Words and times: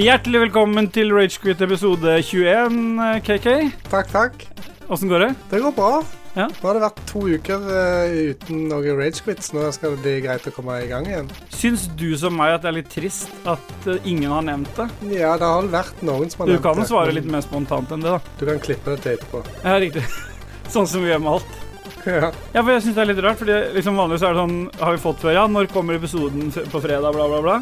Hjertelig 0.00 0.46
velkommen 0.46 0.86
til 0.88 1.10
Ragequit 1.12 1.60
episode 1.60 2.14
21, 2.24 2.76
KK. 3.26 3.48
Takk, 3.92 4.06
takk. 4.08 4.44
Åssen 4.88 5.10
går 5.10 5.26
det? 5.26 5.28
Det 5.50 5.58
går 5.60 5.74
bra. 5.76 5.90
Ja. 6.38 6.46
Nå 6.48 6.68
har 6.70 6.78
det 6.78 6.82
vært 6.86 7.02
to 7.10 7.24
uker 7.28 7.66
eh, 7.74 8.14
uten 8.30 8.62
noen 8.70 8.96
ragequits. 8.96 9.50
Nå 9.52 9.66
skal 9.76 9.98
det 9.98 10.00
bli 10.06 10.14
greit 10.24 10.46
å 10.48 10.54
komme 10.56 10.78
i 10.80 10.88
gang 10.88 11.04
igjen. 11.10 11.28
Syns 11.52 11.84
du 12.00 12.06
som 12.16 12.32
meg 12.38 12.54
at 12.54 12.64
det 12.64 12.70
er 12.70 12.76
litt 12.78 12.88
trist 12.94 13.28
at 13.44 13.90
eh, 13.92 14.00
ingen 14.08 14.32
har 14.32 14.46
nevnt 14.48 14.72
det? 14.78 14.88
Ja, 15.18 15.34
det 15.36 15.52
har 15.52 15.68
vært 15.76 16.00
noen 16.06 16.32
som 16.32 16.46
har 16.46 16.48
Du 16.48 16.54
nevnt 16.54 16.68
kan 16.70 16.80
det, 16.80 16.88
svare 16.94 17.16
litt 17.18 17.28
mer 17.36 17.44
spontant 17.44 17.92
enn 17.92 18.06
det, 18.06 18.16
da. 18.16 18.34
Du 18.40 18.46
kan 18.48 18.64
klippe 18.70 18.96
det 18.96 19.04
til 19.04 19.18
etterpå. 19.18 19.44
Ja, 19.66 19.76
riktig. 19.84 20.06
Sånn 20.78 20.88
som 20.88 21.04
vi 21.04 21.12
gjør 21.12 21.20
med 21.26 21.34
alt. 21.36 21.60
ja. 22.08 22.32
Ja, 22.56 22.62
for 22.64 22.72
jeg 22.72 22.86
syns 22.86 22.96
det 22.96 23.04
er 23.04 23.12
litt 23.12 23.24
rart, 23.28 23.42
fordi 23.44 23.60
liksom 23.76 24.00
vanligvis 24.00 24.24
er 24.24 24.32
det 24.32 24.46
sånn 24.46 24.58
Har 24.80 24.96
vi 24.96 25.04
fått 25.04 25.20
før, 25.20 25.36
ja, 25.42 25.44
når 25.60 25.68
kommer 25.76 26.00
episoden 26.00 26.48
på 26.48 26.86
fredag, 26.88 27.12
bla, 27.12 27.28
bla, 27.28 27.44
bla. 27.44 27.60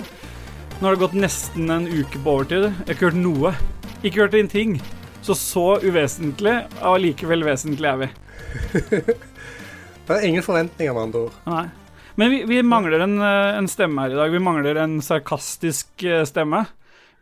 Nå 0.78 0.87
har 0.87 0.95
det 0.95 1.02
gått 1.02 1.14
nesten 1.18 1.70
en 1.74 1.87
uke 1.91 2.20
på 2.23 2.37
overtid. 2.37 2.68
Jeg 2.68 2.84
har 2.87 2.95
ikke 2.95 3.09
hørt 3.09 3.16
noe. 3.18 3.50
Ikke 4.06 4.20
hørt 4.23 4.34
en 4.38 4.50
ting. 4.52 4.77
Så 5.27 5.34
så 5.34 5.64
uvesentlig, 5.82 6.52
og 6.87 7.01
likevel 7.02 7.42
vesentlig 7.42 7.88
er 7.91 7.96
vi. 8.04 8.09
Det 10.06 10.14
er 10.14 10.27
ingen 10.28 10.46
forventninger, 10.46 10.95
med 10.95 11.02
andre 11.09 11.24
ord. 11.27 11.41
Nei. 11.51 11.64
Men 12.23 12.30
vi, 12.30 12.38
vi 12.46 12.60
mangler 12.62 13.02
en, 13.02 13.16
eh, 13.18 13.59
en 13.59 13.66
stemme 13.68 14.04
her 14.04 14.14
i 14.14 14.20
dag. 14.20 14.30
Vi 14.30 14.42
mangler 14.42 14.78
en 14.78 14.95
sarkastisk 15.02 16.06
eh, 16.06 16.23
stemme. 16.30 16.62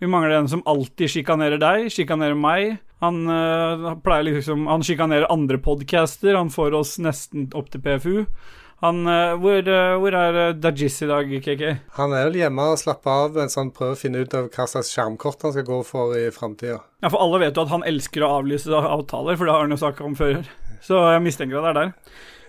Vi 0.05 0.13
mangler 0.13 0.37
en 0.37 0.53
som 0.53 0.65
alltid 0.69 1.15
sjikanerer 1.15 1.57
deg, 1.63 1.89
sjikanerer 1.97 2.37
meg. 2.37 2.77
Han 3.01 3.25
øh, 3.25 3.89
pleier 4.05 4.37
liksom 4.37 4.69
Han 4.69 4.85
sjikanerer 4.85 5.33
andre 5.33 5.57
podcaster. 5.65 6.37
Han 6.37 6.53
får 6.53 6.77
oss 6.77 6.99
nesten 7.01 7.49
opp 7.57 7.73
til 7.73 7.81
PFU. 7.89 8.19
Han 8.85 9.07
eh, 9.09 9.35
Hvor, 9.41 9.57
eh, 9.73 9.95
hvor 10.03 10.17
er 10.19 10.39
uh, 10.51 10.57
Dajis 10.59 11.01
i 11.03 11.09
dag, 11.09 11.31
KK? 11.47 11.65
Han 11.97 12.13
er 12.13 12.29
vel 12.29 12.39
hjemme 12.43 12.69
og 12.75 12.81
slapper 12.81 13.25
av 13.25 13.41
mens 13.41 13.57
han 13.57 13.73
prøver 13.75 13.97
å 13.97 14.01
finne 14.01 14.21
ut 14.21 14.37
av 14.37 14.51
hva 14.53 14.69
slags 14.69 14.93
skjermkort 14.93 15.47
han 15.47 15.57
skal 15.57 15.69
gå 15.69 15.81
for 15.89 16.17
i 16.19 16.29
framtida. 16.35 16.83
Ja, 17.01 17.11
for 17.11 17.23
alle 17.25 17.41
vet 17.47 17.57
jo 17.57 17.65
at 17.65 17.73
han 17.73 17.87
elsker 17.89 18.27
å 18.27 18.35
avlyse 18.41 18.73
avtaler, 18.77 19.39
for 19.39 19.49
det 19.49 19.57
har 19.57 19.65
han 19.65 19.73
jo 19.73 19.81
snakka 19.81 20.05
om 20.07 20.17
før. 20.19 20.43
Så 20.85 21.01
jeg 21.15 21.25
mistenker 21.25 21.61
at 21.61 21.67
det 21.67 21.73
er 21.73 21.79
der. 21.81 21.95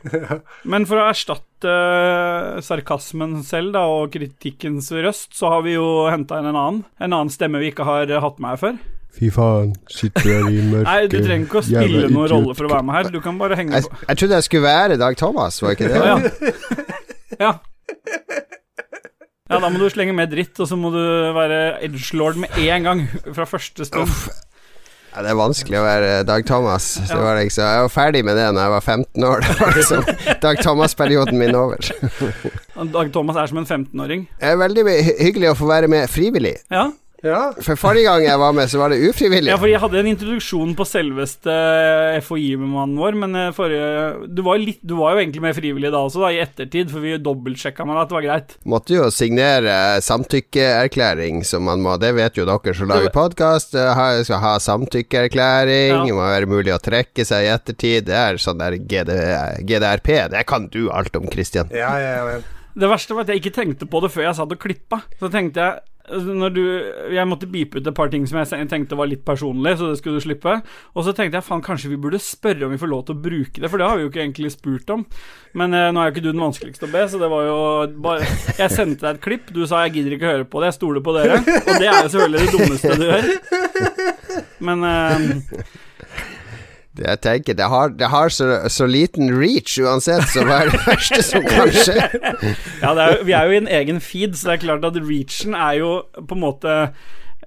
Men 0.72 0.86
for 0.90 1.00
å 1.00 1.08
erstatte 1.10 1.72
eh, 1.72 2.60
sarkasmen 2.66 3.40
selv 3.48 3.74
da, 3.76 3.86
og 3.90 4.12
kritikkens 4.14 4.92
røst, 4.94 5.34
så 5.38 5.56
har 5.56 5.66
vi 5.66 5.78
jo 5.78 5.88
henta 6.12 6.40
inn 6.40 6.52
en 6.52 6.60
annen. 6.60 6.84
En 7.00 7.14
annen 7.14 7.34
stemme 7.34 7.62
vi 7.64 7.72
ikke 7.72 7.88
har 7.88 8.10
eh, 8.10 8.22
hatt 8.24 8.40
med 8.44 8.56
her 8.56 8.64
før. 8.66 8.80
Fy 9.18 9.30
faen, 9.34 9.72
sitter 9.90 10.28
her 10.30 10.50
i 10.54 10.62
mørket. 10.72 10.88
Nei, 10.90 11.08
du 11.10 11.18
trenger 11.24 11.48
ikke 11.48 11.62
å 11.62 11.66
spille 11.66 12.04
noen 12.06 12.12
idiot. 12.28 12.32
rolle 12.36 12.58
for 12.60 12.68
å 12.70 12.74
være 12.76 12.86
med 12.90 12.98
her. 13.00 13.10
Du 13.16 13.20
kan 13.26 13.40
bare 13.42 13.58
henge 13.58 13.74
Jeg, 13.80 13.88
på. 13.90 14.02
jeg 14.08 14.22
trodde 14.22 14.38
jeg 14.42 14.48
skulle 14.50 14.68
være 14.68 14.98
Dag 15.02 15.18
Thomas, 15.18 15.62
var 15.64 15.74
ikke 15.74 15.90
det? 15.90 16.04
Ja, 16.06 16.18
ja. 17.42 17.48
ja. 17.48 17.54
Da 19.48 19.70
må 19.72 19.80
du 19.80 19.88
slenge 19.90 20.14
med 20.14 20.30
dritt, 20.34 20.60
og 20.60 20.68
så 20.70 20.76
må 20.78 20.92
du 20.94 21.00
være 21.36 21.80
edgelord 21.88 22.36
med 22.44 22.58
en 22.68 22.84
gang 22.90 23.06
fra 23.34 23.46
første 23.48 23.86
stund. 23.88 24.04
Uff. 24.12 24.28
Ja, 25.16 25.24
det 25.26 25.32
er 25.32 25.38
vanskelig 25.40 25.78
å 25.80 25.86
være 25.86 26.10
Dag 26.28 26.44
Thomas. 26.46 26.92
Det 27.10 27.16
var 27.18 27.40
liksom, 27.40 27.64
jeg 27.66 27.86
var 27.88 27.90
ferdig 27.90 28.20
med 28.28 28.36
det 28.38 28.44
da 28.54 28.66
jeg 28.68 28.74
var 28.76 28.84
15 28.86 29.24
år. 29.26 29.46
Det 29.48 29.56
var 29.64 29.72
liksom 29.80 30.04
Dag 30.44 30.60
Thomas-perioden 30.62 31.40
min 31.42 31.56
over. 31.58 31.90
Dag 33.00 33.10
Thomas 33.16 33.40
er 33.42 33.50
som 33.50 33.58
en 33.64 33.66
15-åring. 33.66 34.28
Det 34.38 34.52
er 34.52 34.60
veldig 34.62 34.84
hyggelig 35.24 35.50
å 35.56 35.58
få 35.58 35.72
være 35.72 35.90
med 35.90 36.06
frivillig. 36.12 36.54
Ja. 36.70 36.90
Ja, 37.26 37.50
For 37.66 37.80
forrige 37.80 38.06
gang 38.06 38.26
jeg 38.28 38.38
var 38.38 38.54
med, 38.54 38.70
så 38.70 38.78
var 38.78 38.94
det 38.94 39.00
ufrivillig. 39.10 39.50
ja, 39.50 39.58
for 39.58 39.66
jeg 39.70 39.80
hadde 39.82 39.98
en 40.04 40.10
introduksjon 40.12 40.76
på 40.78 40.86
selveste 40.86 41.54
FHI-mannen 42.22 42.98
vår, 43.00 43.18
men 43.18 43.34
eh, 43.36 43.48
forrige 43.58 44.28
du 44.30 44.44
var, 44.46 44.60
litt, 44.62 44.78
du 44.86 44.94
var 45.00 45.16
jo 45.16 45.24
egentlig 45.24 45.42
med 45.42 45.56
frivillig 45.58 45.90
da 45.94 46.04
også, 46.06 46.22
da, 46.22 46.30
i 46.36 46.42
ettertid, 46.44 46.92
for 46.94 47.02
vi 47.02 47.16
dobbeltsjekka 47.18 47.88
med 47.88 47.98
deg 47.98 48.04
at 48.04 48.12
det 48.12 48.18
var 48.20 48.28
greit. 48.28 48.54
Måtte 48.70 48.98
jo 49.00 49.08
signere 49.14 49.78
samtykkeerklæring, 50.06 51.42
som 51.48 51.66
man 51.68 51.82
må. 51.82 51.98
Det 52.02 52.14
vet 52.18 52.38
jo 52.38 52.46
dere 52.48 52.76
som 52.78 52.92
lager 52.92 53.14
podkast. 53.16 53.74
Skal 53.74 54.44
ha 54.44 54.54
samtykkeerklæring. 54.62 55.96
Ja. 55.96 56.04
Det 56.06 56.18
må 56.18 56.22
være 56.26 56.50
mulig 56.50 56.76
å 56.76 56.82
trekke 56.82 57.26
seg 57.28 57.48
i 57.48 57.52
ettertid. 57.54 58.08
Det 58.12 58.18
er 58.18 58.38
sånn 58.42 58.62
der 58.62 58.78
GD, 58.78 59.18
GDRP. 59.68 60.14
Det 60.34 60.46
kan 60.50 60.70
du 60.74 60.88
alt 60.94 61.16
om, 61.18 61.26
Christian. 61.34 61.74
ja, 61.74 61.96
ja, 62.02 62.14
ja. 62.38 62.40
Det 62.78 62.86
verste 62.92 63.16
var 63.18 63.26
at 63.26 63.32
jeg 63.34 63.42
ikke 63.42 63.56
tenkte 63.56 63.88
på 63.90 64.00
det 64.04 64.12
før 64.14 64.28
jeg 64.28 64.38
satt 64.38 64.52
og 64.54 64.60
klippa. 64.62 65.00
Så 65.18 65.32
tenkte 65.34 65.64
jeg 65.66 65.80
når 66.08 66.54
du, 66.56 66.62
Jeg 67.12 67.28
måtte 67.28 67.50
beepe 67.52 67.80
ut 67.80 67.88
et 67.88 67.96
par 67.96 68.12
ting 68.12 68.24
som 68.30 68.40
jeg 68.40 68.70
tenkte 68.72 68.98
var 69.00 69.10
litt 69.12 69.26
personlig, 69.28 69.76
så 69.80 69.92
det 69.92 70.00
skulle 70.00 70.22
du 70.22 70.24
slippe. 70.24 70.54
Og 70.96 71.04
så 71.04 71.14
tenkte 71.16 71.40
jeg 71.40 71.48
faen, 71.48 71.64
kanskje 71.66 71.92
vi 71.92 72.00
burde 72.00 72.22
spørre 72.24 72.68
om 72.68 72.74
vi 72.74 72.80
får 72.82 72.92
lov 72.92 73.06
til 73.08 73.18
å 73.18 73.24
bruke 73.28 73.62
det, 73.62 73.70
for 73.72 73.82
det 73.82 73.90
har 73.90 74.00
vi 74.00 74.06
jo 74.06 74.12
ikke 74.12 74.24
egentlig 74.24 74.54
spurt 74.56 74.94
om. 74.94 75.06
Men 75.58 75.76
eh, 75.76 75.90
nå 75.92 76.02
er 76.02 76.10
jo 76.10 76.16
ikke 76.16 76.26
du 76.28 76.32
den 76.32 76.46
vanskeligste 76.46 76.88
å 76.88 76.94
be, 76.94 77.04
så 77.12 77.20
det 77.22 77.32
var 77.32 77.48
jo 77.48 77.58
bare 78.04 78.28
Jeg 78.58 78.74
sendte 78.74 79.04
deg 79.04 79.18
et 79.18 79.26
klipp, 79.26 79.52
du 79.54 79.66
sa 79.68 79.84
jeg 79.86 79.98
gidder 79.98 80.18
ikke 80.18 80.32
høre 80.32 80.48
på 80.48 80.62
det, 80.62 80.72
jeg 80.72 80.80
stoler 80.80 81.04
på 81.04 81.18
dere. 81.18 81.42
Og 81.42 81.74
det 81.76 81.90
er 81.90 82.00
jo 82.00 82.14
selvfølgelig 82.14 82.46
det 82.46 82.56
dummeste 82.56 82.96
du 82.98 83.06
gjør. 83.08 83.30
Men 84.68 84.88
eh, 84.88 85.76
jeg 86.98 87.22
tenker, 87.22 87.58
det 87.58 87.68
har, 87.72 87.94
det 87.94 88.10
har 88.12 88.34
så, 88.34 88.50
så 88.72 88.88
liten 88.90 89.30
reach 89.38 89.78
uansett, 89.82 90.26
så 90.34 90.46
hva 90.48 90.64
er 90.64 90.74
det 90.74 90.82
verste 90.86 91.22
som 91.26 91.46
kan 91.48 91.72
skje? 91.76 91.98
Ja, 92.84 92.94
er, 92.94 93.22
vi 93.26 93.36
er 93.36 93.48
jo 93.48 93.56
i 93.56 93.62
en 93.62 93.70
egen 93.80 94.02
feed, 94.04 94.36
så 94.38 94.52
det 94.52 94.58
er 94.58 94.66
klart 94.68 94.86
at 94.88 95.00
reachen 95.02 95.56
er 95.58 95.80
jo 95.82 95.94
på 96.18 96.38
en 96.38 96.44
måte 96.44 96.74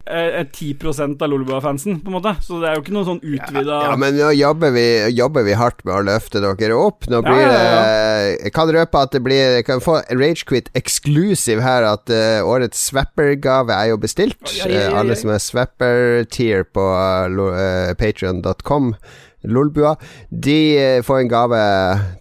eh, 0.06 0.40
10% 0.46 1.22
av 1.22 1.30
Lolleboa-fansen 1.30 2.00
på 2.00 2.10
en 2.10 2.16
måte. 2.16 2.32
Så 2.44 2.58
det 2.60 2.70
er 2.70 2.78
jo 2.78 2.84
ikke 2.84 2.94
noe 2.96 3.06
sånn 3.08 3.22
utvida 3.22 3.78
Ja, 3.86 3.94
men 4.00 4.16
nå 4.18 4.32
jobber 4.36 4.74
vi, 4.74 4.86
jobber 5.14 5.46
vi 5.46 5.56
hardt 5.58 5.84
med 5.86 5.94
å 5.96 6.02
løfte 6.10 6.42
dere 6.42 6.78
opp. 6.78 7.08
Nå 7.10 7.20
Ja, 7.20 7.24
blir 7.26 7.44
ja, 7.44 7.54
det 7.54 8.34
Jeg 8.46 8.54
kan 8.56 8.74
røpe 8.74 9.04
at 9.06 9.14
det 9.16 9.22
blir 9.26 9.56
Jeg 9.60 9.66
kan 9.68 9.82
få 9.84 10.00
Ragequit 10.10 10.70
exclusive 10.78 11.64
her, 11.64 11.86
at 11.94 12.12
uh, 12.12 12.42
årets 12.48 12.90
Swapper-gave 12.90 13.74
er 13.74 13.92
jo 13.92 14.00
bestilt. 14.02 14.40
Ja, 14.56 14.66
ja, 14.66 14.68
ja, 14.68 14.84
ja. 14.84 14.90
Eh, 14.90 15.00
alle 15.02 15.18
som 15.18 15.32
er 15.34 15.42
Swapper-tier 15.42 16.66
på 16.74 16.86
uh, 16.90 17.92
patrion.com. 18.00 18.94
Lolbua. 19.42 19.94
De 20.30 20.58
eh, 20.78 21.02
får 21.02 21.22
en 21.22 21.30
gave 21.30 21.60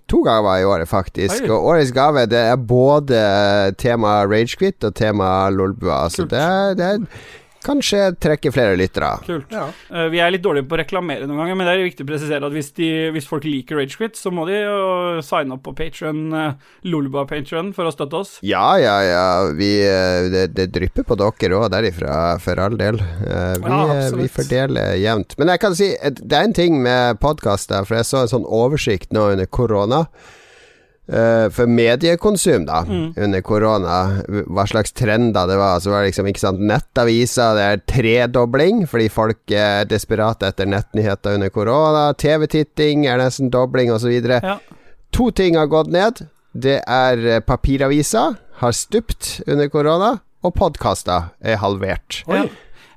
To 0.09 0.21
gaver 0.25 0.61
i 0.61 0.65
året, 0.65 0.89
faktisk. 0.89 1.43
Hei. 1.43 1.49
Og 1.49 1.65
årets 1.73 1.91
gave 1.93 2.25
Det 2.25 2.39
er 2.39 2.55
både 2.55 3.19
tema 3.77 4.23
Ragequit 4.25 4.83
og 4.83 4.95
tema 4.95 5.49
Lolbua. 5.53 6.07
Så 6.09 6.25
det, 6.25 6.45
det 6.79 6.85
er 6.85 7.03
kanskje 7.65 8.01
trekker 8.21 8.53
flere 8.55 8.77
lyttere. 8.79 9.11
Kult. 9.25 9.51
ja. 9.53 9.67
Uh, 9.91 10.07
vi 10.13 10.21
er 10.23 10.33
litt 10.33 10.43
dårlige 10.45 10.67
på 10.69 10.77
å 10.77 10.81
reklamere 10.81 11.27
noen 11.27 11.43
ganger, 11.43 11.59
men 11.59 11.67
det 11.69 11.75
er 11.75 11.85
viktig 11.89 12.05
å 12.07 12.09
presisere 12.09 12.49
at 12.49 12.55
hvis, 12.55 12.71
de, 12.79 12.89
hvis 13.15 13.27
folk 13.29 13.47
liker 13.47 13.79
Ragequit, 13.79 14.17
så 14.19 14.31
må 14.33 14.45
de 14.49 14.59
jo 14.61 15.23
signe 15.25 15.57
opp 15.57 15.65
på 15.67 15.75
Patrion, 15.77 16.21
uh, 16.33 16.71
Lolbua-patron, 16.87 17.73
for 17.75 17.89
å 17.89 17.93
støtte 17.93 18.23
oss. 18.23 18.37
Ja, 18.45 18.77
ja, 18.81 18.97
ja. 19.05 19.25
Vi, 19.57 19.71
uh, 19.83 20.29
det, 20.33 20.47
det 20.57 20.69
drypper 20.75 21.07
på 21.07 21.19
dere 21.19 21.59
òg 21.59 21.69
derifra, 21.73 22.39
for 22.43 22.59
all 22.63 22.77
del. 22.79 22.99
Eh, 22.99 23.55
Vi, 23.59 23.69
Ja, 23.69 23.95
eh, 23.95 24.11
vi 24.15 24.27
fordeler 24.31 24.95
jevnt. 24.99 25.35
Men 25.37 25.51
jeg 25.53 25.61
kan 25.63 25.75
si 25.77 25.91
det 25.99 26.35
er 26.35 26.47
en 26.47 26.55
ting 26.55 26.81
med 26.83 27.19
podkaster, 27.21 27.85
for 27.87 27.99
jeg 27.99 28.07
så 28.09 28.23
en 28.23 28.31
sånn 28.33 28.47
oversikt 28.47 29.13
nå 29.15 29.29
under 29.33 29.49
korona. 29.49 30.05
Eh, 31.09 31.49
for 31.49 31.65
mediekonsum, 31.65 32.65
da, 32.67 32.83
Mm. 32.85 33.13
under 33.17 33.41
korona, 33.41 34.21
hva 34.45 34.65
slags 34.69 34.91
trender 34.93 35.47
det 35.47 35.57
var. 35.57 35.79
Så 35.79 35.89
var 35.89 36.03
det 36.03 36.11
liksom, 36.11 36.27
ikke 36.29 36.39
sant, 36.43 36.59
nettaviser, 36.61 37.55
det 37.57 37.63
er 37.65 37.81
tredobling, 37.87 38.83
fordi 38.87 39.07
folk 39.09 39.39
er 39.51 39.85
desperate 39.89 40.45
etter 40.45 40.65
nettnyheter 40.69 41.33
under 41.33 41.49
korona. 41.49 42.13
TV-titting 42.13 43.07
er 43.07 43.17
nesten 43.17 43.49
dobling, 43.49 43.89
osv. 43.91 44.11
Ja. 44.29 44.59
To 45.11 45.31
ting 45.31 45.55
har 45.57 45.65
gått 45.67 45.87
ned. 45.89 46.27
Det 46.55 46.83
er 46.87 47.25
eh, 47.25 47.39
papiraviser, 47.39 48.37
har 48.61 48.71
stupt 48.71 49.41
under 49.47 49.67
korona, 49.69 50.19
og 50.43 50.53
podkaster 50.55 51.31
er 51.41 51.57
halvert. 51.57 52.23
Ja. 52.27 52.45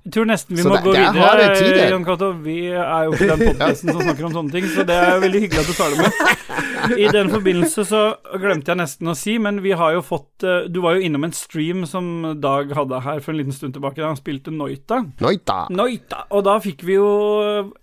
Jeg 0.02 0.12
tror 0.16 0.26
nesten 0.26 0.56
vi 0.56 0.62
Så 0.64 0.68
må 0.68 0.74
det- 0.76 0.82
gå 0.82 0.92
det 0.92 1.02
er 1.02 1.12
videre. 1.12 1.90
Jan 1.92 2.04
Cato. 2.04 2.32
Vi 2.42 2.56
er 2.74 3.04
jo 3.06 3.12
ikke 3.12 3.28
den 3.36 3.42
podkasten 3.52 3.92
som 3.92 4.00
snakker 4.02 4.24
om 4.26 4.32
sånne 4.34 4.50
ting, 4.50 4.64
så 4.66 4.84
det 4.86 4.96
er 4.98 5.20
veldig 5.22 5.40
hyggelig 5.44 5.60
at 5.62 5.68
du 5.70 5.76
tar 5.78 5.90
det 5.90 5.98
med. 6.02 6.98
I 6.98 7.06
den 7.14 7.28
forbindelse 7.30 7.84
så 7.86 8.00
glemte 8.42 8.72
jeg 8.72 8.80
nesten 8.80 9.06
å 9.06 9.14
si, 9.14 9.36
men 9.38 9.60
vi 9.62 9.70
har 9.78 9.92
jo 9.94 10.00
fått 10.02 10.42
eh, 10.42 10.64
Du 10.66 10.80
var 10.82 10.96
jo 10.96 11.04
innom 11.06 11.22
en 11.28 11.30
stream 11.32 11.84
som 11.86 12.34
Dag 12.42 12.72
hadde 12.74 12.98
her 13.04 13.20
for 13.22 13.30
en 13.30 13.38
liten 13.38 13.54
stund 13.54 13.76
tilbake, 13.76 14.00
da 14.02 14.08
han 14.10 14.18
spilte 14.18 14.50
Noita. 14.50 14.98
Noita! 15.22 15.68
Noita. 15.70 16.24
Og 16.34 16.42
da 16.48 16.56
fikk 16.58 16.82
vi 16.82 16.96
jo 16.98 17.06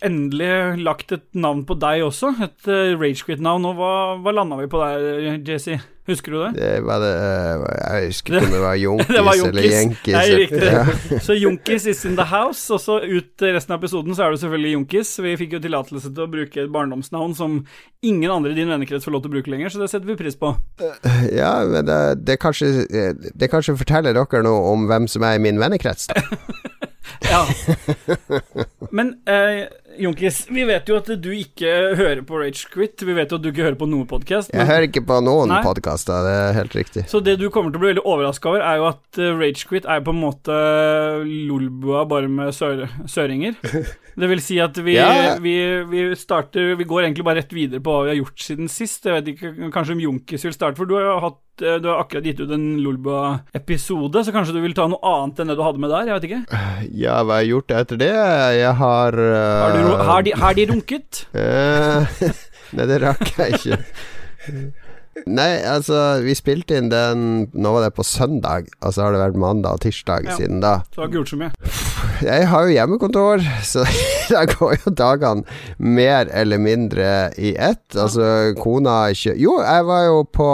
endelig 0.04 0.83
lagt 0.83 1.13
et 1.16 1.24
navn 1.39 1.63
på 1.63 1.77
deg 1.80 2.04
også, 2.04 2.33
et 2.44 2.68
uh, 2.68 2.98
Ragequit-navn. 3.00 3.69
Og 3.71 3.80
hva, 3.80 3.94
hva 4.19 4.36
landa 4.36 4.60
vi 4.60 4.68
på 4.68 4.83
der, 4.83 5.39
JC? 5.48 5.80
Husker 6.09 6.33
du 6.33 6.38
det? 6.41 6.50
Det 6.57 6.69
var 6.88 7.03
det 7.03 7.11
eh, 7.13 7.65
Jeg 7.77 8.09
husker 8.09 8.35
ikke 8.35 8.47
om 8.47 8.53
det 8.56 8.61
var 8.63 8.77
Junkis, 8.83 9.11
Det 9.11 9.23
var 9.27 9.41
eller 9.50 9.67
Jenkis. 9.67 10.15
Nei, 10.15 10.25
riktig. 10.39 10.71
Ja. 10.73 11.19
Så 11.27 11.38
Junkis 11.38 11.85
is 11.91 12.03
in 12.09 12.17
the 12.17 12.25
house, 12.29 12.65
og 12.73 12.81
så 12.81 12.97
ut 13.03 13.45
resten 13.45 13.75
av 13.75 13.83
episoden 13.83 14.17
så 14.17 14.25
er 14.25 14.33
det 14.33 14.41
selvfølgelig 14.44 14.73
Junkis. 14.75 15.13
Vi 15.23 15.35
fikk 15.44 15.57
jo 15.57 15.61
tillatelse 15.63 16.09
til 16.09 16.25
å 16.25 16.29
bruke 16.31 16.63
et 16.63 16.73
barndomsnavn 16.73 17.35
som 17.38 17.59
ingen 18.06 18.31
andre 18.33 18.56
i 18.56 18.57
din 18.57 18.71
vennekrets 18.71 19.06
får 19.06 19.15
lov 19.15 19.25
til 19.25 19.33
å 19.33 19.38
bruke 19.38 19.53
lenger, 19.53 19.73
så 19.73 19.83
det 19.83 19.91
setter 19.91 20.09
vi 20.09 20.17
pris 20.19 20.38
på. 20.39 20.53
ja, 21.35 21.53
men 21.67 21.85
det, 21.88 22.00
det, 22.25 22.39
kanskje, 22.41 22.88
det 22.89 23.51
kanskje 23.51 23.77
forteller 23.79 24.17
dere 24.17 24.44
noe 24.45 24.73
om 24.73 24.89
hvem 24.89 25.07
som 25.11 25.25
er 25.27 25.38
i 25.38 25.44
min 25.44 25.61
vennekrets. 25.61 26.09
Da. 26.09 26.23
Ja. 27.29 27.44
Men 28.95 29.13
eh, 29.29 29.67
Junkis, 30.00 30.45
vi 30.50 30.63
vet 30.69 30.88
jo 30.89 30.97
at 31.00 31.09
du 31.21 31.29
ikke 31.35 31.71
hører 32.00 32.21
på 32.27 32.39
Ragequit. 32.41 33.03
Vi 33.06 33.15
vet 33.17 33.31
jo 33.33 33.39
at 33.39 33.44
du 33.45 33.50
ikke 33.51 33.65
hører 33.67 33.77
på 33.79 33.88
noen 33.89 34.07
podkast. 34.09 34.53
Jeg 34.56 34.65
hører 34.69 34.88
ikke 34.88 35.03
på 35.09 35.19
noen 35.25 35.51
podkaster, 35.65 36.23
det 36.25 36.35
er 36.47 36.57
helt 36.57 36.75
riktig. 36.77 37.06
Så 37.11 37.21
det 37.25 37.38
du 37.41 37.47
kommer 37.53 37.73
til 37.73 37.81
å 37.81 37.83
bli 37.83 37.91
veldig 37.94 38.06
overraska 38.07 38.53
over, 38.53 38.63
er 38.65 38.79
jo 38.81 38.89
at 38.94 39.19
Rage 39.19 39.59
Ragequit 39.59 39.85
er 39.89 40.03
på 40.06 40.13
en 40.13 40.21
måte 40.21 40.56
Lolbua 41.25 42.06
bare 42.09 42.29
med 42.31 42.53
sør 42.56 42.85
søringer. 43.09 43.57
Det 44.19 44.27
vil 44.31 44.41
si 44.44 44.57
at 44.63 44.77
vi, 44.83 44.95
Ja. 45.00 45.35
vi, 45.41 45.53
vi 45.89 46.01
starter 46.19 46.73
Vi 46.79 46.83
går 46.88 47.06
egentlig 47.06 47.23
bare 47.27 47.39
rett 47.41 47.53
videre 47.56 47.79
på 47.83 47.94
hva 47.94 48.06
vi 48.06 48.13
har 48.13 48.19
gjort 48.21 48.39
siden 48.44 48.67
sist. 48.71 49.06
Jeg 49.07 49.15
vet 49.19 49.27
ikke, 49.33 49.69
Kanskje 49.73 49.95
om 49.97 50.03
Junkis 50.03 50.45
vil 50.47 50.56
starte, 50.56 50.77
for 50.79 50.89
du 50.89 50.95
har 50.97 51.06
jo 51.07 51.17
hatt 51.27 51.39
eh, 51.39 51.48
du 51.59 51.88
har 51.89 52.00
akkurat 52.03 52.25
gitt 52.25 52.39
ut 52.41 52.51
en 52.56 52.67
Lolba-episode, 52.83 54.23
så 54.25 54.33
kanskje 54.35 54.56
du 54.57 54.61
vil 54.63 54.75
ta 54.77 54.88
noe 54.91 55.00
annet 55.06 55.41
enn 55.44 55.51
det 55.51 55.57
du 55.59 55.63
hadde 55.65 55.81
med 55.83 55.91
der? 55.94 56.09
Jeg 56.09 56.19
vet 56.19 56.27
ikke. 56.29 56.41
Ja, 57.03 57.19
hva 57.23 57.38
har 57.39 57.44
jeg 57.45 57.51
gjort 57.53 57.73
etter 57.75 58.00
det? 58.00 58.11
Jeg 58.59 58.75
har 58.79 59.17
uh, 59.19 59.63
Har, 59.63 59.75
du, 59.75 60.03
har, 60.09 60.21
de, 60.27 60.35
har 60.44 60.59
de 60.59 60.67
runket? 60.73 61.25
Eh, 61.39 62.21
Nei, 62.77 62.85
det 62.89 63.00
rakk 63.01 63.31
jeg 63.38 63.57
ikke. 63.59 63.79
Nei, 65.39 65.50
altså, 65.67 66.21
vi 66.23 66.31
spilte 66.38 66.77
inn 66.79 66.88
den 66.91 67.23
Nå 67.51 67.71
var 67.75 67.83
det 67.83 67.94
på 67.97 68.06
søndag, 68.07 68.69
og 68.79 68.94
så 68.95 69.03
har 69.07 69.15
det 69.15 69.23
vært 69.25 69.39
mandag 69.41 69.79
og 69.79 69.83
tirsdag 69.83 70.29
Ja. 70.29 70.38
siden 70.39 70.61
da. 70.63 70.77
Så 70.94 71.01
har 71.03 71.09
ikke 71.09 71.19
gjort 71.21 71.33
så 71.33 71.39
mye. 71.41 71.51
Jeg 72.25 72.48
har 72.51 72.68
jo 72.68 72.74
hjemmekontor, 72.74 73.44
så 73.66 73.86
da 74.33 74.44
går 74.50 74.80
jo 74.83 74.94
dagene 74.94 75.44
mer 75.77 76.30
eller 76.36 76.62
mindre 76.62 77.10
i 77.39 77.54
ett. 77.56 77.86
Altså, 77.95 78.54
kona 78.60 79.10
ikke 79.13 79.36
Jo, 79.39 79.60
jeg 79.63 79.86
var 79.88 80.06
jo 80.10 80.24
på 80.27 80.48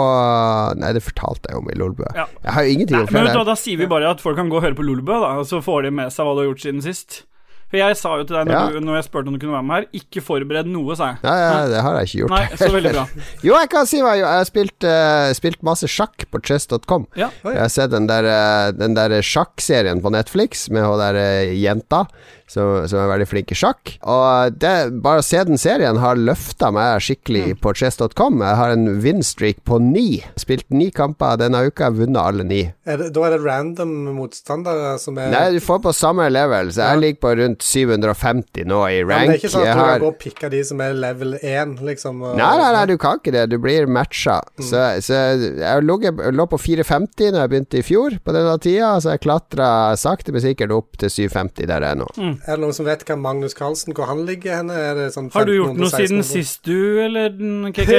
Nei, 0.80 0.92
det 0.96 1.02
fortalte 1.04 1.50
jeg 1.52 1.60
om 1.60 1.70
i 1.72 1.78
Lolbø. 1.78 2.06
Ja. 2.16 2.26
Jeg 2.44 2.56
har 2.56 2.66
jo 2.66 2.76
ingenting 2.76 3.00
Nei, 3.00 3.06
å 3.06 3.10
men 3.10 3.26
hva, 3.26 3.32
føle. 3.34 3.46
Da 3.50 3.56
sier 3.58 3.80
vi 3.80 3.88
bare 3.90 4.12
at 4.14 4.22
folk 4.22 4.38
kan 4.38 4.52
gå 4.52 4.60
og 4.60 4.66
høre 4.66 4.78
på 4.78 4.86
Lolbø, 4.86 5.18
da, 5.22 5.36
og 5.40 5.48
så 5.48 5.62
får 5.64 5.88
de 5.88 5.96
med 6.00 6.14
seg 6.14 6.28
hva 6.28 6.36
du 6.36 6.44
har 6.44 6.50
gjort 6.50 6.66
siden 6.66 6.84
sist. 6.84 7.24
For 7.66 7.80
jeg 7.80 7.96
sa 7.98 8.12
jo 8.20 8.22
til 8.28 8.36
deg 8.36 8.46
når, 8.46 8.54
Ja. 8.54 8.66
du, 8.70 8.78
når 8.86 8.94
jeg 9.00 9.04
spurte 9.08 9.26
om 9.26 9.34
du 9.34 9.40
kunne 9.42 9.56
være 9.56 9.66
med 9.66 9.74
her, 9.76 9.86
ikke 9.98 10.22
forbered 10.22 10.68
noe, 10.70 10.94
sa 10.94 11.08
jeg. 11.10 11.18
Nei, 11.24 11.34
ja, 11.40 11.56
det 11.72 11.80
har 11.82 11.96
jeg 11.98 12.06
ikke 12.06 12.20
gjort. 12.20 12.34
Nei, 12.36 12.58
så 12.60 12.68
veldig 12.76 12.92
bra. 12.94 13.04
Jo, 13.48 13.56
jeg 13.58 13.70
kan 13.72 13.88
si 13.90 14.02
hva 14.04 14.12
jeg 14.14 14.28
har 14.30 14.46
spilt, 14.46 14.86
uh, 14.86 15.32
spilt 15.34 15.66
masse 15.66 15.90
sjakk 15.90 16.28
på 16.30 16.40
chess.com. 16.46 17.08
Ja. 17.18 17.32
Jeg 17.42 17.58
har 17.58 17.72
sett 17.74 17.90
den 17.90 18.06
der, 18.06 18.28
uh, 18.30 18.70
den 18.76 18.94
der 18.94 19.16
sjakkserien 19.18 19.98
på 20.04 20.14
Netflix 20.14 20.68
med 20.70 20.86
hun 20.86 21.02
der 21.02 21.18
uh, 21.18 21.54
jenta 21.58 22.04
som, 22.46 22.86
som 22.88 23.00
er 23.02 23.10
veldig 23.12 23.26
flink 23.30 23.52
i 23.52 23.58
sjakk. 23.58 23.96
Og 24.06 24.56
det, 24.62 24.72
bare 25.04 25.22
å 25.22 25.26
se 25.26 25.42
den 25.48 25.58
serien 25.60 25.98
har 26.02 26.18
løfta 26.18 26.70
meg 26.74 27.00
skikkelig 27.04 27.56
på 27.62 27.72
chess.com. 27.76 28.40
Jeg 28.44 28.58
har 28.60 28.74
en 28.74 28.86
win-streak 29.02 29.62
på 29.66 29.78
ni. 29.82 30.22
Spilt 30.38 30.66
ni 30.70 30.90
kamper 30.94 31.36
denne 31.40 31.64
uka, 31.66 31.90
vunnet 31.94 32.20
alle 32.22 32.46
ni. 32.46 32.62
Er 32.86 33.00
det, 33.02 33.10
da 33.16 33.24
er 33.26 33.36
det 33.36 33.40
random 33.44 33.94
motstandere 34.16 34.94
som 35.02 35.18
er 35.18 35.32
Nei, 35.32 35.44
du 35.56 35.60
får 35.64 35.80
på 35.84 35.92
samme 35.96 36.28
level, 36.30 36.70
så 36.74 36.86
jeg 36.92 37.02
ligger 37.02 37.22
på 37.26 37.32
rundt 37.40 37.64
750 37.66 38.66
nå 38.70 38.80
i 38.92 39.00
rank. 39.02 39.10
Ja, 39.10 39.18
men 39.18 39.32
det 39.32 39.36
er 39.36 39.40
ikke 39.42 39.52
sånn 39.54 39.62
at 39.64 39.66
Jeg 39.66 39.76
du 39.76 39.80
har- 39.82 39.92
kan 39.98 40.04
gå 40.06 40.12
og 40.12 40.18
pikke 40.22 40.50
de 40.52 40.62
som 40.64 40.80
er 40.80 40.94
level 40.94 41.34
1, 41.42 41.76
liksom? 41.82 42.22
Og, 42.22 42.36
Nei, 42.38 42.52
nei, 42.60 42.72
nei, 42.76 42.84
du 42.86 42.96
kan 42.98 43.18
ikke 43.18 43.32
det. 43.34 43.48
Du 43.50 43.58
blir 43.62 43.86
matcha. 43.86 44.40
Så, 44.60 44.82
så 45.04 45.18
jeg 45.58 45.82
lå, 45.84 45.98
jeg 46.02 46.34
lå 46.34 46.46
på 46.50 46.58
450 46.60 47.32
Når 47.32 47.40
jeg 47.42 47.50
begynte 47.52 47.78
i 47.80 47.82
fjor, 47.86 48.16
på 48.24 48.32
denne 48.34 48.54
tida, 48.62 48.94
så 49.02 49.14
jeg 49.14 49.20
klatra 49.24 49.68
sakte, 49.98 50.32
men 50.32 50.42
sikkert 50.44 50.72
opp 50.76 50.96
til 51.00 51.10
750 51.10 51.66
der 51.66 51.80
jeg 51.86 51.96
er 51.96 52.00
nå. 52.00 52.35
Er 52.44 52.56
det 52.56 52.62
noen 52.62 52.74
som 52.76 52.86
vet 52.86 53.02
hva 53.08 53.16
Magnus 53.20 53.54
Carlsen, 53.56 53.94
hvor 53.96 54.08
han 54.10 54.24
ligger 54.28 54.58
henne? 54.60 54.74
Er 54.76 54.94
det 54.98 55.06
sånn 55.14 55.30
Har 55.34 55.46
du 55.48 55.54
gjort 55.54 55.78
noe 55.78 55.90
siden 55.92 56.22
sist, 56.26 56.60
du, 56.66 57.00
eller 57.04 57.32
KK? 57.76 57.92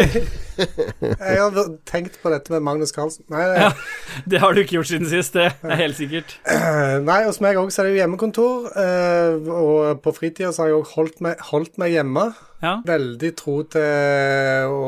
Jeg 0.58 1.38
har 1.42 1.58
tenkt 1.90 2.18
på 2.24 2.32
dette 2.34 2.54
med 2.54 2.66
Magnus 2.66 2.94
Carlsen. 2.96 3.26
Nei, 3.34 3.44
det, 3.52 3.62
Ja. 3.62 3.72
Det 4.32 4.42
har 4.42 4.54
du 4.56 4.62
ikke 4.64 4.78
gjort 4.80 4.90
siden 4.90 5.10
sist, 5.10 5.36
det 5.38 5.52
er 5.62 5.80
helt 5.82 5.98
sikkert. 6.00 6.38
nei 7.10 7.20
hos 7.28 7.40
meg 7.44 7.60
òg 7.62 7.70
så 7.72 7.84
er 7.84 7.90
det 7.90 7.96
jo 7.96 8.02
hjemmekontor. 8.02 8.70
eh, 8.74 9.50
og 9.54 10.02
på 10.04 10.14
fritida 10.18 10.52
så 10.52 10.64
har 10.66 10.72
jeg 10.74 10.80
òg 10.82 10.94
holdt, 10.96 11.22
holdt 11.52 11.78
meg 11.82 11.94
hjemme. 11.98 12.30
Ja. 12.64 12.76
Veldig 12.88 13.30
tro 13.38 13.60
til 13.70 14.72
å 14.74 14.88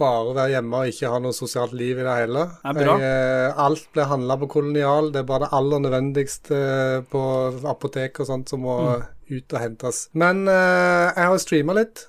bare 0.00 0.34
være 0.38 0.54
hjemme 0.54 0.78
og 0.80 0.88
ikke 0.92 1.10
ha 1.12 1.18
noe 1.20 1.36
sosialt 1.36 1.74
liv 1.76 1.98
i 2.00 2.04
det 2.06 2.14
hele. 2.16 2.46
Er. 2.64 2.80
Jeg, 2.80 3.00
eh, 3.04 3.60
alt 3.60 3.86
blir 3.92 4.08
handla 4.08 4.38
på 4.40 4.48
kolonial. 4.54 5.10
Det 5.12 5.20
er 5.20 5.28
bare 5.28 5.44
det 5.44 5.52
aller 5.58 5.82
nødvendigste 5.84 6.60
på 7.12 7.24
apotek 7.68 8.20
og 8.20 8.26
sånt 8.30 8.48
som 8.48 8.62
må 8.64 8.78
Mm. 8.80 9.04
ut 9.36 9.52
og 9.52 9.60
hentes. 9.60 10.08
Men 10.14 10.46
eh, 10.48 11.12
jeg 11.14 11.24
har 11.26 11.34
jo 11.36 11.42
streama 11.44 11.74
litt. 11.76 12.06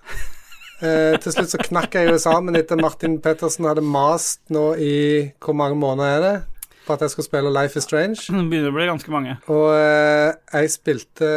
Eh, 0.81 1.17
til 1.21 1.31
slutt 1.35 1.51
så 1.51 1.59
knakk 1.61 1.93
jeg 1.93 2.07
jo 2.09 2.17
sammen 2.17 2.55
etter 2.57 2.79
Martin 2.81 3.19
Pettersen 3.21 3.67
hadde 3.69 3.83
mast 3.85 4.39
nå 4.49 4.71
i 4.81 5.31
Hvor 5.39 5.53
mange 5.53 5.75
måneder 5.77 6.15
er 6.17 6.21
det? 6.25 6.43
På 6.87 6.93
at 6.95 7.01
jeg 7.05 7.11
skal 7.13 7.23
spille 7.27 7.51
Life 7.53 7.77
is 7.77 7.83
Strange. 7.85 8.17
Det 8.31 8.47
begynner 8.49 8.71
å 8.71 8.77
bli 8.79 8.87
ganske 8.89 9.11
mange. 9.13 9.35
Og 9.53 9.67
eh, 9.75 10.31
jeg 10.55 10.71
spilte 10.73 11.29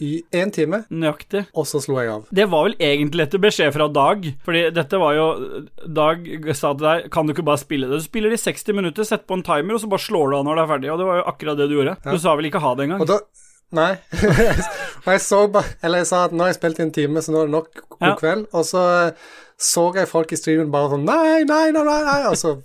i 0.00 0.22
én 0.32 0.50
time, 0.54 0.82
Nøyaktig. 0.90 1.42
og 1.54 1.66
så 1.68 1.80
slo 1.84 1.98
jeg 2.00 2.08
av. 2.12 2.22
Det 2.32 2.46
var 2.48 2.64
vel 2.68 2.76
egentlig 2.80 3.26
etter 3.26 3.42
beskjed 3.42 3.72
fra 3.74 3.88
Dag, 3.92 4.24
fordi 4.46 4.62
dette 4.72 5.00
var 5.02 5.12
jo 5.18 5.26
Dag 5.86 6.24
sa 6.56 6.72
til 6.72 6.86
deg 6.86 7.10
Kan 7.12 7.26
du 7.28 7.34
ikke 7.34 7.44
bare 7.44 7.60
spille 7.60 7.88
det? 7.90 7.98
Du 8.00 8.06
spiller 8.06 8.32
i 8.32 8.40
60 8.40 8.72
minutter, 8.78 9.04
sett 9.04 9.26
på 9.28 9.36
en 9.36 9.44
timer, 9.44 9.74
og 9.76 9.82
så 9.84 9.90
bare 9.92 10.04
slår 10.06 10.30
du 10.32 10.36
av 10.40 10.44
når 10.48 10.56
det 10.56 10.64
er 10.64 10.70
ferdig. 10.72 10.90
Og 10.94 10.98
det 11.02 11.06
var 11.10 11.20
jo 11.20 11.26
akkurat 11.34 11.60
det 11.60 11.68
du 11.70 11.76
gjorde. 11.76 11.96
Ja. 12.04 12.10
Du 12.16 12.18
sa 12.22 12.34
vel 12.38 12.48
ikke 12.50 12.62
ha 12.64 12.74
det 12.78 12.88
engang? 12.88 13.04
Og 13.04 13.12
da 13.12 13.20
Nei. 13.70 13.92
og 15.04 15.10
jeg 15.12 15.20
så 15.22 15.44
bare 15.54 15.76
Eller 15.86 16.00
jeg 16.02 16.08
sa 16.10 16.24
at 16.26 16.32
nå 16.34 16.42
har 16.42 16.48
jeg 16.50 16.56
spilt 16.58 16.80
i 16.80 16.82
en 16.88 16.90
time, 16.96 17.20
så 17.22 17.30
nå 17.30 17.44
er 17.44 17.50
det 17.52 17.54
nok. 17.54 17.68
God 18.00 18.08
Ja. 18.08 18.16
kveld. 18.18 18.48
Og 18.50 18.64
så 18.66 18.82
eh, 19.06 19.28
så 19.60 19.84
jeg 19.94 20.08
folk 20.10 20.32
i 20.32 20.38
streamen 20.40 20.72
bare 20.72 20.88
sånn 20.94 21.04
Nei, 21.06 21.44
nei, 21.46 21.66
nei, 21.76 21.84
nei, 21.84 22.00
nei. 22.08 22.20
Og 22.32 22.38
så 22.40 22.56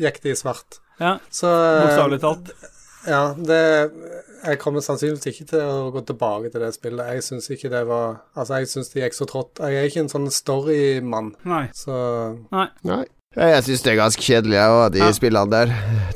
gikk 0.00 0.18
de 0.24 0.32
i 0.32 0.38
svart. 0.40 0.80
Ja, 0.98 1.18
Så 1.30 1.46
eh, 1.46 1.84
Bokstavelig 1.84 2.20
talt. 2.24 2.50
Ja, 3.06 3.22
det 3.38 3.60
Jeg 4.44 4.58
kommer 4.62 4.80
sannsynligvis 4.84 5.26
ikke 5.30 5.46
til 5.52 5.60
å 5.60 5.90
gå 5.94 6.00
tilbake 6.08 6.50
til 6.52 6.62
det 6.64 6.72
spillet. 6.74 7.12
Jeg 7.14 7.24
syns 7.26 7.50
ikke 7.52 7.70
det 7.72 7.82
var 7.90 8.20
Altså, 8.34 8.60
jeg 8.62 8.70
syns 8.72 8.92
det 8.92 9.02
gikk 9.04 9.16
så 9.18 9.26
trått. 9.28 9.60
Jeg 9.60 9.76
er 9.76 9.88
ikke 9.90 10.04
en 10.06 10.12
sånn 10.12 10.30
storymann, 10.32 11.34
så 11.76 11.96
Nei. 12.50 12.68
Nei. 12.88 13.04
Jeg 13.30 13.62
syns 13.62 13.84
det 13.86 13.92
er 13.92 13.98
ganske 14.00 14.24
kjedelig, 14.26 14.56
jeg 14.58 14.70
òg, 14.74 14.88
de 14.90 14.98
Ja. 14.98 15.08
spillene 15.14 15.50
der. 15.52 15.66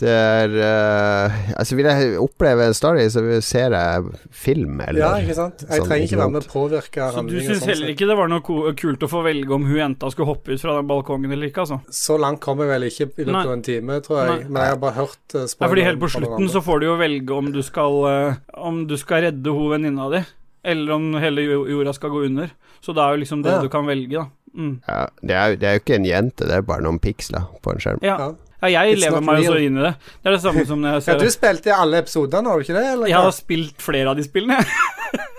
Det 0.01 0.11
er 0.11 0.49
uh, 0.51 1.53
Altså, 1.55 1.77
vil 1.79 1.87
jeg 1.87 2.19
oppleve 2.19 2.67
en 2.67 2.75
story, 2.75 3.05
så 3.07 3.23
ser 3.41 3.71
jeg 3.71 4.03
film, 4.33 4.81
eller 4.81 4.99
Ja, 4.99 5.11
ikke 5.23 5.37
sant? 5.37 5.63
Jeg 5.63 5.79
sånn, 5.79 5.87
trenger 5.87 6.09
ikke 6.09 6.19
være 6.19 6.33
med 6.35 6.49
påvirke 6.51 7.07
Så 7.15 7.23
du 7.29 7.37
syns 7.39 7.63
sånn 7.63 7.71
heller 7.71 7.93
ikke 7.95 8.09
det 8.11 8.17
var 8.19 8.27
noe 8.27 8.75
kult 8.75 9.07
å 9.07 9.11
få 9.13 9.23
velge 9.23 9.55
om 9.55 9.63
hun 9.63 9.79
jenta 9.79 10.11
skulle 10.11 10.27
hoppe 10.27 10.57
ut 10.59 10.61
fra 10.67 10.75
den 10.75 10.91
balkongen 10.91 11.31
eller 11.31 11.53
ikke, 11.53 11.63
altså? 11.63 11.79
Så 11.87 12.19
langt 12.19 12.41
kommer 12.43 12.67
jeg 12.67 12.75
vel 12.75 12.89
ikke 12.91 13.07
i 13.23 13.29
løpet 13.31 13.47
av 13.47 13.53
en 13.55 13.63
time, 13.71 14.01
tror 14.03 14.19
jeg. 14.19 14.35
Nei. 14.35 14.51
Men 14.51 14.63
jeg 14.65 14.75
har 14.75 14.83
bare 14.83 14.99
hørt 14.99 15.39
uh, 15.39 15.47
Ja, 15.47 15.69
fordi 15.71 15.87
helt 15.87 16.03
på 16.03 16.11
slutten 16.19 16.51
så 16.51 16.67
får 16.67 16.81
du 16.83 16.87
jo 16.91 16.99
velge 16.99 17.31
om 17.39 17.53
du 17.55 17.63
skal 17.63 18.01
uh, 18.11 18.35
Om 18.59 18.89
du 18.91 18.99
skal 18.99 19.29
redde 19.31 19.55
hun 19.55 19.71
venninna 19.71 20.11
di, 20.11 20.25
eller 20.67 20.99
om 20.99 21.13
hele 21.23 21.47
jorda 21.47 21.95
skal 21.95 22.11
gå 22.11 22.27
under. 22.27 22.51
Så 22.83 22.91
det 22.91 23.07
er 23.07 23.15
jo 23.15 23.23
liksom 23.23 23.47
det 23.47 23.55
Ja. 23.55 23.63
du 23.63 23.71
kan 23.71 23.87
velge, 23.87 24.19
da. 24.19 24.27
Mm. 24.55 24.75
Ja, 24.87 25.03
det, 25.21 25.35
er, 25.35 25.57
det 25.61 25.69
er 25.69 25.77
jo 25.79 25.83
ikke 25.85 25.99
en 25.99 26.09
jente, 26.09 26.49
det 26.49 26.57
er 26.59 26.67
bare 26.67 26.85
noen 26.87 27.01
piksler 27.03 27.47
på 27.63 27.75
en 27.75 27.83
skjerm. 27.83 28.03
Ja. 28.07 28.17
Ja. 28.63 28.71
jeg 28.73 28.95
It's 28.95 29.05
lever 29.05 29.25
meg 29.27 29.43
jo 29.45 29.53
så 29.53 29.61
inn 29.61 29.77
i 29.81 29.85
det. 29.85 29.95
Det 30.23 30.31
er 30.31 30.37
det 30.39 30.43
samme 30.47 30.65
som 30.69 30.81
når 30.81 30.99
jeg 31.01 31.07
Ja, 31.13 31.19
du 31.21 31.31
spilte 31.35 31.73
i 31.73 31.77
alle 31.77 32.01
episodene, 32.05 32.49
har 32.49 32.61
du 32.61 32.67
ikke 32.67 32.79
det? 32.79 32.87
Eller? 32.95 33.11
Jeg 33.13 33.27
har 33.27 33.35
spilt 33.37 33.83
flere 33.83 34.15
av 34.15 34.21
de 34.21 34.27
spillene. 34.27 34.63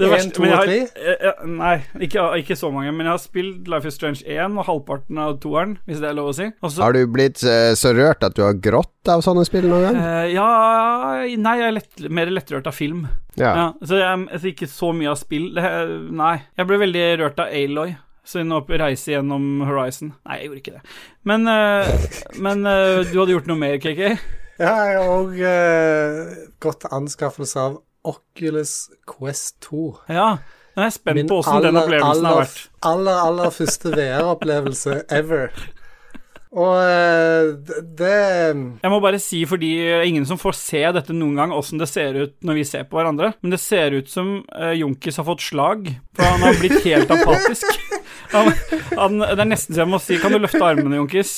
Det 0.00 0.06
En, 0.06 0.12
verste- 0.14 0.32
to 0.32 0.46
jeg 0.48 0.56
og 0.56 1.02
eh, 1.12 1.42
Nei, 1.46 1.74
ikke, 2.06 2.22
ikke 2.40 2.56
så 2.56 2.70
mange. 2.72 2.92
Men 2.96 3.06
jeg 3.06 3.12
har 3.12 3.20
spilt 3.22 3.68
Life 3.70 3.88
is 3.90 3.98
Strange 3.98 4.22
1 4.24 4.56
og 4.58 4.64
halvparten 4.66 5.20
av 5.20 5.36
toeren, 5.42 5.76
hvis 5.86 6.00
det 6.00 6.08
er 6.08 6.16
lov 6.16 6.30
å 6.32 6.36
si. 6.38 6.46
Også, 6.64 6.80
Har 6.82 6.96
du 6.96 7.02
blitt 7.12 7.42
eh, 7.44 7.72
så 7.78 7.92
rørt 7.96 8.24
at 8.26 8.36
du 8.38 8.42
har 8.46 8.56
grått 8.64 9.12
av 9.12 9.22
sånne 9.26 9.44
spill 9.48 9.68
noen 9.68 9.90
gang? 9.90 10.00
Uh, 10.00 10.26
Ja 10.32 10.48
Nei, 11.40 11.56
jeg 11.60 11.66
er 11.68 11.76
lett, 11.76 12.04
mer 12.08 12.32
lettrørt 12.32 12.70
av 12.70 12.76
film. 12.76 13.04
Ja. 13.36 13.50
Ja, 13.52 13.66
så 13.84 14.00
jeg 14.00 14.24
jeg, 14.32 14.54
ikke 14.54 14.70
så 14.70 14.90
mye 14.96 15.12
av 15.12 15.20
spill. 15.20 15.50
Det, 15.56 15.68
nei. 16.16 16.34
Jeg 16.58 16.70
ble 16.70 16.80
veldig 16.80 17.04
rørt 17.20 17.44
av 17.44 17.52
Aloy. 17.60 17.94
Sin 18.26 18.52
reise 18.52 19.14
gjennom 19.14 19.62
Horizon. 19.66 20.12
Nei, 20.28 20.40
jeg 20.40 20.50
gjorde 20.50 20.62
ikke 20.62 20.76
det. 20.76 20.82
Men, 21.24 21.48
eh, 21.48 22.10
men 22.46 22.66
eh, 22.68 23.00
du 23.10 23.16
hadde 23.18 23.36
gjort 23.36 23.50
noe 23.50 23.60
mer, 23.60 23.78
KK? 23.82 24.02
Ja, 24.60 24.74
jeg 24.84 24.96
har 25.00 25.06
òg 25.08 25.38
uh, 25.40 26.32
gått 26.60 26.82
til 26.82 26.92
anskaffelse 26.92 27.62
av 27.62 27.78
Oculus 28.04 28.90
Quest 29.08 29.56
2. 29.64 29.84
Ja. 30.12 30.34
Jeg 30.76 30.84
er 30.86 30.94
spent 30.94 31.16
Min 31.16 31.30
på 31.30 31.40
åssen 31.40 31.64
den 31.64 31.74
aller, 31.74 31.86
opplevelsen 31.86 32.28
har 32.28 32.40
vært 32.42 32.56
vært. 32.56 32.72
aller, 32.90 33.20
aller 33.24 33.54
første 33.56 33.92
VR-opplevelse 33.96 34.98
ever. 35.16 35.54
Og 36.50 36.80
eh, 36.82 37.52
det, 37.94 38.14
Jeg 38.82 38.90
må 38.90 38.98
bare 39.02 39.20
si, 39.22 39.44
fordi 39.46 39.70
det 39.78 39.92
er 40.00 40.08
ingen 40.08 40.26
som 40.26 40.38
får 40.40 40.56
se 40.58 40.80
dette 40.96 41.14
noen 41.14 41.36
gang, 41.38 41.52
åssen 41.54 41.78
det 41.78 41.86
ser 41.90 42.18
ut 42.18 42.34
når 42.46 42.58
vi 42.58 42.64
ser 42.66 42.88
på 42.90 42.98
hverandre, 42.98 43.32
men 43.38 43.54
det 43.54 43.60
ser 43.62 43.94
ut 43.94 44.10
som 44.10 44.40
uh, 44.50 44.72
Jonkis 44.74 45.20
har 45.20 45.28
fått 45.28 45.44
slag, 45.46 45.86
for 46.16 46.26
han 46.26 46.42
har 46.42 46.58
blitt 46.58 46.82
helt 46.88 47.14
apatisk. 47.14 47.70
Han, 48.32 48.52
han, 48.98 49.18
det 49.24 49.42
er 49.44 49.50
nesten 49.50 49.74
så 49.74 49.82
jeg 49.82 49.90
må 49.90 49.98
si 50.02 50.18
Kan 50.22 50.34
du 50.34 50.38
løfte 50.42 50.62
armene, 50.62 51.00
Jonkis? 51.00 51.34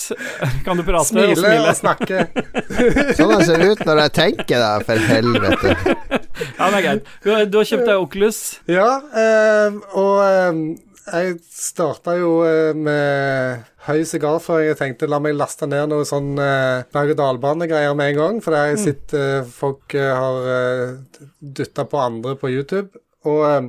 Kan 0.66 0.80
du 0.80 0.84
prate 0.84 1.00
og 1.00 1.08
smiler 1.08 1.38
smile? 1.38 1.72
og 1.72 1.78
snakke. 1.78 2.26
Sånn 3.18 3.34
det 3.36 3.42
ser 3.48 3.66
ut 3.70 3.84
når 3.88 4.04
jeg 4.04 4.14
tenker, 4.18 4.62
da, 4.62 4.72
for 4.86 5.10
helvete. 5.12 5.74
Ja, 6.58 6.68
det 6.68 6.78
er 6.78 6.86
greit. 6.86 7.12
Du, 7.24 7.34
du 7.48 7.60
har 7.60 7.68
kjøpt 7.68 7.86
deg 7.88 7.98
Oculus. 7.98 8.40
Ja, 8.70 8.88
øh, 9.24 9.78
og 9.98 10.16
øh, 10.26 10.64
jeg 11.02 11.38
starta 11.50 12.14
jo 12.14 12.42
eh, 12.46 12.76
med 12.78 13.64
høy 13.88 14.04
sigarføring. 14.06 14.68
Jeg 14.70 14.78
tenkte 14.78 15.08
la 15.10 15.18
meg 15.22 15.34
laste 15.34 15.66
ned 15.66 15.90
noe 15.90 16.06
sånn 16.06 16.36
eh, 16.38 16.84
berg-og-dal-bane-greier 16.94 17.96
med 17.98 18.12
en 18.12 18.20
gang. 18.20 18.38
For 18.44 18.54
jeg 18.56 18.74
har 18.76 18.80
sett 18.80 19.14
eh, 19.18 19.40
folk 19.42 19.96
eh, 19.98 20.12
har 20.14 20.46
uh, 20.46 21.24
dytta 21.40 21.86
på 21.90 22.02
andre 22.02 22.36
på 22.38 22.52
YouTube. 22.52 22.92
Og 23.28 23.42
eh, 23.46 23.66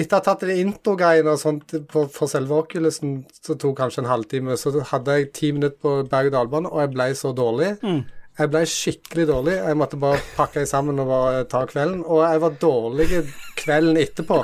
etter 0.00 0.16
å 0.16 0.20
ha 0.20 0.24
tatt 0.24 0.46
de 0.48 0.54
introgreiene 0.62 1.34
for 1.36 2.30
selve 2.30 2.62
Oculusen, 2.62 3.18
så 3.44 3.56
tok 3.60 3.76
kanskje 3.82 4.04
en 4.04 4.08
halvtime, 4.12 4.56
så 4.56 4.72
hadde 4.92 5.18
jeg 5.18 5.32
ti 5.36 5.50
minutter 5.52 5.76
på 5.82 5.96
berg-og-dal-bane, 6.08 6.70
og 6.70 6.80
jeg 6.80 6.92
ble 6.94 7.10
så 7.18 7.34
dårlig. 7.36 7.74
Jeg 8.40 8.48
ble 8.54 8.60
skikkelig 8.64 9.24
dårlig. 9.28 9.54
Jeg 9.60 9.76
måtte 9.76 9.98
bare 10.00 10.20
pakke 10.36 10.62
sammen 10.68 10.96
og 11.02 11.10
bare 11.10 11.42
ta 11.50 11.60
kvelden. 11.68 12.00
Og 12.08 12.22
jeg 12.24 12.40
var 12.40 12.54
dårlig 12.62 13.08
kvelden 13.60 13.98
etterpå. 14.00 14.38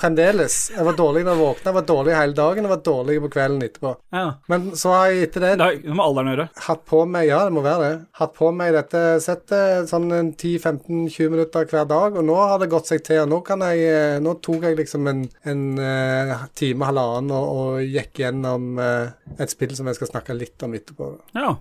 Fremdeles. 0.00 0.56
Jeg 0.74 0.86
var 0.86 0.96
dårlig 0.98 1.22
da 1.26 1.36
jeg 1.36 1.40
våkna. 1.44 1.68
Jeg 1.70 1.76
var 1.76 1.86
dårlig 1.86 2.16
hele 2.18 2.34
dagen. 2.34 2.66
Jeg 2.66 2.72
var 2.72 2.82
dårlig 2.88 3.18
på 3.22 3.30
kvelden 3.36 3.62
etterpå. 3.66 3.92
Ja. 4.16 4.24
Men 4.50 4.66
så 4.80 4.94
har 4.96 5.12
jeg 5.12 5.28
etter 5.28 5.44
det 5.46 5.52
Det 5.60 5.66
har 5.68 5.78
ikke 5.78 5.94
med 5.94 6.04
alderen 6.06 6.30
å 6.30 6.34
gjøre. 6.34 6.48
hatt 6.66 6.84
på 6.90 7.04
meg 7.06 7.28
Ja, 7.30 7.40
det 7.46 7.54
må 7.54 7.62
være 7.68 7.84
det. 7.84 7.92
Hatt 8.18 8.34
på 8.40 8.50
meg 8.56 8.74
dette 8.74 9.04
settet 9.22 9.90
sånn 9.92 10.10
10-15-20 10.10 11.30
minutter 11.36 11.70
hver 11.70 11.86
dag, 11.90 12.18
og 12.18 12.26
nå 12.26 12.34
har 12.40 12.58
det 12.58 12.70
gått 12.74 12.90
seg 12.90 13.04
til. 13.06 13.22
og 13.22 13.30
Nå 13.30 13.40
kan 13.46 13.62
jeg 13.68 13.86
eh, 13.86 14.18
Nå 14.20 14.34
tok 14.42 14.66
jeg 14.66 14.78
liksom 14.82 15.06
en, 15.10 15.22
en 15.46 15.64
eh, 15.78 16.34
time, 16.58 16.90
halvannen, 16.90 17.30
og, 17.36 17.50
og 17.78 17.86
gikk 17.86 18.24
gjennom 18.24 18.72
eh, 18.82 19.12
et 19.38 19.52
spill 19.54 19.76
som 19.78 19.86
jeg 19.86 20.00
skal 20.00 20.10
snakke 20.16 20.34
litt 20.34 20.66
om 20.66 20.74
etterpå. 20.74 21.12
Ja, 21.38 21.54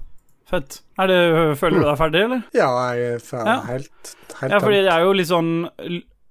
fett. 0.50 0.80
Er 1.00 1.08
det, 1.12 1.20
føler 1.60 1.80
du 1.80 1.86
deg 1.88 1.98
ferdig, 2.00 2.24
eller? 2.28 2.42
Ja, 2.58 2.70
jeg 2.94 3.14
er 3.16 3.20
fer- 3.24 3.46
Ja. 3.48 3.58
helt, 3.70 4.16
helt 4.42 4.52
Ja, 4.52 4.60
fordi 4.60 4.82
det 4.84 4.92
er 4.94 5.06
jo 5.06 5.14
litt 5.14 5.30
sånn 5.30 5.52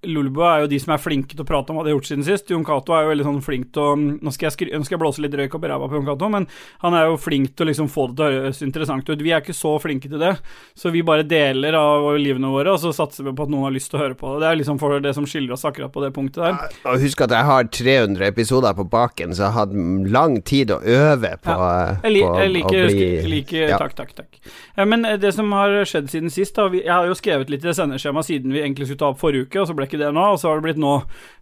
Lulebo 0.07 0.45
er 0.47 0.61
jo 0.63 0.69
de 0.71 0.79
som 0.79 0.93
er 0.95 1.01
flinke 1.03 1.35
til 1.35 1.43
å 1.43 1.47
prate 1.49 1.73
om 1.73 1.79
hva 1.79 1.83
de 1.83 1.91
har 1.91 1.97
gjort 1.97 2.07
siden 2.07 2.23
sist. 2.23 2.51
Jon 2.53 2.63
Cato 2.67 2.95
er 2.95 3.03
jo 3.03 3.11
veldig 3.11 3.25
sånn 3.27 3.41
flink 3.43 3.73
til 3.75 3.83
å 3.83 3.95
Nå 3.99 4.31
skal 4.35 4.47
jeg, 4.47 4.69
nå 4.71 4.87
skal 4.87 4.95
jeg 4.95 5.03
blåse 5.03 5.23
litt 5.25 5.35
røyk 5.35 5.57
opp 5.59 5.65
i 5.67 5.71
ræva 5.73 5.89
på 5.91 5.99
Jon 5.99 6.07
Cato, 6.07 6.29
men 6.31 6.47
han 6.85 6.95
er 6.95 7.09
jo 7.09 7.17
flink 7.19 7.57
til 7.57 7.67
å 7.67 7.69
liksom 7.71 7.89
få 7.91 8.07
det 8.11 8.19
til 8.19 8.27
å 8.27 8.45
høres 8.45 8.61
interessant 8.63 9.09
ut. 9.11 9.25
Vi 9.25 9.33
er 9.35 9.43
ikke 9.43 9.57
så 9.57 9.73
flinke 9.83 10.11
til 10.11 10.23
det, 10.23 10.37
så 10.79 10.93
vi 10.95 11.03
bare 11.07 11.27
deler 11.27 11.75
av 11.79 12.07
livene 12.21 12.51
våre, 12.53 12.77
og 12.77 12.83
så 12.83 12.93
satser 12.95 13.27
vi 13.27 13.35
på 13.35 13.47
at 13.49 13.53
noen 13.53 13.67
har 13.67 13.75
lyst 13.75 13.91
til 13.91 13.99
å 13.99 14.05
høre 14.05 14.19
på 14.19 14.37
det. 14.37 14.45
Det 14.45 14.51
er 14.53 14.61
liksom 14.61 14.79
for 14.83 15.03
det 15.03 15.15
som 15.17 15.27
skiller 15.29 15.57
oss 15.57 15.67
akkurat 15.67 15.93
på 15.95 16.05
det 16.05 16.13
punktet 16.15 16.45
der. 16.47 16.79
Og 16.87 17.03
husk 17.03 17.25
at 17.27 17.35
jeg 17.35 17.49
har 17.51 17.69
300 17.81 18.31
episoder 18.31 18.79
på 18.79 18.87
baken, 18.93 19.35
så 19.35 19.47
jeg 19.49 19.57
har 19.57 19.67
hatt 19.67 19.75
lang 20.15 20.39
tid 20.47 20.75
å 20.75 20.79
øve 20.79 21.35
på, 21.43 21.59
Jeg, 22.05 22.15
li, 22.15 22.23
på 22.23 22.39
jeg 22.39 22.55
liker, 22.55 22.79
å 22.79 22.93
bli 22.93 23.09
jeg 23.09 23.33
liker 23.35 23.75
ja. 23.75 23.83
Takk, 23.83 23.99
takk, 23.99 24.15
takk. 24.15 24.41
Ja, 24.79 24.87
men 24.89 25.05
eh, 25.09 25.19
det 25.21 25.35
som 25.35 25.51
har 25.57 25.75
skjedd 25.89 26.11
siden 26.13 26.33
sist 26.33 26.57
da, 26.59 26.69
Jeg 26.75 26.91
har 26.93 27.07
jo 27.09 27.17
skrevet 27.19 27.51
litt 27.51 27.65
i 27.67 27.71
det 27.71 27.77
sendeskjemaet 27.79 28.31
siden 28.31 28.55
vi 28.55 28.63
egentlig 28.63 28.89
skulle 28.89 29.03
ta 29.03 29.11
opp 29.13 29.21
forrige 29.21 29.49
uke, 29.49 29.63
og 29.63 29.71
så 29.71 29.77
ble 29.77 29.88
ikke 29.89 30.01
det 30.05 30.13
nå, 30.15 30.27
og 30.35 30.39
så 30.41 30.51
har 30.53 30.61
det 30.61 30.67
blitt 30.69 30.83
nå. 30.83 30.93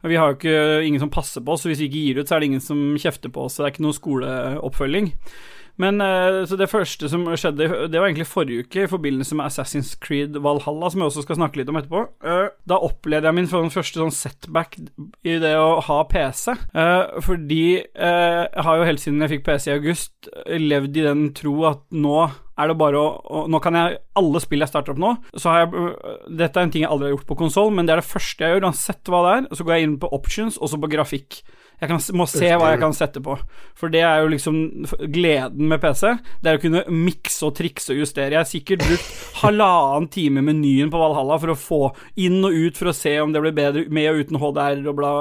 Vi 0.07 0.17
har 0.21 0.33
jo 0.33 0.39
ikke 0.39 0.87
ingen 0.87 1.03
som 1.03 1.13
passer 1.13 1.45
på 1.45 1.53
oss, 1.57 1.67
så 1.67 1.73
hvis 1.73 1.83
vi 1.85 1.91
ikke 1.91 2.05
gir 2.07 2.23
ut, 2.23 2.31
så 2.31 2.37
er 2.37 2.41
det 2.45 2.51
ingen 2.53 2.65
som 2.65 2.87
kjefter 3.01 3.33
på 3.35 3.45
oss. 3.49 3.59
Det 3.59 3.67
er 3.67 3.75
ikke 3.75 3.87
noe 3.87 3.97
skoleoppfølging. 3.99 5.13
Men 5.77 6.01
eh, 6.01 6.39
så 6.49 6.57
det 6.57 6.71
første 6.73 7.05
som 7.13 7.27
skjedde, 7.37 7.67
det 7.93 8.01
var 8.01 8.07
egentlig 8.09 8.25
forrige 8.31 8.65
uke, 8.65 8.87
i 8.87 8.89
forbindelse 8.89 9.37
med 9.37 9.45
Assassin's 9.51 9.91
Creed 10.01 10.39
Valhalla, 10.41 10.89
som 10.89 11.03
jeg 11.03 11.11
også 11.11 11.25
skal 11.27 11.37
snakke 11.37 11.61
litt 11.61 11.69
om 11.69 11.77
etterpå. 11.77 12.01
Eh, 12.25 12.47
Da 12.73 12.79
opplevde 12.81 13.29
jeg 13.29 13.37
min 13.37 13.51
sånn 13.51 13.69
første 13.75 14.01
sånn 14.01 14.15
setback 14.17 14.79
i 14.81 15.37
det 15.43 15.53
å 15.61 15.83
ha 15.85 15.99
PC. 16.09 16.55
Eh, 16.73 17.21
Fordi 17.21 17.61
jeg 17.85 18.65
har 18.71 18.81
jo 18.81 18.89
helt 18.89 19.05
siden 19.05 19.21
jeg 19.27 19.35
fikk 19.37 19.45
PC 19.51 19.69
i 19.69 19.77
august, 19.77 20.31
levd 20.49 20.97
i 20.97 21.05
den 21.11 21.29
tro 21.37 21.59
at 21.69 21.85
nå 21.93 22.31
er 22.59 22.71
det 22.73 22.77
bare 22.81 22.97
å, 22.97 23.09
å 23.29 23.43
Nå 23.53 23.59
kan 23.61 23.75
jeg 23.77 23.99
Alle 24.17 24.41
spill 24.41 24.63
jeg 24.65 24.71
starter 24.71 24.95
opp 24.95 25.01
nå, 25.03 25.11
så 25.37 25.51
har 25.53 25.59
jeg 25.67 25.75
øh, 25.77 26.17
Dette 26.41 26.57
er 26.57 26.65
en 26.67 26.73
ting 26.73 26.87
jeg 26.87 26.91
aldri 26.91 27.11
har 27.11 27.17
gjort 27.19 27.29
på 27.29 27.37
konsoll, 27.43 27.71
men 27.77 27.85
det 27.87 27.93
er 27.97 28.01
det 28.01 28.09
første 28.09 28.45
jeg 28.47 28.57
gjør. 28.57 28.67
Uansett 28.71 29.13
hva 29.13 29.21
det 29.27 29.35
er, 29.37 29.49
så 29.59 29.67
går 29.69 29.75
jeg 29.77 29.89
inn 29.91 29.99
på 30.01 30.11
options, 30.17 30.57
og 30.59 30.73
så 30.73 30.81
på 30.81 30.89
grafikk. 30.95 31.43
Jeg 31.77 31.91
kan, 31.91 32.01
må 32.17 32.25
se 32.25 32.49
hva 32.57 32.71
jeg 32.73 32.81
kan 32.81 32.95
sette 32.97 33.21
på. 33.21 33.35
For 33.77 33.93
det 33.93 34.01
er 34.01 34.23
jo 34.25 34.31
liksom 34.33 34.55
gleden 35.13 35.69
med 35.69 35.83
PC. 35.83 36.15
Det 36.41 36.49
er 36.49 36.57
å 36.57 36.63
kunne 36.63 36.81
mikse 36.89 37.45
og 37.51 37.53
trikse 37.59 37.93
og 37.93 38.01
justere. 38.01 38.33
Jeg 38.33 38.41
har 38.41 38.49
sikkert 38.49 38.87
brukt 38.87 39.11
halvannen 39.43 40.09
time 40.15 40.41
menyen 40.47 40.89
på 40.93 41.01
Valhalla 41.03 41.37
for 41.43 41.53
å 41.53 41.59
få 41.61 41.81
inn 42.25 42.39
og 42.49 42.57
ut 42.57 42.81
for 42.81 42.89
å 42.89 42.97
se 42.97 43.13
om 43.21 43.35
det 43.37 43.43
blir 43.45 43.57
bedre 43.59 43.85
med 43.93 44.09
og 44.15 44.23
uten 44.25 44.41
HDR 44.41 44.81
og 44.89 44.97
bla 45.03 45.13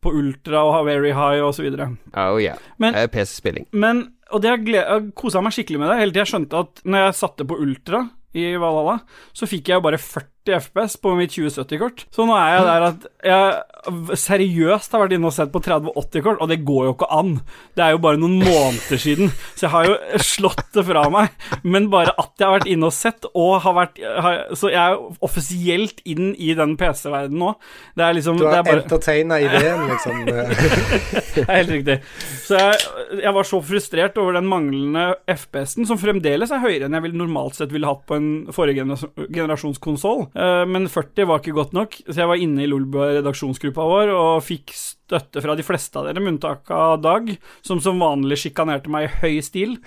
på 0.00 0.14
ultra 0.16 0.62
og 0.70 0.86
very 0.88 1.12
high 1.12 1.44
og 1.44 1.52
så 1.58 1.66
videre. 1.66 1.90
Oh 2.16 2.40
yeah. 2.40 2.56
Men- 2.80 2.96
Eh, 2.96 3.04
PC-spilling. 3.12 3.68
Men, 3.76 4.06
og 4.30 4.42
det 4.42 4.50
jeg, 4.52 4.64
jeg 4.78 5.10
kosa 5.18 5.42
meg 5.44 5.54
skikkelig 5.56 5.80
med 5.82 5.92
det, 5.92 6.00
helt 6.00 6.14
til 6.16 6.22
jeg 6.22 6.32
skjønte 6.32 6.64
at 6.64 6.82
når 6.86 7.06
jeg 7.06 7.18
satte 7.20 7.46
på 7.48 7.58
ultra 7.60 8.04
i 8.36 8.46
Valhalla, 8.60 9.00
så 9.34 9.48
fikk 9.50 9.70
jeg 9.70 9.80
jo 9.80 9.84
bare 9.84 9.98
40 10.00 10.39
FPS 10.48 10.96
på 11.02 11.12
mitt 11.18 11.34
2070-kort. 11.34 12.06
Så 12.14 12.24
nå 12.26 12.34
er 12.38 12.54
jeg 12.54 12.64
der 12.68 12.86
at 12.86 13.08
jeg 13.30 14.16
seriøst 14.20 14.92
har 14.94 15.04
vært 15.04 15.14
inne 15.16 15.28
og 15.30 15.34
sett 15.34 15.52
på 15.52 15.60
3080-kort, 15.64 16.40
og 16.40 16.50
det 16.50 16.60
går 16.68 16.86
jo 16.88 16.94
ikke 16.94 17.08
an. 17.12 17.32
Det 17.76 17.84
er 17.84 17.94
jo 17.94 18.00
bare 18.02 18.20
noen 18.20 18.38
måneder 18.42 19.00
siden, 19.00 19.32
så 19.56 19.66
jeg 19.66 19.72
har 19.74 19.88
jo 19.88 19.94
slått 20.24 20.64
det 20.76 20.84
fra 20.88 21.04
meg. 21.12 21.34
Men 21.62 21.88
bare 21.92 22.14
at 22.20 22.32
jeg 22.40 22.46
har 22.46 22.56
vært 22.58 22.70
inne 22.72 22.88
og 22.90 22.96
sett, 22.96 23.28
og 23.34 23.60
har 23.64 23.76
vært 23.76 24.00
har, 24.00 24.38
Så 24.56 24.72
jeg 24.72 24.80
er 24.80 24.96
jo 24.96 25.10
offisielt 25.26 26.00
inn 26.08 26.32
i 26.36 26.52
den 26.56 26.76
PC-verdenen 26.80 27.40
nå. 27.40 27.52
Det 27.96 28.06
er 28.06 28.16
liksom 28.16 28.40
Du 28.40 28.46
har 28.48 28.64
bare, 28.66 28.84
entertaina 28.84 29.40
ideen, 29.42 29.86
liksom. 29.90 30.24
det 31.36 31.44
er 31.46 31.52
helt 31.54 31.74
riktig. 31.76 31.98
Så 32.46 32.58
jeg, 32.60 32.80
jeg 33.22 33.34
var 33.36 33.48
så 33.48 33.62
frustrert 33.64 34.18
over 34.20 34.36
den 34.38 34.48
manglende 34.50 35.06
FPS-en, 35.30 35.88
som 35.88 36.00
fremdeles 36.00 36.52
er 36.54 36.62
høyere 36.64 36.88
enn 36.88 36.96
jeg 36.98 37.14
normalt 37.16 37.58
sett 37.58 37.72
ville 37.74 37.88
hatt 37.88 38.04
på 38.08 38.16
en 38.18 38.30
forrige 38.54 38.82
generas- 38.82 39.08
generasjons 39.28 39.80
konsoll. 39.82 40.26
Eh, 40.34 40.64
Men 40.66 40.88
40 40.88 41.26
var 41.28 41.40
ikke 41.42 41.56
godt 41.56 41.74
nok, 41.76 41.98
så 42.06 42.22
jeg 42.22 42.30
var 42.30 42.40
inne 42.40 42.64
i 42.64 42.70
Lolbua 42.70 43.10
redaksjonsgruppa 43.18 43.86
vår 43.90 44.14
og 44.14 44.42
fikk 44.46 44.74
støtte 44.76 45.42
fra 45.42 45.56
de 45.58 45.66
fleste 45.66 45.98
av 45.98 46.06
dere, 46.08 46.22
med 46.22 46.36
unntak 46.36 46.70
av 46.70 47.00
Dag, 47.02 47.30
som 47.66 47.80
som 47.82 47.98
vanlig 48.02 48.38
sjikanerte 48.44 48.92
meg 48.92 49.08
i 49.08 49.14
høy 49.24 49.40
stil. 49.42 49.78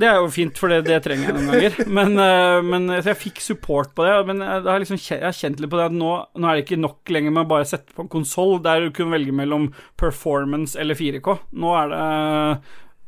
Det 0.00 0.06
er 0.08 0.16
jo 0.16 0.30
fint, 0.32 0.56
for 0.58 0.72
det, 0.72 0.86
det 0.88 1.02
trenger 1.04 1.28
jeg 1.28 1.34
noen 1.36 1.50
ganger. 1.52 1.74
Men, 1.96 2.14
eh, 2.18 2.60
men 2.64 2.86
så 3.02 3.12
jeg 3.12 3.20
fikk 3.20 3.42
support 3.44 3.92
på 3.94 4.06
det. 4.06 4.14
Men 4.30 4.40
jeg, 4.40 4.62
har 4.66 4.80
liksom, 4.80 5.00
jeg 5.00 5.20
har 5.22 5.36
kjent 5.36 5.60
litt 5.60 5.70
på 5.70 5.80
det 5.80 5.90
at 5.90 5.96
nå, 5.96 6.12
nå 6.40 6.48
er 6.48 6.56
det 6.56 6.64
ikke 6.64 6.80
nok 6.80 7.12
lenger 7.12 7.34
med 7.36 7.44
å 7.44 7.50
bare 7.52 7.68
sette 7.68 7.92
på 7.94 8.06
en 8.06 8.12
konsoll 8.12 8.56
der 8.64 8.86
du 8.86 8.94
kunne 8.96 9.12
velge 9.14 9.34
mellom 9.36 9.68
performance 10.00 10.78
eller 10.80 10.96
4K. 10.98 11.36
Nå 11.60 11.76
er 11.82 11.92
det 11.92 12.06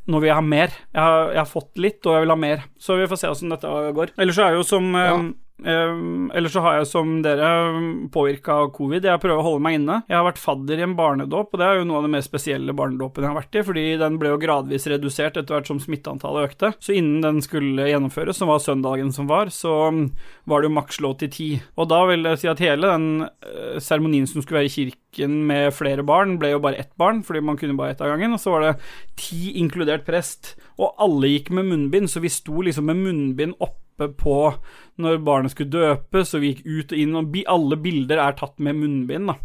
nå 0.06 0.20
vil 0.22 0.28
jeg 0.30 0.38
ha 0.38 0.44
mer. 0.44 0.75
Jeg 0.94 1.02
har, 1.02 1.32
jeg 1.34 1.40
har 1.40 1.48
fått 1.50 1.80
litt, 1.82 1.98
og 2.06 2.14
jeg 2.14 2.22
vil 2.22 2.30
ha 2.30 2.38
mer. 2.38 2.60
Så 2.78 2.94
vi 3.00 3.08
får 3.10 3.18
se 3.18 3.30
åssen 3.32 3.50
dette 3.50 3.72
går. 3.96 4.12
Ellers 4.22 4.36
så 4.38 4.44
er 4.46 4.54
jo 4.54 4.62
som 4.66 4.86
eh, 4.94 5.14
eh, 5.64 6.00
Ellers 6.36 6.52
så 6.52 6.62
har 6.64 6.78
jeg 6.78 6.88
som 6.90 7.12
dere 7.25 7.48
påvirka 8.12 8.58
av 8.62 8.72
covid. 8.76 9.06
Jeg 9.08 9.22
prøver 9.22 9.40
å 9.40 9.46
holde 9.46 9.64
meg 9.64 9.78
inne. 9.78 10.00
Jeg 10.10 10.18
har 10.18 10.26
vært 10.26 10.42
fadder 10.42 10.80
i 10.80 10.86
en 10.86 10.96
barnedåp, 10.98 11.54
og 11.54 11.60
det 11.60 11.68
er 11.68 11.80
jo 11.80 11.86
noe 11.88 12.00
av 12.00 12.06
det 12.06 12.12
mer 12.16 12.25
spesielle 12.26 12.75
barnedåpen 12.76 13.25
jeg 13.25 13.32
har 13.32 13.38
vært 13.38 13.58
i, 13.58 13.64
fordi 13.70 13.86
den 14.02 14.18
ble 14.20 14.32
jo 14.34 14.40
gradvis 14.42 14.88
redusert 14.92 15.38
etter 15.38 15.56
hvert 15.56 15.70
som 15.70 15.80
smitteantallet 15.82 16.50
økte. 16.50 16.72
Så 16.82 16.96
innen 16.96 17.25
den 17.25 17.40
skulle 17.44 17.88
gjennomføres, 17.90 18.40
som 18.40 18.52
var 18.52 18.62
søndagen 18.64 19.14
som 19.16 19.30
var, 19.30 19.52
så 19.54 19.75
mm, 19.94 20.04
var 20.50 20.62
det 20.62 20.70
jo 20.70 20.76
maks 20.76 21.00
lov 21.04 21.16
til 21.22 21.32
ti. 21.32 21.48
Og 21.76 21.90
da 21.92 22.02
vil 22.10 22.28
jeg 22.32 22.42
si 22.42 22.52
at 22.52 22.62
hele 22.64 22.92
den 22.92 23.08
eh, 23.25 23.78
seremonien 23.82 24.28
som 24.30 24.44
skulle 24.44 24.62
være 24.62 24.72
i 24.72 24.76
kirken 24.76 25.40
med 25.48 25.72
flere 25.76 26.04
barn, 26.06 26.36
ble 26.40 26.52
jo 26.52 26.62
bare 26.64 26.82
ett 26.82 26.92
barn, 27.00 27.22
fordi 27.26 27.44
man 27.44 27.58
kunne 27.60 27.78
bare 27.78 27.96
ett 27.96 28.04
av 28.04 28.12
gangen. 28.12 28.36
Og 28.36 28.42
så 28.42 28.52
var 28.52 28.66
det 28.66 28.76
ti 29.20 29.56
inkludert 29.62 30.06
prest, 30.08 30.54
og 30.76 30.94
alle 31.00 31.32
gikk 31.32 31.52
med 31.56 31.70
munnbind, 31.70 32.10
så 32.12 32.20
vi 32.25 32.32
sto 32.32 32.60
liksom 32.64 32.88
med 32.90 33.00
munnbind 33.00 33.56
oppe 33.58 33.86
på 33.96 34.36
når 35.02 35.22
barnet 35.24 35.52
skulle 35.52 35.72
døpes, 35.72 36.34
og 36.34 36.42
vi 36.42 36.52
gikk 36.52 36.66
ut 36.66 36.92
og 36.92 37.00
inn, 37.00 37.16
og 37.18 37.38
alle 37.52 37.78
bilder 37.80 38.22
er 38.22 38.36
tatt 38.38 38.56
med 38.62 38.78
munnbind, 38.80 39.32
da. 39.32 39.36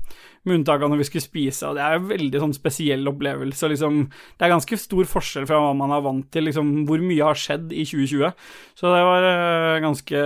Med 0.48 0.58
unntak 0.58 0.82
av 0.82 0.90
når 0.90 1.04
vi 1.04 1.06
skulle 1.10 1.26
spise, 1.26 1.68
og 1.70 1.78
det 1.78 1.84
er 1.86 2.00
en 2.00 2.08
veldig 2.10 2.40
sånn 2.42 2.56
spesiell 2.56 3.06
opplevelse. 3.12 3.68
Liksom, 3.70 4.00
det 4.40 4.48
er 4.48 4.54
ganske 4.56 4.80
stor 4.82 5.10
forskjell 5.12 5.46
fra 5.50 5.60
hva 5.62 5.76
man 5.78 5.94
er 5.94 6.06
vant 6.06 6.32
til, 6.34 6.48
liksom 6.48 6.72
hvor 6.90 7.04
mye 7.04 7.28
har 7.28 7.38
skjedd 7.38 7.70
i 7.76 7.86
2020. 7.86 8.32
Så 8.80 8.96
det 8.96 9.04
var 9.06 9.28
øh, 9.28 9.76
ganske 9.86 10.24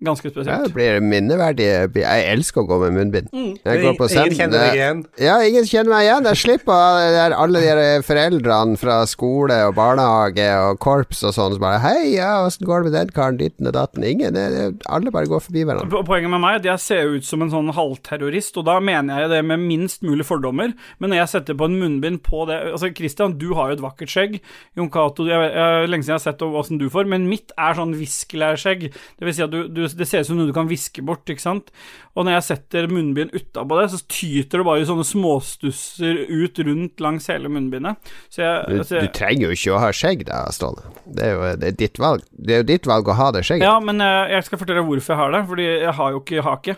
Ganske 0.00 0.30
Ja, 0.30 0.32
spesielt. 0.32 0.64
det 0.64 0.72
blir 0.72 1.00
minneverdig. 1.04 1.66
Jeg 2.00 2.24
elsker 2.32 2.62
å 2.62 2.68
gå 2.70 2.78
med 2.80 2.94
munnbind. 2.96 3.26
Jeg 3.36 3.82
går 3.82 3.96
på 3.98 4.06
Ingen 4.08 4.32
kjenner 4.38 4.62
deg 4.64 4.78
igjen. 4.78 5.02
Ja, 5.20 5.34
ingen 5.44 5.66
kjenner 5.68 5.90
meg 5.92 6.06
igjen. 6.06 6.28
Jeg 6.30 6.38
slipper 6.40 7.34
alle 7.36 7.60
de 7.60 7.88
foreldrene 8.06 8.78
fra 8.80 8.96
skole 9.06 9.58
og 9.68 9.74
barnehage 9.76 10.46
og 10.64 10.78
korps 10.80 11.20
og 11.28 11.34
sånn 11.36 11.52
som 11.52 11.60
bare 11.60 11.82
Hei, 11.84 12.14
ja, 12.16 12.30
åssen 12.46 12.64
går 12.64 12.80
det 12.80 12.90
med 12.90 12.96
den 12.96 13.12
karen, 13.12 13.36
ditten 13.36 13.68
og 13.68 13.74
datten? 13.76 14.06
Ingen. 14.08 14.32
Det, 14.38 14.46
det, 14.54 14.64
alle 14.88 15.12
bare 15.12 15.28
går 15.28 15.44
forbi 15.44 15.66
hverandre. 15.68 16.02
Poenget 16.08 16.32
med 16.32 16.40
meg 16.46 16.54
er 16.54 16.62
at 16.62 16.70
jeg 16.70 16.84
ser 16.86 17.12
ut 17.18 17.28
som 17.28 17.44
en 17.44 17.52
sånn 17.52 17.68
halvterrorist, 17.76 18.56
og 18.56 18.64
da 18.70 18.78
mener 18.80 19.26
jeg 19.26 19.32
det 19.34 19.42
med 19.44 19.60
minst 19.66 20.00
mulig 20.02 20.24
fordommer. 20.24 20.72
Men 20.98 21.12
når 21.12 21.22
jeg 21.24 21.32
setter 21.34 21.60
på 21.60 21.68
en 21.68 21.76
munnbind 21.80 22.22
på 22.24 22.46
det 22.48 22.56
Altså, 22.70 22.88
Christian, 22.96 23.36
du 23.36 23.52
har 23.58 23.68
jo 23.70 23.76
et 23.76 23.84
vakkert 23.84 24.08
skjegg. 24.12 24.40
Jon 24.78 24.88
Cato, 24.88 25.24
lenge 25.28 26.04
siden 26.04 26.14
jeg 26.16 26.18
har 26.20 26.24
sett 26.24 26.40
åssen 26.48 26.80
du 26.80 26.88
får, 26.88 27.04
men 27.10 27.28
mitt 27.28 27.52
er 27.58 27.76
sånn 27.76 27.92
viskelærskjegg. 28.00 28.88
Det 29.20 29.28
vil 29.28 29.34
si 29.36 29.44
at 29.44 29.52
du, 29.52 29.64
du, 29.68 29.82
det 29.98 30.06
ser 30.08 30.22
ut 30.22 30.28
som 30.30 30.38
noe 30.38 30.48
du 30.50 30.54
kan 30.56 30.68
viske 30.70 31.02
bort, 31.06 31.24
ikke 31.30 31.42
sant. 31.42 31.70
Og 32.18 32.26
når 32.26 32.36
jeg 32.38 32.46
setter 32.48 32.88
munnbind 32.90 33.34
utapå 33.36 33.78
det, 33.80 33.88
så 33.92 34.00
tyter 34.10 34.60
det 34.60 34.66
bare 34.66 34.86
sånne 34.88 35.06
småstusser 35.06 36.24
ut 36.28 36.58
rundt 36.66 37.02
langs 37.02 37.28
hele 37.30 37.50
munnbindet. 37.52 38.10
Så 38.28 38.42
jeg, 38.44 38.64
Du, 38.70 38.84
så 38.86 39.02
du 39.04 39.10
trenger 39.14 39.48
jo 39.48 39.56
ikke 39.56 39.74
å 39.76 39.82
ha 39.82 39.90
skjegg 39.94 40.26
da, 40.28 40.42
Ståle. 40.54 40.84
Det 41.06 41.26
er 41.26 41.34
jo 41.36 41.50
det 41.60 41.72
er 41.72 41.78
ditt 41.84 42.00
valg. 42.02 42.24
Det 42.32 42.56
er 42.56 42.62
jo 42.62 42.68
ditt 42.72 42.88
valg 42.90 43.08
å 43.10 43.16
ha 43.18 43.30
det 43.34 43.44
skjegget. 43.46 43.66
Ja, 43.66 43.76
men 43.82 44.02
jeg, 44.02 44.30
jeg 44.34 44.48
skal 44.48 44.62
fortelle 44.62 44.84
hvorfor 44.86 45.14
jeg 45.14 45.22
har 45.22 45.34
det. 45.36 45.42
Fordi 45.50 45.68
jeg 45.70 45.96
har 46.00 46.14
jo 46.16 46.22
ikke 46.24 46.46
hake. 46.46 46.76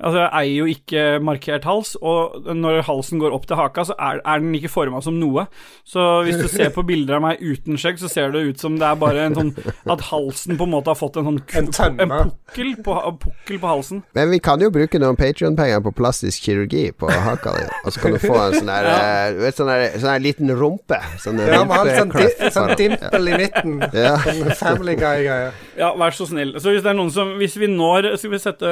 Altså, 0.00 0.22
jeg 0.22 0.30
eier 0.40 0.56
jo 0.56 0.68
ikke 0.70 1.02
markert 1.24 1.66
hals, 1.68 1.92
og 2.00 2.48
når 2.56 2.80
halsen 2.86 3.20
går 3.20 3.34
opp 3.36 3.44
til 3.48 3.58
haka, 3.60 3.84
så 3.90 3.96
er, 4.00 4.22
er 4.24 4.40
den 4.40 4.54
ikke 4.56 4.70
forma 4.72 5.02
som 5.04 5.18
noe. 5.20 5.44
Så 5.88 6.04
hvis 6.24 6.38
du 6.40 6.48
ser 6.48 6.72
på 6.72 6.84
bilder 6.88 7.18
av 7.18 7.24
meg 7.26 7.42
uten 7.44 7.76
skjegg, 7.80 8.00
så 8.00 8.08
ser 8.08 8.32
det 8.32 8.42
ut 8.48 8.62
som 8.62 8.78
det 8.80 8.86
er 8.88 8.96
bare 9.00 9.26
en 9.28 9.36
sånn 9.36 9.50
At 9.90 10.06
halsen 10.08 10.56
på 10.56 10.66
en 10.66 10.72
måte 10.72 10.92
har 10.92 10.98
fått 10.98 11.18
en 11.20 11.26
sånn 11.26 11.40
En 11.58 11.68
en 12.00 12.12
pukkel, 12.12 12.72
på, 12.84 12.94
pukkel 13.20 13.60
på 13.60 13.70
halsen. 13.70 14.02
Men 14.16 14.32
vi 14.32 14.40
kan 14.42 14.62
jo 14.62 14.70
bruke 14.72 15.00
noen 15.02 15.18
Patrion-penger 15.18 15.82
på 15.84 15.92
plastisk 15.96 16.46
kirurgi 16.46 16.86
på 16.96 17.10
haka 17.10 17.54
di, 17.58 17.66
og 17.84 17.92
så 17.92 18.04
kan 18.04 18.16
du 18.16 18.20
få 18.22 18.38
en 18.40 18.56
sånn 18.56 18.72
her 18.72 18.88
ja. 18.88 18.98
du 19.36 19.44
sånn 19.56 19.72
her, 19.72 19.86
sånn 20.00 20.24
liten 20.24 20.54
rumpe. 20.56 21.00
Sånn 21.20 21.40
Ja, 21.44 21.62
har 21.68 21.92
sånn, 21.98 22.14
sånn 22.54 22.74
dimpel 22.80 23.32
i 23.32 23.38
midten. 23.44 23.78
Ja. 23.92 24.16
Sånn 24.24 24.54
Family 24.58 24.96
Guy-greie. 25.00 25.50
Ja, 25.78 25.92
vær 25.98 26.14
så 26.16 26.28
snill. 26.30 26.56
Så 26.62 26.74
hvis 26.74 26.84
det 26.84 26.92
er 26.92 26.98
noen 26.98 27.12
som 27.14 27.32
Hvis 27.40 27.56
vi 27.58 27.68
når 27.70 28.14
Skal 28.20 28.32
vi 28.32 28.40
sette 28.42 28.70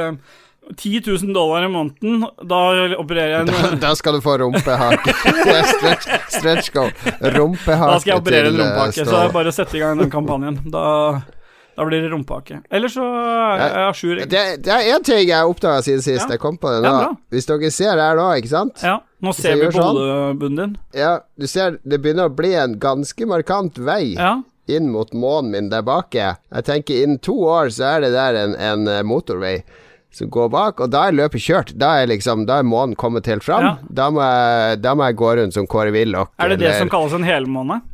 10 0.76 1.00
000 1.06 1.32
dollar 1.34 1.64
i 1.64 1.68
måneden, 1.72 2.26
da 2.44 2.58
opererer 3.00 3.38
jeg 3.38 3.46
Da, 3.48 3.56
en 3.72 3.80
da 3.80 3.94
skal 3.96 4.18
du 4.18 4.20
få 4.20 4.34
rumpehake. 4.42 5.14
stretch, 5.72 6.06
stretch 6.28 6.70
go. 6.74 6.88
Rumpehake 7.22 7.88
Da 7.94 7.98
skal 8.02 8.12
jeg 8.12 8.20
operere 8.22 8.50
en 8.52 8.58
eh, 8.60 8.62
rumpehake, 8.66 9.04
så 9.04 9.10
det 9.14 9.24
er 9.24 9.34
bare 9.38 9.52
å 9.52 9.56
sette 9.56 9.78
i 9.78 9.82
gang 9.82 9.98
den 10.02 10.10
kampanjen. 10.12 10.58
Da, 10.74 10.84
da 11.78 11.86
blir 11.88 12.02
det 12.04 12.10
rumpehake. 12.12 12.60
Eller 12.74 12.92
så 12.92 13.06
er 13.06 13.62
jeg 13.64 13.86
à 13.86 13.94
jour. 14.02 14.20
Det, 14.34 14.42
det 14.66 14.74
er 14.74 14.90
én 14.92 15.06
ting 15.06 15.22
jeg 15.30 15.52
oppdaga 15.54 15.80
siden 15.86 16.04
sist. 16.04 16.26
Ja. 16.26 16.34
Jeg 16.36 16.42
kom 16.42 16.58
på 16.60 16.74
det 16.74 16.82
nå. 16.84 16.92
Ja, 17.06 17.10
Hvis 17.32 17.48
dere 17.48 17.72
ser 17.74 18.02
her 18.02 18.18
nå, 18.20 18.28
ikke 18.42 18.52
sant? 18.52 18.84
Ja, 18.84 18.98
nå 19.24 19.34
ser 19.38 19.56
vi 19.60 19.70
på 19.70 19.78
sånn. 19.78 19.96
hodebunnen 20.02 20.60
din. 20.60 20.76
Ja, 21.00 21.14
du 21.38 21.46
ser 21.50 21.78
det 21.82 22.02
begynner 22.04 22.28
å 22.28 22.34
bli 22.34 22.52
en 22.58 22.76
ganske 22.82 23.26
markant 23.30 23.78
vei 23.78 24.14
Ja. 24.18 24.36
inn 24.68 24.90
mot 24.92 25.14
månen 25.16 25.50
min 25.54 25.68
der 25.72 25.80
bak. 25.86 26.12
Jeg 26.12 26.64
tenker 26.68 26.98
innen 27.06 27.18
to 27.24 27.38
år 27.48 27.70
så 27.72 27.94
er 27.96 28.04
det 28.04 28.12
der 28.12 28.36
en, 28.44 28.54
en 28.58 28.88
eh, 28.98 29.02
motorvei 29.06 29.62
som 30.10 30.30
går 30.32 30.48
bak, 30.50 30.80
og 30.80 30.90
da 30.90 31.04
er 31.08 31.12
løpet 31.18 31.42
kjørt. 31.44 31.74
Da 31.78 31.98
er 32.00 32.06
liksom 32.08 32.46
Da 32.48 32.58
er 32.58 32.66
månen 32.66 32.96
kommet 32.96 33.26
helt 33.26 33.44
fram. 33.44 33.62
Ja. 33.62 33.74
Da, 33.90 34.08
må 34.10 34.22
jeg, 34.24 34.80
da 34.82 34.94
må 34.96 35.04
jeg 35.06 35.16
gå 35.20 35.34
rundt 35.36 35.54
som 35.54 35.66
Kåre 35.68 35.92
Willoch. 35.92 36.30
Er 36.40 36.48
det 36.48 36.58
det 36.60 36.68
eller- 36.70 36.78
som 36.78 36.88
kalles 36.88 37.12
en 37.14 37.24
helmåne? 37.28 37.82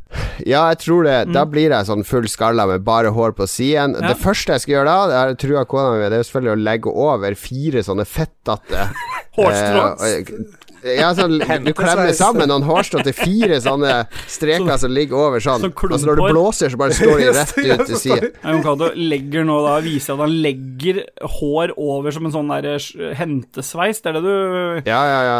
Ja, 0.47 0.69
jeg 0.71 0.79
tror 0.79 1.03
det. 1.03 1.33
Da 1.33 1.43
blir 1.47 1.69
jeg 1.71 1.85
sånn 1.87 2.03
full 2.07 2.27
skalla 2.31 2.65
med 2.67 2.83
bare 2.87 3.11
hår 3.11 3.33
på 3.35 3.47
siden. 3.47 3.95
Ja. 3.99 4.13
Det 4.13 4.17
første 4.21 4.55
jeg 4.55 4.61
skal 4.63 4.73
gjøre 4.73 4.85
da, 4.93 5.17
jeg 5.59 5.67
kona 5.67 5.91
mi 5.91 6.09
det 6.09 6.19
er 6.21 6.23
selvfølgelig 6.27 6.53
å 6.55 6.63
legge 6.63 6.93
over 7.09 7.35
fire 7.35 7.83
sånne 7.83 8.05
fettete 8.07 8.85
Hårstrå? 9.37 9.83
eh, 10.07 10.31
ja, 10.85 11.09
sånn, 11.17 11.39
du 11.39 11.71
klemmer 11.73 12.11
sammen 12.15 12.49
noen 12.51 12.65
hårstrå 12.67 13.01
til 13.05 13.15
fire 13.17 13.57
sånne 13.63 13.93
streker 14.29 14.77
som 14.81 14.93
ligger 14.93 15.17
over 15.17 15.43
sånn. 15.43 15.65
Sånn 15.65 15.93
altså 15.95 16.09
når 16.11 16.19
du 16.19 16.23
blåser, 16.29 16.73
så 16.73 16.79
bare 16.79 16.97
står 16.97 17.21
de 17.23 17.29
rett 17.39 17.55
ut 17.57 17.85
til 17.89 18.01
sida. 18.01 18.31
Jon 18.43 18.63
Cato 18.65 18.91
legger 18.95 19.47
nå 19.47 19.59
da 19.65 19.77
viser 19.85 20.15
at 20.15 20.25
han 20.25 20.35
legger 20.45 21.01
hår 21.39 21.73
over 21.75 22.15
som 22.15 22.29
en 22.29 22.35
sånn 22.35 22.51
der 22.53 22.69
eh, 22.75 23.15
hentesveis. 23.17 24.03
Det 24.03 24.13
er 24.13 24.19
det 24.19 24.25
du 24.27 24.35
Ja, 24.91 25.01
ja, 25.09 25.21
ja. 25.29 25.39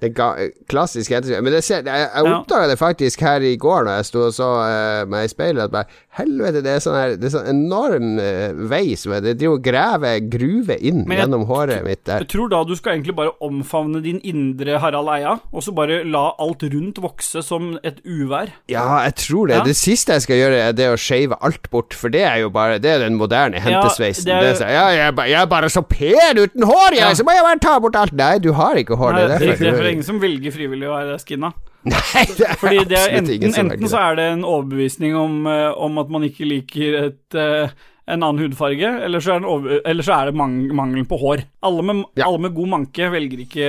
Det 0.00 0.12
ga 0.14 0.28
klassisk 0.70 1.10
hentesveis. 1.10 1.42
Men 1.42 1.52
det 1.52 1.64
ser, 1.66 1.82
jeg, 1.82 2.08
jeg 2.14 2.24
Ja. 2.24 2.34
oppdaga 2.38 2.68
det 2.70 2.78
faktisk 2.78 3.20
her 3.20 3.40
i 3.42 3.56
går 3.56 3.84
når 3.88 3.96
jeg 3.98 4.04
sto 4.06 4.20
og 4.28 4.32
så 4.36 4.48
uh, 4.62 5.06
meg 5.10 5.24
i 5.26 5.28
speilet, 5.32 5.64
at 5.64 5.70
bare 5.74 5.84
Helvete, 6.18 6.62
det 6.62 6.70
er 6.72 6.80
sånn 6.82 6.96
her 6.98 7.12
Det 7.16 7.28
er 7.28 7.32
sånn 7.36 7.48
enorm 7.50 8.18
uh, 8.18 8.52
vei 8.70 8.94
som 8.98 9.12
Det 9.22 9.36
driver 9.38 9.54
og 9.58 9.62
graver 9.66 10.20
gruve 10.30 10.76
inn 10.80 11.04
jeg- 11.06 11.18
gjennom 11.20 11.44
håret 11.46 11.82
mitt 11.86 12.04
der. 12.06 12.22
Jeg 12.24 12.28
tror 12.28 12.48
da 12.50 12.62
du 12.64 12.74
skal 12.78 12.94
egentlig 12.96 13.14
bare 13.18 13.32
omfavne 13.42 14.02
din 14.02 14.20
indre 14.22 14.78
Harald 14.82 15.08
Eia, 15.16 15.36
og 15.52 15.62
så 15.62 15.74
bare 15.74 16.04
la 16.04 16.32
alt 16.38 16.62
rundt 16.62 16.98
vokse 17.02 17.42
som 17.42 17.78
et 17.82 17.98
uvær. 18.06 18.52
Ja, 18.68 19.02
jeg 19.04 19.14
tror 19.16 19.48
det. 19.50 19.56
Ja. 19.56 19.64
Det 19.64 19.76
siste 19.76 20.12
jeg 20.12 20.22
skal 20.22 20.36
gjøre, 20.36 20.58
er 20.68 20.72
det 20.78 20.88
å 20.92 20.96
shave 20.98 21.36
alt 21.42 21.70
bort, 21.70 21.94
for 21.94 22.08
det 22.08 22.22
er 22.22 22.38
jo 22.44 22.50
bare 22.50 22.78
Det 22.78 22.90
er 22.94 22.98
den 23.06 23.16
moderne 23.18 23.58
hentesveisen. 23.60 24.24
det 24.24 24.34
er- 24.34 24.52
det 24.54 24.62
er 24.62 24.72
ja, 24.74 24.86
jeg, 25.10 25.16
jeg 25.30 25.40
er 25.42 25.46
bare 25.46 25.68
så 25.68 25.82
pen 25.82 26.38
uten 26.38 26.62
hår, 26.62 26.90
jeg, 26.94 27.00
Ja. 27.02 27.14
så 27.14 27.24
må 27.24 27.34
jeg 27.34 27.42
bare 27.42 27.58
ta 27.58 27.78
bort 27.80 27.96
alt. 27.96 28.12
Nei, 28.12 28.38
du 28.38 28.52
har 28.52 28.74
ikke 28.76 28.96
hår. 28.96 29.12
Nei, 29.12 29.26
det 29.26 29.30
er 29.42 29.46
derfor. 29.46 29.87
Er 29.88 29.96
ingen 29.98 30.06
som 30.08 30.20
velger 30.22 30.54
frivillig 30.54 30.88
å 30.88 30.94
være 30.96 31.18
skinna. 31.22 31.52
Nei, 31.88 32.24
det 32.36 32.46
er 32.48 32.58
Fordi 32.60 32.80
det 32.90 32.96
er 32.98 33.04
absolutt 33.04 33.18
enten, 33.20 33.34
ingen 33.38 33.52
som 33.54 33.70
enten 33.70 33.88
så 33.92 34.00
er 34.02 34.16
det 34.18 34.26
en 34.32 34.42
overbevisning 34.44 35.14
om, 35.16 35.38
eh, 35.46 35.68
om 35.78 35.98
at 36.02 36.10
man 36.10 36.26
ikke 36.26 36.48
liker 36.48 36.96
et, 37.06 37.36
eh, 37.38 37.70
en 38.08 38.22
annen 38.24 38.40
hudfarge, 38.42 38.90
eller 39.04 39.20
så 39.24 39.34
er, 39.36 39.40
det 39.44 39.48
over, 39.52 39.80
eller 39.86 40.02
så 40.06 40.14
er 40.18 40.30
det 40.30 40.38
mang 40.40 40.54
mangelen 40.74 41.06
på 41.08 41.18
hår. 41.20 41.44
Alle 41.68 41.82
med, 41.84 42.04
Ja. 42.16 42.26
alle 42.26 42.38
med 42.46 42.54
god 42.56 42.68
manke 42.74 43.10
velger 43.12 43.44
ikke, 43.44 43.68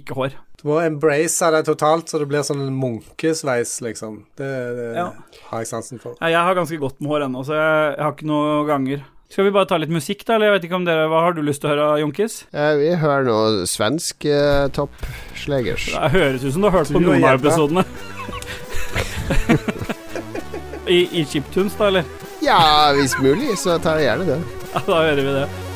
ikke 0.00 0.14
hår. 0.18 0.36
Du 0.58 0.64
må 0.72 0.80
embrace 0.82 1.50
det 1.54 1.64
totalt, 1.68 2.08
så 2.10 2.18
det 2.18 2.26
blir 2.30 2.42
sånn 2.46 2.64
en 2.64 2.74
munkesveis, 2.80 3.76
liksom. 3.84 4.24
Det, 4.38 4.48
det 4.78 4.88
Ja. 4.96 5.12
har 5.50 5.60
jeg 5.62 5.68
sansen 5.70 6.00
for. 6.02 6.16
Ja, 6.20 6.28
Jeg 6.32 6.42
har 6.48 6.54
ganske 6.58 6.78
godt 6.80 7.00
med 7.00 7.10
hår 7.12 7.26
ennå, 7.28 7.44
så 7.46 7.54
jeg, 7.54 7.94
jeg 7.96 8.02
har 8.04 8.12
ikke 8.16 8.26
noe 8.26 8.66
ganger. 8.66 9.04
Skal 9.28 9.44
vi 9.44 9.50
bare 9.52 9.68
ta 9.68 9.76
litt 9.76 9.92
musikk, 9.92 10.22
da? 10.24 10.36
Eller 10.38 10.48
jeg 10.48 10.54
vet 10.56 10.66
ikke 10.70 10.78
om 10.78 10.86
dere, 10.88 11.08
Hva 11.12 11.20
har 11.26 11.34
du 11.36 11.42
lyst 11.44 11.60
til 11.60 11.68
å 11.68 11.74
høre, 11.74 11.88
Jonkis? 12.00 12.38
Eh, 12.48 12.70
vi 12.80 12.94
hører 12.96 13.26
noe 13.28 13.66
svensk 13.68 14.24
eh, 14.24 14.68
toppslegers. 14.72 15.90
Det 15.92 16.10
høres 16.14 16.46
ut 16.46 16.54
som 16.54 16.64
du 16.64 16.70
har 16.70 16.78
hørt 16.78 16.94
på 16.96 17.02
noen 17.04 17.26
av 17.28 17.36
episodene. 17.36 17.84
I, 20.88 21.02
I 21.20 21.26
chiptunes, 21.28 21.76
da, 21.76 21.90
eller? 21.92 22.08
Ja, 22.40 22.60
hvis 22.96 23.18
mulig, 23.20 23.52
så 23.60 23.76
tar 23.82 24.00
jeg 24.00 24.08
gjerne 24.08 24.30
det. 24.32 24.38
Ja, 24.72 24.80
da 24.88 25.02
hører 25.10 25.20
vi 25.26 25.34
det. 25.42 25.67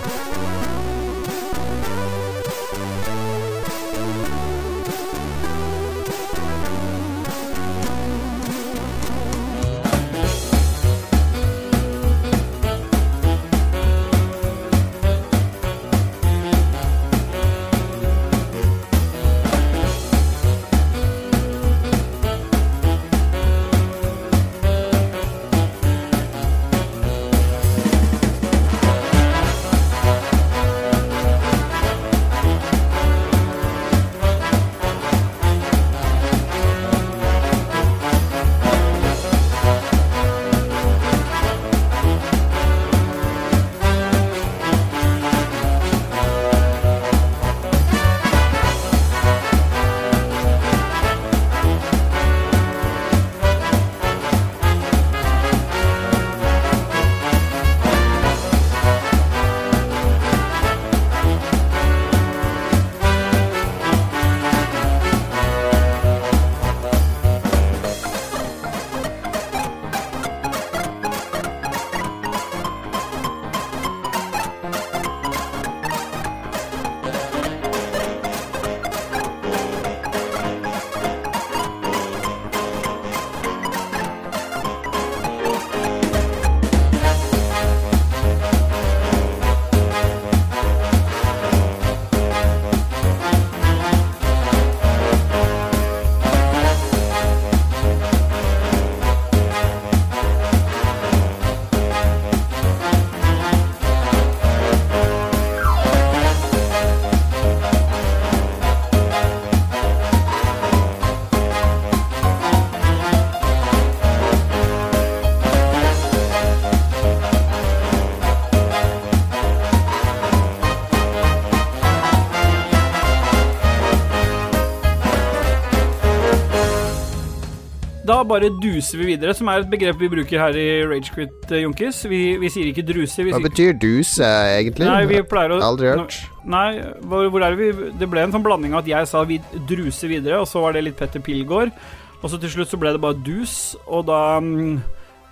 Bare 128.32 128.50
duser 128.62 129.00
vi 129.00 129.12
videre, 129.12 129.34
som 129.36 129.50
er 129.52 129.62
et 129.62 129.70
begrep 129.70 130.00
vi 130.00 130.10
bruker 130.12 130.40
her 130.40 130.58
i 130.58 130.66
Ragequit, 130.88 131.34
eh, 131.50 131.62
Junkis. 131.62 132.02
Vi, 132.10 132.20
vi 132.40 132.50
sier 132.52 132.70
ikke 132.70 132.84
druse. 132.88 133.24
Vi 133.26 133.34
Hva 133.34 133.42
betyr 133.44 133.76
duse, 133.78 134.26
egentlig? 134.58 134.88
Nei, 134.88 135.02
vi 135.10 135.22
pleier 135.28 135.56
å 135.56 135.60
Aldri 135.68 135.92
hørt. 135.92 136.18
Nei, 136.42 136.68
hvor, 137.06 137.28
hvor 137.30 137.44
er 137.46 137.54
det 137.54 137.60
vi 137.60 137.90
Det 138.00 138.08
ble 138.10 138.24
en 138.24 138.32
sånn 138.34 138.42
blanding 138.42 138.74
av 138.74 138.82
at 138.82 138.90
jeg 138.90 139.10
sa 139.10 139.22
vi 139.28 139.38
druser 139.68 140.10
videre, 140.10 140.40
og 140.42 140.48
så 140.50 140.64
var 140.64 140.76
det 140.76 140.86
litt 140.88 140.98
Petter 140.98 141.22
Pilgaard. 141.22 141.74
Og 142.22 142.30
så 142.30 142.38
til 142.38 142.52
slutt 142.54 142.70
så 142.70 142.78
ble 142.78 142.94
det 142.94 143.02
bare 143.02 143.18
dus, 143.26 143.74
og 143.86 144.06
da 144.10 144.38
mm, 144.40 144.82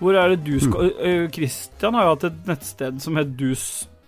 Hvor 0.01 0.17
er 0.17 0.33
det 0.33 0.41
du 0.43 0.55
skal 0.59 0.91
øh, 0.97 1.25
Christian 1.31 1.93
har 1.93 2.07
jo 2.07 2.13
hatt 2.15 2.29
et 2.31 2.47
nettsted 2.49 3.03
som 3.03 3.19
het 3.19 3.35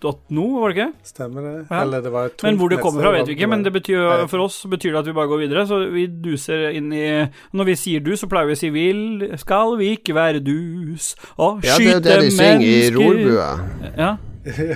dus.no, 0.04 0.46
var 0.62 0.74
det 0.74 0.78
ikke? 0.78 1.08
Stemmer 1.08 1.46
det? 1.48 1.54
Ja. 1.70 1.82
Eller 1.82 2.04
det 2.04 2.12
var 2.14 2.30
et 2.30 2.44
Men 2.44 2.58
hvor 2.60 2.72
det 2.74 2.80
kommer 2.84 3.06
fra, 3.06 3.14
vet 3.16 3.30
vi 3.32 3.36
ikke. 3.38 3.50
Men 3.50 3.64
det 3.66 3.74
betyr, 3.76 4.26
for 4.32 4.44
oss 4.46 4.60
betyr 4.70 4.92
det 4.92 5.02
at 5.04 5.10
vi 5.10 5.16
bare 5.18 5.32
går 5.32 5.42
videre. 5.46 5.66
Så 5.70 5.80
vi 5.94 6.06
duser 6.08 6.68
inn 6.76 6.92
i 6.94 7.06
Når 7.56 7.70
vi 7.72 7.76
sier 7.80 8.04
dus, 8.04 8.22
så 8.24 8.30
pleier 8.32 8.50
vi 8.52 8.58
å 8.58 8.60
si 8.60 8.70
vil 8.76 9.02
Skal 9.42 9.78
vi 9.80 9.94
ikke 9.98 10.16
være 10.18 10.44
dus 10.44 11.14
og 11.38 11.64
Ja, 11.66 11.78
det 11.80 11.96
er 11.96 12.04
det 12.04 12.18
de 12.28 12.34
synger 12.36 12.68
i 12.68 12.74
mennesker 12.74 13.00
rorbua. 13.00 13.48
Ja, 13.98 14.12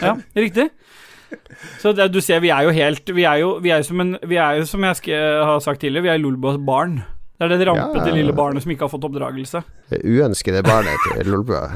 ja 0.08 0.16
riktig. 0.38 0.70
Så 1.82 1.92
det, 1.92 2.08
du 2.14 2.22
ser, 2.24 2.40
vi 2.40 2.54
er 2.56 2.64
jo 2.64 2.72
helt 2.72 3.10
Vi 3.12 3.26
er 3.28 3.42
jo, 3.44 3.58
vi 3.60 3.74
er 3.76 3.84
jo 3.84 3.88
som 3.90 4.00
en 4.04 4.16
Vi 4.24 4.40
er 4.40 4.62
jo, 4.62 4.66
som 4.70 4.84
jeg 4.88 5.02
skal 5.02 5.44
ha 5.50 5.60
sagt 5.64 5.84
tidligere, 5.84 6.08
vi 6.08 6.14
er 6.16 6.22
Lolbos 6.24 6.60
barn. 6.64 7.02
Det 7.38 7.52
er 7.52 7.58
det 7.60 7.68
rampete 7.68 8.08
Ja. 8.08 8.16
lille 8.16 8.34
barnet 8.34 8.64
som 8.64 8.72
ikke 8.72 8.88
har 8.88 8.90
fått 8.90 9.04
oppdragelse. 9.06 9.62
Det 9.92 10.00
uønskede 10.08 10.64
barnet 10.66 10.98
til 11.06 11.30
Lolbua. 11.30 11.68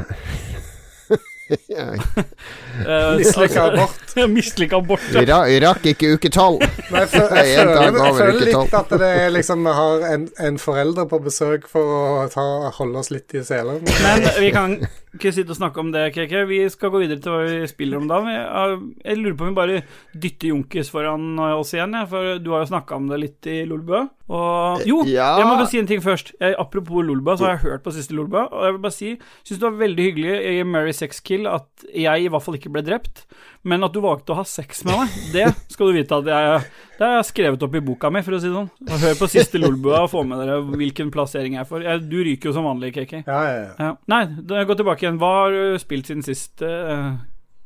Uh, 1.52 3.18
Mislykka 3.18 3.64
abort. 3.64 4.16
Mislykka 4.36 4.78
abort. 4.78 5.04
ja. 5.14 5.24
ra 5.28 5.40
rakk 5.66 5.86
ikke 5.92 6.14
uke 6.16 6.32
tolv. 6.34 6.64
Nei, 6.64 7.04
jeg, 7.04 7.10
føl- 7.12 7.36
jeg, 7.38 7.52
føler, 7.58 8.00
jeg 8.00 8.16
føler 8.20 8.48
litt 8.48 8.76
at 8.80 8.96
det 9.02 9.12
er 9.26 9.36
liksom 9.36 9.68
Vi 9.68 9.76
har 9.78 10.06
en, 10.14 10.26
en 10.48 10.60
forelder 10.62 11.10
på 11.12 11.20
besøk 11.26 11.68
for 11.72 11.94
å 11.98 12.26
ta, 12.32 12.46
holde 12.80 13.04
oss 13.04 13.12
litt 13.14 13.36
i 13.38 13.44
selen. 13.48 13.84
Men 14.04 14.28
vi 14.40 14.52
kan 14.56 14.78
ikke 15.12 15.34
sitte 15.36 15.52
og 15.54 15.60
snakke 15.60 15.84
om 15.84 15.92
det, 15.94 16.08
KK. 16.16 16.36
Vi 16.48 16.62
skal 16.72 16.94
gå 16.94 17.04
videre 17.04 17.20
til 17.24 17.36
hva 17.36 17.44
vi 17.44 17.68
spiller 17.70 18.00
om 18.00 18.08
da. 18.08 18.22
Jeg, 18.32 19.18
lurer 19.20 19.38
på 19.38 19.48
om 19.48 19.52
vi 19.52 19.60
bare 19.60 19.82
dytter 20.16 20.54
Junkis 20.54 20.92
foran 20.94 21.36
oss 21.52 21.76
igjen, 21.76 21.98
for 22.10 22.40
du 22.40 22.54
har 22.56 22.64
jo 22.64 22.72
snakka 22.72 22.98
om 22.98 23.12
det 23.12 23.20
litt 23.26 23.52
i 23.52 23.62
Lolbua. 23.68 24.06
Og 24.32 24.86
Jo, 24.88 25.02
Ja. 25.04 25.36
jeg 25.42 25.46
må 25.46 25.58
bare 25.60 25.68
si 25.68 25.80
en 25.82 25.88
ting 25.90 26.00
først. 26.02 26.32
Jeg, 26.40 26.56
apropos 26.58 27.04
Lolba, 27.04 27.34
så 27.36 27.46
har 27.50 27.58
jeg 27.58 27.66
hørt 27.66 27.84
på 27.84 27.92
siste 27.92 28.16
Lolba, 28.16 28.46
og 28.48 28.64
jeg 28.64 28.74
vil 28.78 28.82
bare 28.86 28.96
si 28.96 29.10
Syns 29.44 29.60
det 29.60 29.66
var 29.68 29.80
veldig 29.82 30.06
hyggelig 30.08 30.36
i 30.54 30.64
Mary 30.64 30.94
Sex 30.96 31.20
Kill 31.26 31.48
at 31.52 31.68
jeg 31.92 32.24
i 32.24 32.30
hvert 32.32 32.46
fall 32.46 32.56
ikke 32.56 32.72
ble 32.72 32.84
drept, 32.88 33.26
men 33.68 33.84
at 33.84 33.92
du 33.92 34.00
valgte 34.02 34.32
å 34.32 34.38
ha 34.40 34.46
sex 34.48 34.86
med 34.88 34.96
meg, 35.02 35.10
det 35.34 35.50
skal 35.74 35.92
du 35.92 35.98
vite 36.00 36.16
at 36.22 36.26
jeg 36.32 36.64
Det 37.02 37.08
har 37.08 37.16
jeg 37.18 37.28
skrevet 37.32 37.64
opp 37.66 37.76
i 37.76 37.82
boka 37.84 38.12
mi, 38.14 38.22
for 38.22 38.38
å 38.38 38.40
si 38.40 38.48
det 38.48 38.56
sånn. 38.56 38.70
Hør 39.02 39.16
på 39.20 39.28
siste 39.34 39.58
Lolba 39.60 40.04
og 40.06 40.12
få 40.14 40.24
med 40.24 40.38
dere 40.46 40.60
hvilken 40.62 41.10
plassering 41.12 41.56
jeg 41.58 41.66
får. 41.68 41.84
Jeg, 41.88 42.04
du 42.12 42.18
ryker 42.24 42.52
jo 42.52 42.54
som 42.54 42.68
vanlig, 42.70 42.94
KK. 42.94 43.24
Ja, 43.26 43.40
ja, 43.44 43.56
ja. 43.66 43.74
Ja. 43.80 43.92
Nei, 44.08 44.26
gå 44.70 44.76
tilbake 44.78 45.02
igjen. 45.08 45.18
Hva 45.18 45.32
har 45.42 45.52
du 45.56 45.80
spilt 45.82 46.06
siden 46.12 46.22
sist, 46.24 46.62
uh, 46.62 47.18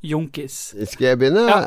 Jonkis? 0.09 0.55
Skal 0.91 1.07
jeg 1.11 1.19
begynne? 1.21 1.45
Ja. 1.49 1.59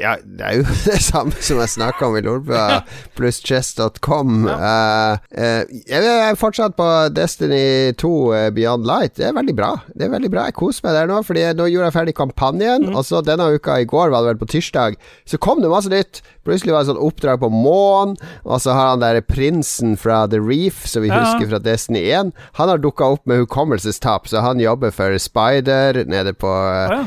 Ja. 0.00 0.14
det 0.24 0.44
er 0.48 0.58
jo 0.60 0.64
det 0.88 0.98
samme 1.04 1.36
som 1.40 1.60
jeg 1.62 1.72
snakka 1.74 2.08
om 2.08 2.16
i 2.18 2.22
Lolbua, 2.24 2.80
pluss 3.18 3.40
chess.com. 3.44 4.46
Ja. 4.48 4.56
Uh, 4.56 5.34
uh, 5.36 5.76
jeg 5.88 6.12
er 6.12 6.38
fortsatt 6.40 6.76
på 6.78 6.86
Destiny 7.16 7.92
2 8.00 8.12
eh, 8.36 8.48
Beyond 8.56 8.86
Light. 8.88 9.16
Det 9.18 9.28
er 9.28 9.36
veldig 9.36 9.56
bra. 9.56 9.72
Det 9.94 10.06
er 10.06 10.12
veldig 10.12 10.30
bra 10.32 10.46
Jeg 10.48 10.56
koser 10.58 10.86
meg 10.86 10.96
der 10.96 11.10
nå, 11.10 11.20
Fordi 11.26 11.44
nå 11.56 11.68
gjorde 11.70 11.90
jeg 11.90 11.96
ferdig 11.98 12.16
kampanjen. 12.18 12.88
Og 12.94 13.04
så 13.08 13.22
denne 13.24 13.50
uka, 13.56 13.78
i 13.82 13.88
går 13.88 14.12
var 14.12 14.24
det 14.24 14.34
vel 14.34 14.40
på 14.42 14.50
tirsdag, 14.56 14.96
så 15.28 15.40
kom 15.42 15.62
det 15.62 15.72
masse 15.72 15.92
nytt. 15.92 16.22
Plutselig 16.46 16.74
var 16.74 16.84
det 16.84 16.92
sånn 16.92 17.02
oppdrag 17.02 17.40
på 17.42 17.48
månen, 17.50 18.14
og 18.46 18.60
så 18.62 18.74
har 18.76 18.92
han 18.92 19.02
der 19.02 19.18
prinsen 19.26 19.96
fra 19.98 20.20
The 20.30 20.38
Reef, 20.38 20.84
som 20.86 21.02
vi 21.02 21.08
Ja. 21.10 21.18
husker 21.24 21.48
fra 21.50 21.58
Destiny 21.58 22.04
1, 22.14 22.30
han 22.60 22.68
har 22.70 22.78
dukka 22.78 23.08
opp 23.16 23.26
med 23.26 23.40
hukommelsestap, 23.42 24.28
så 24.30 24.44
han 24.44 24.60
jobber 24.62 24.92
for 24.94 25.16
Spider 25.18 26.04
nede 26.06 26.32
på 26.38 26.46
ja. 26.46 27.00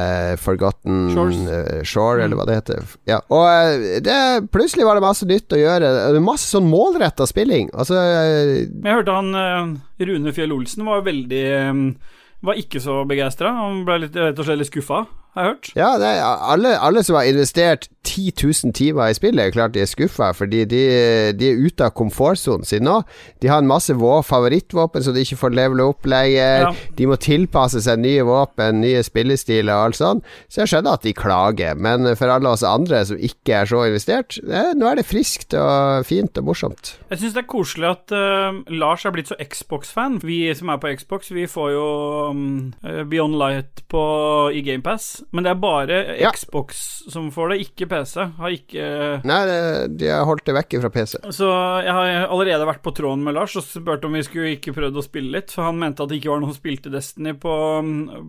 Eh, 0.00 0.32
Forgotten 0.40 1.10
Shores. 1.14 1.38
eh, 1.46 1.82
Shore, 1.86 2.24
eller 2.24 2.38
hva 2.38 2.46
det 2.48 2.56
heter. 2.58 2.96
Ja. 3.08 3.20
Og 3.28 3.44
eh, 3.46 4.00
det, 4.04 4.16
plutselig 4.52 4.86
var 4.88 4.98
det 4.98 5.04
masse 5.04 5.28
nytt 5.28 5.52
å 5.52 5.60
gjøre. 5.60 5.92
Masse 6.24 6.48
sånn 6.50 6.68
målretta 6.70 7.26
spilling. 7.28 7.68
Altså 7.74 8.00
jeg 8.00 8.66
hørte 8.88 9.14
han 9.20 9.78
Rune 10.00 10.32
Fjell 10.36 10.52
Olsen 10.56 10.86
var 10.88 11.04
veldig 11.06 11.44
Var 12.40 12.60
ikke 12.62 12.80
så 12.80 13.02
begeistra. 13.08 13.50
Han 13.52 13.82
ble 13.84 13.98
litt, 14.06 14.14
rett 14.16 14.38
og 14.40 14.46
slett 14.48 14.62
litt 14.62 14.70
skuffa, 14.70 15.02
har 15.34 15.44
jeg 15.44 15.54
hørt. 15.54 15.70
Ja, 15.78 15.90
er, 15.98 16.22
alle, 16.52 16.74
alle 16.80 17.02
som 17.06 17.18
har 17.18 17.28
investert 17.30 17.88
10 18.02 18.32
000 18.64 18.72
timer 18.74 19.10
i 19.10 19.14
spillet, 19.14 19.42
er 19.44 19.54
klart 19.54 19.74
de 19.74 19.82
er 19.84 19.88
skuffa, 19.88 20.30
fordi 20.34 20.64
de, 20.64 20.80
de 21.36 21.50
er 21.50 21.60
ute 21.60 21.84
av 21.84 21.92
komfortsonen 21.96 22.66
sin 22.66 22.86
nå. 22.86 23.00
De 23.42 23.50
har 23.50 23.60
en 23.60 23.68
masse 23.68 23.92
favorittvåpen 23.92 25.04
som 25.04 25.14
de 25.14 25.24
ikke 25.24 25.38
får 25.42 25.54
levele 25.56 25.86
opp 25.92 26.08
lenger. 26.08 26.64
Ja. 26.64 26.72
De 26.96 27.08
må 27.10 27.18
tilpasse 27.20 27.82
seg 27.84 28.00
nye 28.02 28.24
våpen, 28.26 28.80
nye 28.82 29.04
spillestiler 29.06 29.74
og 29.74 29.90
alt 29.90 30.00
sånn. 30.00 30.24
Så 30.48 30.62
jeg 30.62 30.72
skjønner 30.72 30.96
at 30.96 31.06
de 31.06 31.14
klager, 31.16 31.76
men 31.76 32.08
for 32.18 32.32
alle 32.32 32.54
oss 32.54 32.64
andre 32.66 33.04
som 33.06 33.20
ikke 33.20 33.60
er 33.60 33.70
så 33.70 33.84
investert, 33.86 34.40
eh, 34.48 34.72
nå 34.76 34.88
er 34.88 35.00
det 35.00 35.06
friskt 35.08 35.54
og 35.58 36.08
fint 36.08 36.40
og 36.40 36.50
morsomt. 36.50 36.94
Jeg 37.12 37.22
syns 37.22 37.36
det 37.36 37.44
er 37.44 37.50
koselig 37.50 37.90
at 37.90 38.16
uh, 38.16 38.62
Lars 38.72 39.04
er 39.04 39.14
blitt 39.14 39.30
så 39.30 39.38
Xbox-fan. 39.40 40.20
Vi 40.24 40.42
som 40.56 40.72
er 40.72 40.80
på 40.80 40.94
Xbox, 40.96 41.30
vi 41.36 41.46
får 41.50 41.72
jo 41.76 41.86
um, 42.32 42.72
Beyond 43.12 43.36
Light 43.40 43.84
på, 43.92 44.02
i 44.56 44.64
GamePass. 44.64 45.19
Men 45.30 45.46
det 45.46 45.52
er 45.52 45.60
bare 45.60 45.98
Ja. 46.20 46.30
Xbox 46.34 46.80
som 47.10 47.30
får 47.32 47.52
det, 47.54 47.58
ikke 47.66 47.88
PC. 47.90 48.16
Har 48.38 48.54
ikke 48.54 48.86
Nei, 49.26 49.40
de 49.88 50.10
har 50.10 50.26
holdt 50.28 50.44
det 50.46 50.54
vekk 50.56 50.78
fra 50.82 50.90
PC. 50.94 51.18
Så 51.34 51.48
jeg 51.84 51.92
har 51.94 52.26
allerede 52.28 52.66
vært 52.68 52.82
på 52.84 52.92
tråden 52.96 53.24
med 53.24 53.36
Lars 53.36 53.56
og 53.58 53.64
spurt 53.66 54.04
om 54.06 54.16
vi 54.16 54.22
skulle 54.26 54.54
ikke 54.56 54.74
prøvd 54.76 55.00
å 55.00 55.04
spille 55.04 55.34
litt, 55.36 55.54
for 55.54 55.68
han 55.68 55.78
mente 55.80 56.02
at 56.04 56.10
det 56.10 56.20
ikke 56.20 56.32
var 56.32 56.42
noen 56.42 56.52
som 56.52 56.60
spilte 56.60 56.92
Destiny 56.92 57.34
på, 57.40 57.54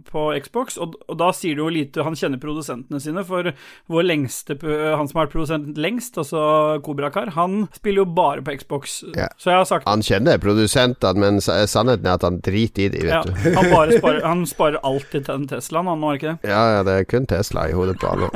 på 0.07 0.25
Xbox, 0.43 0.77
og, 0.81 0.97
og 1.07 1.19
da 1.19 1.31
sier 1.35 1.57
det 1.57 1.63
jo 1.63 1.71
lite 1.71 2.05
Han 2.05 2.17
kjenner 2.17 2.41
produsentene 2.41 2.99
sine, 3.03 3.23
for 3.27 3.51
vår 3.91 4.07
lengste 4.07 4.57
Han 4.61 5.09
som 5.09 5.19
har 5.19 5.27
vært 5.27 5.35
produsent 5.35 5.79
lengst, 5.81 6.17
altså 6.21 6.79
Kobrakar, 6.85 7.33
han 7.37 7.65
spiller 7.75 8.03
jo 8.03 8.07
bare 8.17 8.43
på 8.45 8.55
Xbox. 8.59 9.01
Ja. 9.17 9.29
Så 9.37 9.51
jeg 9.51 9.61
har 9.61 9.67
sagt 9.69 9.87
Han 9.89 10.03
kjenner 10.05 10.41
produsentene, 10.41 11.21
men 11.21 11.41
sannheten 11.41 12.07
er 12.07 12.17
at 12.17 12.25
han 12.27 12.39
driter 12.43 12.87
i 12.87 12.89
det, 12.93 13.03
vet 13.07 13.13
ja, 13.13 13.21
du. 13.25 13.55
han, 13.57 13.69
bare 13.71 13.97
sparer, 13.99 14.21
han 14.25 14.45
sparer 14.49 14.81
alltid 14.87 15.25
til 15.25 15.31
den 15.33 15.47
Teslaen, 15.51 15.89
han 15.91 16.03
var 16.03 16.19
ikke 16.19 16.33
det? 16.33 16.51
Ja, 16.51 16.61
ja, 16.77 16.80
det 16.83 16.99
er 16.99 17.03
kun 17.05 17.25
Tesla 17.27 17.67
i 17.69 17.73
hodet 17.73 17.97
på 17.99 18.09
han 18.09 18.19
nå. 18.25 18.29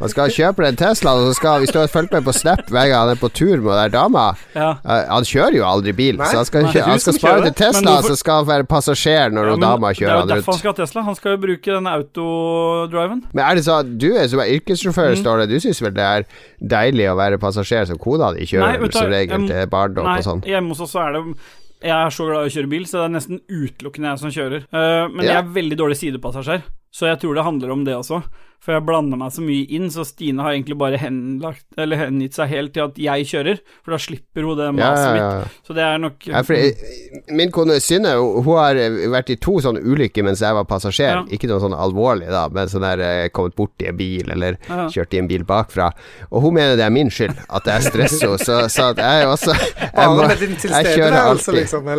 Han 0.00 0.08
skal 0.08 0.30
kjøpe 0.32 0.64
den 0.64 0.76
Teslaen, 0.80 1.20
og 1.20 1.28
så 1.28 1.34
skal 1.36 1.58
Hvis 1.60 1.72
du 1.74 1.78
har 1.78 1.86
følge 1.92 2.08
med 2.12 2.24
på 2.24 2.32
Snap 2.32 2.62
hver 2.72 2.86
gang 2.88 3.00
han 3.02 3.10
er 3.12 3.18
på 3.20 3.28
tur 3.36 3.60
med 3.60 3.74
den 3.76 3.90
dama 3.92 4.34
Ja. 4.56 4.70
eh, 4.80 5.04
Han 5.10 5.24
kjører 5.28 5.56
jo 5.58 5.64
aldri 5.68 5.92
bil, 5.92 6.16
Nei, 6.16 6.24
så 6.24 6.36
han 6.40 6.44
skal, 6.48 6.62
nei, 6.64 6.72
kjø- 6.72 6.84
han 6.88 6.98
skal 7.04 7.12
spare 7.18 7.34
kjører 7.34 7.44
til 7.44 7.54
Tesla, 7.60 7.90
hvorfor- 7.98 8.08
så 8.08 8.16
skal 8.16 8.34
han 8.40 8.46
være 8.48 8.64
passasjer 8.64 9.28
når 9.36 9.50
Ja, 9.50 9.56
dama 9.60 9.92
kjører 9.92 10.08
han 10.08 10.18
rundt. 10.20 10.28
det 10.28 10.32
er 10.32 10.36
jo 10.36 10.40
derfor 10.40 10.52
han 10.52 10.58
skal 10.62 10.72
ha 10.72 10.78
Tesla. 10.80 11.02
Han 11.02 11.14
skal 11.14 11.30
jo 11.36 11.36
bruke 11.44 11.64
den 11.76 11.86
autodriven. 11.86 13.22
Men 13.34 13.44
er 13.44 13.54
det 13.54 13.64
sånn 13.64 13.98
Du 13.98 14.08
er 14.16 14.26
som 14.28 14.40
er 14.40 14.48
yrkessjåfør, 14.56 15.12
Mm. 15.16 15.20
står 15.22 15.38
det. 15.40 15.48
Du 15.50 15.56
syns 15.60 15.80
vel 15.82 15.92
det 15.92 16.02
er 16.02 16.24
deilig 16.62 17.06
å 17.12 17.16
være 17.16 17.38
passasjer 17.38 17.86
som 17.86 17.98
kona 17.98 18.32
di 18.32 18.40
Nei, 18.40 18.46
kjører 18.46 18.80
nei, 18.80 18.90
som 18.90 19.06
regel 19.10 19.46
til 19.48 19.66
barndom 19.66 20.04
Nei, 20.04 20.18
og 20.18 20.24
sånn? 20.24 20.42
hjemme 20.44 20.68
hos 20.68 20.80
oss 20.80 20.92
så 20.92 21.06
er 21.08 21.12
det 21.12 21.36
Jeg 21.82 21.90
er 22.06 22.10
så 22.10 22.26
glad 22.28 22.44
i 22.44 22.48
å 22.48 22.52
kjøre 22.52 22.68
bil, 22.68 22.82
så 22.84 22.92
det 22.92 23.04
er 23.08 23.14
nesten 23.16 23.40
utelukkende 23.48 24.10
jeg 24.10 24.18
som 24.18 24.30
kjører. 24.30 24.64
Uh, 24.72 25.08
men 25.08 25.24
Ja. 25.24 25.32
jeg 25.32 25.44
er 25.44 25.48
veldig 25.48 25.76
dårlig 25.78 25.96
sidepassasjer, 25.96 26.62
så 26.90 27.10
jeg 27.10 27.20
tror 27.22 27.36
det 27.38 27.46
handler 27.46 27.70
om 27.74 27.84
det 27.86 27.96
også. 27.96 28.22
For 28.60 28.74
jeg 28.76 28.84
blander 28.84 29.16
meg 29.16 29.32
så 29.32 29.40
mye 29.40 29.64
inn, 29.72 29.86
så 29.88 30.04
Stine 30.04 30.42
har 30.44 30.52
egentlig 30.52 30.76
bare 30.76 30.98
henlagt, 31.00 31.64
eller 31.80 31.96
hengitt 31.96 32.34
seg 32.36 32.50
helt 32.52 32.74
til 32.76 32.82
at 32.84 32.98
jeg 33.00 33.24
kjører, 33.30 33.60
for 33.80 33.94
da 33.94 33.98
slipper 34.04 34.44
hun 34.44 34.58
det 34.58 34.66
Ja, 34.82 34.90
ja, 34.90 35.14
ja, 35.16 35.28
mitt. 35.40 35.54
Så 35.64 35.76
det 35.78 35.84
er 35.86 36.02
nok 36.02 36.26
Ja, 36.28 36.42
for 36.44 36.58
jeg, 36.58 36.74
min 37.32 37.50
kone 37.56 37.78
Synne 37.80 38.12
hun 38.20 38.50
har 38.58 38.76
vært 39.14 39.32
i 39.32 39.38
to 39.40 39.54
sånne 39.64 39.80
ulykker 39.80 40.26
mens 40.26 40.42
jeg 40.44 40.52
var 40.58 40.66
passasjer. 40.68 41.22
Ja. 41.22 41.22
Ikke 41.32 41.48
noe 41.48 41.62
sånn 41.62 41.72
alvorlig, 41.72 42.28
da, 42.28 42.42
men 42.52 42.68
sånn 42.68 42.84
der 42.84 43.00
eh, 43.06 43.28
kommet 43.32 43.56
borti 43.56 43.88
en 43.88 43.96
bil 43.96 44.28
eller 44.36 44.58
Ja. 44.68 44.84
kjørt 44.92 45.16
i 45.16 45.22
en 45.22 45.30
bil 45.30 45.46
bakfra. 45.48 45.88
Og 46.28 46.44
hun 46.44 46.58
mener 46.58 46.76
det 46.76 46.84
er 46.84 46.92
min 46.92 47.08
skyld 47.08 47.40
at 47.48 47.64
jeg 47.72 47.88
stresser 47.88 48.26
henne, 48.28 48.44
så, 48.44 48.60
så 48.68 48.90
at 48.92 49.00
jeg 49.00 49.30
også 49.30 49.56
jeg, 49.56 50.12
må, 50.12 50.28
jeg 50.28 50.92
kjører 50.98 51.18
alltid. 51.22 51.54
liksom, 51.62 51.90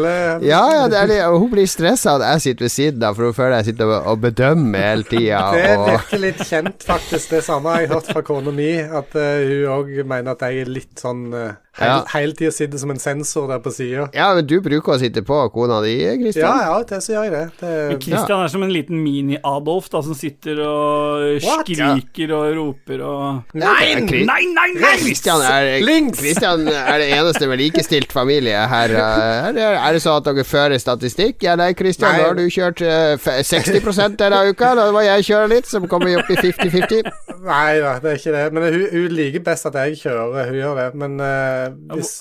Ja, 0.46 0.62
ja, 0.78 0.86
det 0.94 1.02
er 1.02 1.12
det. 1.16 1.20
Og 1.32 1.40
hun 1.42 1.52
blir 1.58 1.66
stressa 1.66 2.20
at 2.20 2.28
jeg 2.36 2.46
sitter 2.46 2.68
ved 2.70 2.76
siden 2.78 3.10
av, 3.10 3.18
for 3.18 3.32
hun 3.32 3.36
føler 3.42 3.58
jeg 3.64 3.72
sitter 3.72 3.90
og, 3.98 3.98
og 4.14 4.22
bedømmer 4.30 4.88
hele 4.92 5.10
tida. 5.10 5.42
Det 5.58 5.76
virker 5.90 6.24
litt 6.28 6.46
kjent, 6.52 6.86
faktisk. 6.86 7.32
Det 7.36 7.42
samme 7.46 7.74
jeg 7.80 7.90
har 7.90 8.00
hørt 8.00 8.12
fra 8.12 8.24
kona 8.26 8.54
mi. 8.56 8.70
At 8.82 9.16
uh, 9.18 9.44
hun 9.48 9.72
òg 9.78 9.94
mener 10.04 10.36
at 10.36 10.46
jeg 10.48 10.66
er 10.66 10.74
litt 10.80 11.02
sånn 11.02 11.28
uh, 11.34 11.54
Ja. 11.82 11.98
Hele 12.14 12.34
tida 12.38 12.52
sitter 12.52 12.78
som 12.82 12.92
en 12.94 13.00
sensor 13.02 13.48
der 13.50 13.60
på 13.64 13.72
sida. 13.74 14.08
ja, 14.14 14.34
men 14.36 14.46
du 14.48 14.60
bruker 14.62 14.94
å 14.96 15.00
sitte 15.02 15.24
på 15.26 15.38
kona 15.54 15.82
di, 15.82 15.96
Ja, 16.04 16.16
Kristian. 16.20 16.60
ja, 16.62 16.84
det 16.84 17.00
så 17.04 17.14
gjør 17.16 17.24
jeg 17.24 17.32
det. 17.32 17.44
Men 17.62 17.90
det 17.98 18.04
Christian 18.06 18.44
er 18.44 18.48
som 18.54 18.64
en 18.64 18.72
liten 18.74 19.02
mini-Adolf 19.04 19.90
da, 19.90 20.02
som 20.06 20.14
sitter 20.18 20.62
og 20.66 21.42
What? 21.46 21.66
skriker 21.72 22.34
og 22.38 22.56
roper 22.58 23.02
og 23.06 23.56
Nei, 23.58 23.96
nei, 24.02 24.24
nei! 24.26 24.68
nei! 24.80 24.96
Kristian 25.02 25.42
er, 25.46 25.82
Links! 25.86 26.20
Christian 26.22 26.68
er 26.68 26.98
det 27.02 27.10
eneste 27.18 27.48
med 27.50 27.60
likestilt 27.62 28.12
familie 28.14 28.58
her. 28.72 28.90
eh, 28.96 29.50
Er 29.50 29.54
det, 29.58 29.64
er 29.82 29.94
det 29.98 30.02
sånn 30.04 30.18
at 30.22 30.28
dere 30.30 30.46
fører 30.48 30.78
statistikk? 30.82 31.42
Ja, 31.44 31.56
nei, 31.60 31.72
Kristian, 31.74 32.12
Nei. 32.12 32.22
nå 32.22 32.28
har 32.32 32.36
du 32.38 32.46
kjørt 32.52 32.82
uh, 32.86 33.16
f- 33.18 33.42
60 33.48 34.18
denne 34.20 34.42
uka. 34.52 34.74
Da 34.78 34.88
må 34.94 35.02
jeg 35.06 35.26
kjøre 35.28 35.50
litt, 35.52 35.68
så 35.70 35.82
kommer 35.90 36.12
vi 36.12 36.16
opp 36.20 36.30
i 36.32 36.38
50-50. 36.40 37.12
Nei 37.42 37.80
da, 37.82 37.96
det 38.04 38.12
er 38.12 38.20
ikke 38.20 38.34
det. 38.36 38.44
Men 38.54 38.68
hun, 38.74 38.86
hun 38.92 39.16
liker 39.18 39.44
best 39.46 39.66
at 39.70 39.78
jeg 39.82 39.98
kjører. 40.04 40.50
Hun 40.52 40.60
gjør 40.60 40.76
det. 40.82 40.88
Men 41.02 41.18
eh, 41.26 41.71
hvis 41.96 42.14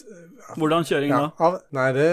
Hvordan 0.59 0.83
kjøring 0.89 1.13
ja, 1.13 1.19
da? 1.29 1.47
av, 1.47 1.57
Nei, 1.77 1.89
det 1.95 2.07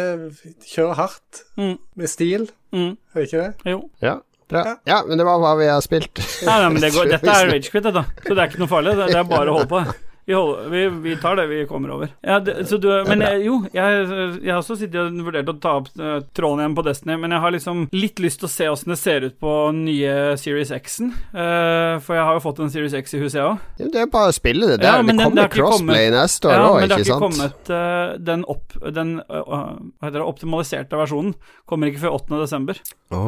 kjører 0.67 0.95
hardt. 0.99 1.43
Mm. 1.57 1.77
Med 1.97 2.11
stil, 2.11 2.49
Mm. 2.75 2.91
er 3.15 3.21
det 3.21 3.27
ikke 3.29 3.43
det? 3.45 3.71
Jo. 3.71 3.79
Ja, 4.03 4.15
bra. 4.51 4.63
Ja, 4.85 4.99
men 5.07 5.17
det 5.17 5.25
var 5.25 5.39
hva 5.41 5.53
vi 5.57 5.69
har 5.71 5.81
spilt. 5.81 6.19
Nei, 6.45 6.57
nei, 6.61 6.69
men 6.75 6.81
det 6.83 6.91
går, 6.93 7.09
dette 7.15 7.33
er 7.33 7.49
rage 7.49 7.71
quit, 7.71 7.83
dette. 7.87 8.03
Så 8.27 8.35
det 8.35 8.43
er 8.43 8.51
ikke 8.51 8.61
noe 8.61 8.69
farlig. 8.71 8.93
Det, 8.99 9.07
det 9.15 9.21
er 9.23 9.29
bare 9.31 9.49
å 9.53 9.57
holde 9.57 9.71
på. 9.71 9.81
Det. 10.27 10.33
Vi, 10.33 10.35
holder, 10.35 10.69
vi, 10.69 10.81
vi 11.09 11.15
tar 11.21 11.37
det 11.39 11.45
vi 11.47 11.61
kommer 11.69 11.93
over. 11.95 12.09
Ja, 12.21 12.39
det, 12.43 12.57
så 12.67 12.77
du, 12.83 12.89
men 13.07 13.21
jeg, 13.23 13.45
jo, 13.45 13.61
jeg, 13.71 14.07
jeg 14.43 14.51
har 14.51 14.59
også 14.59 14.75
sittet 14.75 14.99
og 14.99 15.21
vurdert 15.23 15.47
å 15.47 15.55
ta 15.63 15.75
opp 15.79 15.87
uh, 15.95 16.17
tråden 16.35 16.59
igjen 16.65 16.75
på 16.75 16.83
Destiny, 16.83 17.15
men 17.21 17.31
jeg 17.31 17.39
har 17.45 17.53
liksom 17.55 17.85
litt 17.95 18.19
lyst 18.19 18.41
til 18.41 18.49
å 18.49 18.51
se 18.51 18.67
åssen 18.73 18.91
det 18.91 18.97
ser 18.99 19.23
ut 19.29 19.37
på 19.39 19.53
nye 19.77 20.35
Series 20.41 20.71
X-en. 20.75 21.13
Uh, 21.31 21.95
for 22.03 22.17
jeg 22.19 22.25
har 22.27 22.35
jo 22.35 22.43
fått 22.43 22.59
en 22.65 22.73
Series 22.73 22.93
X 22.99 23.15
i 23.15 23.21
huset, 23.23 23.39
jeg 23.39 23.47
òg. 23.53 23.63
Ja, 23.79 23.87
Det 23.95 24.01
er 24.03 24.11
bare 24.11 24.33
å 24.33 24.35
spille 24.35 24.67
det 24.73 24.81
Ja, 24.83 24.97
det 24.99 25.07
den- 25.07 25.17
det 25.17 25.23
kommer 25.23 25.41
har 25.41 25.47
ikke 25.47 25.61
crossplay 25.61 26.05
kommet- 26.09 26.19
neste 26.19 26.51
år 26.51 26.57
Ja, 26.57 26.67
òg, 26.67 26.75
men 26.79 26.89
det 26.89 26.91
har 26.91 26.99
ikke 26.99 27.07
ikke 27.07 27.13
sant? 27.13 27.23
kommet 27.23 27.71
uh, 27.71 28.17
den, 28.27 28.45
opp, 28.51 28.77
den 28.99 29.15
hva 29.27 29.61
heter 30.03 30.19
det, 30.19 30.27
optimaliserte 30.27 30.99
versjonen. 30.99 31.33
Kommer 31.67 31.87
ikke 31.87 32.03
før 32.03 32.19
8. 32.19 32.41
desember. 32.43 32.75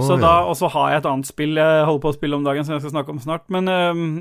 Så 0.03 0.17
da, 0.19 0.43
Og 0.43 0.57
så 0.59 0.67
har 0.67 0.91
jeg 0.91 0.97
et 0.99 1.05
annet 1.07 1.27
spill 1.29 1.55
jeg 1.55 1.85
holder 1.87 2.01
på 2.03 2.11
å 2.11 2.15
spille 2.17 2.35
om 2.35 2.43
dagen 2.43 2.65
som 2.67 2.73
jeg 2.75 2.81
skal 2.83 2.91
snakke 2.97 3.13
om 3.15 3.19
snart. 3.23 3.45
Men 3.47 3.63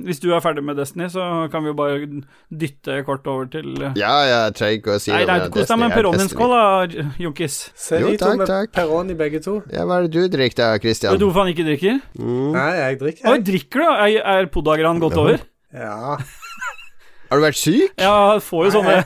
hvis 0.06 0.20
du 0.22 0.30
er 0.32 0.40
ferdig 0.44 0.62
med 0.62 0.76
Destiny, 0.78 1.08
så 1.10 1.48
kan 1.50 1.64
vi 1.64 1.72
jo 1.72 1.78
bare 1.78 2.06
dytte 2.50 2.67
kort 3.06 3.26
over 3.30 3.48
til 3.52 3.66
øh. 3.76 3.92
Ja, 3.98 4.14
ja, 4.26 4.38
jeg 4.46 4.54
trenger 4.58 4.78
ikke 4.78 4.94
å 4.94 5.02
si 5.02 5.12
Nei, 5.12 5.24
nei, 5.28 5.36
om 5.44 5.52
kos 5.54 5.68
deg 5.70 5.80
med 5.80 5.90
er 5.90 5.96
Peronienskål 5.98 6.54
da, 6.54 7.04
Junkis. 7.22 7.58
Se 7.78 8.00
Jo, 8.02 8.14
to 8.14 8.22
takk, 8.24 8.40
med 8.40 8.50
takk. 8.50 8.72
Peroni 8.76 9.16
begge 9.18 9.42
to. 9.44 9.58
Ja, 9.72 9.84
hva 9.88 10.00
er 10.00 10.08
det 10.08 10.12
du 10.16 10.32
drikker 10.36 10.60
da, 10.62 10.70
Vet 10.76 10.86
Christian? 10.86 11.18
du 11.18 11.26
hvorfor 11.28 11.46
han 11.46 11.52
ikke 11.54 11.66
drikker? 11.68 12.00
Mm. 12.18 12.50
Nei, 12.56 12.70
jeg 12.78 12.98
drikker, 13.04 13.30
Oi, 13.32 13.38
drikker 13.50 13.84
du? 13.84 13.86
Er, 13.92 14.18
er 14.38 14.50
podagran 14.54 15.00
gått 15.02 15.18
over? 15.20 15.40
Ja. 15.74 16.18
Har 17.28 17.40
du 17.40 17.44
vært 17.44 17.60
syk? 17.60 17.92
Ja, 18.00 18.38
får 18.40 18.68
jo 18.68 18.74
sånne 18.78 18.98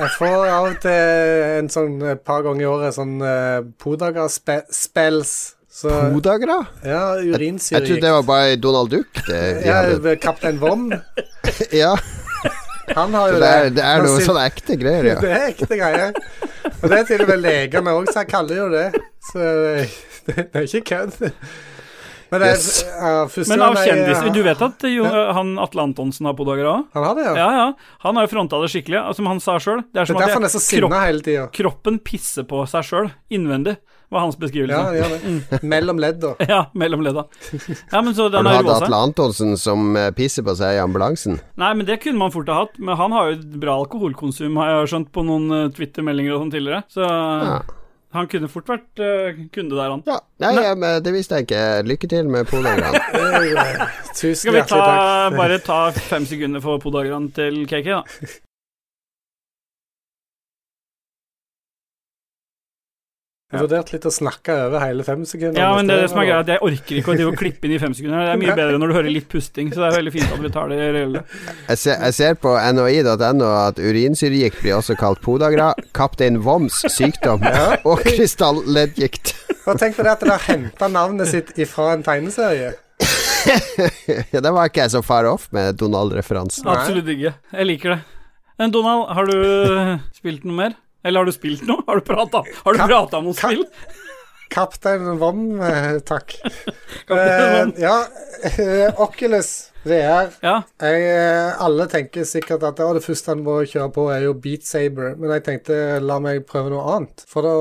Jeg 0.00 0.10
får 0.16 0.44
av 0.46 0.68
og 0.70 0.76
til 0.80 1.56
en 1.58 1.68
sånn 1.72 1.96
et 2.12 2.22
par 2.24 2.44
ganger 2.46 2.62
i 2.62 2.68
året 2.70 2.94
sånn 2.94 3.16
uh, 3.20 3.60
podager-spells. 3.82 5.32
Så 5.70 5.88
Podagra? 6.12 6.56
Ja, 6.82 7.14
Jeg 7.20 7.34
urinsyre. 7.36 7.80
trodde 7.86 8.00
det 8.02 8.10
var 8.16 8.22
bare 8.26 8.56
Donald 8.58 8.90
Duck. 8.90 9.20
Det, 9.28 9.42
Ja. 9.64 9.82
Kaptein 10.20 10.58
Vom. 10.58 10.88
ja 11.72 11.92
Han 12.96 13.14
har 13.14 13.28
jo 13.30 13.38
det, 13.38 13.46
er, 13.48 13.70
det 13.70 13.84
er 13.86 14.02
noe 14.02 14.20
sånn 14.24 14.40
ekte 14.42 14.74
greier, 14.80 15.04
ja. 15.12 15.18
Det 15.22 15.30
er 15.30 15.44
ekte 15.52 15.76
greier. 15.78 16.14
Og 16.82 16.86
det 16.90 16.96
er 16.98 17.04
til 17.06 17.22
og 17.22 17.28
med 17.30 17.42
legene 17.44 17.92
òg, 17.94 18.08
så 18.10 18.24
jeg 18.24 18.30
kaller 18.32 18.56
jo 18.64 18.68
det. 18.72 18.86
Så 19.30 19.38
det, 19.38 19.84
det 20.26 20.48
er 20.58 20.66
ikke 20.66 20.82
kødd. 20.90 21.20
Men 22.30 22.42
det 22.42 22.48
er 22.48 22.56
Yes. 22.56 22.66
uh, 22.86 23.46
Men 23.50 23.62
av 23.66 23.74
jeg- 23.78 23.88
kjendiser 23.90 24.34
Du 24.34 24.42
vet 24.46 24.60
at 24.62 24.84
jo, 24.90 25.04
han 25.06 25.48
Atle 25.58 25.82
Antonsen 25.82 26.26
har 26.26 26.34
podagra 26.38 26.74
òg? 26.80 26.84
Han 26.94 27.04
har 27.08 27.14
det, 27.18 27.24
ja. 27.30 27.34
Ja, 27.38 27.48
ja. 27.60 27.96
Han 28.06 28.18
har 28.18 28.26
jo 28.26 28.30
fronta 28.34 28.60
det 28.62 28.70
skikkelig. 28.74 29.00
Som 29.18 29.26
han 29.30 29.40
sa 29.42 29.56
sjøl. 29.62 29.82
Det 29.94 30.02
er 30.02 30.10
Det 30.10 30.18
er 30.18 30.34
at 30.34 30.42
er 30.42 30.52
så 30.54 30.58
jeg, 30.62 30.82
kropp, 30.82 30.94
hele 30.98 31.22
tiden. 31.26 31.48
kroppen 31.54 31.98
pisser 32.02 32.42
på 32.46 32.62
seg 32.70 32.86
sjøl 32.90 33.10
innvendig, 33.30 33.76
var 34.10 34.20
hans 34.24 34.36
beskrivelse. 34.38 34.74
Ja, 34.98 35.08
det. 35.08 35.62
Mellom 35.62 35.98
ledda. 36.02 36.34
Ja, 36.50 36.64
mellom 36.74 37.02
ledda. 37.06 37.24
Ja, 37.92 38.00
men 38.02 38.14
så 38.14 38.26
Har 38.28 38.42
du 38.42 38.50
hatt. 38.50 38.82
Atle 38.82 38.96
Antonsen 38.96 39.56
som 39.60 39.94
eh, 39.96 40.10
pisser 40.16 40.42
på 40.46 40.54
seg 40.58 40.76
i 40.76 40.80
ambulansen? 40.82 41.38
Nei, 41.60 41.72
men 41.78 41.86
det 41.86 42.00
kunne 42.02 42.18
man 42.18 42.32
fort 42.34 42.50
ha 42.50 42.64
hatt. 42.64 42.78
Men 42.82 42.98
han 42.98 43.14
har 43.14 43.30
jo 43.30 43.36
et 43.38 43.52
bra 43.62 43.76
alkoholkonsum, 43.84 44.58
har 44.58 44.72
jeg 44.72 44.90
skjønt 44.94 45.12
på 45.14 45.24
noen 45.28 45.46
eh, 45.54 45.68
Twitter-meldinger 45.76 46.34
og 46.34 46.42
sånn 46.44 46.54
tidligere. 46.56 46.82
Så 46.90 47.06
Ja. 47.06 47.60
han 48.18 48.26
kunne 48.26 48.48
fort 48.50 48.66
vært 48.66 48.98
uh, 48.98 49.38
kunde 49.54 49.76
der, 49.78 49.90
han. 49.94 50.02
Ja, 50.10 50.18
Nei, 50.42 50.52
ja, 50.66 50.74
men 50.74 50.98
det 51.06 51.12
visste 51.14 51.38
jeg 51.38 51.46
ikke. 51.46 51.62
Lykke 51.86 52.10
til 52.10 52.26
med 52.34 52.50
Podagran. 52.50 52.98
Tusen 54.18 54.34
takk. 54.34 54.42
Skal 54.42 54.58
vi 54.58 54.66
ta, 54.74 54.84
bare 55.38 55.60
ta 55.62 55.80
fem 55.94 56.26
sekunder 56.26 56.64
for 56.64 56.82
podagran 56.82 57.30
til 57.36 57.62
KK, 57.70 57.86
da? 57.94 58.02
Jeg 63.50 63.64
vurderte 63.64 63.96
litt 63.96 64.04
å 64.06 64.10
snakke 64.14 64.54
over 64.68 64.78
hele 64.84 65.02
fem 65.02 65.24
sekunder. 65.26 65.58
Ja, 65.58 65.72
men 65.74 65.88
det, 65.90 65.96
er 65.96 66.04
det 66.04 66.10
som 66.12 66.20
er 66.22 66.26
greia, 66.28 66.42
at 66.44 66.50
jeg 66.52 66.62
orker 66.62 66.98
ikke 67.00 67.10
å 67.10 67.14
drive 67.18 67.30
og 67.32 67.38
klippe 67.40 67.66
inn 67.66 67.72
i 67.74 67.78
fem 67.82 67.94
sekunder. 67.98 68.20
Det 68.22 68.34
er 68.36 68.38
mye 68.38 68.54
bedre 68.60 68.78
når 68.78 68.92
du 68.92 68.94
hører 68.94 69.10
litt 69.10 69.26
pusting, 69.32 69.72
så 69.72 69.80
det 69.82 69.88
er 69.88 69.96
veldig 69.96 70.12
fint 70.14 70.34
at 70.36 70.44
vi 70.44 70.50
tar 70.54 70.68
det 70.70 70.76
reelle. 70.94 71.22
Jeg 71.66 71.80
ser, 71.82 71.96
jeg 72.06 72.14
ser 72.14 72.36
på 72.38 72.52
noi.no 72.76 73.48
at 73.50 73.80
urinsyregikt 73.82 74.60
blir 74.62 74.76
også 74.76 74.94
kalt 75.00 75.18
podagra, 75.24 75.72
kaptein 75.98 76.38
Voms 76.46 76.78
sykdom 76.94 77.42
og 77.90 78.04
krystalleddgikt. 78.06 79.32
Og 79.64 79.82
tenk 79.82 79.98
på 79.98 80.06
det 80.06 80.12
at 80.14 80.22
det 80.22 80.30
har 80.30 80.46
henta 80.46 80.90
navnet 80.94 81.32
sitt 81.32 81.50
ifra 81.58 81.96
en 81.96 82.06
tegneserie. 82.06 82.70
ja, 84.34 84.44
det 84.44 84.52
var 84.54 84.70
ikke 84.70 84.84
jeg 84.84 84.94
så 84.94 85.02
far 85.02 85.26
off 85.26 85.48
med 85.56 85.74
Donald-referansen. 85.80 86.70
Absolutt 86.70 87.10
ikke. 87.16 87.34
Jeg 87.56 87.66
liker 87.66 87.96
det. 87.96 87.98
Men 88.62 88.70
Donald, 88.78 89.08
har 89.10 89.26
du 89.26 89.36
spilt 90.14 90.46
noe 90.46 90.54
mer? 90.54 90.78
Eller 91.02 91.22
har 91.22 91.28
du 91.28 91.32
spilt 91.34 91.66
noe? 91.68 91.82
Har 91.86 92.00
du 92.00 92.04
prata 92.04 93.20
om 93.20 93.30
noe 93.30 93.36
spill? 93.36 93.66
Kaptein 94.50 95.18
Vom, 95.18 95.60
eh, 95.62 95.98
takk. 96.02 96.34
Kaptein 97.08 97.52
Vann. 97.54 97.74
Eh, 97.76 97.82
ja, 97.82 98.06
eh, 98.50 99.00
Oculus 99.00 99.70
VR. 99.86 100.32
Ja. 100.42 100.56
Jeg, 100.82 101.04
eh, 101.06 101.62
alle 101.62 101.86
tenker 101.88 102.26
sikkert 102.28 102.66
at 102.66 102.80
det 102.80 103.04
første 103.04 103.32
han 103.32 103.44
må 103.46 103.60
kjøre 103.62 103.92
på, 103.94 104.08
er 104.12 104.26
jo 104.26 104.34
Beat 104.34 104.66
Saber. 104.66 105.14
Men 105.16 105.36
jeg 105.36 105.46
tenkte 105.46 105.78
la 106.02 106.18
meg 106.22 106.42
prøve 106.50 106.74
noe 106.74 106.96
annet. 106.96 107.24
For 107.30 107.46
da 107.46 107.54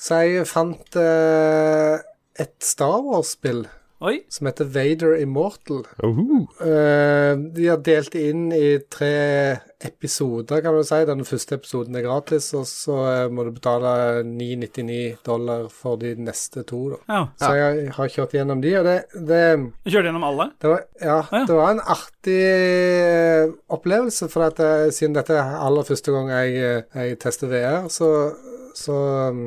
Så 0.00 0.22
jeg 0.24 0.48
fant 0.48 0.98
uh, 0.98 2.00
et 2.40 2.56
Star 2.64 2.98
Wars-spill 3.04 3.66
Oi. 4.02 4.16
som 4.28 4.48
heter 4.48 4.64
Vader 4.64 5.20
Immortal. 5.20 5.84
Uh 6.02 6.18
-huh. 6.18 6.46
uh, 6.60 7.52
de 7.54 7.66
har 7.68 7.76
delt 7.76 8.14
inn 8.14 8.52
i 8.52 8.78
tre 8.90 9.60
episoder, 9.84 10.60
kan 10.60 10.74
du 10.74 10.84
si. 10.84 10.98
Den 11.06 11.24
første 11.24 11.54
episoden 11.54 11.96
er 11.98 12.04
gratis, 12.06 12.52
og 12.54 12.66
så 12.66 12.98
eh, 13.10 13.30
må 13.32 13.44
du 13.44 13.50
betale 13.54 14.22
999 14.26 15.16
dollar 15.26 15.68
for 15.72 15.96
de 16.00 16.14
neste 16.18 16.62
to. 16.68 16.82
Da. 16.92 17.00
Ja. 17.08 17.22
Så 17.40 17.52
jeg 17.58 17.90
har 17.96 18.08
kjørt 18.08 18.36
gjennom 18.36 18.62
de, 18.62 18.74
og 18.78 18.84
det, 18.88 18.96
det 19.14 19.42
Du 19.84 19.90
kjørte 19.90 20.10
gjennom 20.10 20.28
alle? 20.30 20.50
det 20.62 20.72
var, 20.72 20.84
ja, 21.00 21.18
ja. 21.32 21.44
det 21.48 21.58
var 21.58 21.74
en 21.74 21.84
artig 21.96 22.38
eh, 22.46 23.52
opplevelse, 23.68 24.28
for 24.32 24.48
at 24.50 24.62
jeg, 24.62 24.92
siden 24.92 25.18
dette 25.18 25.36
er 25.38 25.58
aller 25.66 25.86
første 25.88 26.14
gang 26.14 26.30
jeg, 26.30 26.56
eh, 26.62 26.82
jeg 26.94 27.20
tester 27.22 27.50
VR, 27.52 27.88
så, 27.92 28.32
så 28.78 28.98
um, 29.30 29.42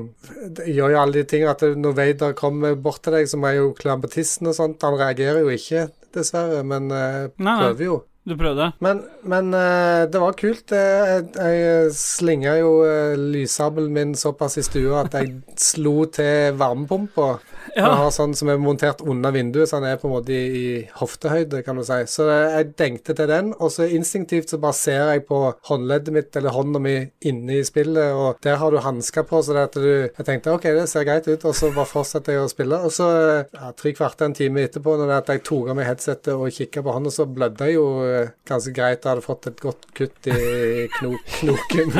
det 0.58 0.68
gjør 0.72 0.96
jo 0.96 1.00
alle 1.02 1.20
de 1.20 1.28
tingene 1.30 1.54
at 1.56 1.64
når 1.80 1.96
Vader 1.98 2.36
kommer 2.38 2.76
bort 2.80 3.02
til 3.06 3.18
deg, 3.18 3.30
må 3.40 3.52
jeg 3.52 3.62
jo 3.62 3.70
klemme 3.78 4.10
tissen 4.12 4.52
og 4.52 4.58
sånt. 4.58 4.84
Han 4.86 5.00
reagerer 5.00 5.44
jo 5.44 5.54
ikke, 5.54 5.88
dessverre, 6.16 6.62
men 6.68 6.92
uh, 6.94 7.26
prøver 7.38 7.88
jo. 7.88 8.04
Du 8.26 8.34
prøvde? 8.34 8.72
Men, 8.82 9.04
men 9.30 9.52
uh, 9.54 10.08
det 10.10 10.22
var 10.22 10.38
kult. 10.40 10.74
Jeg, 10.74 11.28
jeg 11.38 11.92
slinga 11.94 12.56
jo 12.58 12.72
uh, 12.82 13.14
lyssabelen 13.20 13.94
min 13.94 14.16
såpass 14.18 14.58
i 14.58 14.66
stua 14.66 15.04
at 15.04 15.20
jeg 15.20 15.36
slo 15.62 16.08
til 16.10 16.58
varmepumpa. 16.58 17.36
Ja. 17.75 17.89
Har 17.99 18.12
sånn 18.13 18.36
som 18.38 18.49
er 18.51 18.60
montert 18.62 19.01
under 19.04 19.34
vinduet, 19.36 19.69
så 19.69 19.80
han 19.80 19.88
er 19.89 19.97
på 19.99 20.08
en 20.08 20.13
måte 20.13 20.34
i, 20.36 20.43
i 20.45 20.67
hoftehøyde, 20.99 21.63
kan 21.65 21.80
du 21.80 21.84
si. 21.88 21.97
Så 22.12 22.28
jeg 22.30 22.69
dengte 22.80 23.15
til 23.17 23.30
den, 23.32 23.51
og 23.58 23.71
så 23.73 23.88
instinktivt 23.89 24.54
så 24.54 24.60
bare 24.62 24.78
ser 24.78 25.12
jeg 25.12 25.25
på 25.30 25.39
håndleddet 25.69 26.15
mitt, 26.15 26.32
eller 26.38 26.56
hånda 26.56 26.82
mi, 26.84 26.95
inne 27.25 27.60
i 27.60 27.65
spillet, 27.67 28.13
og 28.15 28.39
der 28.45 28.60
har 28.62 28.71
du 28.71 28.80
hansker 28.86 29.25
på, 29.28 29.41
så 29.43 29.58
det 29.58 29.65
at 29.69 29.80
du 29.80 29.91
Jeg 30.06 30.25
tenkte 30.28 30.54
OK, 30.54 30.67
det 30.75 30.88
ser 30.91 31.06
greit 31.08 31.28
ut, 31.28 31.45
og 31.45 31.56
så 31.58 31.71
bare 31.73 31.89
fortsetter 31.89 32.38
jeg 32.38 32.45
å 32.45 32.51
spille. 32.51 32.80
Og 32.86 32.93
så, 32.93 33.10
ja, 33.49 33.71
tre 33.78 33.93
kvarter 33.97 34.30
en 34.30 34.38
time 34.38 34.65
etterpå, 34.67 34.95
når 34.99 35.12
det 35.12 35.19
at 35.21 35.32
jeg 35.34 35.45
tok 35.49 35.71
av 35.71 35.80
meg 35.80 35.89
headsetet 35.89 36.34
og 36.36 36.54
kikka 36.54 36.84
på 36.86 36.95
hånda, 36.95 37.13
så 37.13 37.28
blødde 37.30 37.69
jeg 37.69 37.78
jo 37.78 37.86
eh, 38.06 38.34
ganske 38.47 38.73
greit. 38.75 39.01
Jeg 39.04 39.12
hadde 39.12 39.25
fått 39.25 39.49
et 39.51 39.63
godt 39.63 39.88
kutt 39.97 40.30
i 40.32 40.88
kno 40.97 41.15
knoken. 41.39 41.95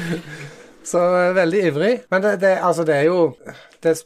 så 0.90 1.06
eh, 1.20 1.32
veldig 1.36 1.64
ivrig. 1.70 1.94
Men 2.12 2.24
det, 2.24 2.36
det, 2.44 2.56
altså, 2.64 2.86
det 2.88 3.00
er 3.00 3.08
jo 3.10 3.20
det, 3.84 3.96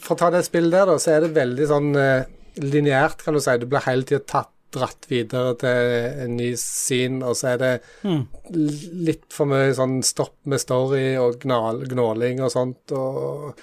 For 0.00 0.14
å 0.14 0.18
ta 0.18 0.30
det 0.32 0.44
spillet 0.46 0.72
der, 0.72 0.86
da, 0.88 0.98
så 1.02 1.14
er 1.16 1.24
det 1.26 1.34
veldig 1.36 1.66
sånn 1.68 1.90
uh, 1.96 2.24
lineært, 2.62 3.24
kan 3.26 3.36
du 3.36 3.40
si. 3.44 3.56
Du 3.60 3.66
blir 3.68 3.84
hele 3.84 4.06
tida 4.08 4.22
tatt 4.24 4.52
dratt 4.76 5.06
videre 5.08 5.54
til 5.60 5.92
en 6.26 6.34
ny 6.36 6.50
scene, 6.60 7.20
og 7.24 7.36
så 7.38 7.52
er 7.54 7.60
det 7.62 7.72
Mm. 8.04 8.24
litt 9.06 9.24
for 9.32 9.46
mye 9.48 9.70
sånn 9.76 10.00
stopp 10.04 10.34
med 10.44 10.60
story 10.60 11.14
og 11.20 11.38
gnal, 11.44 11.84
gnåling 11.88 12.42
og 12.44 12.50
sånt. 12.52 12.92
Og, 12.92 13.54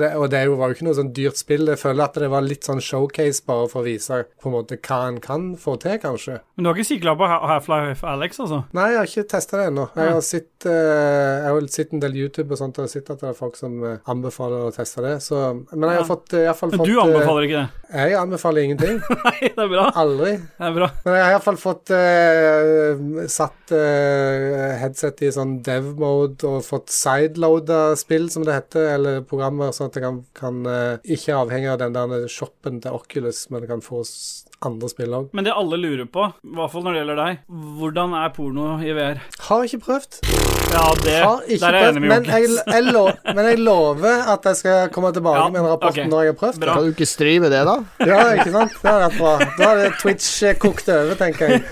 det, 0.00 0.10
og 0.18 0.26
det 0.32 0.42
var 0.50 0.72
jo 0.72 0.74
ikke 0.76 0.86
noe 0.88 0.96
sånn 0.98 1.12
dyrt 1.14 1.38
spill. 1.38 1.68
Jeg 1.70 1.78
føler 1.78 2.08
at 2.08 2.18
det 2.18 2.30
var 2.32 2.42
litt 2.42 2.66
sånn 2.66 2.82
showcase 2.82 3.44
bare 3.46 3.68
for 3.70 3.84
å 3.84 3.86
vise 3.86 4.24
på 4.42 4.50
en 4.50 4.56
måte 4.56 4.80
hva 4.82 4.98
en 5.06 5.20
kan 5.22 5.52
få 5.60 5.76
til, 5.82 6.00
kanskje. 6.02 6.40
Men 6.56 6.66
du 6.66 6.70
har 6.70 6.78
ikke 6.80 6.90
sikla 6.90 7.14
på 7.20 7.28
Half-Life 7.30 8.06
Alex, 8.10 8.42
altså? 8.42 8.64
Nei, 8.74 8.88
jeg 8.92 8.98
har 8.98 9.10
ikke 9.12 9.26
testa 9.36 9.60
det 9.60 9.68
ennå. 9.70 9.86
Jeg 9.94 10.16
har 10.16 10.24
sett 10.26 10.66
eh, 10.66 11.60
sett 11.76 11.94
en 11.94 12.02
del 12.02 12.16
YouTube 12.18 12.54
og 12.54 12.60
sånt, 12.60 12.80
og 12.82 12.90
sett 12.90 13.10
at 13.14 13.22
det 13.22 13.30
er 13.30 13.38
folk 13.38 13.56
som 13.58 13.78
eh, 13.84 13.98
anbefaler 14.10 14.66
å 14.66 14.72
teste 14.74 15.04
det. 15.04 15.14
Så, 15.24 15.40
men 15.70 15.86
jeg 15.86 16.00
har 16.00 16.02
Ja. 16.02 16.08
fått, 16.08 16.34
i 16.34 16.44
hvert 16.46 16.58
fall 16.58 16.74
Men 16.74 16.84
du 16.84 16.92
eh, 16.96 17.02
anbefaler 17.04 17.46
ikke 17.46 17.62
det? 17.62 17.86
Jeg 18.00 18.18
anbefaler 18.20 18.66
ingenting. 18.66 19.00
Nei, 19.26 19.36
det 19.46 19.64
er 19.66 19.70
bra. 19.70 19.86
Aldri. 20.02 20.32
Det 20.58 20.68
er 20.70 20.76
bra. 20.80 20.90
Men 21.04 21.18
jeg 21.18 21.26
har 21.26 21.34
iallfall 21.36 21.60
fått 21.60 21.92
uh, 21.94 23.26
satt 23.30 23.74
uh, 23.76 24.76
headset 24.80 25.22
i 25.26 25.32
sånn 25.34 25.58
dev-mode 25.66 26.46
og 26.48 26.64
fått 26.66 26.92
sideloada 26.94 27.80
spill, 27.98 28.28
som 28.32 28.46
det 28.46 28.56
heter, 28.56 28.88
eller 28.96 29.22
programmer, 29.28 29.72
sånn 29.76 29.92
at 29.92 29.98
jeg 29.98 30.06
kan, 30.06 30.20
kan 30.36 30.60
eh, 30.70 31.14
ikke 31.16 31.38
avhenge 31.38 31.72
av 31.74 31.80
den 31.84 31.96
der 31.96 32.28
shoppen 32.32 32.80
til 32.84 32.96
Oculus, 32.96 33.46
men 33.52 33.68
kan 33.70 33.84
få 33.84 34.02
andre 34.66 34.92
spill 34.92 35.18
òg. 35.20 35.32
Men 35.36 35.46
det 35.46 35.56
alle 35.56 35.80
lurer 35.80 36.08
på, 36.08 36.30
i 36.42 36.56
hvert 36.56 36.72
fall 36.72 36.86
når 36.86 36.96
det 36.96 37.02
gjelder 37.04 37.22
deg, 37.24 37.44
hvordan 37.82 38.16
er 38.22 38.32
porno 38.36 38.70
i 38.80 38.96
VR? 38.96 39.22
Har 39.50 39.68
ikke 39.68 39.84
prøvd. 39.88 40.65
Ja, 40.72 40.84
det 41.04 41.14
Har 41.22 41.42
ikke 41.46 41.60
Der 41.60 41.66
er 41.66 41.76
jeg 41.76 41.84
prøvd, 41.84 41.96
enig 41.96 42.02
med 42.02 42.08
men 42.10 42.24
jeg, 42.26 42.42
jeg, 42.66 43.34
men 43.36 43.48
jeg 43.50 43.58
lover 43.62 44.30
at 44.32 44.48
jeg 44.50 44.58
skal 44.60 44.88
komme 44.94 45.12
tilbake 45.14 45.42
Ja, 45.42 45.48
med 45.52 45.60
en 45.60 45.68
rapport 45.70 45.92
okay. 45.94 46.08
når 46.10 46.22
jeg 46.24 46.32
har 46.32 46.38
prøvd 46.40 46.60
Bra. 46.62 46.74
Kan 46.74 46.86
du 46.86 46.94
ikke 46.94 47.08
streame 47.08 47.50
det, 47.52 47.60
da? 47.68 47.76
Ja, 48.06 48.20
ikke 48.34 48.50
sant? 48.54 48.74
Det 48.80 48.90
hadde 48.90 49.04
vært 49.04 49.18
bra. 49.20 49.50
Da 49.58 49.68
har 49.70 49.80
det 49.82 49.92
Twitch 50.00 50.30
eh, 50.46 50.56
kokt 50.60 50.88
over, 50.92 51.14
tenker 51.20 51.52
jeg. 51.52 51.62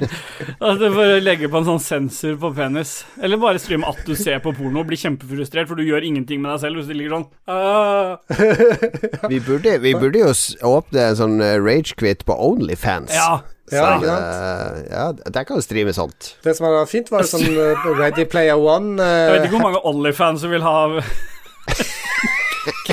altså, 0.64 0.76
du 0.80 0.98
får 0.98 1.14
legge 1.24 1.50
på 1.52 1.60
en 1.60 1.68
sånn 1.68 1.82
sensor 1.82 2.36
på 2.42 2.52
penis. 2.56 2.94
Eller 3.22 3.40
bare 3.40 3.62
streame 3.62 3.88
at 3.88 4.02
du 4.06 4.14
ser 4.18 4.42
på 4.44 4.52
porno 4.56 4.82
og 4.82 4.90
blir 4.90 5.00
kjempefrustrert, 5.00 5.70
for 5.70 5.80
du 5.80 5.86
gjør 5.86 6.06
ingenting 6.06 6.42
med 6.44 6.52
deg 6.54 6.62
selv 6.66 6.80
hvis 6.80 6.90
du 6.90 6.94
ligger 6.98 7.18
sånn 7.18 7.26
ah. 7.48 8.18
Vi 9.32 9.40
burde, 9.44 9.78
vi 9.84 9.94
burde 9.96 10.24
jo 10.26 10.32
åpne 10.74 11.10
en 11.10 11.18
sånn 11.18 11.40
eh, 11.44 11.56
ragequit 11.62 12.26
på 12.28 12.36
Onlyfans. 12.50 13.14
Ja. 13.14 13.42
Ja, 13.72 13.80
så, 13.80 13.92
ikke 13.96 14.08
sant? 14.10 14.24
eh, 14.28 14.80
ja, 14.92 15.04
der 15.32 15.44
kan 15.48 15.56
du 15.56 15.64
streame 15.64 15.94
sånt. 15.96 16.34
Det 16.44 16.52
som 16.56 16.66
hadde 16.68 16.82
vært 16.82 16.90
fint, 16.92 17.08
var 17.12 17.24
sånn 17.28 17.46
eh, 17.48 17.86
Ready 17.96 18.26
Player 18.28 18.60
One. 18.60 18.98
Jeg 19.00 19.32
vet 19.38 19.46
ikke 19.48 19.56
hvor 19.56 19.68
mange 19.70 19.80
Onlyfans 19.88 20.44
som 20.44 20.52
vil 20.52 20.64
ha 20.66 20.76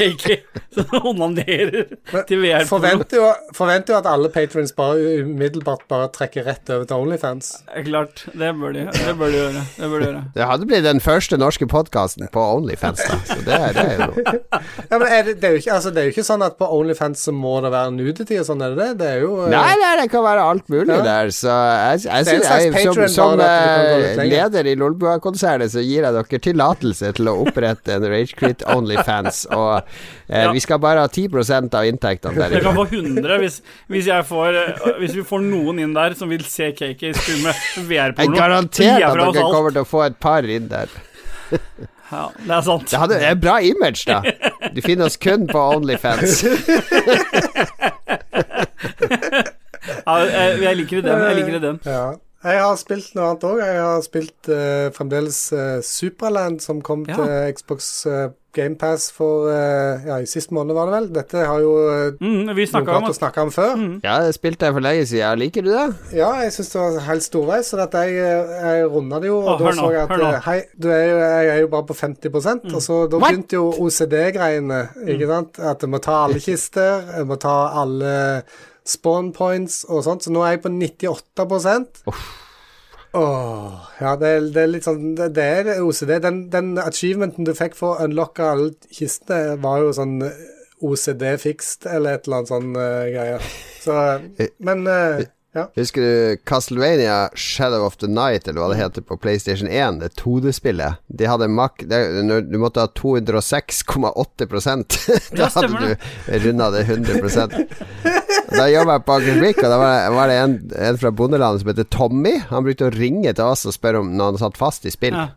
Cakey 0.02 0.38
som 0.72 1.08
onanerer 1.12 1.90
til 2.28 2.42
VR-porno. 2.42 2.68
Forventer 2.72 3.20
jo, 3.20 3.30
forventer 3.56 3.94
jo 3.94 3.98
at 4.00 4.08
alle 4.10 4.30
patrons 4.34 4.72
bare 4.78 5.22
umiddelbart 5.26 5.84
bare 5.92 6.08
trekker 6.16 6.46
rett 6.48 6.70
over 6.72 6.88
til 6.88 7.04
Onlyfans. 7.06 7.52
Klart. 7.86 8.24
Det 8.32 8.52
bør 8.60 8.76
de, 8.76 8.86
det 8.96 9.16
bør 9.20 9.34
de 9.34 9.40
gjøre. 9.42 9.64
Det 9.76 9.90
bør 9.92 10.04
de 10.04 10.08
gjøre. 10.08 10.24
Det 10.36 10.48
hadde 10.52 10.70
blitt 10.70 10.86
den 10.88 11.02
første 11.04 11.40
norske 11.42 11.68
podkasten 11.72 12.30
på 12.34 12.46
Onlyfans, 12.56 13.04
da. 13.08 13.20
Så 13.28 13.40
det, 13.48 13.60
det 13.78 13.86
er 13.86 14.06
jo. 14.06 14.26
Ja, 14.92 14.98
men 14.98 15.08
er 15.08 15.26
det, 15.28 15.36
det, 15.42 15.50
er 15.50 15.56
jo 15.58 15.62
ikke, 15.62 15.74
altså, 15.76 15.92
det 15.92 16.02
er 16.04 16.10
jo 16.10 16.16
ikke 16.16 16.26
sånn 16.28 16.46
at 16.46 16.58
på 16.60 16.70
Onlyfans 16.78 17.26
så 17.28 17.34
må 17.36 17.58
det 17.66 17.74
være 17.74 17.94
nudity 17.96 18.40
og 18.40 18.48
sånn, 18.48 18.64
er 18.66 18.76
det 18.76 18.80
det? 18.82 18.90
Det 19.02 19.10
er 19.18 19.26
jo 19.26 19.34
eh, 19.46 19.52
Nei, 19.54 19.74
nei, 19.82 19.92
det 20.02 20.08
kan 20.14 20.26
være 20.26 20.48
alt 20.54 20.72
mulig 20.72 20.96
Ja. 20.96 21.02
der, 21.06 21.32
så 21.36 21.52
jeg, 21.52 22.02
jeg, 22.08 22.28
jeg, 22.32 22.72
jeg, 22.72 22.86
som, 22.88 23.04
som 23.16 23.44
eh, 23.46 24.24
leder 24.32 24.72
i 24.72 24.76
Lolbua-konsernet, 24.80 25.74
så 25.74 25.84
gir 25.84 26.08
jeg 26.08 26.16
dere 26.18 26.42
tillatelse 26.48 27.12
til 27.20 27.32
å 27.32 27.38
opprette 27.46 27.98
en 27.98 28.08
Ragequit 28.12 28.64
Onlyfans, 28.72 29.46
og 29.52 29.91
eh, 30.30 30.44
Ja. 30.46 30.52
vi 30.52 30.60
skal 30.64 30.80
bare 30.80 31.00
ha 31.04 31.08
10% 31.08 31.74
av 31.78 31.86
inntektene 31.86 32.36
der. 32.36 32.56
Jeg 32.58 32.64
kan 32.64 32.76
få 32.76 32.86
100 32.90 33.38
hvis, 33.44 33.62
hvis, 33.88 34.08
jeg 34.08 34.26
får, 34.26 34.60
eh, 34.64 34.92
hvis 35.00 35.16
vi 35.16 35.24
får 35.28 35.42
noen 35.46 35.80
inn 35.84 35.94
der 35.94 36.14
som 36.18 36.30
vil 36.30 36.44
se 36.48 36.72
Cakey 36.72 37.14
streame 37.14 37.54
Jeg 37.54 37.86
VR-porno. 37.88 38.36
Jeg 38.36 38.40
garanterer 38.40 39.24
at 39.28 39.34
dere 39.36 39.52
kommer 39.52 39.72
til 39.76 39.82
å 39.84 39.88
få 39.88 40.06
et 40.08 40.20
par 40.20 40.44
inn 40.48 40.68
der. 40.72 40.88
Ja, 42.12 42.26
det 42.44 42.52
er 42.52 42.62
sant. 42.66 42.90
Det 42.92 43.00
hadde 43.00 43.20
er 43.24 43.36
bra 43.40 43.60
image, 43.64 44.04
da. 44.08 44.20
Du 44.76 44.82
finner 44.84 45.06
oss 45.08 45.16
kun 45.16 45.48
på 45.48 45.62
Onlyfans. 45.78 46.42
Ja, 49.82 50.18
jeg, 50.62 50.76
liker 50.78 51.02
den. 51.02 51.24
Jeg 51.24 51.36
liker 51.40 51.60
den. 51.64 51.80
Ja. 51.86 52.04
Jeg 52.42 52.58
har 52.58 52.76
spilt 52.82 53.12
noe 53.14 53.28
annet 53.32 53.44
òg. 53.46 53.60
Jeg 53.62 53.82
har 53.86 54.02
spilt 54.06 54.48
uh, 54.50 54.90
fremdeles 54.96 55.40
uh, 55.54 55.80
Superland, 55.86 56.62
som 56.66 56.80
kom 56.82 57.04
Ja. 57.10 57.16
til 57.20 57.54
Xbox 57.54 57.90
uh, 58.10 58.32
GamePass 58.58 59.12
for 59.16 59.46
uh, 59.48 60.02
Ja, 60.08 60.18
i 60.20 60.26
sist 60.28 60.50
måned, 60.52 60.74
var 60.76 60.90
det 60.90 60.96
vel. 60.96 61.06
Dette 61.20 61.44
har 61.48 61.62
jo 61.62 61.76
uh, 61.86 62.18
Mm, 62.18 62.50
vi 62.58 62.66
noen 62.66 62.72
snakka 62.72 62.96
om 62.98 63.06
klart 63.06 63.14
å 63.14 63.18
snakke 63.20 63.44
om 63.46 63.52
før. 63.54 63.76
mm, 63.78 63.94
Ja, 64.04 64.16
det 64.26 64.34
spilte 64.40 64.66
jeg 64.68 64.74
for 64.74 64.82
lenge 64.88 65.06
siden. 65.12 65.38
Liker 65.44 65.62
du 65.62 65.70
det? 65.70 65.86
Ja, 66.18 66.32
jeg 66.42 66.52
syns 66.58 66.74
det 66.74 66.82
var 66.82 66.98
helt 67.12 67.28
storveis, 67.28 67.70
så 67.72 67.80
at 67.86 67.94
jeg, 68.02 68.18
eh, 68.18 68.56
jeg 68.66 68.90
runda 68.92 69.22
det 69.22 69.30
jo. 69.30 69.38
Og 69.44 69.54
oh, 69.54 69.62
da 69.62 69.76
så 69.78 69.92
jeg 69.94 70.02
at 70.10 70.16
eh, 70.18 70.42
Hei, 70.50 70.58
du 70.82 70.90
er 70.90 71.06
jo, 71.12 71.22
jeg 71.22 71.54
er 71.54 71.62
jo 71.62 71.70
bare 71.78 71.88
på 71.94 72.00
50 72.02 72.34
Mm. 72.66 72.74
og 72.76 72.82
så 72.82 72.98
da 73.08 73.18
What? 73.22 73.30
begynte 73.38 73.54
jo 73.62 73.70
OCD-greiene, 73.86 74.82
ikke 75.08 75.28
sant? 75.30 75.60
At 75.62 75.82
jeg 75.86 75.90
må 75.94 76.02
ta 76.02 76.24
alle 76.26 76.42
kister, 76.50 77.06
jeg 77.20 77.30
må 77.30 77.38
ta 77.38 77.56
alle 77.86 78.44
spawn 78.88 79.32
points 79.36 79.84
og 79.90 80.06
sånt, 80.06 80.26
så 80.26 80.34
nå 80.34 80.44
er 80.46 80.56
jeg 80.56 80.64
på 80.64 80.72
98% 80.74 82.02
Åh, 83.14 83.74
ja, 84.00 84.14
det 84.16 84.30
er, 84.30 84.46
det 84.56 84.62
er 84.62 84.70
litt 84.72 84.86
sånn 84.88 85.10
Det, 85.20 85.28
det 85.36 85.44
er 85.44 85.82
OCD. 85.84 86.14
Den, 86.24 86.38
den 86.54 86.70
achievementen 86.80 87.44
du 87.44 87.52
fikk 87.58 87.76
for 87.76 87.98
å 87.98 88.06
unlocke 88.08 88.46
alle 88.54 88.72
kistene, 88.88 89.58
var 89.60 89.82
jo 89.84 89.92
sånn 89.98 90.16
OCD-fikst 90.82 91.90
eller 91.92 92.16
et 92.16 92.26
eller 92.26 92.40
annet 92.40 92.54
sånn 92.54 92.72
uh, 92.78 93.10
greie. 93.12 93.42
Så 93.84 93.98
Men 94.64 94.88
uh, 94.88 95.20
ja. 95.54 95.66
Husker 95.76 96.02
du 96.02 96.38
Castlevania 96.48 97.30
Shadow 97.36 97.86
of 97.86 97.98
the 97.98 98.08
Night, 98.08 98.48
eller 98.48 98.62
hva 98.62 98.70
det 98.72 98.78
heter 98.80 99.04
på 99.04 99.18
PlayStation 99.20 99.68
1? 99.68 100.00
Det 100.00 100.14
2D-spillet. 100.22 101.02
De 101.08 101.28
hadde 101.28 101.50
mak... 101.52 101.84
Du 101.84 102.58
måtte 102.62 102.86
ha 102.86 102.88
206,8 102.96 104.48
Da 105.36 105.50
hadde 105.52 105.74
du 105.76 105.96
runda 106.46 106.70
det 106.72 106.86
100 106.88 107.20
Da 108.50 108.66
jobba 108.72 108.98
jeg 108.98 109.06
på 109.08 109.18
Akersvik, 109.18 109.62
og 109.62 109.70
da 109.70 109.78
var 109.80 109.94
det, 109.94 110.16
var 110.16 110.32
det 110.32 110.40
en, 110.42 110.56
en 110.90 110.98
fra 111.00 111.12
bondelandet 111.16 111.64
som 111.64 111.70
heter 111.72 111.88
Tommy. 111.94 112.34
Han 112.50 112.66
brukte 112.66 112.90
å 112.90 112.96
ringe 112.96 113.32
til 113.32 113.46
oss 113.46 113.68
og 113.70 113.76
spørre 113.76 114.02
om 114.04 114.12
når 114.18 114.34
han 114.34 114.42
satt 114.42 114.60
fast 114.60 114.88
i 114.90 114.94
spill. 114.94 115.16
Ja. 115.16 115.30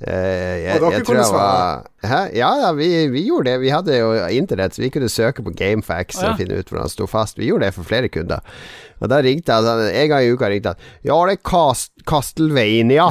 Eh, 0.00 0.62
jeg, 0.64 0.78
dere 0.80 0.90
jeg 0.94 1.04
tror 1.04 1.18
jeg 1.18 1.32
var 1.34 1.82
Hæ? 2.08 2.20
Ja, 2.32 2.48
ja 2.62 2.68
vi, 2.72 2.86
vi 3.12 3.26
gjorde 3.26 3.50
det. 3.50 3.58
Vi 3.60 3.72
hadde 3.74 3.98
jo 3.98 4.12
internett, 4.32 4.72
så 4.72 4.84
vi 4.84 4.88
kunne 4.94 5.10
søke 5.12 5.44
på 5.44 5.52
Gamefax 5.52 6.22
ja. 6.22 6.30
og 6.30 6.40
finne 6.40 6.60
ut 6.60 6.72
hvor 6.72 6.80
han 6.80 6.92
sto 6.92 7.08
fast. 7.10 7.36
Vi 7.40 7.50
gjorde 7.50 7.68
det 7.68 7.76
for 7.76 7.88
flere 7.88 8.08
kunder. 8.12 8.40
Og 9.00 9.12
da 9.12 9.20
ringte 9.24 9.56
han 9.56 9.84
En 9.88 10.08
gang 10.12 10.24
i 10.24 10.32
uka 10.32 10.48
ringte 10.48 10.72
han. 10.72 10.88
Ja, 11.04 11.18
det 11.28 11.36
er 11.36 11.44
Cast 11.50 11.92
Castlevania. 12.08 13.10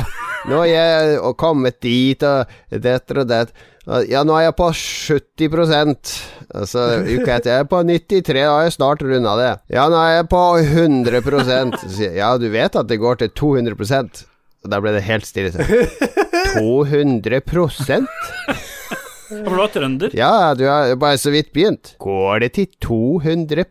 Nå 0.49 0.63
er 0.63 0.71
jeg 0.71 1.19
og 1.19 1.38
kommet 1.38 1.81
dit, 1.83 2.23
og 2.25 2.49
dette 2.71 3.17
og 3.21 3.29
det. 3.29 3.49
Ja, 4.10 4.21
nå 4.28 4.36
er 4.38 4.49
jeg 4.49 4.56
på 4.60 4.67
70 4.69 5.56
Altså, 6.49 6.65
så 6.71 6.84
uka 7.06 7.36
etter 7.38 7.52
jeg 7.52 7.63
er 7.63 7.69
på 7.69 7.80
93, 7.86 8.34
da 8.34 8.52
har 8.52 8.65
jeg 8.67 8.75
snart 8.75 9.04
runda 9.06 9.36
det. 9.38 9.49
Ja, 9.73 9.86
nå 9.89 9.97
er 10.02 10.15
jeg 10.19 10.28
på 10.32 10.41
100 10.62 11.21
Så 11.86 12.10
Ja, 12.17 12.36
du 12.41 12.47
vet 12.54 12.78
at 12.78 12.89
det 12.89 12.99
går 13.02 13.21
til 13.21 13.34
200% 13.38 14.23
Og 14.65 14.73
da 14.73 14.82
ble 14.82 14.93
det 14.97 15.06
helt 15.08 15.25
stille. 15.30 15.54
Så, 15.54 15.65
200 16.58 17.41
For 19.30 19.45
du 19.45 19.58
var 19.58 19.73
trønder. 19.73 20.13
Ja, 20.17 20.54
du 20.58 20.65
har 20.65 20.95
bare 20.97 21.17
så 21.21 21.34
vidt 21.34 21.54
begynt. 21.54 21.95
Går 22.02 22.45
det 22.45 22.54
til 22.58 22.67
200 22.82 23.65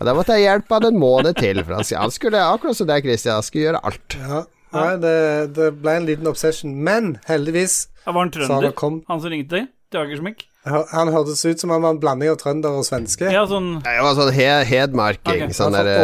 Og 0.00 0.06
da 0.08 0.14
måtte 0.16 0.36
jeg 0.36 0.48
hjelpe 0.48 0.78
han 0.78 0.88
en 0.88 1.00
måned 1.00 1.36
til. 1.36 1.60
For 1.64 1.76
han, 1.76 1.84
han 1.84 2.14
skulle, 2.14 2.40
akkurat 2.40 2.76
som 2.76 2.88
deg, 2.88 3.04
Christian, 3.04 3.36
han 3.40 3.44
skulle 3.44 3.68
gjøre 3.68 3.84
alt. 3.84 4.16
ja. 4.20 4.46
Nei, 4.72 4.96
det, 5.02 5.14
det 5.56 5.70
ble 5.82 5.96
en 5.98 6.06
liten 6.06 6.26
obsession. 6.30 6.74
Men 6.84 7.18
heldigvis, 7.28 7.88
Ja, 8.06 8.12
var 8.12 8.22
han 8.26 8.30
trønder? 8.34 8.72
kom 8.78 9.02
Han 9.08 9.20
som 9.20 9.30
ringte 9.30 9.66
til 9.90 10.00
Akersmik? 10.00 10.46
Han 10.64 11.08
hørtes 11.08 11.40
ut 11.48 11.58
som 11.62 11.70
han 11.72 11.80
var 11.82 11.94
en 11.94 12.00
blanding 12.02 12.28
av 12.30 12.36
trønder 12.36 12.74
og 12.76 12.84
svenske. 12.84 13.30
Ja, 13.32 13.46
sånn 13.48 13.78
Det 13.82 13.94
var 14.04 14.14
sånn 14.18 14.32
he 14.36 14.48
hedmarking, 14.68 15.46
Okay. 15.48 15.56
sånn 15.56 15.72
derre 15.72 15.94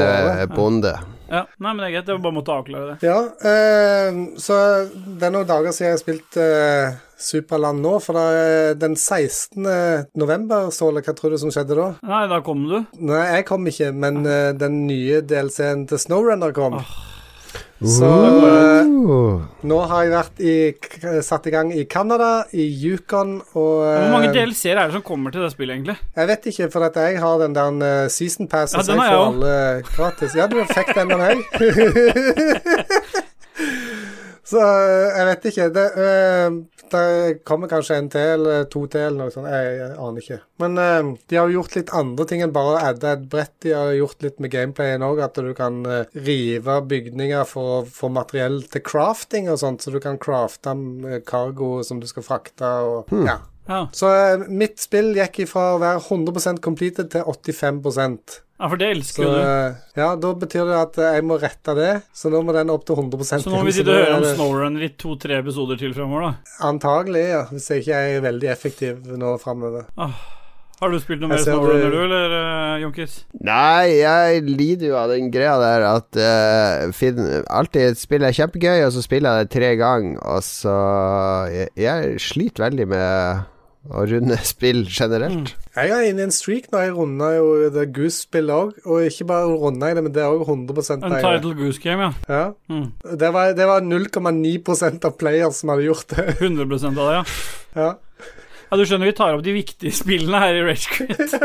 eh, 0.41 0.47
bonde. 0.49 0.95
Ja, 1.29 1.43
nei, 1.59 1.73
men 1.75 1.83
det 1.83 1.89
er 1.89 1.95
greit. 1.97 2.09
Jeg 2.15 2.23
bare 2.23 2.33
måtte 2.37 2.55
avklare 2.55 2.95
det. 2.95 2.97
Ja, 3.05 3.19
eh, 3.51 4.19
så 4.41 4.57
det 5.19 5.27
er 5.27 5.35
noen 5.35 5.49
dager 5.49 5.75
siden 5.75 5.91
jeg 5.91 5.97
har 5.97 6.03
spilt 6.03 6.39
eh, 6.41 6.97
Superland 7.19 7.83
nå, 7.83 7.97
for 8.05 8.15
da, 8.17 8.25
eh, 8.39 8.75
den 8.79 8.95
16. 8.97 9.67
november, 10.17 10.71
Ståle, 10.71 11.03
hva 11.03 11.15
tror 11.19 11.35
du 11.35 11.39
som 11.43 11.51
skjedde 11.53 11.77
da? 11.77 11.89
Nei, 12.07 12.23
da 12.31 12.41
kom 12.47 12.65
du. 12.71 12.79
Nei, 13.11 13.23
jeg 13.37 13.47
kom 13.51 13.67
ikke, 13.69 13.91
men 13.93 14.23
eh, 14.25 14.53
den 14.57 14.87
nye 14.87 15.21
DLC-en 15.21 15.85
til 15.91 15.99
Snowrunner 16.01 16.55
kom. 16.57 16.79
Så 17.85 18.09
Uh. 18.09 18.45
eh, 18.49 18.87
nå 19.69 19.79
har 19.91 20.07
jeg 20.07 20.13
vært 20.15 20.41
i, 20.41 20.55
satt 21.23 21.45
i 21.47 21.53
gang 21.53 21.69
i 21.77 21.85
Canada, 21.85 22.47
i 22.57 22.65
Yukon 22.65 23.35
og 23.53 23.83
eh, 23.85 23.99
Hvor 24.01 24.15
mange 24.15 24.31
DLC-er 24.33 24.81
er 24.81 24.89
det 24.89 24.97
som 24.97 25.05
kommer 25.05 25.35
til 25.35 25.45
det 25.45 25.51
spillet, 25.53 25.77
egentlig? 25.77 25.99
Jeg 26.17 26.31
vet 26.33 26.49
ikke, 26.53 26.71
for 26.73 26.89
at 26.89 26.97
jeg 26.97 27.21
har 27.21 27.39
den 27.45 27.57
der 27.59 27.85
eh, 27.85 28.09
season 28.09 28.49
pass, 28.49 28.73
Ja, 28.73 28.81
så 28.81 28.95
den 28.95 29.03
jeg 29.05 29.13
jeg 29.13 29.21
får 29.21 29.29
alle 29.29 29.55
gratis. 29.93 30.37
Ja, 30.41 30.49
du 30.49 30.57
fikk 30.73 30.95
den 30.97 31.13
med 31.13 31.19
meg. 31.21 31.37
så 34.47 34.61
eh, 34.63 35.17
jeg 35.17 35.27
vet 35.31 35.47
ikke. 35.51 35.65
Det, 35.75 35.85
eh, 36.07 36.59
det 36.93 37.39
kommer 37.49 37.71
kanskje 37.71 37.97
en 37.99 38.11
til 38.13 38.35
eller 38.37 38.69
to 38.71 38.85
til 38.91 39.09
eller 39.09 39.25
noe 39.25 39.35
sånt. 39.35 39.51
Jeg, 39.51 39.73
jeg 39.81 39.97
aner 40.07 40.23
ikke. 40.23 40.39
Men 40.63 40.79
eh, 40.83 41.11
de 41.27 41.41
har 41.41 41.51
jo 41.51 41.61
gjort 41.61 41.79
litt 41.79 41.93
andre 41.99 42.29
ting 42.31 42.45
enn 42.47 42.55
bare 42.55 42.77
å 42.77 42.85
adde 42.93 43.17
et 43.17 43.27
brett. 43.33 43.55
De 43.67 43.75
har 43.75 43.91
gjort 43.97 44.23
litt 44.23 44.39
med 44.43 44.55
gameplayen 44.55 45.07
òg, 45.07 45.25
at 45.27 45.43
du 45.43 45.51
kan 45.59 45.83
eh, 45.91 46.15
rive 46.29 46.79
bygninger 46.93 47.45
for 47.51 47.81
å 47.81 47.83
få 47.91 48.13
materiell 48.15 48.63
til 48.71 48.87
crafting 48.87 49.51
og 49.51 49.61
sånt, 49.65 49.83
så 49.83 49.95
du 49.95 49.99
kan 50.05 50.21
crafte 50.23 50.77
eh, 51.11 51.21
cargo 51.27 51.81
som 51.87 52.01
du 52.03 52.07
skal 52.11 52.27
frakte 52.27 52.73
og 52.87 53.15
ja. 53.27 53.41
Ja. 53.67 53.89
Så 53.93 54.11
eh, 54.15 54.47
mitt 54.49 54.79
spill 54.79 55.11
gikk 55.17 55.41
ifra 55.43 55.73
å 55.75 55.81
være 55.83 56.03
100% 56.05 56.63
completed 56.63 57.11
til 57.15 57.27
85 57.27 57.83
ja, 58.57 58.69
for 58.73 58.81
det 58.81 58.87
elsker 58.95 59.23
jo 59.27 59.33
du. 59.35 59.41
eh, 59.41 59.75
ja, 60.01 60.09
da 60.17 60.31
betyr 60.41 60.65
det 60.71 60.79
at 60.81 60.99
eh, 61.03 61.17
jeg 61.19 61.27
må 61.29 61.37
rette 61.43 61.75
det. 61.77 61.91
Så 62.17 62.33
nå 62.33 62.41
må 62.47 62.55
den 62.57 62.73
opp 62.73 62.87
til 62.89 62.97
100% 62.97 63.45
Så 63.45 63.53
nå 63.53 63.59
må 63.61 63.67
vi 63.69 63.75
sitte 63.77 63.93
og 63.93 64.01
høre 64.01 64.17
om 64.21 64.25
Snowrunner 64.37 64.87
i 64.89 64.93
to-tre 64.97 65.43
episoder 65.43 65.77
til 65.81 65.93
fremover, 65.97 66.31
da. 66.31 66.57
Antagelig, 66.71 67.27
ja. 67.35 67.45
Hvis 67.53 67.69
jeg 67.71 67.85
ikke 67.85 68.01
er 68.17 68.25
veldig 68.31 68.51
effektiv 68.55 69.13
nå 69.21 69.37
framover. 69.43 69.87
Har 70.77 70.93
du 70.93 70.99
spilt 71.01 71.23
noe 71.23 71.31
mer 71.33 71.41
Snowrunner, 71.41 71.87
du- 71.89 71.95
du, 71.97 72.03
eller, 72.05 72.33
uh, 72.37 72.81
Jonkis? 72.83 73.15
Nei, 73.49 73.95
jeg 74.03 74.43
lider 74.45 74.91
jo 74.91 74.97
av 75.01 75.09
den 75.15 75.31
greia 75.33 75.55
der 75.63 75.87
at 75.89 76.19
uh, 76.21 76.93
Finn, 76.93 77.17
alltid 77.49 77.97
spiller 77.97 78.03
spill 78.03 78.27
er 78.29 78.37
kjempegøy, 78.37 78.83
og 78.85 78.93
så 78.93 79.05
spiller 79.07 79.39
jeg 79.39 79.47
det 79.49 79.55
tre 79.57 79.71
ganger, 79.81 80.19
og 80.21 80.45
så 80.45 80.75
jeg, 81.55 81.71
jeg 81.81 82.21
sliter 82.21 82.67
veldig 82.69 82.89
med 82.93 83.47
å 83.91 84.05
runde 84.09 84.39
spill 84.47 84.85
generelt. 84.89 85.53
Jeg 85.77 85.93
er 85.93 86.07
inne 86.09 86.25
i 86.25 86.27
en 86.27 86.35
streak 86.35 86.71
nå. 86.73 86.81
Jeg 86.83 86.95
runda 86.97 87.31
jo 87.37 87.51
The 87.75 87.85
Goose-spillet 87.97 88.55
òg. 88.55 88.81
Og 88.87 89.07
ikke 89.11 89.29
bare 89.29 89.53
runda 89.53 89.91
jeg 89.91 89.99
det, 89.99 90.07
men 90.07 90.17
det 90.17 90.25
er 90.25 90.33
òg 90.33 90.47
100 90.47 90.83
jeg 90.83 91.03
Untitled 91.11 91.61
Goose 91.61 91.83
Game, 91.83 92.09
ja. 92.09 92.33
Ja. 92.33 92.49
Mm. 92.73 92.89
Det 93.23 93.31
var, 93.37 93.53
det 93.59 93.69
var 93.69 93.85
0,9% 93.85 95.07
av 95.11 95.17
players 95.21 95.63
som 95.63 95.75
hadde 95.75 95.87
gjort 95.89 96.17
det. 96.17 96.27
100 96.41 96.67
av 96.91 96.99
det, 97.01 97.13
ja. 97.21 97.23
ja. 97.83 97.93
Ja, 98.67 98.77
Du 98.81 98.83
skjønner 98.83 99.07
vi 99.07 99.15
tar 99.15 99.37
opp 99.37 99.45
de 99.47 99.55
viktige 99.55 99.95
spillene 99.95 100.41
her 100.43 100.57
i 100.59 100.65
Ragequit. 100.67 101.37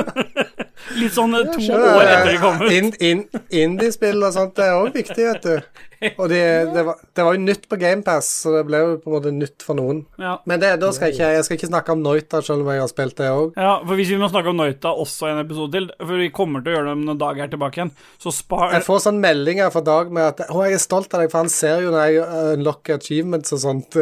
Litt 1.01 1.13
sånn 1.13 1.35
eh, 1.37 1.51
to 1.53 1.61
år 1.77 2.01
det. 2.01 2.07
etter 2.15 2.31
de 2.31 2.39
kom 2.41 2.63
ut. 2.63 2.71
In, 2.73 2.89
in, 2.97 3.23
Indie-spill 3.53 4.23
og 4.25 4.33
sånt, 4.33 4.55
det 4.57 4.65
er 4.65 4.79
òg 4.79 4.95
viktig, 4.97 5.27
vet 5.27 5.45
du. 5.45 5.85
Og 6.17 6.29
det, 6.31 6.41
det, 6.73 6.83
var, 6.87 7.01
det 7.15 7.25
var 7.25 7.35
jo 7.37 7.43
nytt 7.43 7.67
på 7.69 7.77
GamePass, 7.81 8.29
så 8.43 8.55
det 8.55 8.63
ble 8.69 8.81
jo 8.81 8.93
på 9.01 9.11
en 9.11 9.15
måte 9.15 9.33
nytt 9.35 9.65
for 9.65 9.77
noen. 9.77 10.03
Ja. 10.21 10.37
Men 10.49 10.61
det, 10.63 10.73
da 10.81 10.89
skal 10.95 11.09
jeg 11.11 11.17
ikke 11.17 11.29
Jeg 11.31 11.45
skal 11.45 11.57
ikke 11.59 11.69
snakke 11.69 11.95
om 11.95 12.01
Noita, 12.03 12.41
selv 12.45 12.65
om 12.65 12.71
jeg 12.73 12.81
har 12.81 12.89
spilt 12.91 13.17
det 13.19 13.29
òg. 13.29 13.57
ja, 13.59 13.75
for 13.85 13.99
Hvis 13.99 14.13
vi 14.13 14.19
må 14.21 14.29
snakke 14.31 14.53
om 14.53 14.59
Noita 14.59 14.93
også 15.03 15.29
en 15.31 15.41
episode 15.43 15.75
til, 15.75 15.89
for 15.99 16.21
vi 16.21 16.29
kommer 16.33 16.63
til 16.63 16.73
å 16.73 16.77
gjøre 16.77 16.95
det 16.95 17.05
når 17.05 17.19
Dag 17.21 17.41
er 17.43 17.51
tilbake 17.51 17.79
igjen, 17.79 17.93
så 18.21 18.33
spar 18.33 18.75
Jeg 18.75 18.85
får 18.87 19.03
sånn 19.05 19.21
meldinger 19.21 19.73
fra 19.73 19.83
Dag 19.85 20.11
med 20.13 20.29
at 20.31 20.43
'Å, 20.47 20.63
jeg 20.65 20.77
er 20.79 20.83
stolt 20.83 21.13
av 21.13 21.21
deg', 21.21 21.31
for 21.33 21.43
han 21.43 21.51
ser 21.53 21.83
jo 21.85 21.91
når 21.93 22.07
jeg 22.07 22.23
uh, 22.23 22.53
unlocker 22.55 22.97
achievements 22.97 23.53
og 23.55 23.61
sånt. 23.65 23.99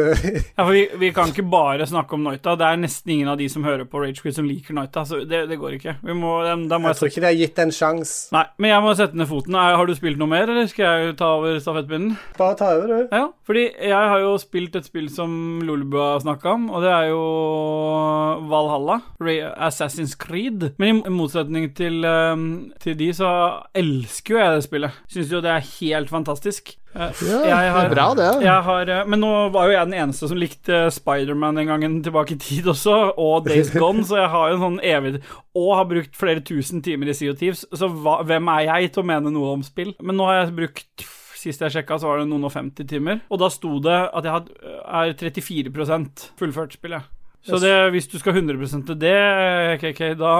Ja, 0.60 0.64
for 0.64 0.72
vi, 0.74 0.86
vi 1.00 1.10
kan 1.14 1.30
ikke 1.30 1.44
bare 1.50 1.86
snakke 1.88 2.14
om 2.16 2.24
Noita. 2.24 2.54
Det 2.58 2.66
er 2.66 2.78
nesten 2.80 3.12
ingen 3.14 3.28
av 3.32 3.38
de 3.40 3.46
som 3.52 3.64
hører 3.64 3.86
på 3.88 4.00
Rage 4.02 4.22
Quit 4.22 4.36
som 4.36 4.46
liker 4.48 4.76
Noita, 4.76 5.04
så 5.08 5.22
det, 5.28 5.42
det 5.50 5.58
går 5.60 5.76
ikke. 5.78 5.96
Vi 6.04 6.16
må, 6.16 6.32
da 6.44 6.78
må 6.80 6.90
jeg 6.90 6.90
jeg 6.90 6.98
tror 7.00 7.10
ikke 7.10 7.22
de 7.22 7.28
har 7.28 7.38
gitt 7.38 7.56
det 7.56 7.64
en 7.66 7.74
sjanse. 7.74 8.16
Nei, 8.34 8.44
men 8.60 8.72
jeg 8.72 8.84
må 8.84 8.94
sette 8.98 9.18
ned 9.18 9.28
foten. 9.30 9.56
Har 9.56 9.88
du 9.88 9.94
spilt 9.96 10.20
noe 10.20 10.30
mer, 10.30 10.50
eller 10.50 10.68
skal 10.70 10.84
jeg 11.04 11.16
ta 11.20 11.30
over 11.38 11.60
stafettpinnen? 11.62 11.89
Bare 12.38 12.56
ta 12.56 12.70
over, 12.76 12.86
du. 12.88 13.08
Ja, 13.12 13.26
fordi 13.46 13.66
jeg 13.74 13.92
har 14.12 14.20
jo 14.22 14.36
spilt 14.38 14.76
et 14.76 14.84
spill 14.86 15.08
som 15.10 15.60
Lolbu 15.66 15.98
har 15.98 16.20
snakka 16.24 16.54
om, 16.54 16.68
og 16.70 16.82
det 16.82 16.90
er 16.94 17.08
jo 17.10 17.20
Valhalla. 18.50 19.00
Assassin's 19.68 20.16
Creed. 20.18 20.70
Men 20.78 21.02
i 21.06 21.10
motsetning 21.12 21.70
til, 21.76 22.02
ehm, 22.04 22.72
til 22.80 22.96
de, 22.98 23.10
så 23.16 23.30
elsker 23.76 24.34
jo 24.36 24.38
jeg 24.42 24.54
det 24.56 24.66
spillet. 24.68 25.00
Syns 25.10 25.32
jo 25.32 25.40
det 25.44 25.50
er 25.50 25.66
helt 25.80 26.10
fantastisk. 26.10 26.76
Eh, 26.94 27.12
Ja, 27.46 27.70
har- 27.70 27.88
det 27.88 27.92
er 27.92 27.94
bra, 27.94 28.14
det. 28.14 28.44
Har, 28.62 28.82
eh, 28.90 29.04
men 29.06 29.20
nå 29.20 29.50
var 29.52 29.66
jo 29.68 29.72
jeg 29.78 29.86
den 29.90 29.94
eneste 30.08 30.26
som 30.28 30.36
likte 30.36 30.90
Spiderman 30.90 31.54
den 31.54 31.68
gangen 31.68 32.02
tilbake 32.02 32.32
i 32.32 32.38
tid 32.38 32.64
også, 32.66 33.14
og 33.16 33.44
Days 33.46 33.70
Gone, 33.70 34.02
så 34.02 34.16
jeg 34.16 34.28
har 34.30 34.48
jo 34.50 34.54
en 34.56 34.60
sånn 34.78 34.80
evig 34.84 35.22
Og 35.54 35.76
har 35.76 35.84
brukt 35.84 36.14
flere 36.16 36.40
tusen 36.40 36.82
timer 36.82 37.06
i 37.08 37.12
CO2, 37.12 37.52
så 37.76 37.88
hva, 37.88 38.24
hvem 38.24 38.48
er 38.48 38.64
jeg 38.80 38.92
til 38.92 39.02
å 39.02 39.06
mene 39.06 39.30
noe 39.32 39.52
om 39.52 39.62
spill? 39.62 39.94
Men 40.00 40.16
nå 40.16 40.24
har 40.26 40.44
jeg 40.46 40.56
brukt 40.56 41.04
Sist 41.40 41.62
jeg 41.64 41.72
sjekka, 41.72 41.96
så 41.96 42.10
var 42.10 42.20
det 42.20 42.28
noen 42.28 42.44
og 42.44 42.52
50 42.52 42.88
timer. 42.90 43.22
Og 43.32 43.40
da 43.40 43.48
sto 43.52 43.78
det 43.80 43.96
at 44.10 44.26
jeg 44.26 44.34
had, 44.34 44.50
er 44.84 45.14
34% 45.16 46.26
fullført 46.36 46.76
spillet. 46.76 47.08
Så 47.46 47.56
det, 47.62 47.72
hvis 47.94 48.08
du 48.10 48.18
skal 48.20 48.36
100 48.36 48.82
til 48.86 48.96
det, 49.00 49.16
KK, 49.80 50.00
da, 50.20 50.32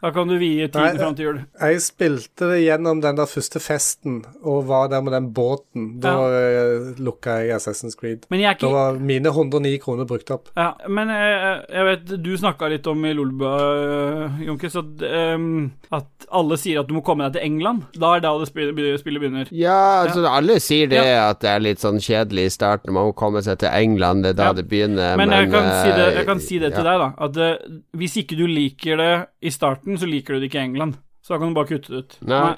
da 0.00 0.10
kan 0.14 0.30
du 0.30 0.38
vie 0.40 0.68
tiden 0.72 0.96
fram 0.96 1.16
til 1.16 1.26
jul. 1.26 1.40
Jeg 1.60 1.82
spilte 1.84 2.48
det 2.48 2.62
gjennom 2.62 3.02
den 3.04 3.18
der 3.18 3.28
første 3.28 3.60
festen 3.60 4.22
og 4.40 4.64
var 4.70 4.88
der 4.88 5.02
med 5.04 5.12
den 5.12 5.28
båten. 5.36 5.90
Da 6.00 6.14
ja. 6.16 6.62
lukka 7.04 7.38
jeg 7.42 7.58
Assassin's 7.58 7.98
Creed. 7.98 8.24
Men 8.32 8.40
jeg 8.40 8.54
er 8.54 8.60
Da 8.62 8.70
var 8.72 8.96
mine 8.96 9.28
109 9.28 9.74
kroner 9.82 10.08
brukt 10.08 10.30
opp. 10.32 10.48
Ja, 10.56 10.72
men 10.88 11.12
jeg, 11.12 11.52
jeg 11.68 11.88
vet 11.90 12.14
Du 12.24 12.32
snakka 12.40 12.70
litt 12.72 12.88
om 12.88 13.04
i 13.04 13.12
Lolbua, 13.16 14.32
Jonkes, 14.46 14.78
at, 14.80 15.04
um, 15.36 15.68
at 15.94 16.28
alle 16.32 16.58
sier 16.60 16.80
at 16.80 16.88
du 16.88 16.96
må 16.96 17.04
komme 17.04 17.28
deg 17.28 17.36
til 17.36 17.44
England. 17.44 17.84
Da 17.98 18.14
er 18.16 18.24
da 18.24 18.32
det 18.40 18.48
spillet, 18.48 18.74
begynner. 18.74 19.52
Ja, 19.52 20.06
altså 20.06 20.24
alle 20.28 20.58
sier 20.64 20.88
det 20.90 21.04
at 21.04 21.42
det 21.44 21.52
er 21.52 21.64
litt 21.64 21.84
sånn 21.84 22.00
kjedelig 22.02 22.48
i 22.48 22.56
starten. 22.56 22.94
Man 22.96 23.10
må 23.10 23.14
komme 23.16 23.44
seg 23.44 23.60
til 23.60 23.68
England, 23.68 24.24
det 24.24 24.34
er 24.34 24.40
da 24.40 24.48
Ja. 24.48 24.56
det 24.56 24.68
begynner. 24.70 25.16
Men, 25.20 25.34
jeg, 25.34 25.50
kan 25.52 25.68
si 25.68 25.92
det, 25.92 26.08
jeg 26.16 26.26
kan 26.28 26.37
eh, 26.38 26.46
si 26.46 26.60
det 26.62 26.72
til 26.74 26.84
ja. 26.84 26.92
deg, 26.92 27.02
da. 27.02 27.08
At 27.26 27.40
eh, 27.44 27.80
hvis 27.98 28.16
ikke 28.22 28.38
du 28.38 28.46
liker 28.50 29.00
det 29.00 29.12
i 29.44 29.52
starten, 29.54 29.98
så 30.00 30.08
liker 30.08 30.34
du 30.34 30.42
det 30.42 30.50
ikke 30.50 30.62
i 30.62 30.68
England. 30.70 30.98
Så 31.24 31.34
da 31.34 31.42
kan 31.42 31.52
du 31.52 31.58
bare 31.58 31.68
kutte 31.68 31.92
det 31.92 32.04
ut. 32.04 32.16
Nei. 32.30 32.54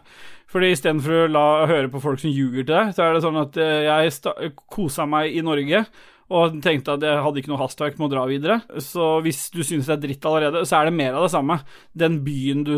Fordi 0.51 0.73
istedenfor 0.75 1.25
å 1.25 1.31
la 1.31 1.47
høre 1.71 1.91
på 1.91 2.03
folk 2.03 2.23
som 2.23 2.33
ljuger 2.33 2.65
til 2.65 2.73
deg, 2.75 2.95
så 2.95 3.07
er 3.07 3.15
det 3.15 3.23
sånn 3.25 3.39
at 3.39 3.59
eh, 3.63 3.87
jeg 3.87 4.55
kosa 4.71 5.07
meg 5.11 5.35
i 5.35 5.45
Norge. 5.47 5.85
Og 6.31 6.61
tenkte 6.63 6.95
at 6.95 7.03
jeg 7.03 7.23
hadde 7.25 7.41
ikke 7.41 7.51
noe 7.51 7.59
hastverk 7.59 7.97
med 7.99 8.07
å 8.07 8.13
dra 8.13 8.25
videre. 8.31 8.61
Så 8.79 9.17
hvis 9.25 9.49
du 9.51 9.65
synes 9.67 9.89
det 9.89 9.97
er 9.97 10.03
dritt 10.05 10.29
allerede, 10.31 10.63
så 10.69 10.79
er 10.79 10.87
det 10.87 10.95
mer 10.95 11.17
av 11.19 11.27
det 11.27 11.33
samme. 11.33 11.57
Den 11.99 12.21
byen 12.27 12.63
du 12.69 12.77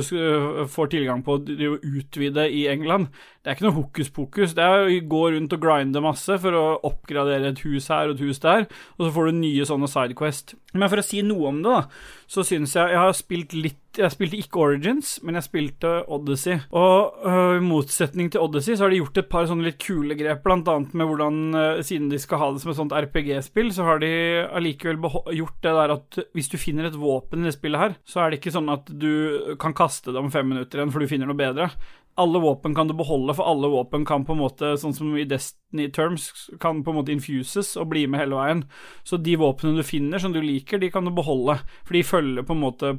får 0.73 0.93
tilgang 0.95 1.21
på 1.27 1.37
å 1.37 1.43
utvide 1.77 2.47
i 2.49 2.65
England, 2.73 3.11
det 3.43 3.51
er 3.51 3.59
ikke 3.59 3.67
noe 3.67 3.77
hokus 3.77 4.11
pokus. 4.15 4.57
Det 4.57 4.65
er 4.65 4.87
å 4.87 4.99
gå 5.11 5.23
rundt 5.35 5.53
og 5.57 5.63
grinde 5.65 6.01
masse 6.05 6.37
for 6.41 6.57
å 6.57 6.65
oppgradere 6.89 7.53
et 7.53 7.63
hus 7.67 7.91
her 7.93 8.09
og 8.09 8.17
et 8.17 8.25
hus 8.29 8.41
der, 8.41 8.69
og 8.97 9.05
så 9.05 9.13
får 9.19 9.29
du 9.29 9.41
nye 9.43 9.69
sånne 9.69 9.91
sidequest. 9.91 10.57
Men 10.73 10.89
for 10.89 11.03
å 11.03 11.07
si 11.07 11.25
noe 11.27 11.51
om 11.51 11.61
det, 11.65 11.77
da, 11.77 12.23
så 12.31 12.47
syns 12.47 12.77
jeg 12.79 12.95
jeg 12.95 13.03
har 13.03 13.17
spilt 13.19 13.57
litt 13.59 13.82
Jeg 13.99 14.13
spilte 14.15 14.39
ikke 14.41 14.61
Origins, 14.63 15.19
men 15.21 15.37
jeg 15.37 15.45
spilte 15.45 15.91
Odyssey. 16.09 16.63
Og 16.73 17.27
øh, 17.29 17.59
i 17.59 17.65
motsetning 17.65 18.31
til 18.33 18.41
Odyssey 18.41 18.77
så 18.77 18.87
har 18.87 18.95
de 18.95 19.01
gjort 19.03 19.21
et 19.21 19.29
par 19.33 19.49
sånne 19.51 19.67
litt 19.67 19.81
kule 19.83 20.17
grep, 20.17 20.41
blant 20.45 20.69
annet 20.73 20.95
med 20.97 21.11
hvordan 21.11 21.41
øh, 21.53 21.83
Siden 21.85 22.09
de 22.13 22.21
skal 22.23 22.41
ha 22.41 22.51
det 22.53 22.63
som 22.63 22.73
et 22.73 22.79
sånt 22.79 22.95
RPG-spill, 22.97 23.73
så 23.75 23.85
har 23.89 24.01
de 24.03 24.13
allikevel 24.49 25.01
gjort 25.37 25.59
det 25.65 25.75
der 25.77 25.95
at 25.97 26.21
hvis 26.37 26.49
du 26.53 26.57
finner 26.61 26.89
et 26.89 26.99
våpen 26.99 27.43
i 27.43 27.51
det 27.51 27.57
spillet 27.57 27.83
her, 27.83 27.97
så 28.09 28.23
er 28.23 28.31
det 28.31 28.41
ikke 28.41 28.55
sånn 28.55 28.71
at 28.73 28.89
du 28.89 29.57
kan 29.61 29.75
kaste 29.77 30.15
det 30.15 30.21
om 30.21 30.31
fem 30.33 30.49
minutter 30.49 30.81
igjen 30.81 30.95
for 30.95 31.03
du 31.03 31.11
finner 31.11 31.29
noe 31.29 31.39
bedre 31.39 31.69
alle 32.15 32.39
våpen 32.39 32.75
kan 32.75 32.89
du 32.89 32.95
beholde, 32.95 33.35
for 33.35 33.49
alle 33.49 33.69
våpen 33.69 34.05
kan 34.05 34.25
på 34.25 34.35
en 34.35 34.43
måte, 34.43 34.75
sånn 34.81 34.93
som 34.93 35.15
i 35.17 35.25
Destiny 35.25 35.89
Terms, 35.93 36.51
kan 36.61 36.83
på 36.85 36.93
en 36.93 36.99
måte 36.99 37.13
infuses 37.15 37.73
og 37.81 37.89
bli 37.95 38.05
med 38.11 38.21
hele 38.21 38.37
veien. 38.37 38.61
Så 39.09 39.17
de 39.17 39.39
våpnene 39.41 39.81
du 39.81 39.87
finner 39.87 40.21
som 40.21 40.35
du 40.35 40.41
liker, 40.45 40.81
de 40.83 40.91
kan 40.93 41.09
du 41.09 41.13
beholde, 41.15 41.57
for 41.87 41.97
de 41.97 42.03
følger 42.05 42.45
på 42.45 42.57
en 42.57 42.61
måte 42.61 42.93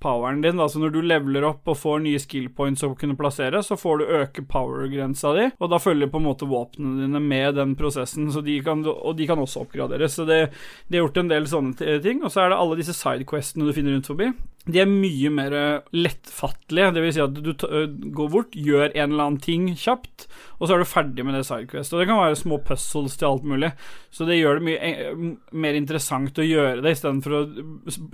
poweren 0.00 0.40
din. 0.44 0.56
Da. 0.60 0.68
Så 0.70 0.80
når 0.80 0.94
du 0.94 1.00
leveler 1.04 1.44
opp 1.50 1.68
og 1.68 1.78
får 1.82 2.00
nye 2.06 2.22
skill 2.22 2.48
points 2.56 2.86
å 2.86 2.94
kunne 2.96 3.18
plassere, 3.20 3.60
så 3.62 3.76
får 3.80 4.00
du 4.00 4.14
øke 4.22 4.46
power-grensa 4.48 5.34
di, 5.36 5.50
og 5.58 5.72
da 5.74 5.82
følger 5.82 6.12
på 6.12 6.22
en 6.22 6.28
måte 6.30 6.48
våpnene 6.48 7.04
dine 7.04 7.20
med 7.20 7.60
den 7.60 7.76
prosessen, 7.76 8.32
de 8.44 8.58
kan, 8.64 8.80
og 8.88 9.12
de 9.18 9.28
kan 9.28 9.40
også 9.40 9.66
oppgraderes. 9.66 10.16
Så 10.16 10.24
det, 10.28 10.40
de 10.88 10.96
har 10.96 11.04
gjort 11.06 11.20
en 11.20 11.32
del 11.32 11.48
sånne 11.50 12.00
ting, 12.04 12.24
og 12.24 12.32
så 12.32 12.44
er 12.44 12.52
det 12.52 12.60
alle 12.64 12.80
disse 12.80 12.96
sidequestene 12.96 13.68
du 13.68 13.76
finner 13.76 13.96
rundt 13.96 14.08
forbi. 14.08 14.32
De 14.64 14.80
er 14.80 14.88
mye 14.88 15.28
mer 15.28 15.54
lettfattelige, 15.92 16.92
det 16.96 17.02
vil 17.04 17.12
si 17.12 17.20
at 17.20 17.36
du 17.36 17.50
t 17.52 17.68
går 18.16 18.30
bort, 18.32 18.54
gjør 18.56 18.86
en 18.86 19.10
eller 19.12 19.26
annen 19.26 19.42
ting 19.44 19.66
kjapt, 19.76 20.24
og 20.56 20.64
så 20.64 20.76
er 20.76 20.80
du 20.80 20.88
ferdig 20.88 21.26
med 21.26 21.36
det 21.36 21.42
sidequest. 21.44 21.92
Og 21.92 22.00
det 22.00 22.06
kan 22.08 22.22
være 22.22 22.38
små 22.40 22.58
puzzles 22.64 23.18
til 23.20 23.28
alt 23.28 23.44
mulig, 23.44 23.74
så 24.14 24.24
det 24.28 24.38
gjør 24.38 24.60
det 24.60 24.66
mye 24.70 24.88
eh, 24.88 25.20
mer 25.66 25.76
interessant 25.76 26.40
å 26.40 26.46
gjøre 26.48 26.80
det, 26.80 26.94
istedenfor 26.96 27.36
å 27.36 27.42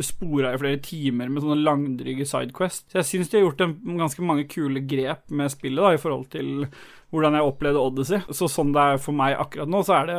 spore 0.03 0.51
av 0.51 0.59
i 0.59 0.63
flere 0.65 0.83
timer 0.83 1.31
med 1.31 1.45
sånne 1.45 1.63
langdryge 1.63 2.27
sidequest. 2.27 2.89
Så 2.91 2.99
jeg 2.99 3.11
syns 3.13 3.31
de 3.31 3.39
har 3.39 3.47
gjort 3.47 3.63
en, 3.69 3.77
ganske 4.01 4.27
mange 4.27 4.49
kule 4.51 4.83
grep 4.91 5.31
med 5.31 5.55
spillet, 5.55 5.85
da, 5.85 5.95
i 5.95 6.03
forhold 6.03 6.33
til 6.35 6.67
hvordan 7.11 7.35
jeg 7.35 7.43
opplevde 7.47 7.81
Odyssey. 7.83 8.21
Så 8.31 8.47
sånn 8.51 8.71
det 8.75 8.83
er 8.95 9.01
for 9.03 9.17
meg 9.19 9.35
akkurat 9.43 9.71
nå, 9.71 9.81
så 9.87 9.97
er 10.01 10.11
det 10.11 10.19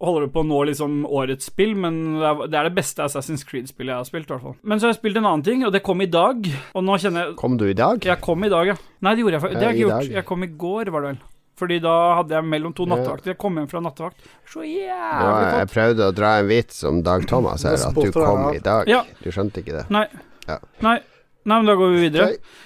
Holder 0.00 0.26
det 0.26 0.32
på 0.34 0.42
å 0.44 0.46
nå 0.46 0.60
liksom 0.70 1.00
årets 1.08 1.48
spill, 1.50 1.74
men 1.78 1.98
det 2.20 2.54
er, 2.54 2.68
det 2.68 2.74
beste 2.76 3.02
Assassin's 3.04 3.42
Creed-spillet 3.48 3.90
jeg 3.92 3.98
har 3.98 4.06
spilt, 4.08 4.28
i 4.30 4.34
hvert 4.34 4.44
fall. 4.46 4.56
Men 4.62 4.78
så 4.78 4.86
har 4.88 4.94
jeg 4.94 5.00
spilt 5.00 5.18
en 5.20 5.26
annen 5.32 5.44
ting, 5.46 5.64
og 5.66 5.74
det 5.74 5.82
kom 5.86 6.00
i 6.04 6.08
dag. 6.10 6.46
Og 6.74 6.86
nå 6.86 6.98
kjenner 7.02 7.26
jeg 7.30 7.36
Kom 7.40 7.58
du 7.60 7.66
i 7.68 7.74
dag? 7.76 7.98
Jeg 8.06 8.20
kom 8.22 8.46
i 8.46 8.52
dag, 8.52 8.70
ja. 8.72 8.78
Nei, 9.02 9.14
det 9.16 9.24
gjorde 9.24 9.36
jeg. 9.38 9.44
faktisk. 9.46 9.58
Det 9.60 9.66
har 9.66 9.74
jeg 9.74 9.80
ikke 9.82 9.90
gjort. 9.90 10.16
Jeg 10.20 10.28
kom 10.30 10.46
i 10.46 10.50
går, 10.64 10.92
var 10.94 11.06
det 11.06 11.12
vel. 11.14 11.20
Fordi 11.60 11.76
da 11.84 11.94
hadde 12.16 12.32
jeg 12.38 12.48
mellom 12.48 12.72
to 12.72 12.86
nattevakter. 12.88 13.34
Jeg 13.34 13.38
kom 13.42 13.58
hjem 13.60 13.68
fra 13.68 13.82
nattevakt. 13.84 14.22
Så 14.48 14.62
Ja, 14.64 15.10
godt. 15.20 15.58
jeg 15.58 15.68
prøvde 15.74 16.06
å 16.08 16.14
dra 16.16 16.30
en 16.40 16.48
vits 16.48 16.78
om 16.88 17.02
Dag 17.04 17.26
Thomas 17.28 17.66
her, 17.68 17.76
at 17.76 17.94
du 17.98 18.12
kom 18.14 18.46
i 18.54 18.62
dag. 18.64 18.88
Ja. 18.88 19.02
Du 19.20 19.28
skjønte 19.34 19.60
ikke 19.60 19.74
det? 19.76 19.84
Nei. 19.92 20.06
Ja. 20.48 20.56
Nei. 20.80 20.98
Nei, 21.44 21.56
men 21.56 21.66
da 21.68 21.74
går 21.76 21.92
vi 21.94 22.00
videre. 22.08 22.30
Ok. 22.32 22.56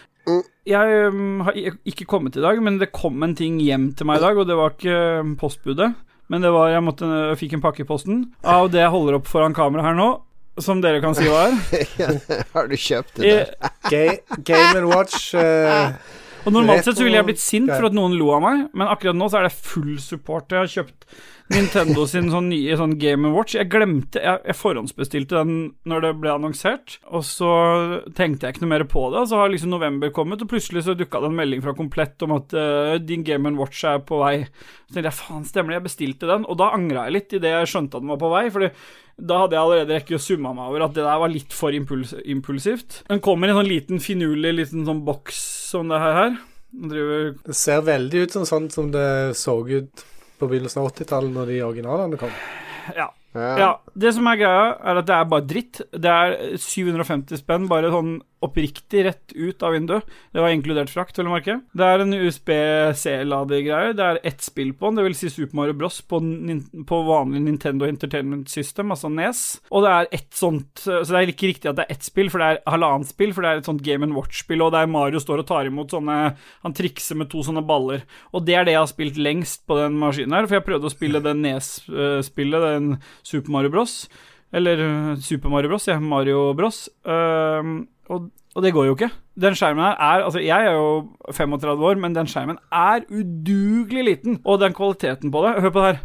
Jeg 0.65 1.09
um, 1.13 1.43
har 1.45 1.57
ikke 1.85 2.07
kommet 2.09 2.39
i 2.39 2.43
dag, 2.45 2.61
men 2.65 2.79
det 2.81 2.93
kom 2.97 3.21
en 3.25 3.35
ting 3.37 3.59
hjem 3.61 3.91
til 3.97 4.09
meg 4.09 4.21
i 4.21 4.25
dag, 4.25 4.39
og 4.41 4.49
det 4.49 4.57
var 4.57 4.73
ikke 4.73 4.99
um, 5.21 5.35
postbudet. 5.41 5.93
Men 6.33 6.41
det 6.41 6.55
var 6.55 6.71
Jeg 6.73 6.85
måtte, 6.85 7.05
jeg 7.05 7.41
fikk 7.43 7.59
en 7.59 7.65
pakke 7.65 7.85
i 7.85 7.89
posten 7.89 8.23
av 8.49 8.71
det 8.73 8.81
jeg 8.81 8.93
holder 8.95 9.19
opp 9.19 9.27
foran 9.29 9.57
kamera 9.57 9.85
her 9.85 9.99
nå, 9.99 10.09
som 10.65 10.81
dere 10.81 11.03
kan 11.05 11.17
si 11.17 11.27
hva 11.29 11.51
er. 11.51 11.59
Har 12.55 12.71
du 12.71 12.77
kjøpt 12.81 13.21
det 13.21 13.33
der? 13.35 13.73
Game, 13.93 14.41
Game 14.49 14.87
Watch 14.89 15.35
eh, 15.37 15.93
og 16.45 16.53
normalt 16.53 16.87
sett 16.87 16.99
så 16.99 17.07
ville 17.07 17.21
jeg 17.21 17.29
blitt 17.29 17.43
sint 17.43 17.71
for 17.73 17.89
at 17.89 17.97
noen 17.97 18.17
lo 18.19 18.33
av 18.37 18.43
meg, 18.45 18.67
men 18.77 18.91
akkurat 18.91 19.17
nå 19.17 19.31
så 19.31 19.41
er 19.41 19.49
det 19.49 19.57
full 19.57 19.97
support. 20.03 20.53
Jeg 20.53 20.61
har 20.61 20.73
kjøpt 20.75 21.09
Nintendo 21.53 22.07
sin 22.09 22.31
sånn 22.33 22.47
nye 22.49 22.77
sånn 22.81 22.95
Game 23.01 23.29
Watch. 23.35 23.53
Jeg 23.59 23.69
glemte 23.69 24.21
Jeg, 24.23 24.41
jeg 24.49 24.57
forhåndsbestilte 24.57 25.43
den 25.43 25.59
når 25.89 26.07
det 26.07 26.13
ble 26.23 26.33
annonsert, 26.33 26.97
og 27.13 27.27
så 27.29 27.51
tenkte 28.17 28.49
jeg 28.49 28.57
ikke 28.57 28.65
noe 28.65 28.73
mer 28.73 28.87
på 28.89 29.03
det. 29.13 29.21
Og 29.21 29.31
så 29.31 29.43
har 29.43 29.53
liksom 29.53 29.75
november 29.75 30.13
kommet, 30.15 30.41
og 30.41 30.51
plutselig 30.53 30.87
så 30.87 30.97
dukka 30.97 31.21
det 31.21 31.31
en 31.31 31.39
melding 31.41 31.65
fra 31.65 31.77
Komplett 31.77 32.25
om 32.25 32.37
at 32.39 32.57
uh, 32.57 32.97
din 33.03 33.27
Game 33.27 33.53
Watch 33.61 33.85
er 33.89 34.01
på 34.07 34.23
vei. 34.23 34.37
Så 34.87 34.97
tenkte 34.97 35.11
jeg 35.11 35.21
faen, 35.21 35.45
stemmer 35.49 35.75
det, 35.75 35.81
jeg 35.83 35.89
bestilte 35.91 36.31
den. 36.31 36.49
Og 36.49 36.61
da 36.61 36.73
angra 36.77 37.09
jeg 37.09 37.19
litt 37.19 37.37
idet 37.37 37.53
jeg 37.59 37.73
skjønte 37.75 37.99
at 37.99 38.07
den 38.07 38.15
var 38.15 38.23
på 38.25 38.33
vei. 38.33 38.45
Fordi 38.55 38.71
da 39.17 39.45
hadde 39.45 39.55
jeg 39.55 39.63
allerede 39.63 39.95
rekket 39.95 40.19
å 40.19 40.23
summa 40.23 40.51
meg 40.57 40.73
over 40.73 40.87
at 40.87 40.97
det 40.97 41.05
der 41.07 41.21
var 41.23 41.31
litt 41.31 41.55
for 41.55 41.77
impuls 41.77 42.15
impulsivt. 42.25 43.03
Den 43.11 43.23
kommer 43.25 43.49
i 43.49 43.55
en 43.55 43.61
sånn 43.61 43.71
liten 43.71 44.03
finurlig 44.03 44.55
liten 44.57 44.87
sånn 44.89 45.05
boks 45.07 45.39
som 45.71 45.93
det 45.93 46.01
her. 46.03 46.35
Driver 46.75 47.29
Det 47.47 47.55
ser 47.55 47.85
veldig 47.87 48.25
ut 48.25 48.35
som 48.35 48.47
sånn 48.49 48.71
som 48.75 48.91
det 48.95 49.37
så 49.39 49.61
ut 49.69 50.07
på 50.41 50.49
begynnelsen 50.51 50.83
av 50.83 50.91
80-tallet 50.91 51.37
når 51.37 51.53
de 51.53 51.61
originalene 51.67 52.19
kom. 52.19 52.33
Ja. 52.97 53.13
Ja, 53.35 53.71
det 53.99 54.15
som 54.15 54.29
er 54.31 54.39
greia, 54.39 54.67
er 54.79 55.01
at 55.01 55.09
det 55.09 55.17
er 55.17 55.31
bare 55.31 55.47
dritt. 55.49 55.81
Det 55.91 56.11
er 56.11 56.37
750 56.61 57.43
spenn, 57.43 57.69
bare 57.71 57.91
sånn 57.93 58.19
oppriktig 58.45 59.05
rett 59.07 59.33
ut 59.35 59.63
av 59.65 59.73
vinduet. 59.73 60.09
Det 60.33 60.43
var 60.43 60.53
inkludert 60.53 60.91
frakt, 60.93 61.17
vil 61.19 61.29
du 61.29 61.33
merke. 61.33 61.57
Det 61.77 61.87
er 61.87 62.03
en 62.03 62.15
USB-C-ladegreie. 62.17 63.95
Det 63.97 64.05
er 64.05 64.21
ett 64.27 64.45
spill 64.45 64.75
på 64.77 64.91
den, 64.91 65.05
vil 65.07 65.17
si 65.17 65.31
Super 65.33 65.57
Mario 65.59 65.77
Bros. 65.79 66.01
på, 66.05 66.21
på 66.89 67.01
vanlig 67.09 67.45
Nintendo 67.45 67.89
Entertainment 67.89 68.53
System, 68.53 68.93
altså 68.95 69.11
NES. 69.13 69.43
Og 69.71 69.87
det 69.87 69.93
er 69.95 70.11
ett 70.19 70.31
sånt 70.35 70.85
Så 70.85 71.07
det 71.09 71.21
er 71.21 71.33
ikke 71.33 71.51
riktig 71.53 71.71
at 71.71 71.79
det 71.79 71.87
er 71.87 71.97
ett 71.97 72.07
spill, 72.07 72.31
for 72.33 72.43
det 72.43 72.51
er 72.51 72.63
halvannet 72.75 73.11
spill, 73.11 73.33
for 73.35 73.45
det 73.45 73.53
er 73.53 73.63
et 73.63 73.71
sånt 73.71 73.85
Game 73.87 74.11
Watch-spill, 74.15 74.65
og 74.65 74.75
der 74.75 74.91
Mario 74.91 75.23
står 75.23 75.45
og 75.45 75.49
tar 75.49 75.71
imot 75.71 75.95
sånne 75.95 76.19
Han 76.67 76.77
trikser 76.77 77.19
med 77.19 77.31
to 77.33 77.45
sånne 77.47 77.65
baller. 77.67 78.05
Og 78.35 78.45
det 78.45 78.59
er 78.59 78.69
det 78.69 78.77
jeg 78.77 78.83
har 78.83 78.93
spilt 78.93 79.21
lengst 79.21 79.65
på 79.69 79.79
den 79.81 79.97
maskinen 80.01 80.37
her, 80.37 80.49
for 80.49 80.59
jeg 80.59 80.67
prøvde 80.69 80.91
å 80.91 80.93
spille 80.93 81.23
det 81.25 81.35
NES-spillet, 81.41 82.69
den 82.69 82.93
Super 83.25 83.55
Mario 83.55 83.73
Bros. 83.73 84.05
Eller 84.55 84.79
uh, 84.85 85.19
Super 85.19 85.51
Mario 85.51 85.73
Bros, 85.73 85.89
ja. 85.89 85.99
Mario 85.99 86.53
Bros. 86.55 86.87
Uh, 87.03 87.83
og, 88.13 88.31
og 88.55 88.63
det 88.63 88.73
går 88.77 88.89
jo 88.91 88.97
ikke. 88.97 89.11
Den 89.41 89.57
skjermen 89.59 89.83
her 89.83 89.97
er 89.99 90.25
Altså, 90.29 90.43
jeg 90.45 90.67
er 90.67 90.77
jo 90.77 91.09
35 91.33 91.87
år, 91.89 91.99
men 91.99 92.15
den 92.15 92.29
skjermen 92.31 92.61
er 92.71 93.07
udugelig 93.11 94.05
liten. 94.05 94.41
Og 94.45 94.61
den 94.61 94.77
kvaliteten 94.77 95.33
på 95.33 95.47
det 95.47 95.63
Hør 95.63 95.75
på 95.75 95.87
det 95.87 95.95
her. 95.95 96.03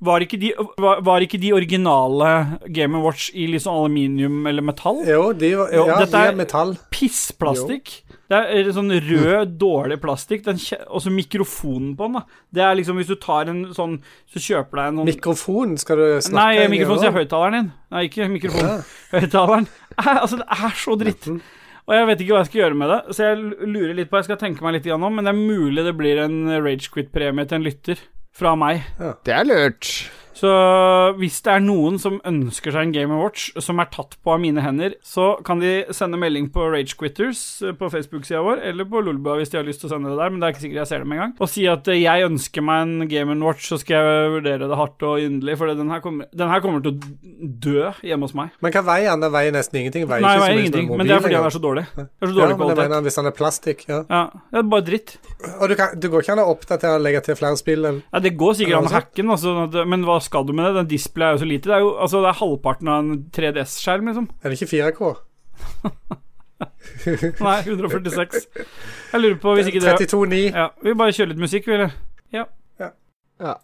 Var 0.00 0.22
ikke, 0.24 0.38
de, 0.40 0.50
var, 0.80 1.02
var 1.04 1.20
ikke 1.20 1.36
de 1.42 1.50
originale 1.52 2.28
Game 2.72 3.02
Watch 3.04 3.26
i 3.36 3.46
liksom 3.52 3.74
aluminium 3.82 4.46
eller 4.48 4.64
metall? 4.64 5.02
Jo, 5.04 5.26
de, 5.36 5.50
var- 5.58 5.74
Jo, 5.76 5.82
ja, 5.90 5.98
dette 6.00 6.14
de 6.14 6.22
er- 6.24 6.32
er 6.32 6.38
metall. 6.38 6.72
Pissplastikk. 6.90 7.98
Det 8.30 8.38
er 8.38 8.68
sånn 8.72 8.92
rød, 8.94 9.56
dårlig 9.58 9.98
plastikk. 10.00 10.46
Og 10.88 11.02
så 11.02 11.10
mikrofonen 11.12 11.96
på 11.98 12.06
den, 12.06 12.12
da. 12.20 12.22
Det 12.54 12.62
er 12.62 12.76
liksom 12.78 12.96
hvis 13.00 13.08
du 13.10 13.16
tar 13.16 13.48
en 13.50 13.64
sånn 13.74 13.98
Så 14.30 14.38
kjøper 14.38 14.70
deg 14.78 14.86
en 14.92 15.00
sånn 15.00 15.08
Mikrofon, 15.10 15.76
skal 15.82 15.96
du 15.96 16.06
snakke 16.22 16.32
Nei, 16.38 16.68
mikrofonen 16.68 16.70
mikrofon 16.70 17.00
sier 17.02 17.16
høyttaleren 17.18 17.52
din. 17.58 17.72
Nei, 17.90 18.04
ikke 18.08 18.28
mikrofonen. 18.30 18.84
Høyttaleren. 19.12 19.66
Eh, 19.98 20.20
Altså, 20.22 20.36
det 20.38 20.46
er 20.48 20.76
så 20.78 20.96
dritt. 20.96 21.26
Og 21.90 21.94
jeg 21.96 22.06
vet 22.06 22.20
ikke 22.22 22.32
hva 22.36 22.40
jeg 22.44 22.46
skal 22.52 22.60
gjøre 22.62 22.76
med 22.78 22.88
det, 22.94 23.00
så 23.16 23.26
jeg 23.26 23.66
lurer 23.66 23.94
litt 23.98 24.10
på 24.10 24.16
Jeg 24.20 24.24
skal 24.30 24.36
tenke 24.38 24.62
meg 24.62 24.74
litt 24.78 24.86
om, 24.94 25.02
men 25.12 25.24
det 25.26 25.34
er 25.34 25.40
mulig 25.40 25.84
det 25.84 25.96
blir 25.98 26.22
en 26.22 26.62
Ragequit-premie 26.62 27.48
til 27.50 27.56
en 27.58 27.64
lytter. 27.66 27.98
Fra 28.32 28.54
meg. 28.54 28.84
Det 29.26 29.34
er 29.34 29.44
lurt. 29.44 30.10
Så 30.40 30.50
hvis 31.20 31.40
det 31.44 31.52
er 31.52 31.62
noen 31.64 31.98
som 32.00 32.16
ønsker 32.26 32.72
seg 32.72 32.86
en 32.88 32.94
Game 32.94 33.16
Watch 33.20 33.50
som 33.60 33.80
er 33.82 33.88
tatt 33.92 34.14
på 34.24 34.32
av 34.34 34.40
mine 34.40 34.62
hender, 34.64 34.94
så 35.04 35.34
kan 35.44 35.60
de 35.60 35.72
sende 35.96 36.16
melding 36.20 36.46
på 36.54 36.64
Ragequitters 36.72 37.42
eh, 37.66 37.74
på 37.76 37.90
Facebook-sida 37.92 38.40
vår, 38.46 38.62
eller 38.70 38.88
på 38.88 39.02
Lulba 39.04 39.34
hvis 39.40 39.52
de 39.52 39.58
har 39.60 39.66
lyst 39.68 39.82
til 39.84 39.90
å 39.90 39.92
sende 39.94 40.12
det 40.12 40.18
der, 40.20 40.32
men 40.32 40.40
det 40.40 40.48
er 40.48 40.54
ikke 40.54 40.64
sikkert 40.64 40.80
jeg 40.82 40.90
ser 40.92 41.04
dem 41.04 41.14
engang, 41.16 41.34
og 41.42 41.50
si 41.52 41.66
at 41.70 41.90
eh, 41.92 42.00
jeg 42.00 42.26
ønsker 42.30 42.64
meg 42.64 42.86
en 42.86 43.08
Game 43.10 43.36
Watch, 43.44 43.68
så 43.68 43.78
skal 43.82 44.00
jeg 44.00 44.32
vurdere 44.38 44.70
det 44.70 44.78
hardt 44.80 45.04
og 45.10 45.20
inderlig, 45.26 45.58
for 45.60 45.74
den 45.76 45.92
her 45.92 46.02
kommer, 46.04 46.30
den 46.32 46.52
her 46.54 46.64
kommer 46.64 46.84
til 46.86 46.94
å 46.96 47.50
dø 47.68 47.90
hjemme 48.06 48.28
hos 48.30 48.36
meg. 48.38 48.54
Men 48.64 48.74
hva 48.74 48.84
veier 48.86 49.12
han? 49.12 49.24
Den 49.26 49.34
veier 49.34 49.54
nesten 49.54 49.80
ingenting. 49.82 50.06
Veier 50.10 50.24
Nei, 50.24 50.34
veier 50.40 50.62
ingenting, 50.62 50.88
mobil 50.88 51.02
men 51.02 51.10
det 51.10 51.16
er 51.18 51.24
fordi 51.26 51.38
han 51.40 51.48
er 51.50 51.54
så 51.56 51.62
dårlig. 51.62 51.84
Det 51.96 52.06
er 52.06 52.08
så 52.08 52.30
Ja, 52.30 52.32
dårlig 52.32 52.40
men 52.40 52.50
jeg 52.50 52.60
kvalitet. 52.60 52.90
mener 52.94 53.06
hvis 53.08 53.20
han 53.20 53.30
er 53.30 53.36
plastikk, 53.36 53.84
ja. 53.90 54.00
Ja, 54.08 54.22
det 54.52 54.62
er 54.62 54.68
bare 54.72 54.86
dritt. 54.88 55.14
Og 55.60 55.66
du, 55.72 55.76
kan, 55.78 55.94
du 56.00 56.08
går 56.12 56.24
ikke 56.24 56.34
an 56.36 56.42
å 56.44 56.48
oppdatere 56.54 56.96
og 57.00 57.04
legge 57.04 57.22
til 57.28 57.38
flere 57.40 57.58
spill? 57.60 57.84
Eller? 57.84 58.00
Ja, 58.12 58.22
det 58.24 58.34
går 58.40 58.56
sikkert 58.60 58.80
an 58.80 58.88
å 58.90 58.94
hacke 58.94 59.20
den, 59.20 59.32
altså, 59.36 59.84
men 59.88 60.04
hva 60.08 60.18
skal 60.30 60.46
du 60.46 60.54
med 60.54 60.68
det? 60.70 60.74
Den 60.78 60.90
displayet 60.92 61.34
er 61.34 61.38
jo 61.38 61.42
så 61.42 61.48
lite. 61.50 61.68
Det 61.68 61.76
er 61.76 61.82
jo 61.84 61.90
altså, 61.98 62.22
det 62.22 62.30
er 62.30 62.38
halvparten 62.40 62.90
av 62.90 63.02
en 63.02 63.24
3DS-skjerm, 63.34 64.10
liksom. 64.12 64.30
Er 64.42 64.52
det 64.54 64.60
ikke 64.60 64.72
4K? 64.76 65.10
Nei, 67.46 67.56
146. 67.66 68.46
Jeg 69.12 69.20
lurer 69.20 69.38
på 69.42 69.54
hvis 69.58 69.72
ikke 69.72 69.82
det 69.82 69.96
32,9. 70.06 70.42
Ja, 70.54 70.68
Vi 70.84 70.94
bare 70.94 71.16
kjører 71.16 71.32
litt 71.34 71.42
musikk, 71.42 71.66
vi, 71.66 71.78
eller? 71.78 71.96
Ja. 72.36 72.46
Ja. 73.40 73.56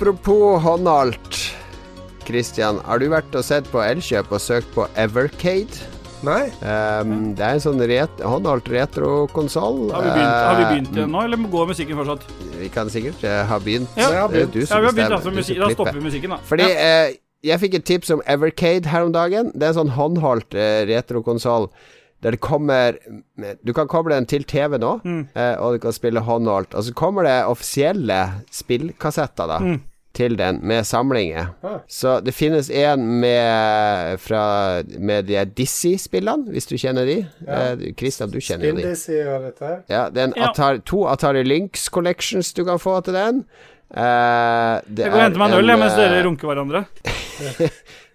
Apropos 0.00 0.62
håndholdt. 0.64 1.38
Christian, 2.24 2.78
har 2.86 3.02
du 3.02 3.10
vært 3.12 3.34
og 3.36 3.42
sett 3.44 3.66
på 3.68 3.82
Elkjøp 3.84 4.30
og 4.32 4.40
søkt 4.40 4.70
på 4.72 4.86
Evercade? 4.96 5.76
Nei? 6.24 6.46
Um, 6.64 7.34
det 7.36 7.44
er 7.44 7.58
en 7.58 7.60
sånn 7.60 7.84
ret 7.84 8.22
håndholdt 8.24 8.70
retrokonsoll. 8.72 9.90
Har 9.92 10.06
vi 10.06 10.14
begynt, 10.14 10.30
har 10.30 10.56
vi 10.56 10.64
Eh, 10.64 10.70
begynt 10.70 10.96
igjen 10.96 11.12
nå, 11.12 11.20
eller 11.26 11.44
går 11.52 11.68
musikken 11.74 12.00
fortsatt? 12.00 12.24
Vi 12.62 12.70
kan 12.72 12.88
sikkert 12.88 13.20
uh, 13.28 13.42
ha 13.44 13.60
begynt. 13.60 13.92
Ja. 14.00 14.08
Jeg 14.08 14.22
har 14.22 14.32
begynt. 14.32 14.56
du 14.56 14.60
Ja, 14.62 14.70
som 14.72 14.80
vi 14.80 14.88
har 14.88 14.96
begynt, 14.96 15.12
bestemmer. 15.12 15.16
altså. 15.20 15.36
musik, 15.36 15.60
da 15.60 15.70
stopper 15.76 16.00
vi 16.00 16.06
musikken, 16.08 16.32
da. 16.32 16.40
Fordi 16.48 16.70
ja. 16.70 16.88
uh, 17.04 17.20
jeg 17.52 17.60
fikk 17.66 17.76
et 17.82 17.88
tips 17.92 18.16
om 18.16 18.24
Evercade 18.24 18.88
her 18.88 19.04
om 19.04 19.12
dagen. 19.12 19.52
Det 19.52 19.68
er 19.68 19.74
en 19.74 19.80
sånn 19.82 19.96
håndholdt 20.00 20.56
uh, 20.56 20.80
retrokonsoll 20.88 21.68
der 22.22 22.30
det 22.36 22.40
kommer 22.40 22.96
Du 23.64 23.72
kan 23.72 23.88
koble 23.88 24.14
den 24.14 24.26
til 24.26 24.44
TV 24.44 24.78
nå, 24.78 25.00
Mm. 25.04 25.28
eh, 25.34 25.54
og 25.58 25.72
du 25.74 25.78
kan 25.78 25.92
spille 25.92 26.20
håndholdt. 26.20 26.74
Og 26.74 26.84
så 26.84 26.92
kommer 26.94 27.22
det 27.24 27.44
offisielle 27.46 28.18
spillkassetter 28.52 29.46
da 29.48 29.58
Mm. 29.58 29.80
til 30.12 30.36
den 30.36 30.58
med 30.62 30.82
samlinger. 30.84 31.52
Ah. 31.62 31.78
Så 31.88 32.20
det 32.24 32.34
finnes 32.34 32.68
en 32.70 33.20
med 33.20 34.18
fra 34.20 34.82
Med 34.98 35.22
de 35.26 35.44
Dizzie-spillene, 35.44 36.50
hvis 36.50 36.66
du 36.66 36.74
kjenner 36.76 37.06
de. 37.06 37.26
Ja. 37.46 37.72
Eh, 37.72 37.94
Christian, 37.96 38.30
du 38.30 38.38
kjenner 38.40 38.66
jo 38.66 38.74
de. 38.76 38.82
Spindisi 38.82 39.20
og 39.28 39.42
dette. 39.42 39.82
Ja, 39.88 40.08
det 40.10 40.18
er 40.18 40.24
en 40.24 40.34
Ja. 40.36 40.50
Atari, 40.50 40.80
to 40.84 41.06
Atari 41.06 41.42
Lynx 41.44 41.88
Collections 41.90 42.52
du 42.52 42.64
kan 42.64 42.78
få 42.78 43.00
til 43.04 43.14
den. 43.14 43.44
Eh, 43.96 44.80
det 44.88 44.98
Jeg 45.04 45.10
går 45.10 45.16
og 45.16 45.22
henter 45.22 45.38
meg 45.38 45.52
en 45.52 45.58
øl 45.58 45.78
mens 45.78 45.92
eh, 45.92 45.98
dere 46.10 46.24
runker 46.26 46.46
hverandre. 46.46 46.84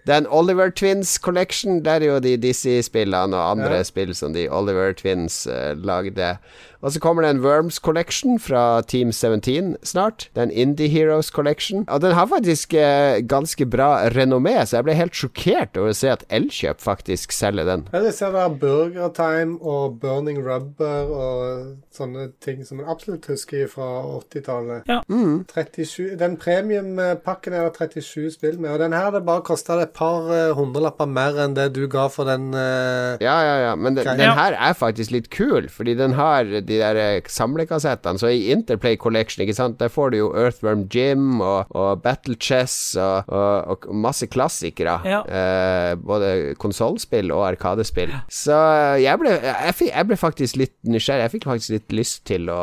Den 0.07 0.27
Oliver 0.29 0.69
Twins 0.69 1.15
Collection, 1.17 1.85
der 1.85 1.91
er 1.91 2.05
jo 2.05 2.19
de 2.19 2.37
Dizzie-spillene 2.37 3.35
og 3.37 3.51
andre 3.51 3.75
Ja. 3.75 3.83
spill 3.83 4.15
som 4.15 4.33
de 4.33 4.47
Oliver 4.49 4.91
Twins 4.93 5.47
uh, 5.47 5.73
lagde. 5.85 6.37
Og 6.81 6.91
så 6.91 6.99
kommer 7.03 7.25
det 7.25 7.29
en 7.35 7.43
Worms 7.43 7.79
Collection 7.79 8.39
fra 8.39 8.81
Team 8.81 9.11
17 9.11 9.75
snart. 9.83 10.29
Det 10.33 10.41
er 10.41 10.49
en 10.49 10.51
Indie 10.51 10.89
Heroes 10.91 11.31
Collection. 11.33 11.85
Og 11.87 12.01
den 12.01 12.15
har 12.17 12.27
faktisk 12.31 12.73
eh, 12.73 13.21
ganske 13.27 13.65
bra 13.65 14.07
renommé, 14.13 14.57
så 14.65 14.79
jeg 14.79 14.87
ble 14.87 14.97
helt 14.97 15.17
sjokkert 15.17 15.79
over 15.79 15.93
å 15.93 15.97
se 15.97 16.11
at 16.13 16.25
Elkjøp 16.33 16.81
faktisk 16.83 17.35
selger 17.35 17.67
den. 17.67 17.85
Ja, 17.93 18.01
det 18.03 18.13
ser 18.17 18.35
der 18.35 18.53
Burger 18.61 19.11
Time 19.15 19.57
og 19.61 19.99
Burning 20.01 20.41
Rubber 20.45 21.11
og 21.15 21.65
sånne 21.95 22.29
ting 22.43 22.63
som 22.67 22.81
en 22.81 22.89
absolutt 22.91 23.27
husker 23.31 23.67
fra 23.71 23.87
80-tallet. 24.19 24.89
Ja. 24.89 25.01
37 25.07 26.15
Den 26.19 26.37
premiumpakken 26.41 27.55
er 27.55 27.69
det 27.69 27.89
37 27.95 28.35
spill 28.35 28.59
med, 28.59 28.73
og 28.75 28.81
den 28.83 28.95
her 28.95 29.11
det 29.15 29.23
bare 29.27 29.43
kosta 29.45 29.77
et 29.81 29.95
par 29.95 30.29
eh, 30.33 30.53
hundrelapper 30.55 31.09
mer 31.09 31.37
enn 31.45 31.55
det 31.57 31.69
du 31.75 31.85
ga 31.91 32.07
for 32.11 32.27
den 32.29 32.51
eh, 32.55 33.21
Ja, 33.23 33.37
ja, 33.45 33.55
ja, 33.69 33.73
men 33.79 33.97
den, 33.97 34.07
den 34.19 34.35
her 34.37 34.55
er 34.55 34.75
faktisk 34.77 35.13
litt 35.15 35.29
kul, 35.33 35.69
fordi 35.71 35.95
den 35.97 36.15
har 36.19 36.45
de 36.45 36.74
der 36.81 36.99
eh, 36.99 37.29
samlekassettene. 37.31 38.19
Så 38.21 38.31
i 38.33 38.51
Interplay 38.53 38.97
Collection, 38.99 39.43
ikke 39.45 39.55
sant, 39.57 39.79
der 39.79 39.91
får 39.91 40.13
du 40.13 40.17
jo 40.19 40.29
Earthworm 40.37 40.85
Jim 40.91 41.41
og, 41.41 41.71
og 41.75 42.01
Battle 42.03 42.37
Chess 42.41 42.95
og, 42.99 43.29
og, 43.29 43.85
og 43.85 43.95
masse 44.05 44.27
klassikere. 44.31 44.97
Ja. 45.07 45.21
Eh, 45.25 45.95
både 45.99 46.55
konsollspill 46.61 47.31
og 47.35 47.45
arkadespill. 47.51 48.13
Så 48.31 48.55
eh, 48.55 49.03
jeg 49.05 49.21
ble, 49.21 49.35
jeg, 49.45 49.75
fikk, 49.79 49.91
jeg 49.93 50.09
ble 50.11 50.19
faktisk 50.19 50.61
litt 50.61 50.75
nysgjerrig. 50.87 51.25
Jeg 51.27 51.35
fikk 51.37 51.49
faktisk 51.51 51.75
litt 51.77 51.97
lyst 52.01 52.23
til 52.29 52.49
å, 52.53 52.61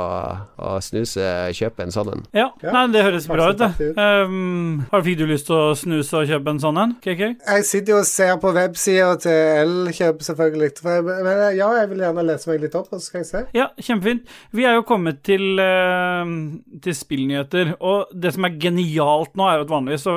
å 0.59 0.77
snuse, 0.85 1.27
kjøpe 1.57 1.87
en 1.87 1.95
sånn 1.95 2.13
en. 2.17 2.27
Ja, 2.37 2.49
Ja, 2.63 2.73
nei, 2.75 2.85
det 2.95 3.03
høres 3.07 3.27
bra 3.31 3.51
ut, 3.53 3.61
det. 3.61 3.93
Um, 3.97 4.83
fikk 5.03 5.19
du 5.23 5.27
lyst 5.31 5.49
til 5.49 5.57
å 5.59 5.73
snuse 5.79 6.23
og 6.23 6.29
kjøpe 6.31 6.53
en 6.53 6.61
sånn 6.63 6.79
en? 6.83 6.95
KK? 7.03 7.23
Jeg 7.33 7.67
sitter 7.69 7.97
jo 7.97 8.01
og 8.03 8.09
ser 8.09 8.37
på 8.43 8.53
websida 8.55 9.13
til 9.23 9.39
Elkjøp, 9.63 10.23
selvfølgelig. 10.27 10.71
For 10.83 10.99
jeg, 10.99 11.07
men 11.27 11.43
ja, 11.57 11.69
jeg 11.81 11.91
vil 11.93 12.05
gjerne 12.05 12.25
lese 12.27 12.51
meg 12.51 12.63
litt 12.65 12.77
opp, 12.79 12.91
og 12.93 13.01
så 13.01 13.09
skal 13.09 13.23
jeg 13.23 13.29
se. 13.31 13.43
Ja, 13.57 13.69
kjempefint. 13.93 14.32
Vi 14.57 14.64
er 14.68 14.78
jo 14.78 14.84
kommet 14.88 15.22
til, 15.26 15.45
eh, 15.62 16.32
til 16.82 16.97
spillnyheter, 16.97 17.74
og 17.80 18.11
det 18.14 18.32
som 18.34 18.49
er 18.49 18.57
genialt 18.62 19.36
nå, 19.38 19.47
er 19.49 19.61
jo 19.61 19.66
at 19.68 19.74
vanligvis 19.74 20.07
så, 20.09 20.16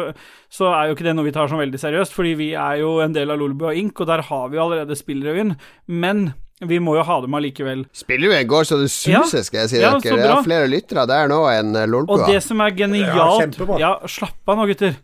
så 0.51 0.71
er 0.73 0.89
jo 0.89 0.95
ikke 0.97 1.07
det 1.09 1.15
noe 1.17 1.27
vi 1.27 1.35
tar 1.35 1.51
sånn 1.51 1.61
veldig 1.61 1.81
seriøst, 1.81 2.15
fordi 2.15 2.33
vi 2.39 2.49
er 2.53 2.79
jo 2.81 2.97
en 3.05 3.13
del 3.15 3.31
av 3.31 3.39
Lolbua 3.41 3.75
Inc., 3.77 3.99
og 4.01 4.09
der 4.09 4.25
har 4.31 4.49
vi 4.49 4.57
jo 4.59 4.65
allerede 4.65 4.97
spillrevyen, 4.97 5.55
men 5.87 6.33
vi 6.63 6.79
må 6.79 6.95
jo 6.95 7.03
ha 7.03 7.17
dem 7.21 7.35
allikevel. 7.35 7.83
Spillrevyen 7.95 8.47
går 8.47 8.63
så 8.63 8.77
det 8.79 8.87
suser, 8.93 9.43
skal 9.43 9.65
jeg 9.65 9.69
si 9.73 9.81
Ja, 9.81 9.91
dere. 9.99 10.01
så 10.07 10.15
Det 10.15 10.31
er 10.31 10.45
flere 10.45 10.71
lyttere 10.71 11.03
der 11.09 11.27
nå 11.27 11.41
enn 11.51 11.75
eh, 11.75 11.97
Og 12.07 12.23
det 12.29 12.41
som 12.45 12.61
er 12.63 12.71
genialt 12.71 13.59
Ja, 13.59 13.77
Ja, 13.81 13.91
slapp 14.07 14.47
av 14.47 14.61
nå, 14.61 14.67
gutter. 14.71 14.95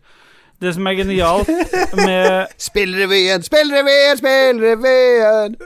Det 0.62 0.70
som 0.76 0.86
er 0.86 0.94
genialt 0.94 1.48
med 1.98 2.52
Spillrevyen, 2.68 3.42
spillrevyen, 3.42 4.18
spillrevyen! 4.20 5.56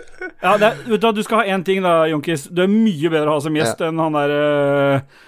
Ja, 0.40 0.55
er, 0.57 0.78
vet 0.86 1.03
du 1.03 1.05
hva, 1.05 1.12
du 1.12 1.22
skal 1.26 1.42
ha 1.42 1.53
én 1.53 1.64
ting 1.66 1.84
da, 1.84 2.07
Jonkis. 2.09 2.47
Du 2.49 2.62
er 2.64 2.72
mye 2.72 3.11
bedre 3.12 3.28
å 3.28 3.36
ha 3.36 3.44
som 3.44 3.57
gjest 3.57 3.82
enn 3.84 4.01
han 4.01 4.16
der 4.16 4.32
øh, 4.36 5.22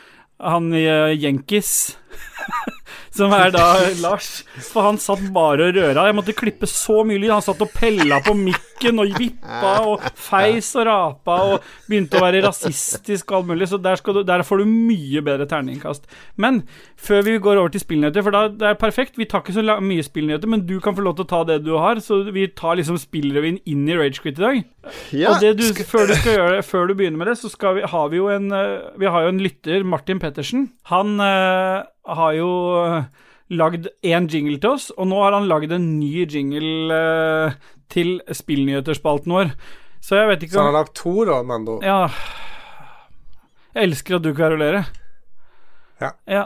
Han 0.49 0.71
uh, 0.73 1.13
Jenkis. 1.13 1.99
Som 3.19 3.33
er 3.35 3.51
da 3.55 3.65
Lars. 4.03 4.43
For 4.71 4.85
han 4.87 4.99
satt 5.01 5.23
bare 5.35 5.69
og 5.69 5.77
røra. 5.79 6.07
Jeg 6.09 6.17
måtte 6.17 6.35
klippe 6.37 6.69
så 6.71 7.03
mye 7.07 7.21
lyd. 7.21 7.33
Han 7.33 7.45
satt 7.45 7.63
og 7.65 7.73
pella 7.75 8.21
på 8.25 8.35
mikken 8.37 9.01
og 9.03 9.17
vippa 9.19 9.73
og 9.89 10.05
feis 10.19 10.71
og 10.79 10.87
rapa 10.89 11.39
og 11.49 11.67
begynte 11.89 12.19
å 12.19 12.25
være 12.25 12.45
rasistisk 12.45 13.33
og 13.33 13.41
alt 13.41 13.51
mulig. 13.51 13.71
Så 13.71 13.81
der, 13.83 13.99
du, 13.99 14.23
der 14.27 14.45
får 14.47 14.63
du 14.63 14.71
mye 14.71 15.23
bedre 15.25 15.49
terningkast. 15.51 16.07
Men 16.39 16.63
før 17.01 17.25
vi 17.27 17.39
går 17.43 17.63
over 17.63 17.75
til 17.75 17.83
spillnyheter, 17.83 18.25
for 18.27 18.35
da 18.35 18.45
det 18.53 18.71
er 18.71 18.79
perfekt 18.79 19.19
Vi 19.19 19.27
tar 19.29 19.43
ikke 19.43 19.57
så 19.57 19.79
mye 19.83 20.05
spillnyheter, 20.05 20.51
men 20.51 20.65
du 20.69 20.77
kan 20.85 20.97
få 20.97 21.05
lov 21.07 21.19
til 21.19 21.27
å 21.27 21.33
ta 21.33 21.43
det 21.49 21.61
du 21.67 21.75
har. 21.77 22.03
Så 22.05 22.23
vi 22.35 22.47
tar 22.55 22.79
liksom 22.79 23.01
spillrevyen 23.01 23.61
inn 23.69 23.87
i 23.89 23.99
Ragequit 23.99 24.39
i 24.39 24.45
dag. 24.45 24.63
Ja, 25.13 25.35
Og 25.35 25.43
det 25.43 25.57
du, 25.59 25.67
før 25.85 26.09
du 26.09 26.15
gjøre 26.15 26.63
før 26.65 26.89
du 26.89 26.95
begynner 26.97 27.21
med 27.21 27.33
det, 27.33 27.39
så 27.41 27.51
vi, 27.77 27.85
har 27.85 28.09
vi 28.13 28.21
jo 28.21 28.29
en 28.33 28.53
eh, 28.55 28.89
Vi 29.01 29.11
har 29.11 29.27
jo 29.27 29.33
en 29.35 29.43
lytter, 29.43 29.85
Martin 29.85 30.21
Pettersen. 30.23 30.71
Han 30.93 31.19
eh, 31.21 31.83
har 32.07 32.37
jo 32.37 32.51
eh, 32.85 33.09
lagd 33.59 33.89
én 34.05 34.29
jingle 34.31 34.59
til 34.61 34.77
oss, 34.77 34.91
og 34.97 35.09
nå 35.11 35.21
har 35.23 35.37
han 35.37 35.49
lagd 35.51 35.73
en 35.73 35.89
ny 35.99 36.27
jingle 36.27 36.95
eh, 36.95 37.59
til 37.93 38.19
spillnyheterspalten 38.29 39.35
vår. 39.35 39.53
Så 40.05 40.21
jeg 40.21 40.29
vet 40.31 40.45
ikke 40.45 40.55
Så 40.55 40.63
han 40.63 40.71
har 40.71 40.81
lagt 40.81 40.95
to, 40.99 41.15
da, 41.29 41.41
Mando? 41.43 41.79
Ja. 41.83 42.07
Jeg 43.75 43.91
elsker 43.91 44.19
at 44.19 44.25
du 44.25 44.33
kverulerer. 44.37 44.89
Ja. 46.01 46.13
ja. 46.31 46.45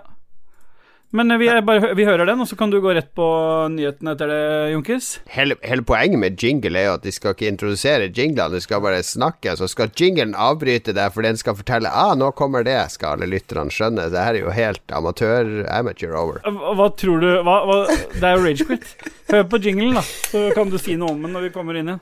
Men 1.12 1.30
eh, 1.30 1.38
vi, 1.38 1.48
er 1.52 1.60
bare, 1.64 1.92
vi 1.96 2.06
hører 2.08 2.24
den, 2.28 2.40
og 2.40 2.48
så 2.48 2.56
kan 2.56 2.72
du 2.72 2.78
gå 2.80 2.94
rett 2.96 3.10
på 3.16 3.26
nyhetene 3.74 4.14
etter 4.14 4.30
det, 4.32 4.42
Junkis. 4.72 5.10
hele, 5.34 5.58
hele 5.60 5.84
poenget 5.84 6.20
med 6.22 6.40
jingle 6.40 6.78
er 6.78 6.88
jo 6.88 6.94
at 6.96 7.04
de 7.04 7.12
skal 7.12 7.36
ikke 7.36 7.50
introdusere 7.52 8.08
jinglene, 8.08 8.56
de 8.56 8.62
skal 8.64 8.80
bare 8.84 9.02
snakke. 9.04 9.52
Så 9.60 9.68
skal 9.68 9.92
jinglen 9.98 10.32
avbryte 10.32 10.94
deg, 10.96 11.12
for 11.12 11.26
den 11.26 11.36
skal 11.40 11.58
fortelle 11.58 11.92
ah, 11.92 12.14
nå 12.16 12.32
kommer 12.38 12.64
det, 12.64 12.78
skal 12.96 13.18
alle 13.18 13.28
lytterne 13.28 13.72
skjønne. 13.72 14.08
Det 14.12 14.24
her 14.24 14.38
er 14.38 14.46
jo 14.46 14.56
helt 14.56 14.96
amatør, 14.96 15.52
amateur 15.68 16.16
over. 16.16 16.40
Hva, 16.48 16.74
hva 16.80 16.88
tror 16.96 17.20
du 17.20 17.30
hva, 17.44 17.58
hva, 17.68 17.78
Det 18.16 18.24
er 18.24 18.38
jo 18.38 18.46
Ragequit. 18.48 18.92
Hør 19.32 19.48
på 19.52 19.60
jinglen, 19.64 20.00
da, 20.00 20.04
så 20.32 20.48
kan 20.56 20.72
du 20.72 20.80
si 20.80 20.96
noe 20.96 21.12
om 21.12 21.26
den 21.26 21.36
når 21.36 21.50
vi 21.50 21.54
kommer 21.54 21.76
inn 21.76 21.92
igjen. 21.92 22.00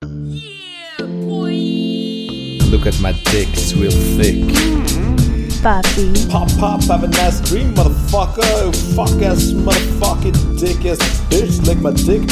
Look 2.71 2.87
at 2.87 3.01
my 3.03 3.11
dick, 3.33 3.49
it's 3.59 3.75
real 3.75 3.91
thick. 3.91 5.20
Papi, 5.61 6.31
Pop, 6.31 6.49
pop, 6.59 6.83
have 6.85 7.05
a 7.05 7.09
nice 7.09 7.39
dream, 7.43 7.75
motherfucker. 7.75 8.41
Oh, 8.43 8.73
fuck 8.97 9.21
ass, 9.21 9.53
motherfucking 9.53 10.59
dick 10.59 10.87
ass 10.87 10.99
bitch, 11.29 11.67
lick 11.67 11.79
my 11.79 11.93
dick. 11.93 12.23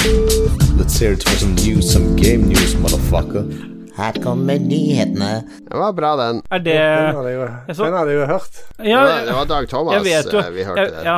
Let's 0.79 0.99
hear 0.99 1.13
it 1.13 1.23
for 1.23 1.37
some 1.37 1.55
news, 1.57 1.93
some 1.93 2.17
game 2.17 2.49
news, 2.49 2.75
motherfucker. 2.77 3.78
Her 3.99 4.15
kommer 4.23 4.61
nyhetene. 4.63 5.31
Det 5.67 5.75
var 5.81 5.93
bra, 5.97 6.13
den. 6.21 6.37
Er 6.55 6.61
det 6.63 6.75
Den 6.79 7.17
hadde 7.19 7.31
jeg 7.33 7.39
jo, 7.41 7.47
hadde 7.99 8.13
jeg 8.15 8.29
hørt. 8.31 8.59
Ja, 8.79 8.85
Det 8.85 9.09
var, 9.11 9.25
det 9.27 9.35
var 9.39 9.49
Dag 9.51 9.69
Thomas 9.73 9.95
jeg 9.99 10.05
vet 10.07 10.33
jo. 10.33 10.39
eh, 10.45 10.51
vi 10.55 10.67
hørte 10.69 10.85
Jeg, 10.85 10.93
det. 10.95 11.05
ja. 11.09 11.17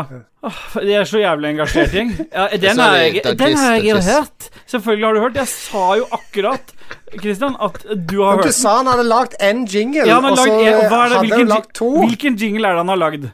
Åh, 0.48 0.60
de 0.88 0.94
er 0.96 1.04
så 1.10 1.20
jævlig 1.20 1.50
engasjert, 1.50 1.92
gjeng. 1.92 2.12
Ja, 2.32 2.46
den 2.64 2.78
har 2.80 2.94
jeg, 2.96 3.24
den 3.42 3.56
har 3.60 3.74
jeg 3.76 3.84
jo 3.90 3.98
hørt. 4.06 4.46
Selvfølgelig 4.72 5.06
har 5.10 5.18
du 5.18 5.20
hørt. 5.26 5.36
Jeg 5.42 5.50
sa 5.52 5.82
jo 6.00 6.06
akkurat, 6.16 6.72
Christian, 7.20 7.58
at 7.60 7.84
du 8.08 8.16
har 8.24 8.40
hørt 8.40 8.48
du 8.48 8.56
sa 8.56 8.78
han 8.78 8.88
hadde 8.88 9.04
lagd 9.10 9.36
én 9.44 9.66
jingle, 9.68 10.06
Ja, 10.08 10.16
og 10.16 10.30
så 10.32 10.46
lagd 10.46 10.56
en, 10.56 10.78
og 10.80 10.88
hva 10.88 11.02
er 11.04 11.12
det, 11.12 11.18
hadde 11.18 11.20
hvilken, 11.26 11.44
han 11.44 11.52
lagd 11.52 11.70
to. 11.76 11.90
hvilken 12.06 12.40
jingle 12.40 12.64
er 12.70 12.78
det 12.78 12.84
han 12.86 12.94
har 12.94 13.02
lagd 13.04 13.28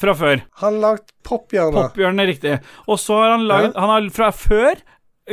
fra 0.00 0.14
før? 0.20 0.44
Han 0.60 0.76
har 0.76 0.80
lagd 0.84 1.06
Pophjørnet. 1.30 1.80
Pophjørnet, 1.80 2.28
riktig. 2.34 2.54
Og 2.88 3.00
så 3.00 3.16
har 3.22 3.34
han 3.38 3.42
lagd 3.48 3.74
Han 3.76 3.90
har 3.96 4.06
fra 4.12 4.30
før 4.36 4.78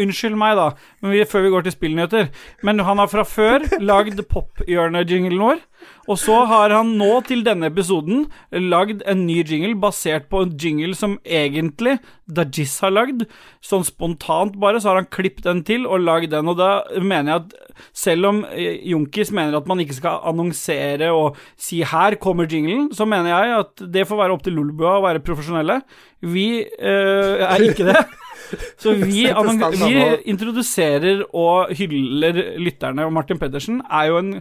Unnskyld 0.04 0.38
meg, 0.39 0.58
da, 0.60 0.72
men 1.02 1.14
vi, 1.16 1.24
før 1.30 1.45
vi 1.45 1.54
går 1.54 1.68
til 1.68 1.76
spillnyheter. 1.78 2.30
Men 2.68 2.84
han 2.88 3.02
har 3.02 3.12
fra 3.12 3.26
før 3.28 3.66
lagd 3.91 4.22
Pophjørnet-jinglen 4.32 5.41
vår. 5.41 5.64
Og 6.08 6.18
så 6.20 6.38
har 6.48 6.72
han 6.72 6.93
nå 6.98 7.10
til 7.28 7.43
denne 7.45 7.68
episoden 7.70 8.26
lagd 8.72 9.04
en 9.08 9.26
ny 9.28 9.41
jingle 9.45 9.76
basert 9.80 10.30
på 10.32 10.41
en 10.45 10.54
jingle 10.60 10.95
som 10.98 11.18
egentlig 11.22 11.98
Dajis 12.28 12.78
har 12.84 12.93
lagd. 12.95 13.26
Sånn 13.64 13.86
spontant 13.88 14.56
bare, 14.60 14.82
så 14.82 14.91
har 14.91 15.02
han 15.02 15.10
klippet 15.12 15.45
den 15.48 15.64
til 15.68 15.86
og 15.88 16.04
lagd 16.04 16.32
den. 16.32 16.48
Og 16.48 16.58
da 16.60 16.72
mener 17.00 17.34
jeg 17.34 17.43
at 17.43 17.84
selv 17.95 18.32
om 18.32 18.41
Junkis 18.58 19.34
mener 19.36 19.60
at 19.60 19.68
man 19.70 19.84
ikke 19.84 20.00
skal 20.00 20.24
annonsere 20.28 21.12
og 21.14 21.38
si 21.56 21.84
'her 21.84 22.16
kommer 22.16 22.48
jinglen', 22.48 22.93
så 22.93 23.06
mener 23.06 23.30
jeg 23.30 23.60
at 23.60 23.91
det 23.93 24.08
får 24.08 24.18
være 24.18 24.34
opp 24.34 24.43
til 24.43 24.54
Lolbua 24.54 24.98
å 24.98 25.06
være 25.06 25.24
profesjonelle. 25.24 25.82
Vi 26.22 26.64
øh, 26.64 27.36
er 27.43 27.62
ikke 27.62 27.86
det. 27.86 28.06
Så 28.82 28.95
vi, 29.00 29.28
vi 29.28 29.91
introduserer 30.32 31.26
og 31.34 31.74
hyller 31.78 32.41
lytterne. 32.62 33.06
Og 33.08 33.14
Martin 33.16 33.39
Pedersen 33.41 33.82
er 33.89 34.10
jo 34.12 34.22
en 34.22 34.34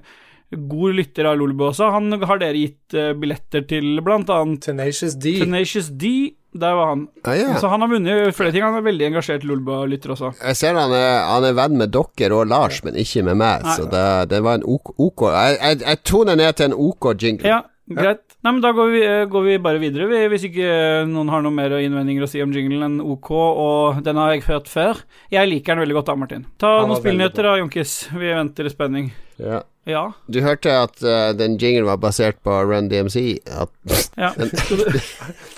god 0.54 0.94
lytter 0.94 1.26
av 1.26 1.38
Lolbua 1.40 1.72
også. 1.72 1.90
Han 1.94 2.12
har 2.22 2.40
dere 2.42 2.58
gitt 2.60 2.94
eh, 2.94 3.12
billetter 3.18 3.64
til 3.66 4.00
blant 4.06 4.30
annet 4.30 4.62
Tenacious 4.68 5.16
D. 5.18 5.38
Tenacious 5.42 5.90
D. 5.90 6.12
Der 6.56 6.72
var 6.78 6.92
han. 6.94 7.02
Ah, 7.26 7.34
ja. 7.36 7.56
Så 7.60 7.68
han 7.68 7.82
har 7.84 7.90
vunnet 7.90 8.36
flere 8.36 8.54
ting. 8.54 8.64
Han 8.64 8.78
er 8.78 8.84
veldig 8.86 9.10
engasjert 9.10 9.44
Lolbua-lytter 9.44 10.14
også. 10.14 10.30
Jeg 10.40 10.56
ser 10.56 10.78
han 10.78 10.94
er, 10.94 11.26
han 11.28 11.44
er 11.44 11.56
venn 11.58 11.76
med 11.76 11.92
dere 11.92 12.38
og 12.38 12.46
Lars, 12.48 12.80
men 12.86 12.96
ikke 12.96 13.26
med 13.26 13.36
meg. 13.42 13.66
Nei. 13.66 13.74
Så 13.76 13.88
det, 13.92 14.06
det 14.32 14.40
var 14.46 14.60
en 14.60 14.64
OK, 14.64 14.94
OK. 14.96 15.26
Jeg, 15.34 15.58
jeg, 15.60 15.82
jeg 15.84 16.02
toner 16.08 16.38
ned 16.40 16.56
til 16.56 16.70
en 16.70 16.78
OK-jingle. 16.86 17.52
Ja, 17.52 17.60
greit. 17.92 18.24
Nei, 18.46 18.52
men 18.52 18.62
Da 18.62 18.70
går 18.70 18.90
vi, 18.92 19.00
eh, 19.02 19.24
går 19.26 19.42
vi 19.42 19.58
bare 19.58 19.80
videre, 19.82 20.06
vi, 20.06 20.20
hvis 20.30 20.44
ikke 20.46 20.66
eh, 20.70 21.06
noen 21.10 21.32
har 21.32 21.42
noe 21.42 21.50
mer 21.50 21.72
innvendinger 21.80 22.22
å 22.22 22.28
si 22.30 22.38
om 22.44 22.52
jinglen 22.54 22.84
enn 22.86 23.00
OK, 23.02 23.32
og 23.34 23.98
den 24.06 24.20
har 24.22 24.36
jeg 24.36 24.44
hørt 24.46 24.70
før. 24.70 25.00
Jeg 25.34 25.50
liker 25.50 25.74
den 25.74 25.82
veldig 25.82 25.96
godt 25.98 26.12
da, 26.12 26.14
Martin. 26.20 26.44
Ta 26.62 26.70
noen 26.84 27.00
spillnyheter 27.00 27.48
da, 27.48 27.56
Jonkis. 27.58 27.96
Vi 28.14 28.30
venter 28.30 28.70
i 28.70 28.70
spenning. 28.70 29.10
Ja. 29.42 29.64
Ja. 29.86 30.04
Du 30.30 30.38
hørte 30.42 30.78
at 30.78 31.02
uh, 31.02 31.34
den 31.34 31.58
jinglen 31.58 31.86
var 31.90 31.98
basert 32.02 32.38
på 32.46 32.54
Run 32.70 32.86
DMC? 32.90 33.38
At 33.50 33.70
ja. 34.14 34.30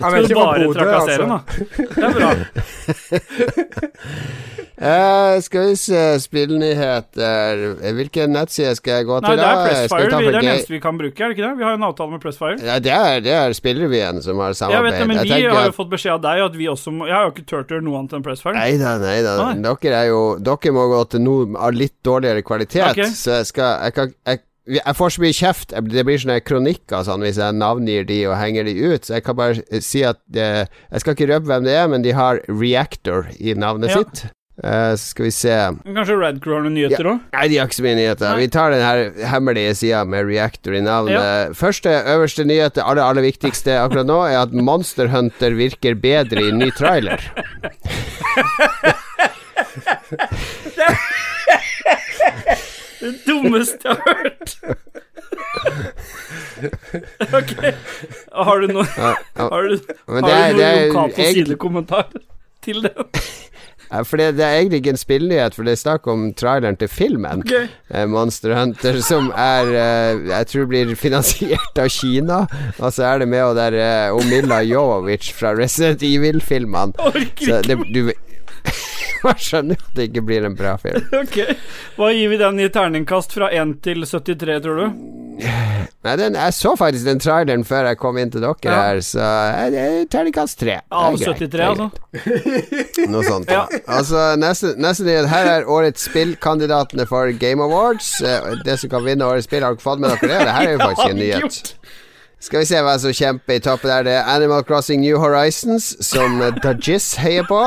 Skal 0.00 0.26
du, 0.26 0.34
bare 0.34 0.64
Bodø, 0.66 0.80
trakassere 0.80 1.22
den, 1.22 1.30
altså. 1.30 1.44
da? 1.60 1.90
Det 1.94 2.04
er 2.04 2.12
bra. 2.16 2.30
uh, 4.80 5.40
skal 5.46 5.66
vi 5.68 5.76
se 5.76 6.02
Spillnyheter 6.24 7.62
Hvilken 7.98 8.32
nettside 8.34 8.72
skal 8.78 9.00
jeg 9.00 9.08
gå 9.10 9.18
Nei, 9.20 9.28
til? 9.28 9.40
det 9.42 9.46
er 9.46 9.60
Pressfire. 9.66 10.08
Det 10.08 10.14
er 10.14 10.20
den 10.24 10.40
gay- 10.40 10.50
eneste 10.54 10.74
vi 10.74 10.80
kan 10.82 10.98
bruke, 11.00 11.16
er 11.20 11.28
det 11.28 11.36
ikke 11.36 11.46
det? 11.46 11.52
Vi 11.60 11.66
har 11.66 11.74
jo 11.76 11.80
en 11.80 11.86
avtale 11.90 12.10
med 12.14 12.22
Pressfire. 12.24 12.56
Ja, 12.64 12.78
det 12.82 12.94
er, 12.96 13.20
det 13.26 13.34
er 13.36 13.56
Spillrevyen 13.60 14.22
som 14.24 14.40
har 14.40 14.54
Jeg 14.54 14.60
samarbeid. 14.62 14.88
vet 14.90 15.00
det, 15.00 15.06
men 15.12 15.16
Jeg 15.20 15.28
vi 15.44 15.54
har 15.54 15.68
jo 15.70 15.76
fått 15.76 15.90
beskjed 15.92 16.14
av 16.16 16.22
deg 16.26 16.44
at 16.48 16.58
vi 16.60 16.68
også 16.72 16.94
må 16.96 17.08
Jeg 17.10 17.16
har 17.18 17.28
jo 17.28 17.34
ikke 17.36 17.46
turt 17.52 17.70
å 17.70 17.76
gjøre 17.76 17.86
noe 17.90 17.98
annet 18.00 18.12
enn 18.18 18.24
Pressfire. 18.26 18.56
Nei 18.56 18.76
da, 18.80 18.96
nei 19.04 19.18
da. 19.26 19.34
Dere 19.80 19.96
er 20.04 20.08
jo 20.12 20.22
Dere 20.50 20.72
må 20.76 20.86
gå 20.94 21.02
til 21.14 21.24
noe 21.26 21.48
av 21.60 21.76
litt 21.76 21.96
dårligere 22.06 22.42
kvalitet. 22.46 22.88
okay. 22.94 23.10
Så 23.12 23.36
jeg 23.40 23.50
skal 23.52 23.76
Jeg, 23.84 23.92
kan, 24.00 24.14
jeg, 24.26 24.42
jeg 24.68 24.96
får 24.96 25.14
så 25.14 25.22
mye 25.22 25.36
kjeft. 25.36 25.72
Det 25.90 26.04
blir 26.06 26.18
sånne 26.20 26.40
kronikker 26.44 27.04
sånn, 27.06 27.22
hvis 27.24 27.38
jeg 27.40 27.56
navngir 27.56 28.04
de 28.08 28.18
og 28.28 28.36
henger 28.38 28.64
de 28.68 28.74
ut. 28.92 29.06
Så 29.06 29.16
jeg 29.16 29.24
kan 29.26 29.36
bare 29.38 29.80
si 29.82 30.04
at 30.06 30.20
det, 30.28 30.68
Jeg 30.92 31.00
skal 31.00 31.14
ikke 31.16 31.30
røpe 31.32 31.46
hvem 31.50 31.64
det 31.64 31.74
er, 31.78 31.88
men 31.88 32.02
de 32.04 32.12
har 32.12 32.40
Reactor 32.48 33.26
i 33.40 33.54
navnet 33.54 33.90
Ja. 33.90 33.98
sitt. 34.02 34.26
Uh, 34.60 34.92
så 34.92 35.14
skal 35.14 35.24
vi 35.24 35.30
se 35.32 35.48
Kanskje 35.88 36.16
Radcrew 36.20 36.52
har 36.52 36.60
noen 36.66 36.74
nyheter 36.76 37.06
òg? 37.08 37.20
Nei, 37.32 37.46
de 37.48 37.56
har 37.56 37.64
ikke 37.70 37.78
så 37.78 37.84
mye 37.86 37.96
nyheter. 37.96 38.26
Nei. 38.28 38.40
Vi 38.42 38.48
tar 38.52 38.70
den 38.74 38.82
her 38.84 38.98
hemmelige 39.32 39.72
sida 39.78 40.04
med 40.04 40.26
Reactor 40.28 40.76
i 40.76 40.82
navnet. 40.84 41.56
Første 41.56 41.88
øverste 41.88 42.44
nyhet, 42.44 42.74
det 42.76 42.84
aller, 42.84 43.00
aller 43.00 43.24
viktigste 43.24 43.72
akkurat 43.80 44.04
nå, 44.04 44.20
er 44.28 44.42
at 44.42 44.52
Monster 44.52 45.08
Hunter 45.08 45.56
virker 45.56 45.96
bedre 45.96 46.44
i 46.44 46.52
ny 46.52 46.68
trailer. 46.76 47.24
Det 53.00 53.12
dummeste 53.26 53.88
jeg 53.88 53.96
har 53.96 54.18
hørt. 54.24 54.56
ok. 57.40 57.52
Har 58.32 58.60
du 58.60 58.66
noe. 58.74 58.86
Har 58.96 59.68
du, 59.68 59.76
har 60.08 60.26
det 60.26 60.34
er- 60.34 60.52
du 60.52 60.58
noen 60.60 60.88
lokale 60.88 61.12
egentlig- 61.14 61.46
Side-kommentar 61.46 62.10
til 62.62 62.82
det? 62.82 62.94
For 64.06 64.14
det, 64.20 64.36
det 64.38 64.44
er 64.46 64.60
egentlig 64.60 64.78
ikke 64.84 64.92
en 64.94 65.00
spillnyhet, 65.00 65.54
for 65.56 65.66
det 65.66 65.72
er 65.72 65.78
snakk 65.80 66.04
om 66.12 66.28
traileren 66.38 66.76
til 66.78 66.86
filmen. 66.86 67.40
Ok. 67.42 67.50
Eh, 67.90 68.04
Monster 68.06 68.52
Hunter, 68.54 69.00
som 69.02 69.32
er 69.34 69.66
eh, 69.74 70.20
Jeg 70.30 70.46
tror 70.46 70.68
blir 70.70 70.92
finansiert 70.94 71.74
av 71.82 71.88
Kina. 71.90 72.44
Og 72.78 72.92
så 72.94 73.08
er 73.08 73.18
det 73.24 73.26
med 73.32 73.42
og 73.48 73.56
der 73.58 73.74
uh, 73.74 74.14
Omilla 74.14 74.60
Jovovic 74.62 75.32
fra 75.34 75.50
Resident 75.58 76.04
Evil-filmene. 76.06 76.94
Så 77.42 77.58
det, 77.66 77.80
du 77.90 78.12
Man 79.26 79.38
skjønner 79.40 79.76
jo 79.78 79.84
at 79.86 79.96
det 79.98 80.08
ikke 80.10 80.22
blir 80.26 80.44
en 80.48 80.54
bra 80.58 80.76
film. 80.80 81.06
Ok. 81.20 81.36
Hva 81.98 82.10
gir 82.16 82.30
vi 82.32 82.38
den 82.40 82.60
i 82.60 82.68
terningkast 82.72 83.34
fra 83.36 83.50
1 83.52 83.76
til 83.84 84.04
73, 84.06 84.60
tror 84.64 84.80
du? 84.80 84.86
Nei, 86.04 86.14
den, 86.20 86.34
jeg 86.36 86.52
så 86.56 86.74
faktisk 86.76 87.06
den 87.08 87.20
traileren 87.20 87.62
før 87.64 87.86
jeg 87.90 87.98
kom 88.00 88.18
inn 88.20 88.30
til 88.32 88.42
dere 88.44 88.56
Ja. 88.64 88.74
her, 88.90 89.00
så 89.04 89.20
eh, 89.24 89.76
er 89.80 90.08
terningkast 90.12 90.58
tre. 90.60 90.78
Det 90.80 90.92
er 90.92 91.06
Av 91.06 91.16
greit, 91.16 91.40
73, 91.40 91.60
er 91.60 91.68
altså? 91.70 93.10
Noe 93.14 93.24
sånt. 93.28 93.50
Ja. 93.56 93.62
Altså, 93.86 94.24
neste, 94.40 94.74
neste. 94.80 95.16
Her 95.32 95.50
er 95.58 95.68
årets 95.70 96.04
spillkandidatene 96.10 97.06
for 97.08 97.32
Game 97.40 97.64
Awards. 97.64 98.12
Eh, 98.24 98.50
Det 98.64 98.78
som 98.80 98.92
kan 98.92 99.04
vinne 99.06 99.28
årets 99.28 99.48
spill, 99.48 99.64
har 99.64 99.76
dere 99.76 99.84
fått 99.84 100.00
med 100.04 100.12
dere 100.16 100.28
det? 100.28 100.44
Det 100.48 100.54
her 100.58 100.68
er 100.68 100.76
jo 100.76 100.84
faktisk 100.84 101.10
en 101.10 101.20
nyhet. 101.24 101.74
Skal 102.40 102.62
vi 102.62 102.68
se 102.70 102.80
hva 102.80 102.94
som 102.98 103.12
kjemper 103.12 103.58
i 103.58 103.60
toppen 103.60 103.90
der. 103.90 104.02
Det 104.06 104.12
er 104.16 104.28
Animal 104.32 104.62
Crossing 104.64 105.02
New 105.04 105.18
Horizons, 105.20 105.92
som 106.00 106.40
eh, 106.40 106.54
Dajis 106.62 107.14
heier 107.20 107.44
på. 107.48 107.60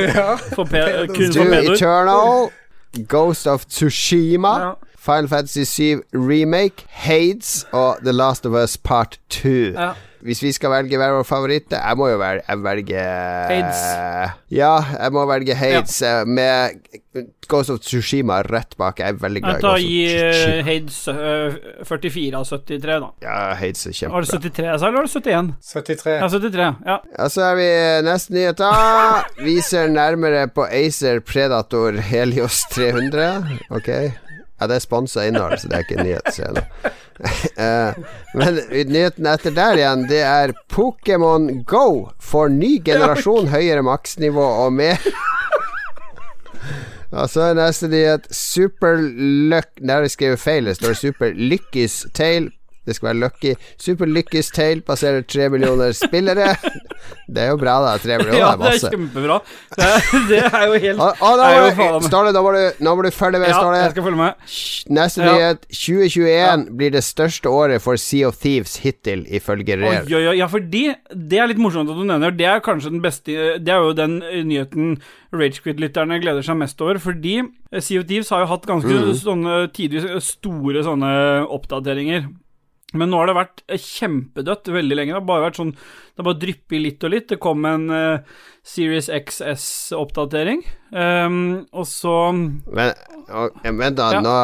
For 0.56 0.64
pe 0.66 0.82
kun 1.12 1.32
for 1.32 1.44
Doom. 1.44 1.54
Eternal. 1.74 2.50
Ghost 3.08 3.46
of 3.46 3.66
Tsushima. 3.70 4.58
Ja. 4.58 4.72
Final 5.06 5.28
Fantasy 5.28 5.64
7 5.64 6.02
Remake, 6.14 6.84
Hades 6.88 7.66
og 7.72 7.96
The 8.02 8.12
Last 8.12 8.46
of 8.46 8.52
Us 8.52 8.76
Part 8.76 9.20
2. 9.30 9.48
Ja. 9.48 9.92
Hvis 10.24 10.40
vi 10.42 10.52
skal 10.56 10.70
velge 10.72 10.96
hver 10.98 11.12
vår 11.18 11.24
favoritt 11.28 11.70
Jeg 11.76 11.96
må 11.98 12.08
jo 12.10 12.16
vel- 12.20 12.40
jeg 12.48 12.62
velge 12.64 13.02
Hades. 13.50 13.82
Ja, 14.50 14.72
jeg 15.00 15.12
må 15.12 15.26
velge 15.28 15.54
Hades 15.58 16.00
ja. 16.02 16.24
med 16.24 16.80
Ghost 17.48 17.70
of 17.70 17.78
Tsushima 17.80 18.40
rett 18.44 18.74
bak. 18.76 18.98
Jeg 19.00 19.14
er 19.14 19.20
veldig 19.22 19.42
glad 19.42 19.58
i 19.58 19.60
tar 19.62 19.76
Ghost 19.76 19.86
gi 19.86 20.00
of 20.06 20.22
eh, 20.22 20.32
Tsushima. 20.32 20.64
Hades 20.66 20.98
eh, 21.08 21.84
44 21.86 22.40
av 22.40 22.44
73, 22.50 22.98
da. 23.04 23.10
Ja, 23.22 23.36
Hades 23.60 23.86
er 23.86 24.08
Var 24.10 24.26
det 24.26 24.30
kjempebra. 24.32 24.40
73 24.50 24.66
jeg 24.70 24.80
sa, 24.80 24.86
eller 24.88 24.98
var 24.98 25.06
det 25.06 25.14
71? 25.14 25.52
73. 25.72 26.16
Ja, 26.16 26.28
73. 26.28 26.68
Ja. 26.90 26.98
Ja, 27.18 27.28
så 27.36 27.46
er 27.50 27.58
vi 27.60 27.68
neste 28.08 28.36
nyhet, 28.36 28.60
da. 28.60 28.72
Vi 29.40 29.56
ser 29.64 29.88
nærmere 29.94 30.46
på 30.52 30.66
Acer 30.68 31.20
Predator 31.20 32.00
Helios 32.10 32.64
300. 32.74 33.60
Ok. 33.70 33.92
Ja, 34.56 34.66
det 34.70 34.78
er 34.78 34.80
sponsa 34.80 35.26
innhold, 35.28 35.58
så 35.60 35.68
det 35.68 35.76
er 35.76 35.84
ikke 35.84 35.98
en 36.00 36.06
nyhet. 36.08 36.72
Eh, 37.56 37.94
men 38.36 38.58
nyheten 38.68 39.26
etter 39.30 39.54
der 39.56 39.78
igjen, 39.80 40.02
det 40.10 40.20
er 40.20 40.52
Pokémon 40.72 41.46
Go 41.64 42.10
får 42.20 42.50
ny 42.52 42.74
generasjon 42.84 43.48
høyere 43.48 43.80
maksnivå 43.86 44.44
og 44.66 44.74
mer 44.76 45.00
Og 47.16 47.30
så 47.32 47.46
er 47.46 47.56
neste 47.56 47.88
nyhet 47.88 48.26
Super 48.34 49.00
Luck 49.00 49.78
Der 49.80 50.02
vi 50.02 50.10
jeg 50.10 50.16
skrevet 50.16 50.42
feil. 50.42 50.68
Det 50.68 50.76
står 50.76 50.98
Super 50.98 51.32
Lykkis 51.32 52.02
Tail. 52.12 52.50
Det 52.86 52.94
skal 52.96 53.08
være 53.10 53.18
Lucky. 53.20 53.54
Super 53.82 54.06
Lucky's 54.06 54.52
Tale 54.54 54.80
passerer 54.86 55.24
tre 55.26 55.48
millioner 55.50 55.92
spillere. 55.96 56.52
Det 57.26 57.42
er 57.42 57.50
jo 57.50 57.56
bra, 57.58 57.74
da. 57.82 57.96
Tre 57.98 58.16
millioner 58.20 58.38
ja, 58.38 58.52
er 58.52 58.56
det 58.56 58.66
er 58.66 58.72
masse. 58.76 58.90
kjempebra. 58.94 59.38
Det 59.76 59.86
er, 59.86 60.06
det 60.30 60.40
er 60.46 60.66
jo 60.70 60.78
helt 60.86 61.02
ah, 61.02 61.22
ah, 61.26 61.42
er 61.46 61.58
jo 61.82 62.00
Ståle, 62.06 62.32
nå 62.34 62.42
må 62.46 62.52
du, 62.54 62.62
nå 62.86 62.94
må 62.96 63.04
du 63.06 63.10
følge 63.14 63.40
med, 63.42 63.50
Ja, 63.50 63.58
Ståle. 63.58 63.80
jeg 63.82 63.94
skal 63.96 64.06
følge 64.06 64.20
med. 64.20 64.46
Neste 65.00 65.22
Ja. 65.26 65.32
nyhet. 65.34 65.66
2021 65.74 66.64
blir 66.78 66.94
det 66.94 67.02
største 67.04 67.50
året 67.50 67.82
for 67.82 67.98
Sea 68.00 68.28
of 68.30 68.38
Thieves 68.40 68.76
hittil, 68.84 69.26
ifølge 69.28 69.76
Oi, 69.76 69.96
oi, 70.14 70.22
oi, 70.30 70.36
ja, 70.38 70.46
fordi 70.46 70.84
Det 71.10 71.38
er 71.42 71.48
litt 71.50 71.58
morsomt 71.58 71.90
at 71.90 71.96
du 71.98 72.04
nevner. 72.06 72.30
Det 72.36 72.46
er 72.46 72.60
kanskje 72.64 72.90
den 72.94 73.02
beste 73.02 73.34
Det 73.58 73.68
er 73.72 73.82
jo 73.82 73.92
den 73.96 74.20
nyheten 74.46 74.96
Ragequit-lytterne 75.34 76.20
gleder 76.22 76.44
seg 76.46 76.56
mest 76.60 76.80
over. 76.80 76.98
Fordi 77.02 77.40
Sea 77.82 78.00
of 78.00 78.06
Thieves 78.08 78.30
har 78.32 78.44
jo 78.44 78.50
hatt 78.54 78.66
ganske 78.68 78.86
Mm. 78.96 79.12
sånne 79.18 79.54
tidvis 79.74 80.06
store 80.22 80.82
sånne 80.86 81.10
oppdateringer. 81.50 82.28
Men 82.94 83.10
nå 83.10 83.18
har 83.18 83.26
det 83.26 83.34
vært 83.34 83.62
kjempedødt 83.82 84.68
veldig 84.70 84.96
lenge. 84.96 85.10
Det 85.10 85.18
har 85.18 85.26
bare 85.26 85.46
vært 85.48 85.58
sånn 85.58 85.72
Det 85.74 86.20
har 86.20 86.26
bare 86.28 86.38
dryppet 86.38 86.82
litt 86.84 87.06
og 87.06 87.12
litt. 87.12 87.26
Det 87.32 87.38
kom 87.42 87.66
en 87.66 87.88
uh, 87.90 88.44
Series 88.66 89.08
XS-oppdatering, 89.10 90.62
um, 90.94 91.66
og 91.74 91.86
så 91.90 92.14
Men, 92.30 92.94
og, 93.26 93.58
ja, 93.66 93.74
vent, 93.74 93.98
da. 93.98 94.08
Ja, 94.14 94.22
Nå, 94.22 94.36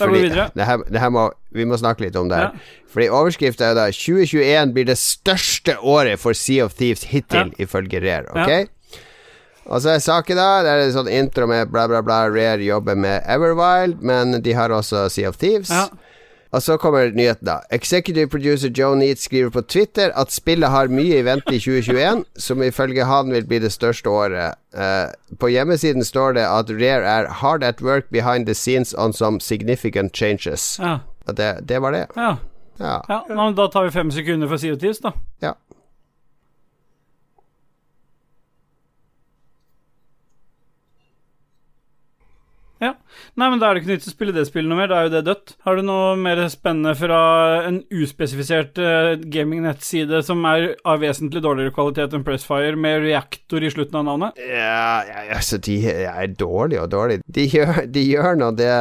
fordi, 0.00 0.26
det 0.32 0.68
her, 0.68 0.82
det 0.88 1.04
her 1.04 1.12
må, 1.12 1.28
vi 1.52 1.68
må 1.68 1.76
snakke 1.80 2.06
litt 2.06 2.16
om 2.16 2.32
det 2.32 2.40
her. 2.40 2.56
Ja. 2.56 2.82
Fordi 2.90 3.08
overskriften 3.20 3.68
er 3.68 3.78
da 3.78 3.86
2021 3.92 4.74
blir 4.76 4.88
det 4.88 4.98
største 5.00 5.76
året 5.84 6.20
for 6.24 6.36
Sea 6.36 6.66
of 6.66 6.76
Thieves 6.80 7.06
hittil, 7.12 7.52
ifølge 7.60 8.00
Rare. 8.04 8.32
Ok? 8.32 9.00
Og 9.70 9.78
så 9.84 9.92
er 9.92 10.00
saken 10.02 10.38
da 10.40 10.48
Det 10.64 10.70
er 10.72 10.80
en 10.82 10.94
sånn 10.94 11.10
intro 11.12 11.46
med 11.46 11.68
bla, 11.70 11.84
bla, 11.86 12.00
bla. 12.02 12.24
Rare 12.32 12.64
jobber 12.64 12.96
med 12.98 13.20
Everwild, 13.28 14.00
men 14.02 14.40
de 14.42 14.56
har 14.56 14.72
også 14.74 15.04
Sea 15.12 15.30
of 15.30 15.38
Thieves. 15.38 15.70
Ja. 15.70 15.86
Og 16.50 16.62
så 16.62 16.76
kommer 16.76 17.12
nyheten, 17.14 17.46
da. 17.46 17.60
Executive 17.70 18.28
producer 18.28 18.70
Joe 18.78 18.96
Neat 18.98 19.18
skriver 19.22 19.50
på 19.54 19.60
Twitter 19.60 20.10
at 20.18 20.32
spillet 20.34 20.70
har 20.70 20.90
mye 20.90 21.20
i 21.20 21.24
vente 21.24 21.54
i 21.54 21.60
2021, 21.62 22.24
som 22.36 22.62
ifølge 22.62 23.06
han 23.06 23.30
vil 23.30 23.46
bli 23.46 23.60
det 23.62 23.70
største 23.72 24.10
året. 24.10 24.58
Uh, 24.74 25.14
på 25.38 25.50
hjemmesiden 25.54 26.04
står 26.04 26.34
det 26.40 26.46
at 26.48 26.70
Rare 26.74 27.06
er 27.06 27.30
hard 27.42 27.62
at 27.62 27.82
work 27.82 28.10
behind 28.10 28.46
the 28.46 28.54
scenes 28.54 28.94
on 28.98 29.12
some 29.12 29.40
significant 29.40 30.16
changes. 30.16 30.78
Ja. 30.82 30.98
Og 31.26 31.36
det, 31.36 31.68
det 31.68 31.82
var 31.82 31.90
det. 31.90 32.06
ja. 32.16 32.36
Ja. 32.80 33.00
ja 33.08 33.24
men 33.28 33.54
da 33.54 33.66
tar 33.68 33.84
vi 33.84 33.90
fem 33.90 34.10
sekunder 34.10 34.48
for 34.48 34.56
Thieves, 34.56 34.98
da. 34.98 35.12
ja. 35.42 35.54
Ja. 42.80 42.94
Nei, 43.36 43.50
men 43.52 43.60
da 43.60 43.68
er 43.68 43.76
det 43.76 43.82
ikke 43.82 43.92
nytt 43.92 44.06
å 44.08 44.12
spille 44.14 44.32
det 44.32 44.46
spillet 44.48 44.70
noe 44.70 44.78
mer. 44.78 44.88
Da 44.88 45.00
er 45.00 45.08
jo 45.08 45.12
det 45.12 45.20
dødt. 45.26 45.52
Har 45.66 45.76
du 45.76 45.82
noe 45.84 46.14
mer 46.16 46.40
spennende 46.48 46.94
fra 46.96 47.18
en 47.66 47.82
uspesifisert 47.92 48.80
uh, 48.80 49.10
gaming-nettside 49.20 50.22
som 50.24 50.40
er 50.48 50.70
av 50.88 51.02
vesentlig 51.04 51.42
dårligere 51.44 51.74
kvalitet 51.76 52.16
enn 52.16 52.24
Pressfire, 52.24 52.78
med 52.80 53.04
reaktor 53.04 53.60
i 53.60 53.72
slutten 53.72 54.00
av 54.00 54.06
navnet? 54.08 54.40
Ja, 54.40 55.02
ja, 55.04 55.26
altså, 55.36 55.60
de 55.60 55.76
er 55.90 56.32
dårlige 56.40 56.86
og 56.86 56.94
dårlige. 56.94 57.24
De 57.28 57.44
gjør, 57.52 57.82
de 57.92 58.06
gjør 58.06 58.40
nå 58.40 58.50
det, 58.56 58.72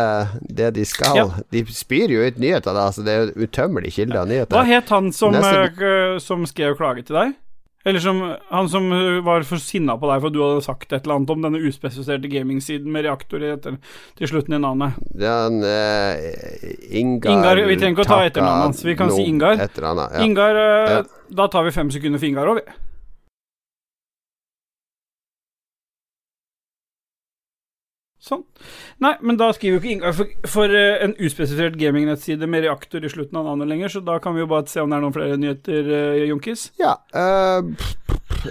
det 0.47 0.71
de 0.79 0.87
skal. 0.87 1.19
Ja. 1.19 1.27
De 1.51 1.65
spyr 1.75 2.15
jo 2.15 2.23
ut 2.23 2.39
nyheter, 2.39 2.71
da, 2.79 2.87
så 2.95 3.03
det 3.03 3.17
er 3.19 3.35
utømmelig 3.35 3.97
kilde 3.99 4.23
av 4.23 4.31
nyheter. 4.31 4.55
Hva 4.55 4.63
het 4.69 4.95
han 4.95 5.11
som, 5.15 5.35
Nesten... 5.35 5.83
uh, 5.83 6.17
som 6.23 6.47
skrev 6.47 6.79
klage 6.79 7.03
til 7.03 7.19
deg? 7.19 7.37
Eller 7.85 7.99
som, 8.03 8.17
han 8.49 8.69
som 8.69 8.91
eh, 8.91 9.21
var 9.23 9.45
for 9.47 9.61
sinna 9.63 9.95
på 9.99 10.09
deg 10.09 10.19
for 10.19 10.27
at 10.27 10.35
du 10.35 10.41
hadde 10.43 10.63
sagt 10.65 10.91
et 10.91 11.05
eller 11.05 11.15
annet 11.15 11.29
om 11.31 11.45
denne 11.45 11.61
uspesifiserte 11.63 12.27
gamingsiden 12.31 12.91
med 12.91 13.05
reaktor 13.07 13.45
etter, 13.53 13.77
til 14.19 14.31
slutten 14.33 14.57
i 14.57 14.59
navnet. 14.59 14.97
Den 15.15 15.61
eh, 15.63 16.99
Ingar 16.99 17.31
Ingar, 17.31 17.63
vi 17.69 17.79
trenger 17.79 17.95
ikke 17.95 18.03
å 18.03 18.11
ta 18.11 18.19
etternavnet 18.27 18.67
hans, 18.67 18.83
vi 18.83 18.97
kan 18.99 19.13
si 19.15 19.23
Ingar. 19.31 19.63
Et 19.63 19.79
ja. 19.79 19.95
Ingar, 20.25 20.59
eh, 20.59 20.93
Ja. 20.97 21.01
da 21.39 21.47
tar 21.47 21.63
vi 21.69 21.71
fem 21.71 21.91
sekunder 21.95 22.19
for 22.19 22.27
Ingar 22.27 22.51
òg, 22.51 22.59
vi. 22.59 22.88
Sånn. 28.29 28.43
Nei, 29.01 29.15
men 29.25 29.39
da 29.39 29.47
skriver 29.55 29.77
jo 29.77 29.81
ikke 29.81 29.93
Ingar 29.95 30.13
for, 30.13 30.33
for 30.51 30.69
eh, 30.77 30.99
en 31.05 31.15
uspesifisert 31.17 31.77
gamingnettside 31.81 32.45
med 32.49 32.61
reaktor 32.67 33.01
i 33.05 33.09
slutten 33.09 33.39
av 33.41 33.47
navnet 33.47 33.71
lenger, 33.71 33.89
så 33.95 34.01
da 34.05 34.19
kan 34.21 34.35
vi 34.37 34.43
jo 34.43 34.49
bare 34.51 34.69
se 34.69 34.83
om 34.83 34.91
det 34.91 34.99
er 34.99 35.05
noen 35.07 35.15
flere 35.15 35.37
nyheter, 35.41 35.89
uh, 35.89 36.19
Junkis. 36.29 36.67
Ja, 36.81 36.95
Uh, 37.09 37.73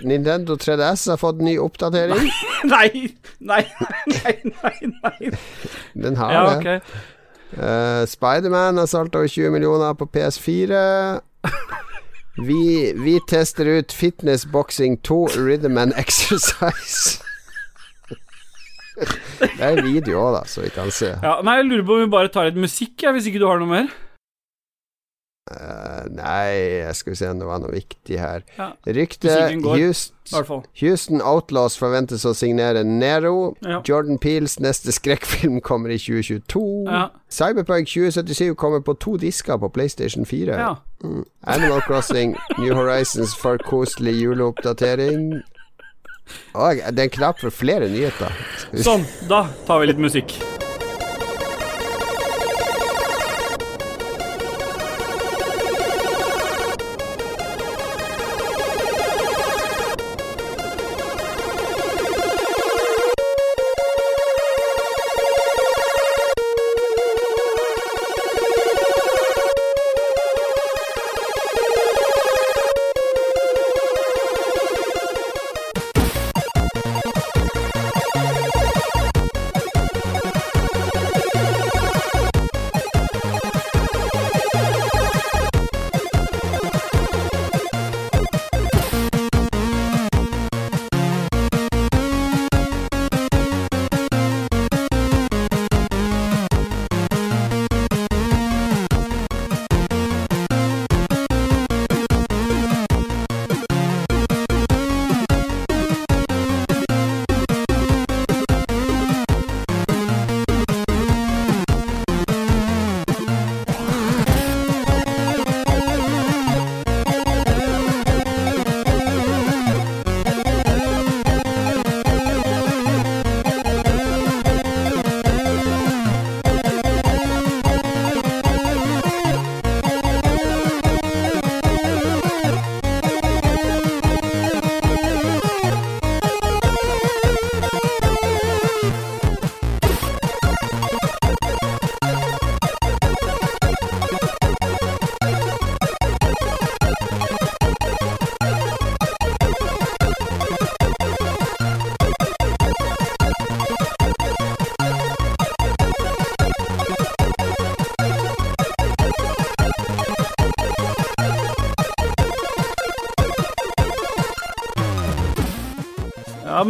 Nintendo 0.04 0.56
3DS 0.58 1.06
har 1.12 1.16
fått 1.20 1.38
ny 1.40 1.54
oppdatering. 1.62 2.26
Nei, 2.68 2.88
nei, 3.38 3.62
nei, 4.10 4.34
nei, 4.50 4.90
nei. 4.98 5.30
Den 5.94 6.18
har 6.18 6.32
Ja, 6.34 6.42
det. 6.50 6.58
ok. 6.58 6.98
Uh, 7.54 8.02
Spiderman 8.10 8.76
har 8.82 8.90
solgt 8.90 9.14
over 9.16 9.30
20 9.30 9.54
millioner 9.54 9.94
på 9.96 10.08
PS4. 10.12 10.82
Vi, 12.38 12.92
vi 12.98 13.14
tester 13.30 13.66
ut 13.78 13.92
Fitness 13.92 14.44
Boxing 14.46 14.98
2 15.06 15.28
Rhythm 15.38 15.78
and 15.78 15.92
Exercise. 15.96 17.22
Det 19.58 19.62
er 19.62 19.80
video 19.84 20.18
òg, 20.20 20.34
da, 20.38 20.42
så 20.50 20.64
vi 20.64 20.74
kan 20.74 20.90
se. 20.94 21.14
Ja, 21.22 21.38
nei, 21.46 21.60
jeg 21.60 21.70
lurer 21.70 21.86
på 21.86 21.96
om 21.96 22.04
vi 22.04 22.12
bare 22.12 22.30
tar 22.34 22.50
litt 22.50 22.60
musikk, 22.60 22.96
ja, 23.04 23.14
hvis 23.14 23.30
ikke 23.30 23.42
du 23.42 23.48
har 23.50 23.62
noe 23.62 23.70
mer. 23.70 23.90
Uh, 25.48 26.04
nei, 26.12 26.84
jeg 26.84 26.96
skal 26.98 27.16
se 27.16 27.28
om 27.32 27.38
det 27.40 27.46
var 27.48 27.60
noe 27.62 27.72
viktig 27.72 28.18
her. 28.20 28.42
Ja. 28.58 28.72
Rykte 28.84 29.30
Musikken 29.30 29.62
går. 29.64 29.76
I 29.78 29.86
Houston. 29.86 30.64
Houston 30.82 31.22
Outlaws 31.24 31.78
forventes 31.80 32.26
å 32.28 32.34
signere 32.36 32.82
Nero. 32.84 33.54
Ja. 33.64 33.80
Jordan 33.88 34.20
Peels 34.20 34.58
neste 34.60 34.92
skrekkfilm 34.92 35.62
kommer 35.64 35.94
i 35.94 35.98
2022. 36.00 36.64
Ja. 36.90 37.06
Cyberpunk 37.32 37.88
2077 37.88 38.52
kommer 38.60 38.84
på 38.84 38.98
to 39.00 39.16
disker 39.20 39.56
på 39.62 39.72
PlayStation 39.72 40.28
4. 40.28 40.58
Ja. 40.60 40.74
Mm. 41.04 41.24
Animal 41.48 41.80
Crossing 41.86 42.36
New 42.58 42.74
Horizons 42.76 43.32
for 43.38 43.56
koselig 43.64 44.18
juleoppdatering. 44.20 45.38
Og 46.54 46.80
det 46.92 47.04
er 47.04 47.08
en 47.08 47.16
knapp 47.18 47.42
for 47.42 47.54
flere 47.54 47.90
nyheter. 47.92 48.32
Sånn, 48.84 49.06
da 49.30 49.46
tar 49.68 49.82
vi 49.82 49.92
litt 49.92 50.02
musikk. 50.02 50.34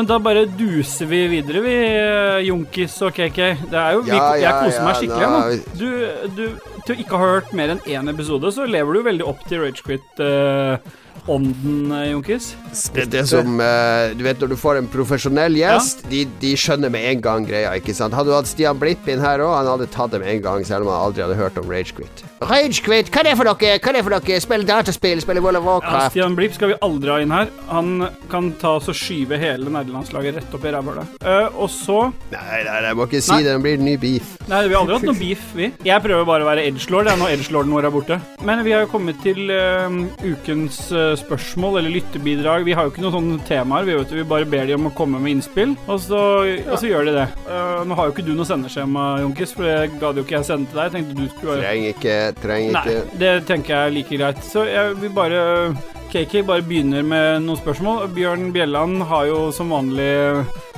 Da 0.08 0.18
bare 0.22 0.44
duser 0.58 1.08
vi 1.10 1.20
videre, 1.30 1.62
vi, 1.64 1.74
Junkis 2.48 2.96
og 3.04 3.12
KK. 3.16 3.40
Det 3.68 3.80
er 3.80 3.96
jo, 3.96 4.04
vi, 4.06 4.14
Ja, 4.14 4.30
jeg 4.38 4.46
ja, 4.46 4.54
koser 4.62 4.86
meg 4.86 5.00
skikkelig 5.02 5.28
nå-. 5.34 5.42
Du, 5.78 5.88
du, 6.38 6.44
til 6.86 6.94
å 6.94 6.98
ikke 7.04 7.20
ha 7.20 7.32
hørt 7.34 7.52
mer 7.56 7.74
enn 7.74 7.84
én 7.84 8.12
episode, 8.12 8.52
så 8.54 8.66
lever 8.68 8.96
du 8.96 9.04
veldig 9.08 9.28
opp 9.28 9.44
til 9.50 9.66
Ragequit-ånden, 11.28 12.10
Jonkis. 12.10 12.56
Det 12.94 13.02
er 13.02 13.10
det 13.10 13.24
som 13.28 13.60
uh, 13.60 14.14
Du 14.16 14.24
vet 14.24 14.40
når 14.40 14.52
du 14.52 14.56
får 14.56 14.80
en 14.80 14.88
profesjonell 14.88 15.56
gjest, 15.58 16.04
de, 16.10 16.24
de 16.40 16.54
skjønner 16.56 16.90
med 16.92 17.04
en 17.12 17.22
gang 17.22 17.46
greia, 17.48 17.74
ikke 17.76 17.94
sant? 17.96 18.14
Hadde 18.16 18.30
du 18.30 18.36
hatt 18.36 18.48
Stian 18.48 18.78
Blipp 18.78 19.08
inn 19.08 19.20
her 19.20 19.42
òg, 19.44 19.54
han 19.56 19.68
hadde 19.68 19.88
tatt 19.92 20.12
det 20.14 20.22
med 20.22 20.32
en 20.36 20.42
gang, 20.44 20.64
selv 20.66 20.86
om 20.86 20.92
han 20.92 21.08
aldri 21.08 21.24
hadde 21.24 21.38
hørt 21.38 21.58
om 21.60 21.68
Ragequit. 21.68 22.24
Ragequit, 22.40 23.10
hva 23.12 23.22
er 23.22 23.30
det 23.30 23.36
for 23.38 23.48
noe? 23.48 23.58
Hva 23.58 23.92
er 23.92 23.98
det 23.98 24.04
for 24.06 24.14
noe? 24.14 24.40
Spille 24.44 24.68
dataspill, 24.68 25.22
spille 25.24 25.44
World 25.44 25.60
of 25.60 25.68
Warcraft? 25.68 26.08
Ja, 26.08 26.12
Stian 26.14 26.38
Blipp 26.38 26.56
skal 26.56 26.72
vi 26.72 26.78
aldri 26.84 27.12
ha 27.12 27.18
inn 27.24 27.34
her. 27.34 27.52
Han 27.72 28.08
kan 28.32 28.52
ta 28.60 28.76
oss 28.78 28.90
og 28.92 28.96
skyve 28.98 29.38
hele 29.40 29.72
nerdelandslaget 29.72 30.40
rett 30.40 30.56
opp 30.58 30.66
i 30.68 30.74
rævhølet. 30.74 31.18
Uh, 31.24 31.60
og 31.64 31.70
så 31.72 31.98
Nei, 32.32 32.60
nei, 32.64 32.78
jeg 32.86 32.96
må 32.96 33.06
ikke 33.08 33.20
si 33.24 33.34
Nei. 33.34 33.42
det, 33.44 33.54
det 33.56 33.64
blir 33.64 33.80
ny 33.82 33.94
beef. 34.00 34.34
Nei, 34.48 34.62
vi 34.68 34.76
har 34.76 34.82
aldri 34.82 34.96
hatt 34.98 35.08
noe 35.08 35.18
beef, 35.18 35.44
vi. 35.56 35.70
Jeg 35.86 36.04
prøver 36.04 36.28
bare 36.28 36.44
å 36.44 36.48
være 36.48 36.64
edgelord, 36.68 37.10
når 37.20 37.34
edgelorden 37.36 37.74
vår 37.74 37.88
er 37.88 37.94
borte. 37.94 38.18
Men 38.46 38.62
vi 38.64 38.74
har 38.74 38.84
jo 38.84 38.90
kommet 38.92 39.18
til 39.24 39.50
uh, 39.50 39.98
ukens 40.22 40.80
eh, 40.94 41.17
spørsmål, 41.20 41.80
eller 41.80 41.94
lyttebidrag. 41.98 42.64
Vi 42.66 42.76
har 42.76 42.86
jo 42.86 42.92
ikke 42.92 43.04
noen 43.04 43.16
sånne 43.16 43.38
temaer. 43.48 43.86
Vi, 43.88 43.96
vet, 43.98 44.14
vi 44.20 44.26
bare 44.28 44.48
ber 44.48 44.68
de 44.68 44.76
om 44.78 44.88
å 44.90 44.94
komme 44.96 45.20
med 45.22 45.36
innspill, 45.36 45.74
og 45.86 46.00
så, 46.04 46.22
og 46.46 46.76
så 46.80 46.90
gjør 46.90 47.10
de 47.10 47.16
det. 47.18 47.26
Uh, 47.48 47.84
nå 47.88 47.98
har 47.98 48.08
jo 48.08 48.16
ikke 48.16 48.26
du 48.26 48.32
noe 48.36 48.48
sendeskjema, 48.48 49.08
Jonkis, 49.24 49.54
for 49.56 49.68
det 49.68 50.00
gadd 50.00 50.20
jo 50.20 50.26
ikke 50.26 50.38
jeg 50.38 50.48
sende 50.50 50.70
til 50.70 50.80
deg. 50.80 50.88
Jeg 50.88 50.96
tenkte 50.96 51.18
du 51.18 51.28
skulle 51.34 51.60
Trenger 51.62 51.94
ikke, 51.94 52.16
trenger 52.42 52.78
Nei, 52.78 52.96
det 53.20 53.32
tenker 53.48 53.74
jeg 53.74 53.90
er 53.90 53.96
like 53.98 54.20
greit. 54.20 54.42
Så 54.46 54.64
jeg 54.68 54.98
vil 55.02 55.14
bare 55.16 55.42
KK 56.12 56.40
bare 56.48 56.64
begynner 56.64 57.04
med 57.04 57.42
noen 57.44 57.60
spørsmål. 57.60 58.06
Bjørn 58.16 58.48
Bjelland 58.54 59.02
har 59.10 59.28
jo 59.28 59.42
som 59.54 59.74
vanlig 59.74 60.12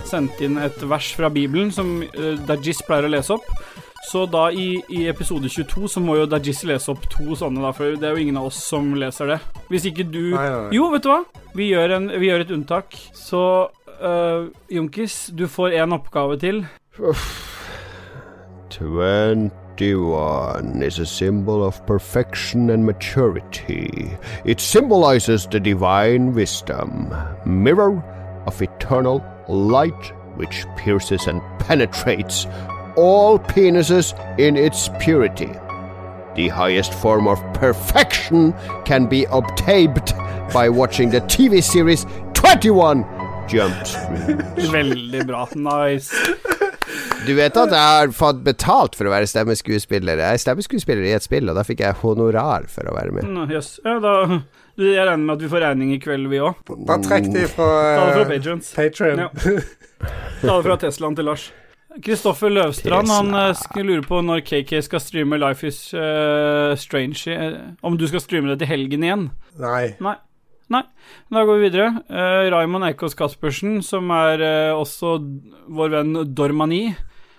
sendt 0.09 0.41
inn 0.43 0.59
et 0.59 0.81
vers 0.91 1.13
fra 1.15 1.31
Bibelen 1.33 1.71
som 1.75 2.01
uh, 2.03 2.35
Dajis 2.49 2.83
pleier 2.87 3.07
å 3.07 3.15
lese 3.15 3.37
opp. 3.37 3.47
Så 4.11 4.25
da 4.27 4.49
i, 4.51 4.83
i 4.91 5.05
episode 5.07 5.49
22 5.49 5.89
så 5.89 6.01
må 6.03 6.17
jo 6.19 6.27
Dajis 6.27 6.65
lese 6.67 6.91
opp 6.91 7.05
to 7.13 7.37
sånne, 7.39 7.61
da, 7.63 7.71
for 7.77 7.95
det 7.95 8.09
er 8.09 8.17
jo 8.17 8.23
ingen 8.25 8.41
av 8.41 8.49
oss 8.49 8.57
som 8.67 8.89
leser 8.99 9.29
det. 9.31 9.37
Hvis 9.71 9.85
ikke 9.87 10.03
du 10.09 10.33
Nei, 10.33 10.41
nei, 10.41 10.63
nei. 10.65 10.73
Jo, 10.75 10.89
vet 10.91 11.05
du 11.05 11.09
hva? 11.13 11.21
Vi 11.55 11.69
gjør, 11.71 11.91
en, 11.95 12.09
vi 12.19 12.27
gjør 12.27 12.41
et 12.43 12.51
unntak. 12.57 12.97
Så 13.15 13.43
uh, 13.71 14.51
Junkis, 14.73 15.31
du 15.31 15.47
får 15.47 15.77
én 15.79 15.95
oppgave 15.95 16.35
til. 16.43 16.67
21 18.71 19.51
is 20.83 20.99
a 20.99 21.07
symbol 21.07 21.63
of 21.63 21.87
perfection 21.87 22.71
and 22.71 22.85
maturity. 22.85 24.11
It 24.45 24.61
symbolizes 24.61 25.47
the 25.47 25.61
divine 25.61 26.35
wisdom, 26.35 27.15
mirror 27.47 28.03
of 28.47 28.61
eternal 28.61 29.23
light, 29.49 30.13
which 30.37 30.67
pierces 30.77 31.29
and 31.29 31.41
penetrates 31.61 32.49
all 32.97 33.39
penises 33.39 34.13
in 34.39 34.57
its 34.57 34.89
purity. 35.01 35.51
The 36.37 36.49
highest 36.49 36.95
form 36.95 37.27
of 37.29 37.39
perfection 37.55 38.55
can 38.85 39.07
be 39.07 39.27
obtained 39.31 40.15
by 40.53 40.69
watching 40.69 41.11
the 41.11 41.21
TV 41.23 41.63
series 41.63 42.07
21 42.35 43.05
Jumps. 43.51 43.97
Veldig 44.73 45.27
bra. 45.27 45.49
Nice. 45.55 46.15
Du 47.27 47.35
vet 47.35 47.57
at 47.59 47.73
jeg 47.75 47.81
har 47.81 48.13
fått 48.15 48.45
betalt 48.47 48.95
for 48.97 49.09
å 49.09 49.13
være 49.13 49.29
stemmeskuespiller? 49.29 50.23
Jeg 50.23 50.39
er 50.39 50.43
stemmeskuespiller 50.43 51.09
i 51.09 51.15
et 51.17 51.27
spill, 51.27 51.51
og 51.51 51.59
da 51.59 51.65
fikk 51.67 51.83
jeg 51.85 51.99
honorar 52.01 52.69
for 52.71 52.87
å 52.87 52.95
være 52.97 53.15
med. 53.17 53.53
Jøss. 53.53 53.79
Ja, 53.85 53.99
da 54.03 54.15
Jeg 54.81 55.03
regner 55.05 55.25
med 55.27 55.35
at 55.35 55.43
vi 55.45 55.51
får 55.53 55.65
regning 55.67 55.91
i 55.93 55.99
kveld, 56.01 56.31
vi 56.31 56.41
òg. 56.41 56.63
Da 56.89 56.97
trekk 57.03 57.27
de 57.35 57.45
fra 57.51 57.71
Ta 57.99 58.07
det 58.15 58.43
fra 58.47 58.55
uh. 58.55 58.69
Patrion. 58.77 59.25
Ja. 59.27 59.29
Ta 60.41 60.55
det 60.55 60.63
fra 60.65 60.79
Teslaen 60.87 61.19
til 61.19 61.29
Lars. 61.29 61.51
Kristoffer 61.99 62.53
Løvstrand 62.53 63.11
han 63.11 63.33
Tesla. 63.35 63.81
eh, 63.81 63.87
lure 63.87 64.07
på 64.07 64.21
når 64.23 64.45
KK 64.47 64.77
skal 64.87 65.03
streame 65.03 65.39
Life 65.43 65.67
is 65.67 65.79
uh, 65.95 66.77
Strange. 66.79 67.27
Uh, 67.27 67.75
om 67.83 67.99
du 67.99 68.07
skal 68.07 68.23
streame 68.23 68.53
det 68.53 68.61
til 68.63 68.71
helgen 68.71 69.07
igjen? 69.07 69.25
Nei. 69.59 69.97
Nei. 69.99 70.15
Nei. 70.71 70.85
Da 71.35 71.43
går 71.49 71.59
vi 71.59 71.67
videre. 71.67 71.89
Uh, 72.07 72.47
Raymond 72.55 72.87
Eikås 72.87 73.19
Caspersen, 73.19 73.81
som 73.83 74.13
er 74.15 74.45
også 74.77 75.17
vår 75.67 75.97
venn 75.97 76.15
Dormani. 76.31 76.85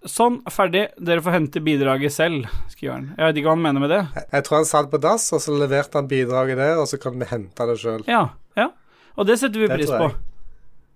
Sånn, 0.03 0.41
ferdig. 0.51 0.87
Dere 0.99 1.23
får 1.23 1.37
hente 1.37 1.63
bidraget 1.63 2.11
selv, 2.11 2.51
skriver 2.73 2.97
han. 2.97 3.09
Jeg 3.15 3.23
vet 3.29 3.39
ikke 3.39 3.51
hva 3.51 3.55
han 3.55 3.65
mener 3.69 3.85
med 3.85 3.93
det. 3.93 4.03
Jeg, 4.17 4.27
jeg 4.35 4.47
tror 4.47 4.59
han 4.59 4.69
satt 4.73 4.91
på 4.91 4.99
dass, 4.99 5.31
og 5.31 5.43
så 5.45 5.55
leverte 5.55 6.01
han 6.01 6.11
bidraget 6.11 6.59
der, 6.59 6.75
og 6.81 6.91
så 6.91 6.99
kan 6.99 7.15
vi 7.21 7.29
hente 7.29 7.67
det 7.69 7.79
sjøl. 7.79 8.03
Ja. 8.09 8.25
ja. 8.59 8.71
Og 9.15 9.31
det 9.31 9.39
setter 9.39 9.63
vi 9.63 9.69
Det 9.71 9.79
pris 9.79 9.93
på. 9.93 10.11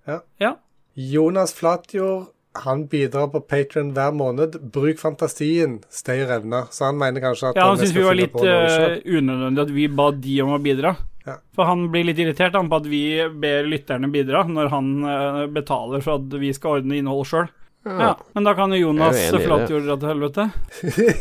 Ja. 0.09 0.19
Ja. 0.41 0.55
Jonas 0.95 1.53
Flatjord 1.53 2.34
han 2.63 2.85
bidrar 2.91 3.27
på 3.33 3.41
Patrion 3.43 3.91
hver 3.95 4.13
måned. 4.15 4.59
Bruk 4.73 5.01
fantasien, 5.01 5.79
stay 5.89 6.23
revna. 6.27 6.65
Så 6.71 6.87
han 6.89 6.97
mener 6.99 7.23
kanskje 7.23 7.51
at 7.51 7.59
Ja, 7.59 7.67
han 7.71 7.81
syns 7.81 7.95
vi 7.95 8.05
var 8.05 8.17
litt 8.17 8.37
eh, 8.41 9.01
unødvendig 9.05 9.65
at 9.65 9.75
vi 9.75 9.89
ba 9.91 10.09
de 10.11 10.39
om 10.45 10.55
å 10.55 10.61
bidra. 10.61 10.95
Ja. 11.25 11.39
For 11.57 11.65
han 11.65 11.87
blir 11.93 12.05
litt 12.05 12.21
irritert 12.21 12.53
han, 12.55 12.69
på 12.69 12.79
at 12.79 12.87
vi 12.89 13.03
ber 13.41 13.65
lytterne 13.69 14.11
bidra, 14.13 14.43
når 14.45 14.69
han 14.69 14.89
uh, 15.01 15.45
betaler 15.49 16.03
for 16.05 16.21
at 16.21 16.35
vi 16.41 16.51
skal 16.53 16.79
ordne 16.79 16.99
innhold 16.99 17.25
sjøl. 17.29 17.49
Ja. 17.85 18.15
Men 18.33 18.43
da 18.47 18.53
kan 18.57 18.71
jo 18.73 18.79
Jonas 18.87 19.15
Jeg 19.15 19.29
jo 19.29 19.35
enig 19.35 19.35
i 19.35 19.43
det. 19.43 19.47
Flatjord 19.47 19.83
dra 19.85 19.95
til 20.01 20.09
helvete. 20.09 20.45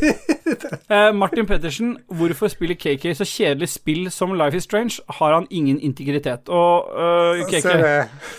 eh, 0.96 1.10
Martin 1.12 1.48
Pettersen, 1.48 1.90
hvorfor 2.08 2.48
spiller 2.52 2.78
KK 2.80 3.04
så 3.18 3.26
kjedelig 3.28 3.68
spill 3.74 4.08
som 4.14 4.32
Life 4.38 4.56
is 4.56 4.64
Strange? 4.64 4.96
Har 5.18 5.36
han 5.36 5.48
ingen 5.50 5.76
integritet? 5.84 6.48
Og 6.48 6.88
uh, 6.88 7.42
KK, 7.50 7.68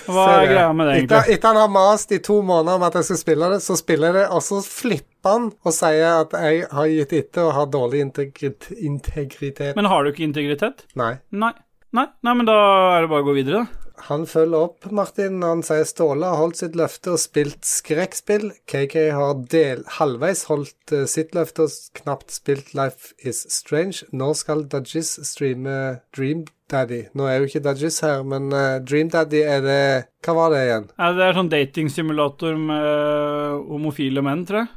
hva 0.09 0.25
er 0.39 0.49
greia 0.49 0.73
med 0.73 0.89
det, 0.89 0.97
Etter, 1.03 1.19
egentlig? 1.19 1.37
etter 1.37 1.53
han 1.53 1.61
har 1.61 1.71
mast 1.77 2.15
i 2.17 2.21
to 2.25 2.39
måneder 2.41 2.81
om 2.81 2.87
at 2.89 2.97
jeg 2.97 3.09
skal 3.11 3.21
spille 3.21 3.51
det, 3.53 3.61
så 3.65 3.77
spiller 3.77 4.09
jeg 4.09 4.19
det, 4.23 4.25
og 4.33 4.43
så 4.47 4.63
flipper 4.65 5.35
han 5.35 5.47
og 5.61 5.73
sier 5.73 6.25
at 6.25 6.35
jeg 6.41 6.65
har 6.73 6.91
gitt 6.95 7.15
etter 7.21 7.45
og 7.45 7.55
har 7.59 7.71
dårlig 7.73 8.01
integrit 8.07 8.71
integritet. 8.73 9.77
Men 9.77 9.89
har 9.91 10.01
du 10.01 10.13
ikke 10.13 10.25
integritet? 10.25 10.87
Nei. 10.97 11.15
Nei. 11.29 11.53
Nei, 11.95 12.09
nei, 12.25 12.33
men 12.35 12.47
da 12.47 12.55
er 12.97 13.05
det 13.05 13.11
bare 13.13 13.23
å 13.23 13.29
gå 13.29 13.37
videre, 13.37 13.63
da. 13.63 13.84
Han 14.05 14.27
følger 14.29 14.67
opp, 14.67 14.85
Martin, 14.93 15.39
når 15.41 15.53
han 15.55 15.63
sier 15.65 15.85
Ståle 15.89 16.27
har 16.29 16.37
holdt 16.37 16.59
sitt 16.61 16.75
løfte 16.77 17.15
og 17.15 17.21
spilt 17.21 17.65
skrekkspill. 17.65 18.51
KK 18.69 18.95
har 19.17 19.39
del, 19.49 19.81
halvveis 19.97 20.43
holdt 20.49 20.93
eh, 20.93 21.07
sitt 21.09 21.33
løfte 21.37 21.65
og 21.65 21.97
knapt 21.97 22.35
spilt 22.35 22.75
Life 22.77 23.15
Is 23.25 23.41
Strange. 23.53 24.05
Når 24.13 24.37
skal 24.43 24.65
Dajis 24.69 25.15
streame 25.25 26.03
Dream 26.15 26.45
Daddy? 26.69 27.07
Nå 27.17 27.25
er 27.29 27.39
jo 27.39 27.49
ikke 27.49 27.63
Dajis 27.65 27.97
her, 28.05 28.21
men 28.27 28.53
eh, 28.53 28.77
Dream 28.85 29.09
Daddy 29.13 29.41
er 29.41 29.65
det 29.65 29.81
Hva 30.25 30.37
var 30.37 30.53
det 30.53 30.63
igjen? 30.67 30.89
Ja, 30.99 31.11
det 31.17 31.25
er 31.25 31.37
sånn 31.39 31.53
datingsimulator 31.53 32.57
med 32.61 32.89
eh, 32.93 33.61
homofile 33.73 34.25
menn, 34.25 34.45
tror 34.45 34.65
jeg. 34.65 34.73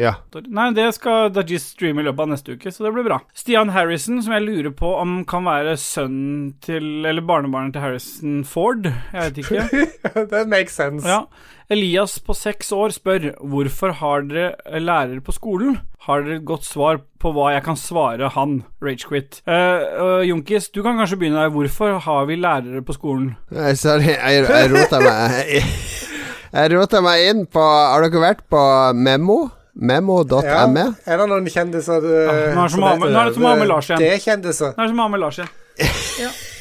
Ja. 0.00 0.14
Nei, 0.48 0.70
det 0.76 0.88
skal 0.96 1.30
Dajis 1.34 1.70
streame 1.74 2.02
i 2.02 2.08
løpet 2.08 2.24
av 2.24 2.32
neste 2.32 2.56
uke, 2.56 2.72
så 2.72 2.86
det 2.86 2.94
blir 2.96 3.06
bra. 3.06 3.20
Stian 3.36 3.72
Harrison, 3.74 4.20
som 4.24 4.34
jeg 4.36 4.46
lurer 4.46 4.74
på 4.76 4.92
om 5.00 5.20
kan 5.28 5.46
være 5.46 5.76
sønnen 5.80 6.52
til 6.64 7.06
Eller 7.06 7.24
barnebarnet 7.24 7.76
til 7.76 7.84
Harrison 7.84 8.40
Ford. 8.48 8.88
Jeg 8.88 9.30
vet 9.30 9.40
ikke. 9.44 9.86
That 10.32 10.50
makes 10.50 10.76
sense. 10.78 11.06
Ja. 11.08 11.24
Elias 11.70 12.16
på 12.26 12.34
seks 12.34 12.72
år 12.74 12.90
spør 12.90 13.28
hvorfor 13.46 13.92
har 14.00 14.24
dere 14.26 14.80
lærere 14.82 15.22
på 15.22 15.34
skolen. 15.36 15.78
Har 16.06 16.24
dere 16.24 16.40
et 16.40 16.46
godt 16.48 16.64
svar 16.66 16.98
på 17.22 17.30
hva 17.36 17.52
jeg 17.54 17.62
kan 17.62 17.76
svare 17.78 18.30
han, 18.34 18.56
Ragequit? 18.82 19.38
Uh, 19.46 20.24
Junkis, 20.26 20.66
du 20.74 20.80
kan 20.82 20.98
kanskje 20.98 21.20
begynne 21.20 21.44
der. 21.44 21.52
Hvorfor 21.54 22.00
har 22.02 22.26
vi 22.26 22.40
lærere 22.40 22.82
på 22.82 22.96
skolen? 22.96 23.34
Nei, 23.54 23.74
Sorry, 23.78 24.16
jeg, 24.16 24.48
jeg 24.48 24.72
rota 24.72 25.02
meg 25.04 25.54
Jeg 26.56 26.72
rota 26.72 26.98
meg 27.04 27.28
inn 27.30 27.44
på 27.46 27.62
Har 27.62 28.02
dere 28.02 28.24
vært 28.24 28.42
på 28.50 28.60
Memo? 28.98 29.44
Memo.me? 29.80 30.44
Ja. 30.44 30.92
Er 31.08 31.20
det 31.22 31.26
noen 31.30 31.46
kjendiser 31.48 32.02
du 32.04 32.08
ja, 32.12 32.52
nå 32.54 32.62
er 32.62 32.68
det 32.68 32.72
som 32.74 32.84
å 32.84 32.88
ha 32.90 32.96
med- 33.00 33.62
det 33.64 33.68
Lars 33.72 33.88
igjen. 33.90 33.98
Det 34.02 34.10
er 34.12 34.18
kjendiser. 34.24 34.74
Nå 34.76 34.84
er 34.84 34.88
som 34.92 34.98
å 35.00 35.06
ha 35.06 35.12
med 35.16 35.20
Lars 35.24 35.38
igjen. 35.40 35.52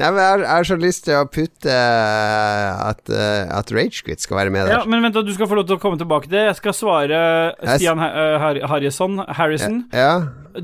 Nei, 0.00 0.08
men 0.16 0.20
jeg 0.22 0.48
har, 0.48 0.64
så 0.64 0.76
lyst 0.80 1.04
til 1.04 1.18
å 1.18 1.26
putte 1.28 1.68
eh, 1.68 2.84
at, 2.88 3.02
uh, 3.12 3.50
at 3.58 3.72
Ragequit 3.74 4.22
skal 4.22 4.38
være 4.38 4.54
med 4.54 4.64
der. 4.64 4.78
Ja, 4.78 4.84
men 4.88 5.04
vent, 5.04 5.16
da, 5.16 5.22
du 5.26 5.32
skal 5.36 5.50
få 5.50 5.58
lov 5.58 5.66
til 5.68 5.76
å 5.76 5.82
komme 5.82 6.00
tilbake 6.00 6.28
til 6.28 6.38
det. 6.38 6.46
Jeg 6.48 6.56
skal 6.62 6.76
svare 6.76 7.20
Stian 7.76 8.00
uh, 8.00 8.38
Har 8.40 8.62
Harrison. 8.72 9.20
Harrison. 9.28 9.82
Ja. 9.92 10.14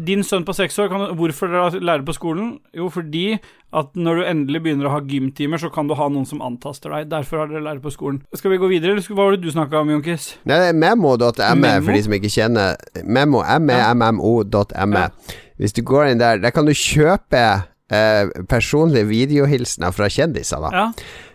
Din 0.08 0.24
sønn 0.26 0.46
på 0.48 0.56
seks 0.56 0.80
år, 0.80 0.88
kan, 0.90 1.04
hvorfor 1.18 1.52
dere 1.52 1.84
lærer 1.84 2.06
på 2.06 2.16
skolen? 2.16 2.56
Jo, 2.74 2.88
fordi 2.92 3.36
at 3.76 3.92
når 3.98 4.22
du 4.22 4.26
endelig 4.30 4.62
begynner 4.64 4.88
å 4.88 4.94
ha 4.96 5.04
gymtimer, 5.04 5.60
så 5.60 5.68
kan 5.74 5.90
du 5.90 5.94
ha 5.98 6.08
noen 6.08 6.24
som 6.28 6.40
antaster 6.44 6.94
deg. 6.96 7.12
Derfor 7.12 7.44
har 7.44 7.52
dere 7.52 7.64
lærer 7.66 7.84
på 7.84 7.92
skolen. 7.92 8.22
Skal 8.34 8.54
vi 8.54 8.60
gå 8.62 8.72
videre, 8.72 8.96
eller 8.96 9.04
hva 9.04 9.20
var 9.20 9.36
det 9.36 9.44
du 9.44 9.52
snakka 9.52 9.84
om, 9.84 9.92
Jonkis? 9.98 10.32
Nei, 10.48 10.62
det 10.64 10.72
er 10.72 10.80
memo.me 10.80 11.76
for 11.84 11.92
de 11.92 12.02
som 12.08 12.16
ikke 12.16 12.32
kjenner 12.32 12.80
Memo, 13.04 13.44
M-E-M-M-O.me. 13.44 15.06
Ja. 15.06 15.40
Hvis 15.60 15.76
du 15.76 15.84
går 15.84 16.14
inn 16.14 16.20
der, 16.24 16.40
der 16.40 16.56
kan 16.56 16.68
du 16.68 16.72
kjøpe 16.72 17.46
eh, 17.92 18.26
personlige 18.48 19.08
videohilsener 19.10 19.94
fra 19.94 20.08
kjendiser, 20.10 20.62
da. 20.62 20.70
Ja. 20.74 20.90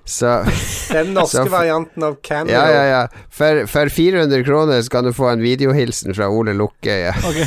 Så 0.05 0.31
Den 0.95 1.13
norske 1.13 1.45
Så 1.45 1.51
varianten 1.51 2.03
av 2.03 2.17
Cameo. 2.25 2.53
Ja, 2.53 2.65
ja, 2.71 2.83
ja. 2.89 3.25
For, 3.29 3.65
for 3.69 3.89
400 3.93 4.43
kroner 4.43 4.81
så 4.81 4.89
kan 4.89 5.05
du 5.05 5.13
få 5.13 5.29
en 5.29 5.43
videohilsen 5.43 6.15
fra 6.17 6.29
Ole 6.33 6.55
Lukkøye. 6.57 7.13
Ok. 7.29 7.41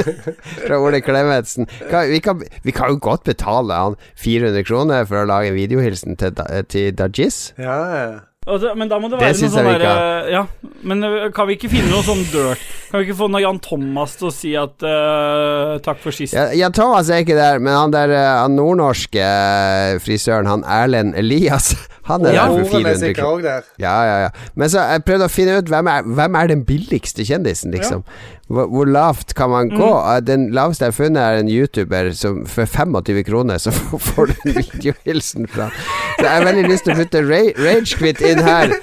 Fra 0.66 0.78
Ole 0.78 1.00
Klemetsen. 1.02 1.66
Kan, 1.90 2.10
vi, 2.10 2.20
kan, 2.22 2.42
vi 2.62 2.74
kan 2.74 2.92
jo 2.92 2.98
godt 3.02 3.24
betale 3.26 3.74
han 3.74 3.96
400 4.22 4.62
kroner 4.68 5.08
for 5.08 5.22
å 5.22 5.26
lage 5.26 5.50
en 5.50 5.58
videohilsen 5.58 6.18
til, 6.20 6.36
til 6.70 6.94
Dajis. 6.94 7.40
Ja, 7.58 7.78
ja. 7.94 8.06
Og 8.44 8.64
Men 8.76 8.90
da 8.90 8.98
må 9.00 9.08
det 9.08 9.18
Det 9.18 9.24
være 9.24 9.38
noe 9.40 9.52
sånn 9.54 9.68
derre 9.70 9.92
Ja, 10.34 10.42
men 10.84 11.04
øh, 11.06 11.28
kan 11.32 11.48
vi 11.48 11.56
ikke 11.56 11.70
finne 11.72 11.88
noe 11.92 12.04
sånn 12.04 12.24
dirt? 12.28 12.60
Kan 12.90 13.00
vi 13.00 13.08
ikke 13.08 13.16
få 13.22 13.28
noe 13.32 13.40
Jan 13.40 13.60
Thomas 13.64 14.18
til 14.20 14.28
å 14.28 14.32
si 14.34 14.52
at 14.58 14.84
uh, 14.84 15.80
takk 15.84 16.02
for 16.02 16.14
sist? 16.14 16.36
Ja, 16.36 16.50
Jan 16.54 16.74
Thomas 16.76 17.08
er 17.08 17.24
ikke 17.24 17.38
der, 17.38 17.58
men 17.62 17.74
han 17.74 17.94
der 17.94 18.12
eh, 18.14 18.28
han 18.42 18.54
nordnorske 18.54 19.24
eh, 19.24 19.96
frisøren, 20.04 20.46
han 20.46 20.62
Erlend 20.68 21.16
Elias, 21.18 21.72
han 22.04 22.24
er 22.26 22.34
Ja, 22.36 22.46
der 22.48 22.64
for 22.68 22.78
er 22.78 22.94
400 22.94 23.14
kroner. 23.14 23.68
Ja, 23.80 23.96
ja, 24.04 24.16
ja. 24.24 24.30
Men 24.54 24.70
så 24.70 24.84
jeg 24.90 25.04
prøvde 25.08 25.28
å 25.28 25.32
finne 25.32 25.58
ut 25.58 25.70
hvem 25.72 25.88
er, 25.88 26.08
hvem 26.18 26.34
er 26.40 26.50
den 26.52 26.64
billigste 26.68 27.24
kjendisen, 27.24 27.72
liksom. 27.72 28.02
Hvor, 28.48 28.68
hvor 28.68 28.84
lavt 28.84 29.34
kan 29.34 29.50
man 29.50 29.70
gå? 29.72 29.92
Mm. 30.04 30.26
Den 30.26 30.48
laveste 30.52 30.84
jeg 30.84 30.92
har 30.92 30.98
funnet, 30.98 31.22
er 31.22 31.40
en 31.40 31.48
YouTuber 31.48 32.10
som 32.12 32.42
for 32.46 32.68
25 32.68 33.24
kroner 33.24 33.58
så 33.58 33.72
får 34.10 34.26
du 34.26 34.34
en 34.44 34.58
videohilsen 34.58 35.48
fra 35.48 35.70
Så 36.18 36.26
jeg 36.26 36.34
har 36.34 36.44
veldig 36.44 36.68
lyst 36.68 36.84
til 36.84 36.92
å 36.92 37.00
putte 37.00 37.24
Ra 37.24 37.40
Ragequit 37.56 38.20
inn 38.20 38.44
her. 38.44 38.76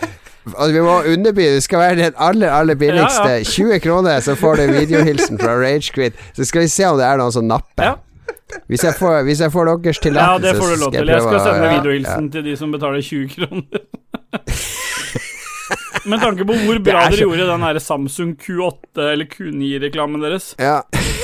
Altså, 0.57 0.71
vi 0.73 0.81
må 0.81 0.95
underby 1.13 1.43
Det 1.53 1.63
skal 1.63 1.79
være 1.79 1.95
den 1.99 2.13
aller, 2.17 2.49
aller 2.49 2.75
billigste. 2.75 3.29
Ja, 3.29 3.37
ja. 3.37 3.43
20 3.43 3.79
kroner, 3.83 4.19
så 4.19 4.35
får 4.35 4.55
du 4.55 4.71
videohilsen 4.73 5.39
fra 5.39 5.53
Ragequit. 5.61 6.17
Så 6.33 6.49
skal 6.49 6.65
vi 6.65 6.71
se 6.73 6.89
om 6.89 6.97
det 6.97 7.05
er 7.05 7.21
noen 7.21 7.35
som 7.35 7.45
napper. 7.45 7.91
Ja. 7.91 7.99
Hvis, 8.67 8.83
jeg 8.83 8.93
får, 8.99 9.23
hvis 9.23 9.41
jeg 9.41 9.51
får 9.51 9.65
deres 9.65 9.97
Ja, 9.97 10.01
tillatelse, 10.07 10.47
det 10.47 10.61
får 10.61 10.67
du 10.67 10.79
lov 10.83 10.91
til. 10.91 11.07
Jeg 11.07 11.21
skal 11.21 11.39
sende 11.39 11.69
videohilsen 11.75 12.25
ja, 12.25 12.31
til 12.31 12.45
de 12.45 12.57
som 12.57 12.71
betaler 12.71 13.01
20 13.01 13.29
kroner. 13.35 13.61
Med 16.09 16.21
tanke 16.23 16.45
på 16.47 16.55
hvor 16.65 16.79
bra 16.81 17.03
er 17.05 17.11
dere 17.11 17.19
så- 17.19 17.25
gjorde 17.27 17.47
den 17.51 17.61
der 17.67 17.79
Samsung 17.79 18.35
Q8 18.41 19.11
eller 19.13 19.25
Q9-reklamen 19.29 20.21
deres. 20.23 20.55
Ja. 20.59 20.81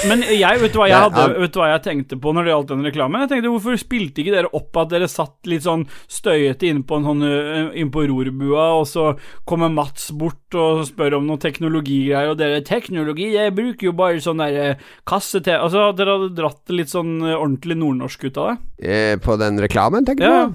Men 0.07 0.21
jeg, 0.21 0.59
vet 0.61 0.73
du 0.73 0.77
hva 0.77 0.87
jeg, 0.87 0.99
hadde, 1.01 1.39
vet 1.41 1.53
du 1.55 1.59
hva 1.59 1.71
jeg 1.71 1.81
tenkte 1.87 2.19
på 2.21 2.33
når 2.35 2.45
det 2.45 2.51
gjaldt 2.53 2.67
den 2.69 2.83
reklamen? 2.85 3.23
Jeg 3.23 3.29
tenkte, 3.31 3.49
Hvorfor 3.49 3.79
spilte 3.81 4.21
ikke 4.21 4.35
dere 4.35 4.51
opp 4.53 4.77
at 4.77 4.91
dere 4.91 5.07
satt 5.09 5.49
litt 5.49 5.63
sånn 5.65 5.87
støyete 6.07 6.69
inne 6.69 6.83
på, 6.85 6.99
sånn, 7.01 7.23
øh, 7.25 7.71
inn 7.81 7.89
på 7.89 8.05
rorbua, 8.07 8.67
og 8.77 8.85
så 8.85 9.17
kommer 9.49 9.73
Mats 9.73 10.11
bort 10.11 10.53
og 10.53 10.85
spør 10.85 11.17
om 11.17 11.25
noen 11.25 11.41
teknologigreier, 11.41 12.29
og 12.29 12.37
dere 12.37 12.61
'Teknologi? 12.61 13.31
Jeg 13.33 13.55
bruker 13.55 13.89
jo 13.89 13.91
bare 13.93 14.21
sånn 14.21 14.37
der 14.37 14.77
kasse 15.05 15.41
til 15.43 15.53
Altså, 15.57 15.95
dere 15.97 16.13
hadde 16.19 16.35
dratt 16.35 16.61
det 16.67 16.75
litt 16.77 16.89
sånn 16.93 17.17
øh, 17.23 17.35
ordentlig 17.41 17.77
nordnorsk 17.77 18.25
ut 18.29 18.37
av 18.37 18.47
det? 18.53 18.87
Eh, 18.87 19.15
På 19.17 19.37
den 19.39 19.57
reklamen, 19.57 20.05
tenker 20.05 20.23
du? 20.23 20.31
Ja. 20.31 20.49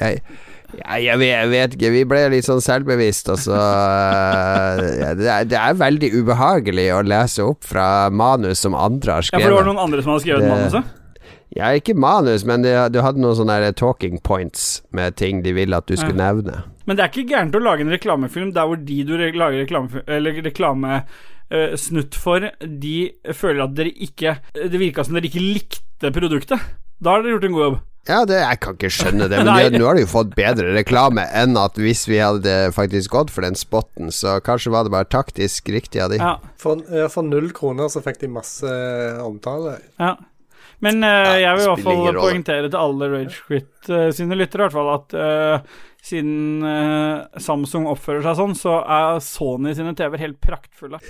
Jeg, 0.00 0.22
ja, 0.78 0.96
jeg, 1.02 1.18
vet, 1.20 1.30
jeg 1.32 1.50
vet 1.52 1.74
ikke. 1.76 1.90
Vi 1.94 2.04
ble 2.10 2.20
litt 2.34 2.46
sånn 2.46 2.62
selvbevisst, 2.64 3.28
og 3.34 3.40
så 3.42 3.56
eh, 3.58 4.80
ja, 5.00 5.10
det, 5.18 5.28
er, 5.34 5.48
det 5.50 5.58
er 5.58 5.76
veldig 5.80 6.10
ubehagelig 6.20 6.86
å 6.94 7.02
lese 7.06 7.44
opp 7.46 7.66
fra 7.66 7.86
manus 8.14 8.62
som 8.64 8.76
andre 8.78 9.18
har 9.18 9.26
skrevet. 9.28 9.42
Ja, 9.42 9.48
for 9.48 9.56
det 9.56 9.60
var 9.60 9.70
noen 9.72 9.84
andre 9.88 10.04
som 10.04 10.14
hadde 10.14 10.24
skrevet 10.26 10.46
Det- 10.46 10.54
manuset? 10.54 10.96
Ja, 11.50 11.72
ikke 11.74 11.96
manus, 11.98 12.44
men 12.46 12.62
det, 12.62 12.76
du 12.94 13.00
hadde 13.02 13.18
noen 13.18 13.34
sånne 13.34 13.72
talking 13.74 14.20
points 14.22 14.84
med 14.94 15.16
ting 15.18 15.40
de 15.42 15.50
ville 15.56 15.74
at 15.74 15.88
du 15.90 15.96
skulle 15.98 16.14
nevne. 16.20 16.60
Men 16.86 16.94
det 16.96 17.02
er 17.02 17.10
ikke 17.10 17.26
gærent 17.32 17.56
å 17.58 17.62
lage 17.64 17.82
en 17.82 17.90
reklamefilm 17.90 18.52
der 18.54 18.68
hvor 18.70 18.78
de 18.78 19.00
du 19.02 19.16
lager 19.18 19.58
reklame, 19.64 20.04
eller 20.06 20.38
reklame 20.46 21.00
eh, 21.50 21.74
snutt 21.74 22.14
for, 22.14 22.46
de 22.62 22.94
føler 23.34 23.64
at 23.66 23.74
dere 23.74 23.90
ikke 23.90 24.36
Det 24.54 24.78
virka 24.78 25.02
som 25.02 25.18
dere 25.18 25.26
ikke 25.26 25.42
likte 25.42 26.12
produktet. 26.14 26.62
Da 27.02 27.16
har 27.16 27.24
dere 27.26 27.34
gjort 27.34 27.48
en 27.50 27.56
god 27.58 27.66
jobb. 27.66 27.80
Ja, 28.08 28.22
det, 28.26 28.38
jeg 28.40 28.60
kan 28.64 28.78
ikke 28.78 28.90
skjønne 28.94 29.28
det, 29.30 29.42
men 29.44 29.74
nå 29.76 29.84
har 29.84 29.98
de 29.98 30.04
jo 30.06 30.10
fått 30.10 30.32
bedre 30.38 30.72
reklame 30.74 31.26
enn 31.36 31.58
at 31.60 31.76
hvis 31.78 32.06
vi 32.08 32.18
hadde 32.22 32.56
faktisk 32.76 33.12
gått 33.12 33.32
for 33.34 33.44
den 33.46 33.58
spotten, 33.58 34.08
så 34.14 34.38
kanskje 34.44 34.72
var 34.74 34.88
det 34.88 34.94
bare 34.94 35.10
taktisk 35.10 35.68
riktig 35.72 36.02
av 36.02 36.14
de. 36.14 36.20
Ja, 36.22 36.38
For, 36.60 36.80
for 37.12 37.28
null 37.28 37.52
kroner 37.56 37.92
så 37.92 38.02
fikk 38.04 38.22
de 38.24 38.32
masse 38.40 38.66
eh, 38.66 39.20
omtale. 39.24 39.78
ja. 40.00 40.16
Men 40.80 41.04
eh, 41.04 41.42
jeg 41.42 41.56
vil 41.56 41.66
i 41.66 41.68
hvert 41.68 41.84
fall 41.84 42.16
poengtere 42.16 42.68
til 42.70 42.80
alle 42.80 43.08
Rage 43.12 43.42
Quit 43.44 43.90
uh, 43.92 44.08
sine 44.16 44.38
lyttere 44.38 44.64
i 44.64 44.66
hvert 44.66 44.76
fall 44.78 44.92
at 44.94 45.16
eh, 45.20 45.74
siden 46.06 46.64
uh, 46.64 47.26
Samsung 47.40 47.86
oppfører 47.90 48.24
seg 48.24 48.38
sånn, 48.38 48.54
så 48.58 48.78
er 48.82 49.20
Sony 49.24 49.74
sine 49.76 49.94
TV-er 49.98 50.24
helt 50.24 50.40
praktfulle. 50.42 51.00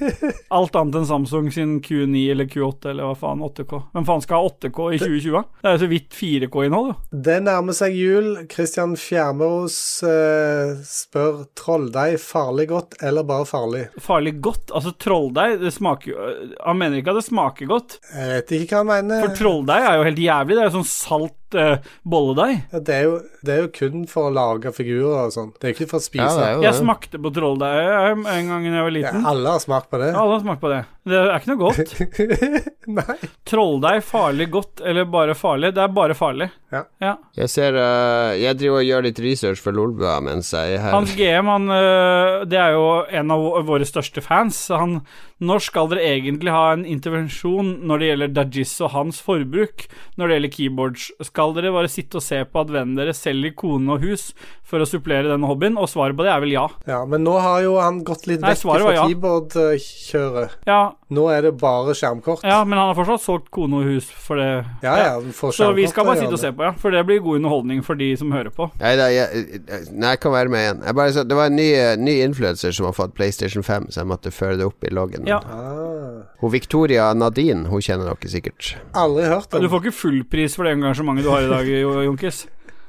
Alt 0.58 0.78
annet 0.78 1.00
enn 1.00 1.08
Samsung 1.08 1.50
sin 1.54 1.78
Q9 1.84 2.24
eller 2.32 2.48
Q8 2.50 2.92
eller 2.92 3.08
hva 3.08 3.16
faen, 3.18 3.44
8K. 3.44 3.82
Hvem 3.94 4.08
faen 4.08 4.24
skal 4.24 4.42
ha 4.42 4.52
8K 4.52 4.88
i 4.96 5.00
2020? 5.02 5.48
Det 5.62 5.70
er 5.70 5.76
jo 5.76 5.82
så 5.84 5.90
vidt 5.92 6.18
4K-innhold, 6.18 6.92
jo. 6.92 7.20
Det 7.28 7.38
nærmer 7.44 7.76
seg 7.76 7.96
jul. 7.98 8.30
Christian 8.52 8.96
Fjermeros 8.98 9.78
uh, 10.06 10.76
spør 10.86 11.44
trolldeig 11.58 12.18
farlig 12.22 12.68
godt 12.72 12.98
eller 13.04 13.26
bare 13.28 13.48
farlig? 13.48 13.84
Farlig 14.02 14.38
godt. 14.44 14.72
Altså, 14.72 14.94
trolldeig, 14.98 15.58
det 15.62 15.74
smaker 15.74 16.12
jo 16.12 16.28
Han 16.64 16.78
mener 16.80 17.00
ikke 17.00 17.12
at 17.14 17.20
det 17.20 17.28
smaker 17.28 17.70
godt. 17.70 17.98
Jeg 18.14 18.30
vet 18.32 18.54
ikke 18.60 18.78
hva 18.78 18.84
han 18.84 18.90
mener. 19.08 19.26
For 19.26 19.38
trolldeig 19.38 19.84
er 19.84 19.98
jo 19.98 20.08
helt 20.08 20.22
jævlig. 20.22 20.56
Det 20.56 20.64
er 20.64 20.70
jo 20.70 20.76
sånn 20.80 20.90
salt 20.90 21.36
eh, 21.56 21.78
bolledeig. 22.04 22.58
Ja, 22.72 22.80
det, 22.80 22.94
er 22.98 23.02
jo, 23.08 23.14
det 23.46 23.54
er 23.54 23.60
jo 23.62 23.70
kun 23.78 24.06
for 24.10 24.28
å 24.28 24.34
lage 24.34 24.72
figurer 24.76 25.28
og 25.28 25.32
sånn. 25.32 25.52
Det 25.56 25.70
er 25.70 25.74
ikke 25.76 25.88
for 25.90 26.00
å 26.00 26.04
spise. 26.04 26.26
Ja, 26.26 26.34
det 26.36 26.48
er 26.48 26.54
jo 26.58 26.66
Jeg 26.66 26.78
smakte 26.80 27.20
på 27.24 27.32
trolldeig 27.32 27.78
eh, 27.88 28.10
en 28.36 28.50
gang 28.52 28.66
da 28.68 28.74
jeg 28.74 28.86
var 28.88 28.92
Ja, 28.92 28.96
liten. 28.98 29.26
alle 29.32 29.54
har 29.56 29.64
smakt 29.64 29.88
på 29.92 30.00
det. 30.02 30.10
Ja, 30.12 30.20
alle 30.24 30.36
har 30.38 30.44
smakt 30.44 30.60
på 30.64 30.72
det. 30.74 30.82
Det 31.08 31.18
er 31.18 31.34
ikke 31.38 31.54
noe 31.54 31.60
godt. 31.66 31.94
Nei. 32.98 33.16
Trolldeig 33.48 34.00
farlig 34.06 34.48
godt 34.52 34.82
eller 34.84 35.08
bare 35.10 35.34
farlig? 35.36 35.74
Det 35.76 35.82
er 35.84 35.92
bare 35.92 36.16
farlig. 36.16 36.48
Ja. 36.72 36.82
ja. 37.00 37.14
Jeg 37.38 37.48
ser 37.48 37.76
uh, 37.80 38.34
Jeg 38.36 38.58
driver 38.60 38.82
og 38.82 38.84
gjør 38.84 39.04
litt 39.06 39.20
research 39.24 39.62
for 39.64 39.72
Lolbua 39.76 40.18
mens 40.24 40.50
jeg 40.52 40.76
er 40.76 40.82
her. 40.84 40.92
Hans 40.92 41.14
GM, 41.16 41.48
han, 41.48 41.68
uh, 41.72 42.44
det 42.48 42.60
er 42.60 42.76
jo 42.76 42.84
en 43.20 43.32
av 43.34 43.46
våre 43.68 43.88
største 43.88 44.24
fans. 44.24 44.60
Han, 44.72 44.98
når 45.40 45.64
skal 45.68 45.88
dere 45.92 46.04
egentlig 46.16 46.52
ha 46.52 46.74
en 46.74 46.84
intervensjon 46.88 47.74
når 47.88 48.02
det 48.02 48.10
gjelder 48.10 48.34
Dajis 48.40 48.74
og 48.84 48.92
hans 48.96 49.22
forbruk? 49.24 49.86
Når 50.16 50.28
det 50.28 50.38
gjelder 50.38 50.54
keyboards, 50.56 51.08
skal 51.30 51.56
dere 51.56 51.74
bare 51.74 51.92
sitte 51.92 52.20
og 52.20 52.26
se 52.26 52.42
på 52.44 52.64
at 52.64 52.72
vennen 52.74 52.98
deres 52.98 53.22
selger 53.24 53.56
kone 53.58 53.96
og 53.96 54.04
hus 54.04 54.30
for 54.68 54.84
å 54.84 54.88
supplere 54.88 55.30
denne 55.30 55.48
hobbyen? 55.48 55.78
Og 55.80 55.88
svaret 55.92 56.18
på 56.18 56.26
det 56.26 56.34
er 56.34 56.44
vel 56.44 56.56
ja. 56.56 56.66
Ja, 56.90 57.02
men 57.08 57.24
nå 57.24 57.38
har 57.40 57.62
jo 57.64 57.78
han 57.80 58.02
gått 58.06 58.28
litt 58.28 58.44
Nei, 58.44 58.52
vekk 58.52 58.64
fra 58.66 58.94
ja. 58.96 59.08
keyboard-kjøret. 59.08 60.58
Ja, 60.68 60.82
Nå 61.08 61.22
er 61.32 61.40
det 61.46 61.54
bare 61.56 61.94
skjermkort. 61.96 62.42
ja, 62.44 62.58
men 62.68 62.76
han 62.76 62.90
har 62.90 62.96
fortsatt 62.98 63.22
solgt 63.24 63.46
kone 63.54 63.78
og 63.78 63.86
hus 63.88 64.10
for 64.12 64.36
det. 64.36 64.48
ja. 64.84 64.96
ja, 65.00 65.12
for 65.32 65.54
Så 65.56 65.70
vi 65.72 65.86
skal 65.88 66.04
bare 66.04 66.18
sitte 66.20 66.36
og 66.36 66.42
se 66.42 66.50
på, 66.52 66.66
ja. 66.66 66.74
For 66.76 66.92
det 66.92 67.00
blir 67.08 67.22
god 67.24 67.38
underholdning 67.38 67.80
for 67.86 67.96
de 67.96 68.10
som 68.20 68.28
hører 68.34 68.52
på. 68.52 68.66
Nei, 68.82 68.90
da, 69.00 69.06
jeg, 69.08 69.46
nei, 69.88 70.10
jeg 70.12 70.20
kan 70.20 70.34
være 70.36 70.52
med 70.52 70.60
igjen. 70.66 70.82
Jeg 70.84 70.98
bare, 71.00 71.14
så, 71.16 71.24
det 71.24 71.38
var 71.38 71.48
en 71.48 71.56
ny, 71.56 71.68
ny 72.04 72.18
influenser 72.26 72.76
som 72.76 72.90
har 72.90 72.92
fått 72.98 73.16
PlayStation 73.16 73.64
5, 73.64 73.88
så 73.94 74.02
jeg 74.02 74.10
måtte 74.12 74.34
føre 74.36 74.58
det 74.60 74.68
opp 74.68 74.84
i 74.84 74.92
loggen. 74.92 75.24
Ja. 75.30 75.40
Ah, 75.48 76.28
Hun 76.42 76.52
Victoria 76.52 77.08
Nadine, 77.16 77.64
hun 77.72 77.80
kjenner 77.80 78.12
dere 78.12 78.28
sikkert. 78.30 78.74
aldri 78.92 79.24
hørt 79.32 79.56
Du 79.64 79.68
får 79.72 79.86
ikke 79.88 79.96
full 79.96 80.22
pris 80.28 80.60
for 80.60 80.68
det 80.68 80.76
engasjementet 80.76 81.24
du 81.24 81.32
har 81.32 81.48
i 81.48 81.50
dag, 81.54 81.72
Junkis. 82.04 82.04
Jonkis. 82.04 82.46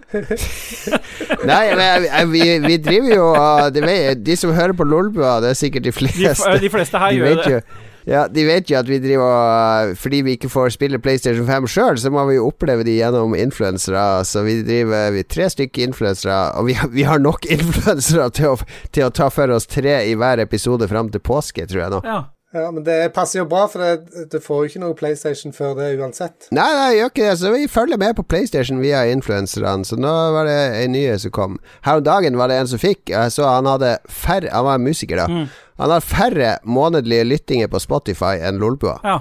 Nei, 1.49 1.65
men 1.77 2.31
vi, 2.31 2.41
vi 2.65 2.77
driver 2.81 3.11
jo 3.15 3.27
uh, 3.35 3.67
de, 3.73 3.83
de 4.25 4.35
som 4.39 4.51
hører 4.55 4.73
på 4.73 4.83
Lolbua, 4.87 5.35
det 5.43 5.51
er 5.53 5.59
sikkert 5.59 5.85
de 5.85 5.91
De, 5.91 5.95
fleste. 5.95 6.49
De, 6.49 6.59
de 6.65 6.71
fleste 6.73 6.97
her 6.99 7.13
de 7.13 7.19
gjør 7.21 7.43
det. 7.43 7.53
jo 7.53 7.61
ja, 8.07 8.27
De 8.27 8.45
vet 8.47 8.69
jo 8.71 8.77
at 8.79 8.87
vi 8.87 8.99
driver 9.03 9.93
Fordi 9.99 10.21
vi 10.21 10.31
ikke 10.37 10.49
får 10.49 10.69
spille 10.77 10.99
PlayStation 10.99 11.45
5 11.47 11.67
sjøl, 11.67 11.97
så 11.99 12.09
må 12.13 12.25
vi 12.29 12.35
jo 12.37 12.47
oppleve 12.47 12.83
de 12.87 12.95
gjennom 12.99 13.35
influensere. 13.35 14.23
Så 14.25 14.43
vi 14.47 14.61
driver 14.63 15.11
Vi 15.11 15.23
tre 15.23 15.49
stykker 15.49 15.83
influensere, 15.89 16.39
og 16.55 16.65
vi, 16.69 16.73
har- 16.79 16.89
vi 16.93 17.03
har 17.03 17.19
nok 17.19 17.45
influensere 17.57 18.29
til, 18.31 18.55
til 18.91 19.07
å 19.09 19.13
ta 19.13 19.29
for 19.33 19.51
oss 19.55 19.67
tre 19.67 19.99
i 20.09 20.15
hver 20.15 20.39
episode 20.45 20.87
fram 20.87 21.09
til 21.09 21.19
påske, 21.21 21.65
tror 21.67 21.81
jeg 21.83 21.91
nå. 21.97 22.01
Ja. 22.05 22.21
Ja, 22.51 22.71
men 22.73 22.81
det 22.81 23.11
passer 23.13 23.43
jo 23.43 23.45
bra, 23.45 23.67
for 23.69 23.83
det, 23.83 24.25
du 24.31 24.39
får 24.41 24.63
jo 24.63 24.69
ikke 24.71 24.81
noe 24.81 24.95
PlayStation 24.97 25.53
før 25.53 25.75
det 25.77 25.91
uansett. 26.01 26.47
Nei, 26.49 26.65
nei, 26.65 26.87
jeg 26.89 26.97
gjør 26.97 27.11
ikke 27.11 27.27
det. 27.27 27.33
Så 27.37 27.51
vi 27.53 27.67
følger 27.69 28.01
med 28.01 28.15
på 28.17 28.25
PlayStation 28.25 28.81
via 28.81 29.03
influenserne. 29.11 29.85
Så 29.85 29.99
nå 30.01 30.13
var 30.33 30.49
det 30.49 30.57
en 30.79 30.95
ny 30.95 31.03
som 31.21 31.33
kom. 31.35 31.59
Her 31.85 32.01
om 32.01 32.07
dagen 32.07 32.39
var 32.41 32.49
det 32.49 32.57
en 32.57 32.71
som 32.71 32.81
fikk. 32.81 33.11
Jeg 33.13 33.35
så 33.35 33.45
han 33.45 33.69
hadde 33.69 33.97
færre 34.09 34.49
Han 34.49 34.65
var 34.65 34.81
musiker, 34.81 35.21
da. 35.21 35.45
Han 35.79 35.93
har 35.93 36.03
færre 36.03 36.49
månedlige 36.67 37.27
lyttinger 37.27 37.69
på 37.71 37.79
Spotify 37.79 38.41
enn 38.43 38.57
Lolbua. 38.59 38.97
Ja. 39.05 39.19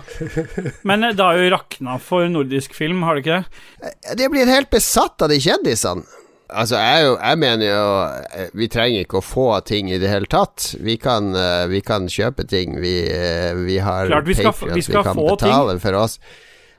Men 0.88 1.04
eh, 1.04 1.12
det 1.14 1.22
har 1.22 1.38
jo 1.38 1.52
rakna 1.52 1.98
for 2.02 2.26
nordisk 2.32 2.74
film, 2.74 3.04
har 3.06 3.14
det 3.14 3.26
ikke 3.26 3.36
det? 3.36 3.92
De 4.18 4.24
er 4.26 4.32
blitt 4.32 4.50
helt 4.50 4.72
besatt 4.72 5.22
av 5.22 5.30
de 5.30 5.38
kjendisene. 5.38 6.02
Altså, 6.48 6.78
jeg, 6.80 7.04
jo, 7.04 7.14
jeg 7.20 7.38
mener 7.38 7.66
jo 7.68 7.86
eh, 8.32 8.50
Vi 8.56 8.68
trenger 8.72 9.04
ikke 9.04 9.20
å 9.20 9.24
få 9.24 9.48
ting 9.68 9.90
i 9.92 9.98
det 10.00 10.08
hele 10.08 10.28
tatt. 10.32 10.70
Vi 10.80 10.96
kan, 11.00 11.34
eh, 11.36 11.66
vi 11.68 11.82
kan 11.84 12.08
kjøpe 12.08 12.46
ting. 12.48 12.78
Vi, 12.80 13.02
eh, 13.04 13.52
vi 13.66 13.76
har 13.84 14.08
Klart 14.08 14.28
vi 14.28 14.36
skal 14.38 14.54
vi 14.72 14.84
skal 14.86 15.04
kan 15.04 15.18
få 15.18 15.34
ting. 15.36 15.48
betale 15.52 15.76
for 15.82 15.98
oss. 16.00 16.18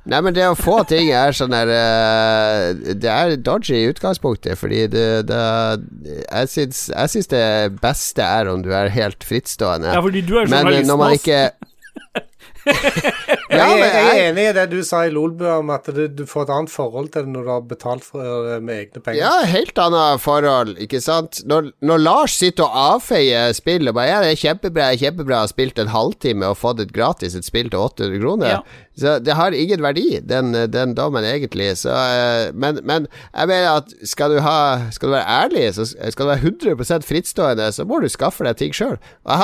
Nei, 0.09 0.21
men 0.25 0.33
det 0.33 0.45
å 0.47 0.55
få 0.57 0.79
ting 0.87 1.09
er 1.13 1.35
sånn 1.35 1.51
der 1.51 1.69
Det 2.97 3.09
er 3.11 3.33
dodgy 3.35 3.75
i 3.81 3.89
utgangspunktet, 3.91 4.57
fordi 4.57 4.85
det, 4.89 5.05
det 5.29 5.41
Jeg 6.23 6.49
syns 6.53 6.79
jeg 6.87 7.11
syns 7.13 7.29
det 7.33 7.43
beste 7.83 8.23
er 8.25 8.49
om 8.49 8.63
du 8.65 8.71
er 8.73 8.89
helt 8.95 9.27
frittstående. 9.27 9.91
Ja, 9.93 10.01
fordi 10.01 10.23
du 10.25 10.37
er 10.39 10.49
men 10.49 10.71
eh, 10.71 10.81
når 10.87 11.01
man 11.03 11.13
ikke 11.19 11.41
ja, 13.49 13.65
jeg, 13.65 13.79
men 13.79 13.85
jeg 13.87 14.09
er 14.09 14.21
enig 14.29 14.45
i 14.49 14.55
det 14.57 14.65
du 14.71 14.79
sa 14.85 15.03
i 15.07 15.13
Lolbu 15.13 15.45
om 15.53 15.71
at 15.73 15.87
det, 15.95 16.09
du 16.17 16.25
får 16.29 16.47
et 16.47 16.53
annet 16.57 16.73
forhold 16.73 17.09
til 17.13 17.25
det 17.25 17.33
når 17.33 17.45
du 17.47 17.51
har 17.53 17.63
betalt 17.69 18.05
for 18.05 18.59
med 18.63 18.75
egne 18.75 19.03
penger. 19.03 19.21
Ja, 19.21 19.47
helt 19.49 19.79
annet 19.81 20.23
forhold, 20.23 20.75
ikke 20.81 21.01
sant? 21.03 21.41
Når, 21.49 21.71
når 21.85 22.03
Lars 22.03 22.37
sitter 22.39 22.67
og 22.67 22.97
avfeier 22.97 23.55
spill 23.57 23.89
og 23.89 23.97
bare 23.97 24.09
Ja, 24.09 24.21
det 24.25 24.33
er 24.33 24.41
kjempebra, 24.41 24.89
jeg 24.89 24.99
er 24.99 25.03
kjempebra, 25.05 25.43
har 25.43 25.51
spilt 25.51 25.79
en 25.81 25.91
halvtime 25.93 26.49
og 26.49 26.57
fått 26.59 26.83
et 26.83 26.93
gratis 26.95 27.37
et 27.37 27.47
spill 27.47 27.69
til 27.69 27.79
800 27.79 28.21
kroner. 28.23 28.55
Ja. 28.57 28.85
Så 28.99 29.15
det 29.23 29.35
har 29.39 29.55
ingen 29.55 29.83
verdi, 29.83 30.19
den, 30.27 30.51
den 30.71 30.95
dommen, 30.97 31.23
egentlig. 31.23 31.71
Så, 31.79 31.93
eh, 31.93 32.51
men, 32.53 32.81
men 32.83 33.07
jeg 33.33 33.47
mener 33.51 33.79
at 33.79 33.93
skal 34.03 34.35
du, 34.35 34.41
ha, 34.43 34.91
skal 34.91 35.09
du 35.09 35.15
være 35.15 35.39
ærlig, 35.45 35.65
så 35.77 35.87
skal 35.87 36.25
du 36.25 36.31
være 36.33 36.75
100% 36.75 37.07
frittstående, 37.07 37.71
så 37.75 37.87
må 37.87 38.01
du 38.03 38.09
skaffe 38.11 38.45
deg 38.47 38.59
ting 38.59 38.75
sjøl. 38.75 38.97
Det 39.29 39.39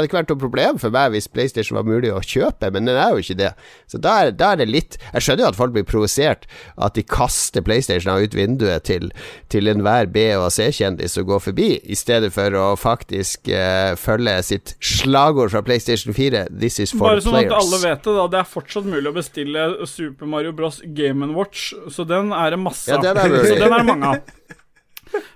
hadde 0.00 0.08
ikke 0.08 0.18
vært 0.18 0.30
noe 0.32 0.40
problem 0.40 0.78
for 0.82 0.90
meg 0.94 1.12
hvis 1.14 1.28
PlayStation 1.30 1.76
var 1.78 1.86
mulig 1.86 2.10
å 2.10 2.18
kjøpe, 2.18 2.72
men 2.74 2.88
den 2.88 2.98
er 2.98 3.14
jo 3.14 3.22
ikke 3.22 3.38
det. 3.38 3.52
Så 3.86 4.00
da 4.02 4.16
er, 4.24 4.32
da 4.34 4.50
er 4.52 4.60
det 4.60 4.66
litt 4.68 4.96
Jeg 5.12 5.22
skjønner 5.22 5.44
jo 5.44 5.50
at 5.52 5.58
folk 5.58 5.74
blir 5.76 5.86
provosert, 5.86 6.48
at 6.82 6.96
de 6.98 7.04
kaster 7.06 7.62
PlayStation 7.64 8.10
ut 8.10 8.34
vinduet 8.34 8.82
til, 8.88 9.12
til 9.52 9.70
enhver 9.70 10.10
B- 10.10 10.34
og 10.34 10.50
C-kjendis 10.52 11.14
som 11.14 11.28
går 11.28 11.44
forbi, 11.46 11.68
i 11.78 11.98
stedet 11.98 12.32
for 12.34 12.58
å 12.58 12.66
faktisk 12.80 13.46
eh, 13.52 13.94
følge 14.00 14.34
sitt 14.48 14.74
slagord 14.82 15.54
fra 15.54 15.62
PlayStation 15.62 16.16
4, 16.16 16.48
'This 16.50 16.80
is 16.82 16.94
for 16.96 17.06
Bare 17.06 17.22
the 17.22 17.28
sånn 17.28 17.38
at 17.44 17.54
alle 17.54 17.80
vet 17.84 18.02
det, 18.02 18.16
da. 18.18 18.26
Det 18.34 18.42
er 18.42 18.50
fortsatt 18.56 18.88
mulig 18.88 19.12
å 19.12 19.14
bestille 19.16 19.66
Super 19.88 20.28
Mario 20.32 20.52
Bros. 20.56 20.80
Game 20.96 21.28
Watch, 21.36 21.70
så 21.92 22.06
den 22.08 22.32
er 22.34 22.56
det 22.56 22.60
masse 22.64 22.90
Ja, 22.90 22.98
av. 22.98 23.22
er. 23.22 23.38
Så 23.46 23.54
den 23.60 23.70
er 23.70 23.78
det 23.78 23.88
mange 23.92 24.14
av. 24.16 24.52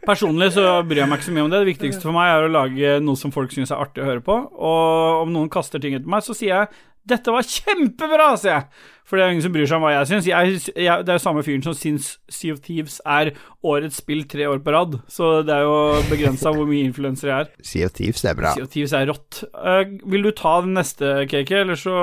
Personlig 0.05 0.51
så 0.53 0.65
bryr 0.85 1.05
jeg 1.05 1.09
meg 1.09 1.21
ikke 1.21 1.29
så 1.29 1.33
mye 1.37 1.45
om 1.47 1.51
det. 1.53 1.61
Det 1.63 1.71
viktigste 1.71 2.05
for 2.09 2.17
meg 2.17 2.31
er 2.33 2.45
å 2.45 2.53
lage 2.53 2.95
noe 3.05 3.17
som 3.21 3.33
folk 3.33 3.53
syns 3.55 3.71
er 3.73 3.81
artig 3.81 4.03
å 4.03 4.09
høre 4.09 4.25
på. 4.25 4.37
Og 4.51 5.25
om 5.25 5.33
noen 5.33 5.51
kaster 5.53 5.81
ting 5.83 5.95
etter 5.97 6.11
meg, 6.11 6.25
så 6.27 6.37
sier 6.37 6.55
jeg 6.57 6.87
'Dette 7.11 7.33
var 7.33 7.47
kjempebra', 7.49 8.35
sier 8.39 8.53
jeg. 8.53 8.65
For 9.09 9.17
det 9.17 9.25
er 9.25 9.31
ingen 9.33 9.43
som 9.43 9.55
bryr 9.55 9.67
seg 9.67 9.79
om 9.81 9.83
hva 9.87 9.93
jeg 9.95 10.09
syns. 10.11 10.27
Jeg, 10.29 10.59
jeg, 10.77 11.05
det 11.07 11.11
er 11.11 11.17
jo 11.17 11.23
samme 11.25 11.43
fyren 11.43 11.65
som 11.65 11.75
syns 11.75 12.11
Sea 12.31 12.53
of 12.55 12.61
Thieves 12.63 13.01
er 13.09 13.33
årets 13.67 13.97
spill 14.03 14.21
tre 14.31 14.45
år 14.47 14.61
på 14.63 14.75
rad. 14.75 14.99
Så 15.11 15.31
det 15.49 15.55
er 15.57 15.65
jo 15.65 15.79
begrensa 16.11 16.53
hvor 16.55 16.69
mye 16.69 16.85
influensere 16.87 17.33
jeg 17.33 17.47
er. 17.49 17.51
Sea 17.67 17.89
of 17.89 17.97
Thieves 17.97 18.23
er 18.29 18.37
bra. 18.39 18.53
Sea 18.55 18.69
of 18.69 18.71
Thieves 18.71 18.93
er 18.95 19.09
rått. 19.11 19.41
Uh, 19.57 19.83
vil 20.13 20.29
du 20.29 20.31
ta 20.37 20.61
den 20.61 20.77
neste, 20.77 21.25
KK, 21.33 21.51
eller 21.65 21.81
så 21.81 21.97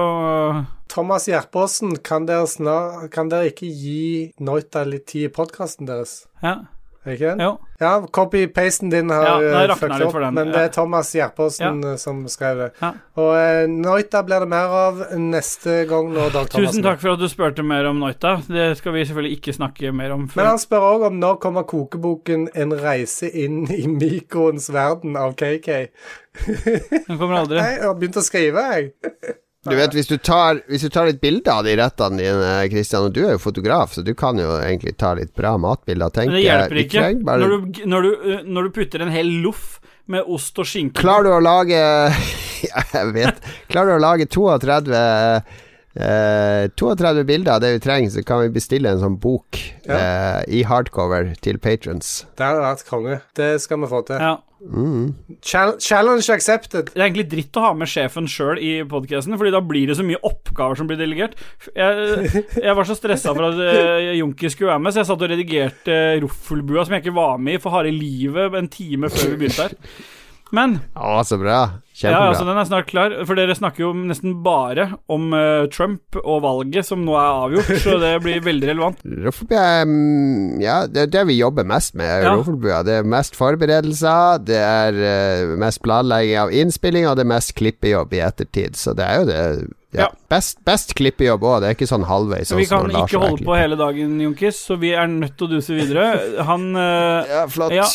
Thomas 0.90 1.28
Gjerpåsen, 1.30 1.98
kan 2.04 2.28
kan 2.28 3.30
dere 3.30 3.52
ikke 3.52 3.70
gi 3.70 4.32
Noita 4.40 4.84
litt 4.88 5.08
tid 5.12 5.30
i 5.30 5.34
podkasten 5.34 5.90
deres? 5.90 6.26
Ja. 6.44 6.60
Ikke? 7.08 7.36
Jo. 7.40 7.54
Ja, 7.80 7.92
copy-pasten 8.12 8.90
din 8.90 9.10
har 9.10 9.44
Ja, 9.44 9.64
ja, 9.68 9.76
fucket 9.76 10.02
opp, 10.02 10.14
den, 10.14 10.34
men 10.34 10.48
ja. 10.48 10.54
det 10.54 10.62
er 10.66 10.72
Thomas 10.76 11.14
Gjerpåsen 11.16 11.84
ja. 11.84 11.94
som 12.02 12.24
skrev 12.28 12.58
det. 12.58 12.70
Ja. 12.82 12.90
Og 13.22 13.32
eh, 13.38 13.64
Noita 13.72 14.24
blir 14.28 14.44
det 14.44 14.50
mer 14.52 14.76
av 14.76 15.04
neste 15.22 15.86
gang 15.88 16.10
nå, 16.12 16.28
Dag 16.34 16.50
Thomas 16.52 16.74
Tusen 16.74 16.84
takk 16.84 17.00
for 17.04 17.16
at 17.16 17.24
du 17.24 17.28
spurte 17.32 17.64
mer 17.64 17.88
om 17.88 18.02
Noita. 18.02 18.38
Det 18.50 18.70
skal 18.82 18.98
vi 18.98 19.06
selvfølgelig 19.08 19.40
ikke 19.40 19.56
snakke 19.56 19.94
mer 19.96 20.16
om. 20.18 20.28
Før. 20.28 20.42
Men 20.42 20.52
han 20.52 20.62
spør 20.62 20.88
òg 20.92 21.08
om 21.12 21.20
når 21.22 21.42
kommer 21.44 21.68
kokeboken 21.70 22.50
'En 22.54 22.76
reise 22.82 23.30
inn 23.30 23.66
i 23.72 23.88
mikroens 23.88 24.70
verden' 24.74 25.16
av 25.16 25.38
KK. 25.40 25.88
Den 27.08 27.18
kommer 27.18 27.44
aldri. 27.44 27.62
Jeg 27.68 27.84
har 27.86 27.96
begynt 27.96 28.20
å 28.20 28.26
skrive, 28.26 28.64
jeg. 28.74 29.38
Du 29.70 29.76
vet, 29.76 29.94
hvis 29.98 30.08
du 30.10 30.18
tar, 30.18 30.62
hvis 30.70 30.82
du 30.86 30.90
tar 30.94 31.06
litt 31.10 31.20
bilder 31.22 31.52
av 31.60 31.64
de 31.68 31.76
rettene 31.80 32.18
dine, 32.22 32.52
Christian, 32.72 33.08
og 33.10 33.14
du 33.16 33.22
er 33.26 33.36
jo 33.36 33.42
fotograf, 33.44 33.94
så 33.98 34.04
du 34.06 34.14
kan 34.18 34.38
jo 34.40 34.48
egentlig 34.62 34.96
ta 34.98 35.14
litt 35.18 35.34
bra 35.38 35.56
matbilder. 35.62 36.10
Tenk, 36.16 36.32
Men 36.32 36.40
det 36.40 36.46
hjelper 36.46 36.82
ikke. 36.84 36.98
trenger 37.02 37.24
bare- 37.24 37.40
Når 37.44 37.50
du, 37.50 37.82
når, 37.86 38.02
du, 38.02 38.12
uh, 38.38 38.42
når 38.58 38.64
du 38.64 38.70
putter 38.80 39.02
en 39.06 39.12
hel 39.14 39.32
loff 39.44 39.80
med 40.08 40.24
ost 40.32 40.58
og 40.60 40.66
skinke 40.66 41.02
Klarer 41.04 41.24
du 41.28 41.32
å 41.36 41.40
lage 41.44 41.76
Jeg 42.94 43.10
vet 43.14 43.42
Klarer 43.68 43.92
du 43.92 43.96
å 43.98 44.04
lage 44.06 44.26
32 44.32 45.02
Eh, 45.98 46.70
32 46.78 47.24
bilder 47.26 47.56
av 47.56 47.62
det 47.64 47.74
vi 47.74 47.80
trenger, 47.82 48.12
så 48.14 48.24
kan 48.26 48.44
vi 48.44 48.54
bestille 48.54 48.92
en 48.92 49.02
sånn 49.02 49.18
bok 49.22 49.58
eh, 49.90 50.42
i 50.54 50.62
hardcover 50.68 51.34
til 51.42 51.58
patrons. 51.62 52.20
Det 52.38 52.46
hadde 52.46 52.66
vært 52.66 52.86
konge. 52.90 53.22
Det 53.38 53.56
skal 53.64 53.82
vi 53.82 53.90
få 53.90 54.04
til. 54.06 54.22
Ja. 54.22 54.36
Mm. 54.58 55.14
challenge 55.46 56.34
accepted. 56.34 56.90
Det 56.90 56.98
er 56.98 57.06
egentlig 57.06 57.28
dritt 57.30 57.58
å 57.60 57.64
ha 57.68 57.74
med 57.78 57.90
sjefen 57.92 58.26
sjøl 58.30 58.58
i 58.58 58.72
podkasten, 58.90 59.38
Fordi 59.38 59.54
da 59.54 59.62
blir 59.62 59.88
det 59.88 59.98
så 60.00 60.06
mye 60.06 60.18
oppgaver 60.26 60.80
som 60.80 60.90
blir 60.90 60.98
delegert. 60.98 61.38
Jeg, 61.78 62.44
jeg 62.58 62.76
var 62.76 62.90
så 62.90 62.98
stressa 62.98 63.36
for 63.38 63.52
at 63.52 63.62
uh, 63.62 64.12
Junki 64.18 64.50
skulle 64.50 64.74
være 64.74 64.82
med, 64.82 64.96
så 64.96 65.04
jeg 65.04 65.12
satt 65.12 65.26
og 65.28 65.32
redigerte 65.32 65.98
uh, 66.18 66.18
Roffelbua, 66.26 66.88
som 66.88 66.98
jeg 66.98 67.06
ikke 67.06 67.18
var 67.20 67.38
med 67.38 67.60
i 67.60 67.62
for 67.62 67.78
harde 67.78 67.94
livet, 67.94 68.58
en 68.58 68.72
time 68.74 69.14
før 69.14 69.36
vi 69.36 69.42
begynte 69.44 69.70
her. 69.70 69.78
Men 70.56 70.80
Å, 70.96 71.20
så 71.28 71.38
bra. 71.42 71.60
Kjempebra. 71.98 72.14
ja, 72.14 72.30
altså 72.30 72.46
den 72.46 72.60
er 72.62 72.68
snart 72.70 72.90
klar, 72.92 73.14
for 73.26 73.40
dere 73.40 73.56
snakker 73.58 73.82
jo 73.88 73.90
nesten 73.98 74.36
bare 74.46 74.86
om 75.12 75.32
uh, 75.34 75.66
Trump 75.74 76.20
og 76.22 76.44
valget 76.44 76.86
som 76.86 77.02
nå 77.06 77.16
er 77.18 77.40
avgjort, 77.48 77.72
så 77.82 77.96
det 78.04 78.12
blir 78.22 78.44
veldig 78.46 78.70
relevant. 78.70 79.02
Roffelbua 79.26 79.64
mm, 79.90 80.60
Ja, 80.62 80.78
det 80.86 81.08
er 81.08 81.14
det 81.16 81.26
vi 81.32 81.40
jobber 81.40 81.66
mest 81.68 81.98
med. 81.98 82.12
Ja. 82.22 82.36
Roffelbua. 82.38 82.84
Det 82.86 83.00
er 83.00 83.10
mest 83.16 83.40
forberedelser, 83.40 84.44
det 84.46 84.62
er 84.62 85.02
uh, 85.02 85.58
mest 85.58 85.82
planlegging 85.86 86.38
av 86.44 86.54
innspilling, 86.54 87.10
og 87.10 87.18
det 87.18 87.26
er 87.26 87.34
mest 87.34 87.56
klippejobb 87.58 88.14
i 88.14 88.22
ettertid. 88.30 88.78
Så 88.78 88.94
det 88.98 89.08
er 89.08 89.20
jo 89.24 89.28
det 89.32 89.42
ja. 89.96 90.04
Ja. 90.04 90.08
Best, 90.30 90.60
best 90.68 90.92
klippejobb 91.00 91.46
òg, 91.48 91.62
det 91.64 91.70
er 91.70 91.78
ikke 91.78 91.88
sånn 91.90 92.06
halvveis. 92.06 92.52
Vi 92.52 92.68
sånn 92.68 92.92
kan 92.92 93.06
ikke 93.06 93.22
holde 93.24 93.48
på 93.48 93.56
hele 93.58 93.78
dagen, 93.80 94.18
Junkis, 94.22 94.60
så 94.68 94.78
vi 94.78 94.92
er 94.94 95.08
nødt 95.10 95.38
til 95.40 95.48
å 95.48 95.58
duse 95.58 95.74
videre. 95.74 96.12
Han 96.46 96.70
uh, 96.76 97.26
Ja, 97.34 97.48
flott. 97.50 97.74
Ja. 97.74 97.88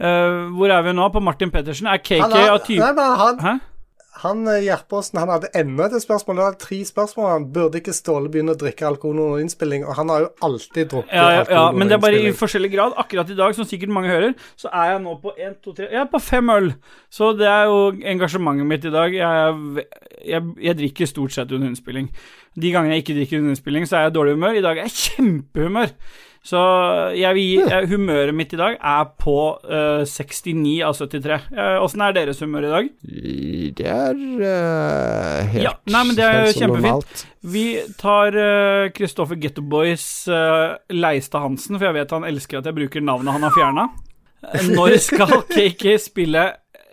Eh, 0.00 0.44
Hvor 0.54 0.74
er 0.74 0.84
vi 0.86 0.94
nå? 0.96 1.08
På 1.14 1.22
Martin 1.24 1.52
Pettersen? 1.54 1.90
Er 1.90 2.02
KK 2.02 2.22
av 2.28 2.62
type 2.66 2.92
nei, 2.96 3.08
han, 3.22 3.60
han 4.22 4.48
eh, 4.50 4.64
Gjerpåsen 4.66 5.18
han 5.20 5.30
hadde 5.30 5.50
enda 5.58 5.86
et 5.86 6.02
spørsmål. 6.02 6.38
Det 6.38 6.44
var 6.44 6.56
tre 6.62 6.78
spørsmål. 6.86 7.28
Han 7.30 7.46
burde 7.54 7.80
ikke 7.80 7.94
Ståle 7.94 8.30
begynne 8.32 8.56
å 8.56 8.58
drikke 8.58 8.86
alkohol 8.88 9.20
under 9.22 9.44
innspilling, 9.44 9.84
og 9.86 9.94
han 9.98 10.12
har 10.12 10.24
jo 10.24 10.30
alltid 10.48 10.90
drukket 10.92 11.14
Ja, 11.14 11.28
ja, 11.30 11.42
alkohol 11.44 11.58
ja, 11.58 11.64
men 11.78 11.90
det 11.90 11.98
er 11.98 12.02
bare 12.02 12.22
i 12.22 12.34
forskjellig 12.36 12.72
grad. 12.74 12.96
Akkurat 12.98 13.30
i 13.30 13.38
dag, 13.38 13.54
som 13.56 13.68
sikkert 13.68 13.94
mange 13.94 14.10
hører, 14.12 14.34
så 14.58 14.72
er 14.72 14.94
jeg 14.94 15.02
nå 15.06 15.16
på 15.22 15.34
1, 15.36 15.58
2, 15.64 15.76
3 15.80 15.90
Jeg 15.92 16.02
er 16.02 16.10
på 16.12 16.22
fem 16.22 16.54
øl. 16.56 16.70
Så 17.14 17.32
det 17.38 17.50
er 17.50 17.70
jo 17.70 17.82
engasjementet 18.14 18.70
mitt 18.74 18.88
i 18.88 18.94
dag. 18.94 19.18
Jeg, 19.18 19.84
jeg, 20.34 20.54
jeg 20.66 20.80
drikker 20.82 21.12
stort 21.14 21.36
sett 21.36 21.54
under 21.54 21.70
innspilling. 21.70 22.10
De 22.58 22.72
gangene 22.74 22.96
jeg 22.96 23.06
ikke 23.06 23.20
drikker 23.20 23.42
under 23.42 23.54
innspilling, 23.54 23.86
så 23.86 24.00
er 24.00 24.08
jeg 24.08 24.16
i 24.16 24.18
dårlig 24.18 24.34
humør. 24.38 24.58
I 24.58 24.64
dag 24.66 24.80
er 24.80 24.90
jeg 24.90 24.98
kjempehumør. 25.04 25.94
Så 26.46 26.60
jeg 27.18 27.34
vil 27.36 27.44
gi 27.44 27.56
eh, 27.66 27.86
Humøret 27.90 28.36
mitt 28.36 28.52
i 28.54 28.60
dag 28.60 28.76
er 28.78 29.08
på 29.20 29.36
uh, 29.64 30.04
69 30.06 30.78
av 30.86 30.94
73. 30.96 31.38
Åssen 31.82 32.04
uh, 32.04 32.06
er 32.08 32.16
deres 32.16 32.40
humør 32.44 32.68
i 32.68 32.72
dag? 32.72 32.90
Det 33.78 33.88
er 33.92 34.14
uh, 34.14 35.48
helt, 35.52 35.64
Ja, 35.66 35.74
nei, 35.92 36.04
men 36.08 36.16
det 36.16 36.24
er 36.24 36.38
helt 36.46 36.60
kjempefint. 36.62 37.24
Vi 37.54 37.66
tar 38.00 38.38
uh, 38.38 38.88
Kristoffer 38.96 39.40
Getto 39.40 39.64
Boys 39.66 40.06
uh, 40.30 40.78
Leistad 40.94 41.44
Hansen, 41.44 41.76
for 41.76 41.90
jeg 41.90 41.98
vet 41.98 42.16
han 42.16 42.28
elsker 42.28 42.62
at 42.62 42.70
jeg 42.70 42.78
bruker 42.78 43.04
navnet 43.04 43.36
han 43.36 43.48
har 43.48 43.56
fjerna. 43.56 43.88
Når 44.70 44.96
skal 45.02 45.40
KK 45.54 45.98
spille 46.00 46.46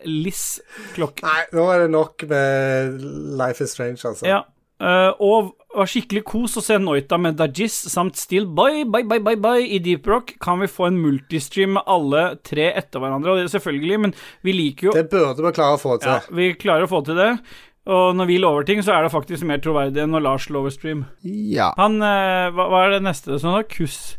Liss 0.05 0.59
klokk... 0.93 1.21
Nei, 1.25 1.45
nå 1.55 1.65
er 1.73 1.85
det 1.85 1.91
nok 1.93 2.25
med 2.29 2.99
Life 3.39 3.63
is 3.63 3.73
Strange, 3.73 4.01
altså. 4.05 4.27
Ja. 4.27 4.43
eh, 4.81 5.11
og 5.23 5.55
var 5.79 5.89
skikkelig 5.91 6.23
kos 6.27 6.57
å 6.59 6.63
se 6.63 6.77
Noita 6.81 7.19
med 7.21 7.37
Dajis 7.39 7.75
samt 7.91 8.17
Still 8.19 8.47
Bye 8.47 8.85
Bye 8.89 9.07
Bye 9.07 9.21
Bye 9.23 9.39
Bye 9.41 9.67
i 9.75 9.79
Deep 9.83 10.07
Rock. 10.09 10.35
Kan 10.43 10.63
vi 10.63 10.71
få 10.71 10.89
en 10.89 10.99
multistream 11.01 11.75
med 11.77 11.87
alle 11.91 12.25
tre 12.45 12.71
etter 12.73 13.03
hverandre? 13.03 13.31
Og 13.31 13.39
det 13.39 13.47
er 13.47 13.55
selvfølgelig, 13.57 14.01
men 14.07 14.15
vi 14.45 14.55
liker 14.55 14.89
jo 14.89 14.97
Det 14.97 15.07
burde 15.11 15.45
vi 15.45 15.53
klare 15.59 15.77
å 15.77 15.81
få 15.81 15.97
til. 16.01 16.11
Ja, 16.11 16.35
vi 16.39 16.51
klarer 16.59 16.87
å 16.87 16.91
få 16.91 17.03
til 17.07 17.19
det. 17.19 17.31
Og 17.85 18.15
når 18.17 18.29
vi 18.31 18.41
lover 18.41 18.65
ting, 18.65 18.79
så 18.81 18.95
er 18.95 19.05
det 19.05 19.13
faktisk 19.13 19.45
mer 19.45 19.59
troverdig 19.61 20.01
enn 20.01 20.15
når 20.15 20.23
Lars 20.25 20.47
lover 20.49 20.73
stream. 20.73 21.05
Ja. 21.21 21.69
Han 21.77 21.99
eh, 22.01 22.47
hva, 22.55 22.69
hva 22.71 22.85
er 22.87 22.95
det 22.95 23.03
neste 23.05 23.37
Sånn, 23.37 23.59
da? 23.59 23.65
Kuss 23.69 24.15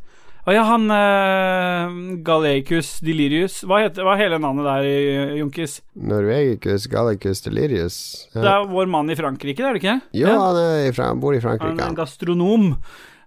Å 0.47 0.55
ja, 0.55 0.63
han 0.63 0.85
uh, 0.87 1.97
Galeicus 2.23 3.01
delirius. 3.03 3.65
Hva, 3.67 3.81
heter, 3.83 4.05
hva 4.07 4.13
er 4.15 4.21
hele 4.21 4.37
navnet 4.39 4.69
der, 4.69 4.85
Junkis? 5.41 5.81
Norvegicus 5.99 6.87
gallicus 6.93 7.43
delirius. 7.43 7.97
Det 8.31 8.47
er 8.47 8.69
vår 8.71 8.87
mann 8.93 9.11
i 9.11 9.17
Frankrike, 9.19 9.59
det 9.59 9.67
er 9.67 9.75
det 9.75 9.83
ikke? 9.83 9.97
Jo, 10.21 10.31
han, 10.39 10.61
er 10.87 11.03
han 11.03 11.23
bor 11.25 11.35
i 11.35 11.43
Frankrike. 11.43 11.73
Han 11.73 11.83
er 11.83 11.91
en 11.91 11.99
gastronom. 11.99 12.69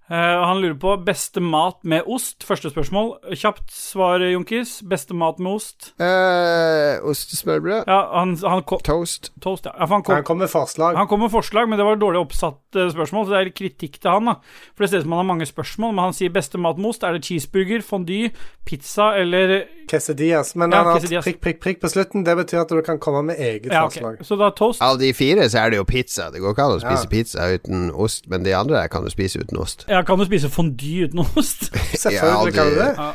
Eh, 0.09 0.35
og 0.39 0.45
han 0.47 0.61
lurer 0.63 0.77
på 0.81 0.95
beste 1.05 1.41
mat 1.43 1.77
med 1.85 2.07
ost. 2.09 2.41
Første 2.47 2.71
spørsmål. 2.73 3.11
Kjapt 3.37 3.69
svar, 3.73 4.23
Junkis. 4.25 4.79
Beste 4.89 5.13
mat 5.13 5.37
med 5.37 5.59
ost? 5.59 5.91
Uh, 6.01 6.97
ostesmørbrød. 7.11 7.83
Ja, 7.85 7.99
han, 8.17 8.33
han 8.41 8.63
Toast. 8.65 9.29
Toast, 9.41 9.69
ja. 9.69 9.75
ja 9.77 9.89
han 9.91 10.03
kom, 10.03 10.15
Han 10.15 10.25
kom 10.25 10.41
med 10.41 10.49
forslag. 10.49 10.97
Han 10.97 11.07
kom 11.07 11.21
med 11.21 11.33
forslag, 11.33 11.69
men 11.69 11.77
det 11.77 11.85
var 11.85 12.01
dårlig 12.01 12.23
oppsatt 12.23 12.75
eh, 12.75 12.89
spørsmål, 12.89 13.27
så 13.27 13.35
det 13.35 13.41
er 13.43 13.53
kritikk 13.61 13.99
til 14.01 14.15
han. 14.15 14.31
da 14.31 14.39
For 14.73 14.85
det 14.85 14.91
ser 14.91 15.03
ut 15.03 15.07
som 15.07 15.17
han 15.17 15.23
har 15.23 15.29
mange 15.35 15.49
spørsmål, 15.49 15.93
men 15.93 16.09
han 16.09 16.17
sier 16.17 16.33
beste 16.33 16.61
mat 16.61 16.81
med 16.81 16.89
ost. 16.89 17.05
Er 17.05 17.17
det 17.17 17.27
cheeseburger, 17.29 17.85
fondue, 17.85 18.33
pizza 18.65 19.11
eller 19.19 19.59
Quesadillas. 19.89 20.55
Men 20.55 20.71
Ja, 20.71 20.77
han 20.77 20.85
har 20.85 20.99
hatt 20.99 21.25
prikk, 21.25 21.41
prikk, 21.41 21.59
prikk 21.63 21.79
på 21.81 21.89
slutten. 21.89 22.23
Det 22.25 22.35
betyr 22.37 22.61
at 22.61 22.69
du 22.69 22.81
kan 22.85 22.99
komme 23.01 23.23
med 23.31 23.39
eget 23.41 23.71
Ja, 23.71 23.85
ok. 23.85 23.93
forslag. 23.93 24.25
Så 24.25 24.37
da 24.37 24.49
toast. 24.53 24.81
Av 24.81 24.99
de 24.99 25.11
fire 25.13 25.49
så 25.49 25.63
er 25.65 25.73
det 25.73 25.79
jo 25.81 25.85
pizza. 25.89 26.29
Det 26.29 26.41
går 26.41 26.53
ikke 26.53 26.67
an 26.67 26.77
å 26.77 26.81
spise 26.81 27.05
Ja. 27.05 27.09
pizza 27.09 27.47
uten 27.53 27.91
ost, 27.91 28.29
men 28.29 28.43
de 28.43 28.53
andre 28.53 28.87
kan 28.87 29.03
du 29.03 29.09
spise 29.09 29.39
uten 29.41 29.57
ost. 29.57 29.85
Ja, 29.89 29.98
kan 30.07 30.19
du 30.19 30.27
spise 30.27 30.51
fondy 30.53 31.05
uten 31.07 31.23
ost? 31.25 31.69
Selvfølgelig 31.95 32.55
kan 32.55 32.71
du 32.71 32.79
det. 32.79 32.93
Ja. 32.97 33.09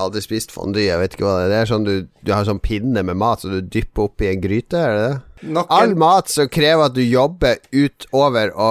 Aldri 0.00 0.22
spist 0.22 0.52
fondy, 0.54 0.84
jeg 0.86 1.00
vet 1.00 1.16
ikke 1.16 1.26
hva 1.26 1.38
det 1.40 1.46
er. 1.48 1.50
Det 1.50 1.58
er 1.58 1.70
sånn 1.72 1.86
du, 1.88 1.94
du 2.22 2.30
har 2.30 2.46
sånn 2.46 2.62
pinne 2.62 3.02
med 3.06 3.18
mat 3.18 3.42
som 3.42 3.54
du 3.54 3.58
dypper 3.64 4.06
oppi 4.06 4.28
en 4.30 4.42
gryte, 4.42 4.78
er 4.78 4.94
det 4.94 5.02
det? 5.08 5.16
Noen... 5.50 5.66
All 5.74 5.96
mat 5.98 6.30
som 6.30 6.50
krever 6.52 6.86
at 6.86 6.94
du 6.94 7.02
jobber 7.02 7.58
utover 7.74 8.54
å 8.54 8.70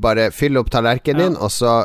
bare 0.00 0.28
fylle 0.32 0.62
opp 0.62 0.70
tallerkenen 0.72 1.32
din, 1.32 1.38
og 1.40 1.50
så 1.52 1.80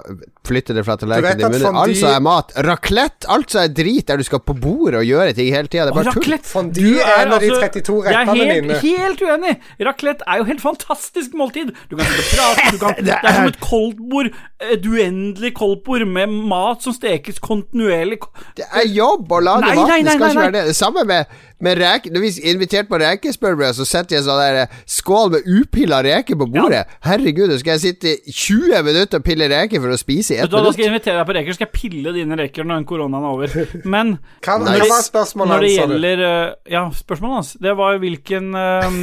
flytte 0.48 0.76
det 0.78 0.84
fra 0.86 0.96
tallerkenen 1.02 1.38
til 1.40 1.46
at 1.46 1.52
munnen. 1.52 1.66
fondue- 1.66 1.84
Altså 1.86 2.08
er 2.16 2.20
mat. 2.26 2.52
Raclette, 2.68 3.28
altså 3.28 3.60
er 3.64 3.68
drit 3.74 4.06
der 4.08 4.18
du 4.18 4.24
skal 4.24 4.40
på 4.40 4.54
bordet 4.60 5.00
og 5.02 5.06
gjøre 5.06 5.34
ting 5.36 5.50
hele 5.54 5.68
tida. 5.68 5.86
Det 5.86 5.94
er 5.96 6.04
bare 6.04 6.14
tull. 6.14 6.38
Fondue 6.44 6.82
Du 6.82 7.00
er 7.00 7.24
en 7.26 7.34
av 7.34 7.40
de 7.42 7.50
32 7.50 8.02
rettene 8.06 8.36
mine. 8.36 8.46
Jeg 8.46 8.60
er 8.60 8.80
helt, 8.82 9.20
helt 9.20 9.22
uenig. 9.26 9.56
Raclette 9.88 10.24
er 10.28 10.38
jo 10.38 10.44
helt 10.52 10.62
fantastisk 10.62 11.34
måltid. 11.34 11.74
Du 11.90 11.96
kan 11.98 12.06
sitte 12.06 12.40
og 12.42 12.56
prate, 12.56 12.72
du 12.72 12.78
kan, 12.82 12.96
det 13.06 13.18
er 13.22 13.34
som 13.40 13.50
et 13.52 13.60
koldtbord. 13.60 14.32
Et 14.72 14.86
uendelig 14.86 15.54
koldtbord 15.58 16.08
med 16.08 16.28
mat 16.50 16.82
som 16.86 16.94
stekes 16.96 17.40
kontinuerlig. 17.44 18.20
Det 18.58 18.66
er 18.72 18.88
jobb 18.88 19.30
å 19.32 19.42
lage 19.44 19.62
Nei, 19.66 19.76
mat. 19.76 19.88
nei, 19.90 20.02
Det 20.04 20.16
skal 20.16 20.30
ikke 20.32 20.42
være 20.46 20.56
det. 20.56 20.64
Det 20.72 20.76
samme 20.76 21.04
med, 21.06 21.26
med 21.62 21.78
reke, 21.80 22.12
Når 22.14 22.22
vi 22.22 22.28
er 22.28 22.54
invitert 22.54 22.88
på 22.90 23.00
rekesmørbrød, 23.02 23.74
så 23.78 23.86
setter 23.88 24.18
jeg 24.18 24.26
sånn 24.26 24.40
der 24.42 24.62
eh, 24.64 24.80
skål 24.88 25.32
med 25.36 25.48
upilla 25.48 26.02
reker 26.06 26.36
på 26.40 26.48
bordet. 26.52 26.86
Herregud, 27.06 27.52
så 27.52 27.60
skal 27.60 27.78
jeg 27.78 27.84
sitte 27.86 28.14
i 28.28 28.32
20 28.32 28.84
minutter 28.84 29.20
og 29.22 29.24
pille 29.28 29.48
reker 29.52 29.82
for 29.84 29.94
å 29.96 30.00
spise 30.00 30.35
Vet 30.36 30.46
ett 30.46 30.54
du 30.54 30.58
Da 30.60 30.74
skal 30.76 30.86
jeg 30.86 30.92
invitere 30.94 31.18
deg 31.20 31.30
på 31.30 31.36
reker, 31.38 31.56
så 31.56 31.60
skal 31.60 31.68
jeg 31.70 31.76
pille 31.76 32.14
dine 32.16 32.38
reker 32.40 32.68
når 32.68 32.82
den 32.82 32.88
koronaen 32.92 33.26
er 33.26 33.34
over. 33.34 33.58
Men 33.96 34.16
Hva 34.46 34.60
var 34.62 35.04
spørsmålet 35.08 35.54
når 35.56 35.66
det 35.66 35.74
gjelder 35.74 36.24
eh, 36.30 36.54
Ja, 36.76 36.86
spørsmålet 36.96 37.40
hans 37.40 37.52
Det 37.66 37.76
var 37.80 38.00
hvilken 38.04 38.54
eh, 38.60 39.02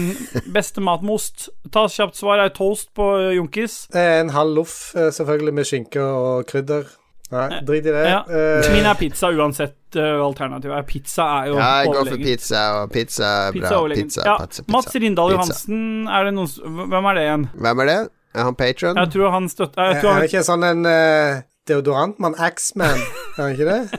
beste 0.55 0.85
mat 0.85 1.05
med 1.05 1.17
ost. 1.19 1.49
Ta 1.73 1.87
kjapt 1.91 2.19
svar. 2.19 2.43
Er 2.43 2.55
toast 2.57 2.93
på 2.97 3.13
eh, 3.19 3.37
Junkis? 3.39 3.85
En 3.97 4.33
halv 4.35 4.59
loff, 4.63 4.77
selvfølgelig, 4.95 5.55
med 5.57 5.69
skinke 5.69 6.03
og 6.03 6.45
krydder. 6.51 6.91
Nei, 7.33 7.63
drit 7.65 7.87
i 7.87 7.93
det. 7.93 8.03
Ja. 8.05 8.21
Uh, 8.29 8.67
Min 8.75 8.87
er 8.87 8.99
pizza 9.01 9.31
uansett 9.33 9.97
uh, 9.97 10.21
alternativet. 10.21 10.75
er 10.77 10.89
Pizza 10.89 11.29
er 11.39 11.49
jo 11.49 11.55
Ja, 11.57 11.69
jeg 11.81 11.93
går 11.95 12.11
for 12.11 12.25
pizza, 12.25 12.65
og 12.83 12.93
pizza 12.93 13.29
er 13.29 13.55
bra. 13.55 13.61
Pizza, 13.61 13.79
overlegen. 13.79 14.11
Pizza, 14.11 14.27
Ja, 14.27 14.35
pizza, 14.43 14.65
pizza. 14.67 14.73
Mats 14.77 14.97
Rindal 14.97 15.33
Pizza. 15.33 15.39
Johansen, 15.39 15.87
er 16.09 16.29
det 16.29 16.35
noen 16.37 16.91
Hvem 16.93 17.09
er 17.09 17.19
det 17.19 17.25
igjen? 17.29 17.47
Hvem 17.65 17.85
er 17.85 17.91
det? 17.93 18.01
Er 18.35 18.45
han 18.49 18.55
patron? 18.57 18.97
Jeg 18.97 19.11
tror 19.13 19.31
han 19.35 19.49
støtter 19.49 19.83
Jeg 19.83 19.97
er 19.97 20.01
tror 20.01 20.11
han 20.13 20.21
han 20.23 20.29
ikke 20.31 20.43
sånn 20.47 20.63
en 20.65 20.87
uh, 20.89 21.41
deodorantmann? 21.69 22.35
Axman, 22.41 22.99
er 23.37 23.43
han 23.43 23.53
ikke 23.53 23.67
det? 23.69 23.83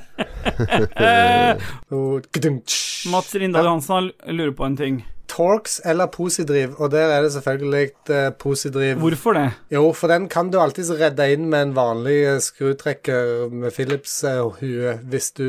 Mats 3.13 3.35
Rindal 3.35 3.65
Johansen 3.69 4.11
lurer 4.25 4.51
på 4.57 4.65
en 4.65 4.77
ting. 4.79 5.05
Torx 5.33 5.79
eller 5.89 6.05
Posidriv, 6.13 6.75
og 6.77 6.91
der 6.93 7.09
er 7.15 7.23
det 7.25 7.31
selvfølgelig 7.33 7.87
uh, 8.13 8.29
Posidriv. 8.37 8.99
Hvorfor 9.01 9.33
det? 9.33 9.47
Jo, 9.73 9.87
for 9.97 10.11
den 10.13 10.27
kan 10.29 10.51
du 10.53 10.59
alltids 10.61 10.91
redde 10.99 11.25
inn 11.33 11.47
med 11.49 11.69
en 11.69 11.71
vanlig 11.77 12.17
eh, 12.29 12.37
skrutrekker 12.45 13.49
med 13.49 13.73
Philips-hue, 13.73 14.93
hvis 15.09 15.31
du 15.37 15.45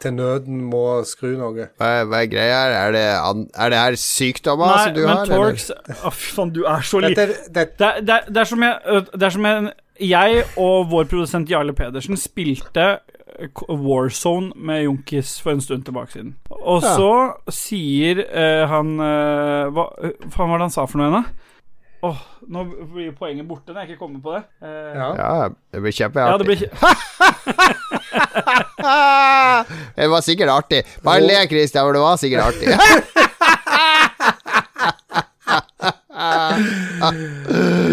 til 0.00 0.14
nøden 0.14 0.60
må 0.70 0.84
skru 1.08 1.32
noe. 1.40 1.66
Hva, 1.80 1.88
er- 2.00 2.06
hva 2.10 2.20
er 2.22 2.30
greia 2.30 2.60
her? 2.62 2.76
Er 2.86 2.94
det, 2.94 3.04
an, 3.32 3.46
er 3.54 3.72
det 3.74 3.80
her 3.82 3.98
sykdommer 4.00 4.70
Nei, 4.70 4.84
som 4.84 4.94
du 4.94 5.02
har? 5.06 5.24
Nei, 5.24 5.26
men 5.26 5.42
Torx 5.42 5.70
Å, 6.06 6.12
fy 6.14 6.30
faen, 6.36 6.54
du 6.54 6.62
er 6.70 6.86
så 6.86 7.02
liten. 7.02 7.34
Det, 7.34 7.50
Det, 7.56 7.66
det, 7.80 7.90
er- 8.20 8.30
det 8.30 8.40
er 8.44 8.50
som 8.52 8.62
jeg, 8.62 9.02
det 9.12 9.26
er 9.30 9.34
som 9.34 9.50
jeg 9.50 9.74
Jeg 10.06 10.42
og 10.60 10.90
vår 10.92 11.06
produsent 11.08 11.48
Jarle 11.50 11.72
Pedersen 11.72 12.18
spilte 12.20 12.88
Warzone 13.68 14.52
med 14.56 14.82
Junkis 14.86 15.34
for 15.42 15.50
en 15.52 15.60
stund 15.60 15.84
tilbake 15.84 16.12
siden. 16.12 16.36
Og 16.50 16.82
Ja. 16.82 16.94
så 16.96 17.10
sier 17.52 18.22
øh, 18.24 18.68
han 18.70 18.94
øh, 19.00 19.72
Hva 19.76 19.84
faen 20.32 20.50
var 20.50 20.56
det 20.58 20.64
han 20.68 20.70
sa 20.70 20.84
for 20.86 20.98
noe 20.98 21.06
igjen, 21.10 21.22
da? 21.22 21.24
Åh, 22.06 22.16
nå 22.52 22.62
blir 22.92 23.10
poenget 23.18 23.46
borte 23.48 23.72
når 23.72 23.80
jeg 23.82 23.88
ikke 23.90 23.98
kommer 24.04 24.20
på 24.22 24.32
det. 24.36 24.42
Eh, 24.62 24.92
ja. 24.94 25.08
Ja, 25.16 25.48
det 25.72 25.80
blir 25.82 25.90
ja, 25.90 25.92
det 25.92 25.98
kjempeartig. 25.98 26.46
blir 26.46 26.60
det 29.96 30.08
var 30.12 30.20
sikkert 30.22 30.48
artig. 30.52 30.82
Bare 31.02 31.20
le, 31.24 31.40
Christian, 31.50 31.84
for 31.88 31.92
det 31.96 32.02
var 32.04 32.16
sikkert 32.20 32.42
artig. 32.52 32.68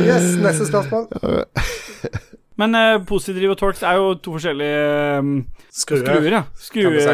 Yes, 0.07 0.35
neste 0.43 0.67
spørsmål. 0.67 1.07
Men 2.64 2.76
uh, 2.80 3.03
Positiv 3.06 3.52
og 3.53 3.57
Torx 3.60 3.84
er 3.84 3.99
jo 3.99 4.14
to 4.23 4.34
forskjellige 4.38 5.19
um, 5.19 5.31
Skruer. 5.73 6.03
skruer, 6.06 6.27
ja. 6.31 6.41
Skruer, 6.56 6.99
si. 7.03 7.14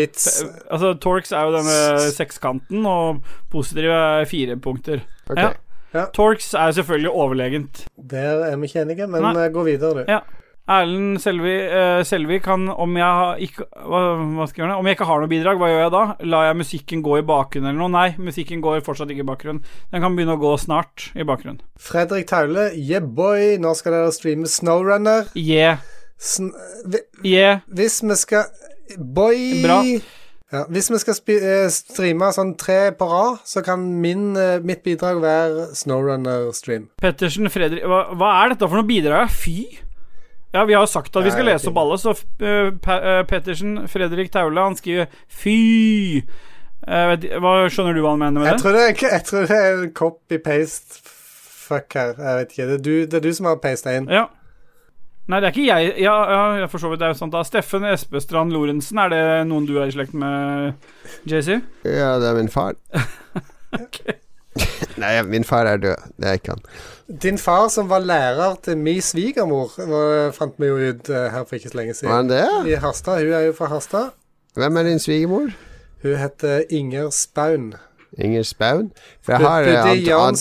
Bits. 0.00 0.26
eh, 0.42 0.58
Altså, 0.70 0.94
Torx 1.02 1.32
er 1.34 1.44
jo 1.48 1.54
denne 1.58 1.78
sekskanten, 2.14 2.86
og 2.88 3.22
Positiv 3.52 3.90
er 3.92 4.24
fire 4.30 4.56
punkter. 4.56 5.02
Okay. 5.28 5.42
Ja. 5.50 5.52
Ja. 5.94 6.04
Torx 6.12 6.50
er 6.54 6.70
selvfølgelig 6.76 7.10
overlegent. 7.10 7.86
Der 8.10 8.44
er 8.44 8.56
vi 8.60 8.68
ikke 8.68 8.82
enige, 8.84 9.06
men 9.08 9.22
Nei. 9.24 9.46
eh, 9.46 9.52
gå 9.52 9.62
videre, 9.64 10.02
du. 10.02 10.04
Ja. 10.12 10.20
Erlend 10.68 11.16
Selvi, 11.22 11.54
eh, 11.64 12.02
Selvi 12.04 12.38
kan 12.44 12.66
om 12.68 12.96
jeg, 13.00 13.48
ikke, 13.48 13.64
hva, 13.88 14.00
hva 14.36 14.46
jeg? 14.52 14.68
Om 14.74 14.90
jeg 14.90 14.98
ikke 14.98 15.08
har 15.08 15.22
noe 15.22 15.30
bidrag, 15.32 15.60
hva 15.60 15.70
gjør 15.70 15.80
jeg 15.86 15.94
da? 15.94 16.02
Lar 16.28 16.44
jeg 16.50 16.58
musikken 16.60 17.02
gå 17.06 17.16
i 17.18 17.24
bakgrunnen 17.24 17.70
eller 17.70 17.80
noe? 17.80 17.94
Nei, 17.94 18.10
musikken 18.20 18.60
går 18.64 18.82
fortsatt 18.84 19.08
ikke 19.14 19.24
i 19.24 19.30
bakgrunnen. 19.30 19.62
Den 19.94 20.04
kan 20.04 20.16
begynne 20.18 20.36
å 20.36 20.42
gå 20.42 20.52
snart 20.60 21.08
i 21.16 21.24
bakgrunnen. 21.28 21.62
Fredrik 21.80 22.28
Taule, 22.28 22.68
yeah 22.76 23.00
boy, 23.00 23.56
nå 23.62 23.72
skal 23.78 23.96
dere 23.96 24.12
streame 24.12 24.44
Snowrunner. 24.50 25.30
Yeah. 25.34 25.80
Sn 26.18 26.52
vi- 26.84 27.06
Yeah. 27.24 27.60
hvis 27.72 28.02
vi 28.02 28.14
skal 28.16 28.44
Boy! 28.98 29.62
Bra. 29.62 29.82
Ja, 30.50 30.62
hvis 30.72 30.86
vi 30.90 30.96
skal 30.96 31.14
eh, 31.36 31.66
streame 31.68 32.30
sånn 32.32 32.54
tre 32.56 32.90
på 32.96 33.04
rad, 33.08 33.40
så 33.44 33.60
kan 33.64 33.82
min, 34.00 34.34
eh, 34.36 34.58
mitt 34.64 34.80
bidrag 34.82 35.20
være 35.20 35.74
Snowrunner-stream. 35.76 36.88
Pettersen, 37.02 37.50
Fredrik 37.52 37.84
hva, 37.84 38.06
hva 38.16 38.30
er 38.44 38.54
dette 38.54 38.64
for 38.68 38.80
noe 38.80 38.88
bidrag? 38.88 39.28
Fy? 39.28 39.66
Ja, 40.54 40.64
vi 40.64 40.74
har 40.74 40.80
jo 40.86 40.88
sagt 40.88 41.16
at 41.16 41.26
vi 41.26 41.32
skal 41.34 41.44
lese 41.50 41.68
opp 41.68 41.78
alle, 41.82 41.98
så 42.00 42.14
uh, 42.16 43.24
Pettersen, 43.28 43.82
Fredrik 43.90 44.32
Taule, 44.32 44.64
han 44.64 44.78
skriver 44.78 45.10
fy. 45.28 46.22
Uh, 46.88 47.12
hva 47.42 47.52
skjønner 47.68 47.96
du 47.96 48.00
hva 48.00 48.14
han 48.14 48.22
mener 48.22 48.40
med 48.40 48.48
Jeg 48.48 48.56
det? 48.56 48.62
tror 48.62 48.76
det 48.76 48.84
er, 48.86 48.94
jeg 49.18 49.24
tror 49.28 49.48
det 49.50 49.60
er 49.66 49.86
copy-paste 49.98 51.16
fuck 51.68 51.94
her. 51.98 52.14
Jeg 52.16 52.40
vet 52.40 52.52
ikke. 52.54 52.66
Det 52.66 52.76
er 52.78 52.84
du, 52.84 52.92
det 53.04 53.18
er 53.18 53.24
du 53.26 53.32
som 53.36 53.48
har 53.50 53.58
pasta 53.62 53.94
inn. 53.96 54.08
Ja. 54.12 54.28
Nei, 55.28 55.42
det 55.42 55.50
er 55.50 55.52
ikke 55.52 55.66
jeg. 55.66 55.90
Ja, 56.00 56.14
ja 56.32 56.44
jeg 56.62 56.70
for 56.72 56.80
så 56.80 56.88
vidt 56.88 57.02
det 57.02 57.10
er 57.10 57.12
jo 57.12 57.18
sant 57.18 57.34
da. 57.34 57.42
Steffen 57.44 57.84
Espestrand 57.90 58.54
Lorentzen, 58.54 59.02
er 59.02 59.12
det 59.12 59.24
noen 59.50 59.68
du 59.68 59.74
er 59.76 59.90
i 59.90 59.92
slekt 59.92 60.16
med, 60.16 60.78
JC? 61.28 61.58
Ja, 61.84 62.14
det 62.22 62.30
er 62.30 62.40
min 62.40 62.48
far. 62.52 62.78
Nei, 65.02 65.12
min 65.22 65.44
far 65.44 65.68
er 65.70 65.80
død. 65.82 66.06
Det 66.18 66.28
er 66.28 66.38
ikke 66.40 66.56
han. 66.56 66.64
Din 67.22 67.38
far, 67.38 67.68
som 67.72 67.88
var 67.90 68.04
lærer 68.04 68.58
til 68.64 68.78
min 68.78 69.00
svigermor, 69.02 69.72
fant 70.36 70.58
vi 70.60 70.68
jo 70.68 70.76
ut 70.76 71.10
eh, 71.10 71.28
her 71.32 71.44
for 71.44 71.56
ikke 71.56 71.72
så 71.72 71.78
lenge 71.80 71.94
siden. 71.94 72.10
Var 72.10 72.22
han 72.22 72.30
det? 72.32 72.72
I 72.72 72.78
Harstad. 72.82 73.22
Hun 73.24 73.32
er 73.32 73.46
jo 73.48 73.56
fra 73.56 73.70
Harstad. 73.72 74.10
Hvem 74.58 74.76
er 74.76 74.88
din 74.90 74.98
svigermor? 75.02 75.52
Hun 76.02 76.16
heter 76.16 76.62
Inger 76.70 77.10
Spaun. 77.10 77.72
Inger 78.18 78.42
Spaun? 78.46 78.88
For 79.22 79.36
jeg 79.36 79.46
har 79.46 79.62
eh, 79.68 79.76
han, 79.78 79.88
han, 79.88 80.38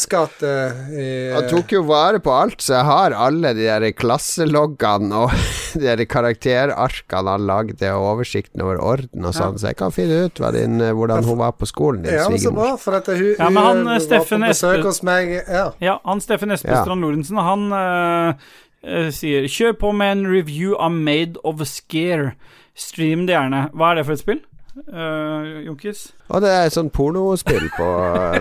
i 0.98 1.34
han 1.36 1.48
tok 1.52 1.74
jo 1.76 1.84
vare 1.86 2.20
på 2.24 2.32
alt, 2.34 2.62
så 2.66 2.74
jeg 2.80 2.88
har 2.90 3.14
alle 3.14 3.52
de 3.58 3.68
der 3.68 3.86
klasseloggene 3.94 5.14
og 5.26 5.36
de 5.78 5.86
der 5.86 6.04
karakterarkene 6.10 7.36
han 7.36 7.46
lagde, 7.50 7.92
og 7.94 8.08
oversikten 8.16 8.64
over 8.66 8.82
orden 8.82 9.28
og 9.30 9.36
sånn, 9.38 9.60
så 9.62 9.72
jeg 9.72 9.80
kan 9.80 9.94
finne 9.94 10.24
ut 10.28 10.42
hva 10.42 10.52
din, 10.56 10.80
eh, 10.82 10.94
hvordan 10.98 11.26
hun 11.28 11.42
var 11.44 11.54
på 11.60 11.70
skolen, 11.70 12.02
din 12.06 12.18
Ja, 12.18 12.26
svigermor. 12.30 12.78
for 12.82 12.98
dette, 12.98 13.18
hun, 13.18 13.34
Ja, 13.38 13.50
men 13.50 13.64
han, 13.64 13.84
hun 13.84 13.92
var 13.94 14.04
Steffen 14.08 14.42
på 14.46 14.52
besøk 14.54 14.78
Espe- 14.80 14.90
hos 14.90 15.04
meg 15.06 15.34
Ja. 15.48 15.66
Ja, 15.84 15.98
han 16.06 16.22
Steffen 16.24 16.52
Espestrand 16.56 17.06
Lorentzen, 17.06 17.38
han 17.38 17.68
eh, 17.78 18.52
eh, 18.84 19.10
sier 19.14 19.48
Kjør 19.52 19.78
på 19.86 19.94
med 19.94 20.18
en 20.18 20.28
review 20.34 20.76
av 20.80 20.92
Made 20.92 21.38
of 21.44 21.62
Scare. 21.68 22.34
Stream 22.78 23.26
det 23.26 23.34
gjerne. 23.34 23.68
Hva 23.74 23.92
er 23.92 23.96
det 24.02 24.06
for 24.06 24.14
et 24.14 24.22
spill? 24.22 24.42
Uh, 24.86 25.64
Junkis? 25.66 26.12
Å, 26.30 26.38
det 26.44 26.52
er 26.54 26.68
sånn 26.70 26.92
pornospill 26.94 27.66
på 27.74 27.86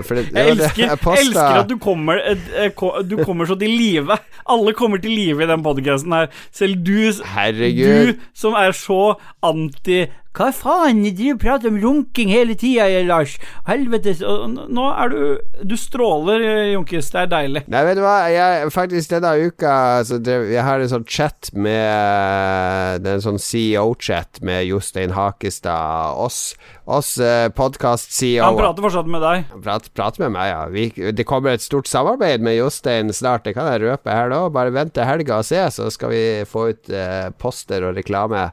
for 0.04 0.18
det, 0.18 0.26
det 0.34 0.42
Jeg 0.42 0.52
elsker, 0.52 0.82
jeg 0.92 1.20
elsker 1.22 1.60
at 1.62 1.70
du 1.70 1.76
kommer, 1.80 2.20
eh, 2.20 2.66
eh, 2.66 2.84
du 3.08 3.16
kommer 3.24 3.48
så 3.48 3.56
til 3.56 3.72
live. 3.72 4.18
Alle 4.52 4.74
kommer 4.76 5.00
til 5.00 5.14
live 5.16 5.46
i 5.46 5.48
den 5.48 5.64
podcasten 5.64 6.12
her. 6.12 6.28
Selv 6.52 6.84
du, 6.84 6.98
Herregud. 7.32 8.12
du 8.12 8.28
som 8.36 8.56
er 8.58 8.76
så 8.76 9.16
anti 9.46 10.04
Hva 10.36 10.50
faen, 10.52 10.98
de 11.00 11.14
driver 11.16 11.36
og 11.38 11.40
prater 11.40 11.70
om 11.72 11.78
runking 11.80 12.28
hele 12.28 12.52
tida, 12.60 12.84
Lars. 13.08 13.38
Helvetes 13.64 14.20
Nå 14.20 14.84
er 14.92 15.12
du 15.12 15.20
Du 15.64 15.76
stråler, 15.80 16.44
Junkis. 16.74 17.08
Det 17.14 17.22
er 17.22 17.30
deilig. 17.32 17.62
Nei, 17.72 17.82
vet 17.88 17.96
du 17.96 18.02
hva, 18.04 18.16
jeg, 18.28 18.68
faktisk 18.74 19.14
denne 19.14 19.32
uka 19.48 19.72
så 20.04 20.18
drev, 20.20 20.50
Jeg 20.52 20.66
har 20.66 20.84
en 20.84 20.92
sånn 20.92 21.06
chat 21.08 21.50
med 21.56 23.00
Det 23.00 23.12
er 23.14 23.18
en 23.20 23.24
sånn 23.24 23.40
CEO-chat 23.40 24.42
med 24.44 24.66
Jostein 24.68 25.16
Hakestad. 25.16 26.20
Oss, 26.20 26.54
oss 26.84 27.16
eh, 27.16 27.46
Han 27.46 27.56
podkast-CEO. 27.56 28.52
prater 28.60 28.84
fortsatt 28.84 29.08
med 29.10 29.24
deg. 29.24 29.50
Prater 29.64 29.92
prat 29.96 30.20
med 30.20 30.34
meg, 30.36 30.52
ja. 30.52 30.62
Vi, 30.72 30.88
det 31.16 31.26
kommer 31.28 31.56
et 31.56 31.64
stort 31.64 31.88
samarbeid 31.88 32.44
med 32.44 32.58
Jostein 32.58 33.12
snart, 33.16 33.46
det 33.48 33.56
kan 33.56 33.70
jeg 33.72 33.86
røpe 33.86 34.12
her 34.12 34.28
nå. 34.32 34.46
Bare 34.54 34.74
vent 34.74 34.92
til 34.96 35.08
helga 35.08 35.40
og 35.40 35.48
se, 35.48 35.62
så 35.72 35.88
skal 35.94 36.12
vi 36.12 36.24
få 36.48 36.70
ut 36.74 36.92
eh, 36.92 37.30
poster 37.40 37.88
og 37.88 37.96
reklame 37.96 38.50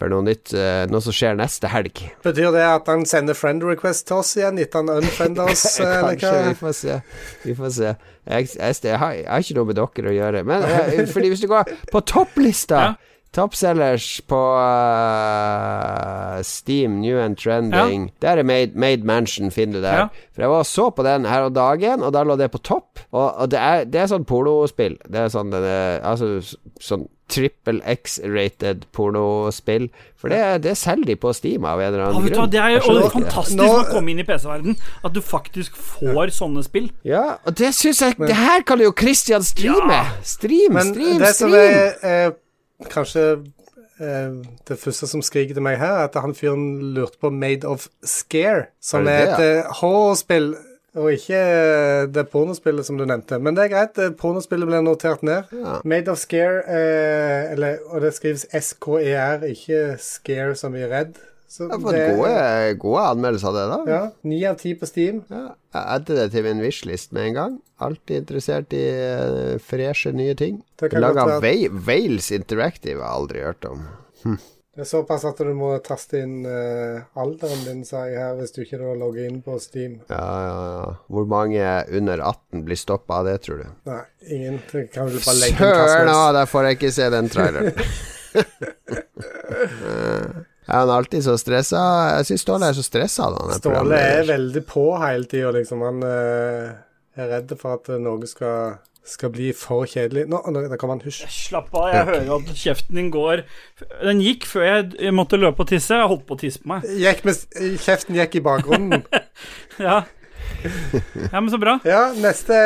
for 0.00 0.08
noe 0.12 0.24
nytt, 0.24 0.54
eh, 0.56 0.86
noe 0.88 1.04
som 1.04 1.12
skjer 1.14 1.36
neste 1.36 1.68
helg. 1.68 2.00
Betyr 2.24 2.54
det 2.54 2.64
at 2.64 2.88
han 2.88 3.04
sender 3.08 3.36
friend 3.36 3.64
request 3.68 4.06
til 4.08 4.22
oss 4.22 4.32
igjen 4.38 4.60
etter 4.62 4.80
han 4.80 5.02
unfriender 5.02 5.52
oss? 5.52 5.66
eller 5.82 6.16
hva? 6.16 6.32
vi 6.48 6.56
får 6.56 6.74
se. 6.78 6.96
Vi 7.44 7.56
får 7.58 7.74
se. 7.76 7.92
Jeg, 8.30 8.48
jeg, 8.56 8.80
jeg, 8.86 8.96
har, 9.02 9.12
jeg 9.18 9.28
har 9.28 9.44
ikke 9.44 9.58
noe 9.60 9.68
med 9.68 9.80
dere 9.80 10.12
å 10.12 10.16
gjøre. 10.16 10.42
Men 10.48 10.66
eh, 10.70 11.04
fordi 11.10 11.32
hvis 11.34 11.44
du 11.44 11.50
går 11.52 11.70
på 11.92 12.04
topplista 12.08 12.80
Ja. 12.80 12.90
Toppselgers 13.30 14.20
på 14.26 14.38
uh, 14.58 16.40
Steam, 16.42 16.98
New 17.00 17.18
and 17.22 17.36
Trending 17.38 18.08
Der 18.22 18.40
er 18.40 18.42
Made, 18.42 18.72
Made 18.74 19.06
Mansion, 19.06 19.50
finner 19.54 19.78
du 19.78 19.84
der. 19.84 19.94
Ja. 19.94 20.06
For 20.34 20.42
jeg 20.42 20.50
var 20.50 20.64
og 20.64 20.66
så 20.66 20.90
på 20.90 21.06
den 21.06 21.28
her 21.30 21.46
om 21.46 21.54
dagen, 21.54 22.02
og 22.02 22.12
da 22.12 22.24
lå 22.26 22.36
det 22.36 22.50
på 22.50 22.58
topp. 22.58 22.98
Og, 23.12 23.28
og 23.34 23.50
det, 23.50 23.60
er, 23.62 23.86
det 23.86 24.02
er 24.02 24.10
sånn 24.10 24.26
pornospill. 24.26 24.98
Det 25.06 25.24
er 25.24 25.32
sånn, 25.32 25.54
det 25.54 25.62
er, 25.62 26.02
altså, 26.10 26.40
sånn 26.82 27.06
trippel 27.30 27.78
X-rated 27.86 28.84
pornospill. 28.96 29.86
For 30.18 30.32
det, 30.32 30.64
det 30.66 30.74
selger 30.78 31.12
de 31.12 31.16
på 31.22 31.32
Steam 31.36 31.64
av 31.68 31.80
en 31.80 31.92
eller 31.92 32.02
Ja, 32.02 32.10
annen 32.10 32.26
vet 32.26 32.34
du 32.34 32.40
grunn. 32.40 32.50
Det 32.50 32.60
er 32.60 32.76
jo 32.76 33.08
fantastisk 33.14 33.62
Nå- 33.62 33.70
å 33.78 33.86
komme 33.92 34.10
inn 34.12 34.22
i 34.22 34.26
PC-verden. 34.26 34.76
At 35.06 35.14
du 35.14 35.22
faktisk 35.24 35.78
får 35.78 36.34
sånne 36.36 36.66
spill. 36.66 36.90
Ja, 37.06 37.38
og 37.46 37.56
det 37.62 37.72
syns 37.78 38.02
jeg 38.02 38.18
Det 38.18 38.36
her 38.36 38.66
kan 38.66 38.82
jo 38.82 38.90
Christian 38.90 39.46
streame! 39.46 40.02
Stream, 40.26 40.74
stream, 40.74 40.94
stream, 40.94 41.18
det 41.22 41.34
som 41.38 41.54
er, 41.54 41.94
er 42.02 42.26
eh, 42.26 42.38
kanskje 42.88 43.24
eh, 44.00 44.40
det 44.68 44.78
første 44.80 45.08
som 45.10 45.22
skriker 45.24 45.56
til 45.56 45.64
meg 45.64 45.78
her, 45.80 46.00
er 46.00 46.08
at 46.08 46.18
han 46.22 46.34
fyren 46.36 46.94
lurte 46.96 47.20
på 47.20 47.30
Made 47.34 47.68
of 47.68 47.88
Scare, 48.02 48.70
som 48.80 49.06
Er 49.06 49.10
det, 49.10 49.20
det 49.20 49.30
et 49.30 49.64
eh, 49.64 49.72
horrorspill, 49.80 50.52
og 50.98 51.12
ikke 51.14 51.38
eh, 51.38 52.08
det 52.10 52.26
pornospillet 52.32 52.86
som 52.86 52.98
du 52.98 53.04
nevnte. 53.06 53.38
Men 53.38 53.56
det 53.56 53.66
er 53.66 53.74
greit, 53.74 54.00
pornospillet 54.18 54.70
ble 54.70 54.82
notert 54.82 55.22
ned. 55.26 55.50
Ja. 55.54 55.78
Made 55.84 56.10
of 56.10 56.18
Scare, 56.18 56.64
eh, 56.66 57.52
eller, 57.52 57.82
og 57.90 58.02
det 58.02 58.14
skrives 58.16 58.46
S-K-E-R, 58.50 59.44
ikke 59.52 59.84
Scare 60.02 60.56
som 60.58 60.74
i 60.74 60.86
redd. 60.90 61.20
Så 61.50 61.64
Jeg 61.64 61.72
har 61.72 61.80
fått 61.82 61.96
gode, 62.14 62.74
gode 62.78 63.00
anmeldelser 63.10 63.48
av 63.50 63.56
det, 63.56 63.62
da. 63.72 63.78
Ja, 63.90 64.02
Ni 64.30 64.36
av 64.46 64.54
ti 64.60 64.70
på 64.78 64.86
Steam. 64.86 65.16
Ja, 65.32 65.56
jeg 65.74 65.82
adder 65.96 66.18
det 66.20 66.26
til 66.36 66.44
min 66.46 66.60
wishlist 66.62 67.10
med 67.16 67.24
en 67.26 67.34
gang. 67.34 67.56
Alltid 67.82 68.20
interessert 68.22 68.70
i 68.76 68.84
uh, 68.86 69.56
freshe, 69.58 70.12
nye 70.14 70.36
ting. 70.38 70.60
Det 70.78 70.92
Laga 70.94 71.24
at... 71.40 71.46
Wales 71.88 72.30
Interactive 72.36 73.02
har 73.02 73.08
jeg 73.08 73.22
aldri 73.24 73.42
hørt 73.42 73.66
om. 73.66 73.82
Det 74.22 74.84
er 74.84 74.86
såpass 74.86 75.24
at 75.26 75.42
du 75.42 75.50
må 75.58 75.72
taste 75.82 76.20
inn 76.22 76.46
uh, 76.46 77.02
alderen 77.18 77.66
din, 77.66 77.82
sa 77.88 78.04
jeg 78.06 78.22
her, 78.22 78.38
hvis 78.38 78.54
du 78.54 78.62
ikke 78.62 78.78
da 78.78 78.94
logger 79.00 79.26
inn 79.26 79.42
på 79.42 79.58
Steam. 79.58 79.98
Ja, 80.06 80.22
ja, 80.44 80.54
ja. 80.76 80.86
Hvor 81.10 81.26
mange 81.34 81.66
under 81.98 82.22
18 82.30 82.62
blir 82.68 82.78
stoppa 82.78 83.24
av 83.24 83.26
det, 83.26 83.34
tror 83.48 83.64
du? 83.64 83.66
Nei, 83.90 83.98
ingen. 84.38 84.62
Det 84.70 84.86
Søren, 84.94 86.14
da! 86.14 86.30
Der 86.38 86.46
får 86.54 86.70
jeg 86.70 86.78
ikke 86.78 86.94
se 86.94 87.10
den 87.10 87.34
traileren. 87.34 87.74
er 90.70 90.84
han 90.84 90.92
alltid 90.94 91.24
så 91.26 91.34
stressa? 91.40 91.80
Jeg 92.18 92.28
syns 92.28 92.44
Ståle 92.44 92.68
er 92.70 92.76
så 92.76 92.84
stressa. 92.86 93.26
Ståle 93.56 93.98
er 93.98 94.22
veldig 94.28 94.62
på 94.68 94.84
hele 95.02 95.26
tida, 95.30 95.50
liksom. 95.56 95.82
Han 95.86 96.04
øh, 96.06 96.70
er 97.18 97.34
redd 97.34 97.56
for 97.58 97.80
at 97.80 97.90
eh, 97.90 97.98
noe 98.02 98.28
skal, 98.30 98.76
skal 99.06 99.32
bli 99.34 99.50
for 99.56 99.88
kjedelig. 99.90 100.28
Nå, 100.30 100.42
no, 100.54 100.62
der 100.70 100.80
kom 100.80 100.94
han. 100.94 101.02
Hysj. 101.02 101.24
Slapp 101.34 101.74
av, 101.74 101.88
jeg 101.94 102.06
hører 102.12 102.30
at 102.36 102.54
kjeften 102.62 103.00
din 103.00 103.10
går 103.14 103.42
Den 104.04 104.22
gikk 104.22 104.46
før 104.50 104.68
jeg 104.68 105.16
måtte 105.16 105.40
løpe 105.40 105.66
og 105.66 105.72
tisse. 105.72 105.98
Jeg 105.98 106.12
holdt 106.14 106.26
på 106.28 106.38
å 106.38 106.42
tisse 106.44 106.62
på 106.62 106.72
meg. 106.76 106.86
Gikk 107.02 107.26
med, 107.26 107.44
kjeften 107.82 108.20
gikk 108.20 108.40
i 108.40 108.46
bakgrunnen. 108.46 109.06
Ja, 109.80 110.02
ja 111.32 111.40
men 111.40 111.50
så 111.52 111.58
bra. 111.60 111.76
Ja, 111.86 112.02
neste 112.20 112.56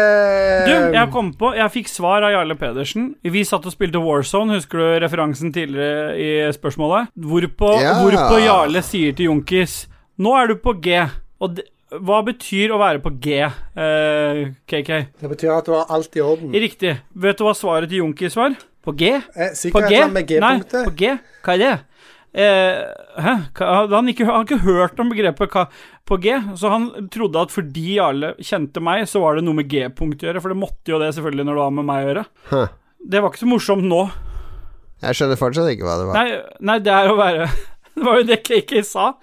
Du, 0.67 0.73
jeg 0.95 1.11
kom 1.15 1.33
på 1.39 1.53
Jeg 1.57 1.71
fikk 1.75 1.89
svar 1.93 2.25
av 2.27 2.33
Jarle 2.35 2.57
Pedersen. 2.59 3.13
Vi 3.23 3.45
satt 3.47 3.67
og 3.69 3.75
spilte 3.75 4.01
Warzone, 4.03 4.57
husker 4.59 4.79
du 4.83 5.05
referansen 5.05 5.53
tidligere 5.55 6.17
i 6.19 6.31
spørsmålet? 6.57 7.13
Hvorpå, 7.19 7.75
Ja. 7.83 7.95
hvorpå 8.03 8.41
Jarle 8.45 8.83
sier 8.87 9.15
til 9.17 9.31
Junkis 9.31 9.87
Nå 10.19 10.35
er 10.39 10.47
du 10.53 10.55
på 10.63 10.77
G. 10.81 11.01
Og 11.43 11.57
det, 11.57 11.65
hva 11.95 12.21
betyr 12.27 12.71
å 12.75 12.79
være 12.79 13.01
på 13.03 13.11
G, 13.23 13.41
eh, 13.43 14.39
KK? 14.71 14.91
Det 15.21 15.31
betyr 15.31 15.51
at 15.57 15.67
du 15.67 15.73
har 15.75 15.87
alt 15.95 16.17
i 16.17 16.23
orden. 16.23 16.53
Riktig. 16.55 16.97
Vet 17.15 17.39
du 17.39 17.45
hva 17.45 17.55
svaret 17.55 17.89
til 17.91 17.99
Junkis 18.03 18.35
var? 18.39 18.55
På 18.85 18.95
G? 18.99 19.11
Eh, 19.17 19.51
På 19.51 19.59
sikkert 19.59 19.87
et 19.89 19.91
G? 19.91 20.01
med 20.13 20.27
G-punktet. 20.29 20.85
på 20.87 20.95
G. 20.97 21.13
Hva 21.45 21.55
er 21.55 21.59
det? 21.65 21.73
Eh, 22.35 22.81
hæ? 23.23 23.33
Han, 23.61 24.09
ikke, 24.11 24.27
han 24.27 24.41
har 24.41 24.47
ikke 24.47 24.65
hørt 24.65 24.99
om 24.99 25.13
begrepet 25.13 25.53
på 26.05 26.17
G, 26.19 26.33
så 26.59 26.73
han 26.73 26.89
trodde 27.15 27.45
at 27.47 27.55
fordi 27.55 27.95
Jarle 28.01 28.33
kjente 28.43 28.83
meg, 28.83 29.07
så 29.07 29.23
var 29.23 29.39
det 29.39 29.45
noe 29.47 29.61
med 29.61 29.71
G-punkt 29.71 30.25
å 30.25 30.29
gjøre, 30.29 30.43
for 30.43 30.51
det 30.51 30.59
måtte 30.59 30.91
jo 30.91 30.99
det 31.03 31.13
selvfølgelig 31.15 31.47
når 31.47 31.61
det 31.61 31.63
var 31.63 31.77
med 31.79 31.89
meg 31.91 32.01
å 32.01 32.09
gjøre. 32.09 32.25
Huh. 32.51 32.73
Det 33.05 33.23
var 33.23 33.31
ikke 33.31 33.45
så 33.45 33.51
morsomt 33.53 33.87
nå. 33.87 34.03
Jeg 35.05 35.19
skjønner 35.19 35.39
fortsatt 35.39 35.71
ikke 35.71 35.87
hva 35.87 35.97
det 36.01 36.09
var. 36.09 36.19
Nei, 36.19 36.59
nei 36.71 36.79
det 36.83 36.93
er 36.95 37.13
å 37.13 37.17
være 37.19 37.49
Det 37.95 38.03
var 38.03 38.19
jo 38.19 38.27
det 38.27 38.41
KK 38.43 38.79
sa. 38.89 39.13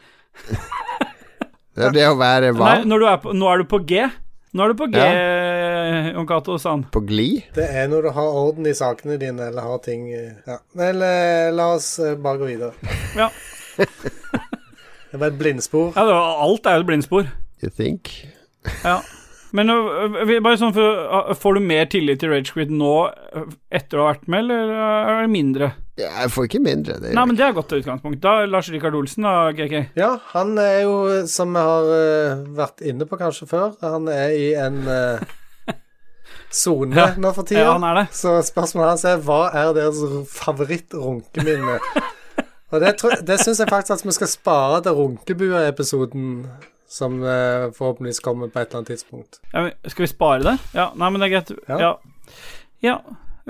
Det 1.71 1.85
er 1.87 1.93
det 1.95 2.03
å 2.03 2.17
være 2.19 2.49
hva? 2.51 2.73
Nei, 2.83 2.97
er 3.07 3.19
på, 3.23 3.31
nå 3.31 3.47
er 3.47 3.61
du 3.61 3.67
på 3.71 3.79
G. 3.87 4.03
Nå 4.51 4.65
er 4.65 4.73
du 4.73 4.79
på 4.81 4.87
G, 4.91 4.99
Jon 6.11 6.25
Cato, 6.27 6.57
Sand. 6.59 6.89
På 6.91 6.99
glid? 7.07 7.45
Det 7.55 7.63
er 7.71 7.85
når 7.87 8.03
du 8.03 8.09
har 8.17 8.33
orden 8.41 8.65
i 8.67 8.73
sakene 8.75 9.15
dine, 9.21 9.45
eller 9.47 9.63
har 9.63 9.79
ting 9.85 10.09
eh, 10.11 10.33
Ja. 10.47 10.57
Vel, 10.75 10.99
eh, 11.07 11.47
la 11.55 11.69
oss 11.77 11.93
eh, 12.03 12.17
bare 12.19 12.41
gå 12.41 12.49
videre. 12.51 12.73
Ja. 13.21 13.29
Det 15.11 15.19
var 15.19 15.27
et 15.27 15.39
blindspor. 15.39 15.89
ja 15.91 16.03
det 16.07 16.13
var, 16.15 16.37
alt 16.45 16.67
er 16.71 16.77
jo 16.77 16.83
et 16.83 16.87
blindspor. 16.87 17.25
You 17.59 17.69
think? 17.75 18.11
Ja. 18.85 19.01
Men 19.51 19.67
bare 19.67 20.55
sånn 20.61 20.71
for, 20.71 21.33
Får 21.35 21.57
du 21.57 21.59
mer 21.67 21.89
tillit 21.91 22.21
til 22.21 22.31
Ragequit 22.31 22.71
nå 22.71 22.93
etter 23.75 23.99
å 23.99 24.05
ha 24.05 24.13
vært 24.13 24.29
med, 24.31 24.45
eller 24.45 24.71
er 24.71 25.19
det 25.25 25.33
mindre? 25.33 25.67
Jeg 26.03 26.31
får 26.33 26.47
ikke 26.49 26.59
mindre. 26.63 26.95
Det 27.01 27.11
Nei, 27.15 27.25
men 27.29 27.37
det 27.39 27.45
er 27.45 27.53
godt 27.57 27.73
utgangspunkt. 27.77 28.19
Da 28.23 28.45
Lars 28.49 28.69
Rikard 28.73 28.95
Olsen, 28.97 29.23
da, 29.27 29.51
GK? 29.57 29.75
Ja, 29.99 30.11
han 30.33 30.55
er 30.61 30.81
jo, 30.85 30.95
som 31.31 31.53
vi 31.55 31.63
har 31.67 31.91
uh, 31.91 32.41
vært 32.57 32.81
inne 32.91 33.07
på 33.09 33.19
kanskje 33.21 33.47
før, 33.51 33.73
han 33.83 34.07
er 34.11 34.33
i 34.37 34.47
en 34.59 34.81
eh, 34.87 35.23
sone 36.51 36.95
Ja. 37.01 37.09
nå 37.17 37.31
for 37.35 37.47
tida. 37.47 37.65
Ja, 37.67 37.75
han 37.77 37.85
er 37.91 38.01
det. 38.01 38.07
Så 38.17 38.33
spørsmålet 38.47 38.95
hans 38.95 39.05
er 39.11 39.21
hva 39.27 39.41
er 39.53 39.71
deres 39.77 40.01
favoritt-runkeminne? 40.35 41.77
Og 42.71 42.79
det, 42.79 42.93
tror- 43.01 43.19
det 43.27 43.35
syns 43.43 43.59
jeg 43.59 43.67
faktisk 43.67 43.97
at 43.99 44.05
vi 44.07 44.13
skal 44.15 44.29
spare 44.31 44.77
til 44.85 44.95
Runkebua-episoden, 44.95 46.27
som 46.91 47.17
eh, 47.23 47.65
forhåpentligvis 47.75 48.19
kommer 48.23 48.47
på 48.51 48.59
et 48.61 48.69
eller 48.69 48.81
annet 48.81 48.93
tidspunkt. 48.93 49.41
Ja, 49.53 49.65
men 49.67 49.91
skal 49.91 50.05
vi 50.05 50.11
spare 50.11 50.43
det? 50.45 50.57
Ja, 50.75 50.89
nei, 50.95 51.09
men 51.11 51.19
det 51.23 51.27
er 51.29 51.33
greit. 51.37 51.51
Ja. 51.67 51.79
Ja. 51.83 51.91
ja. 52.83 52.95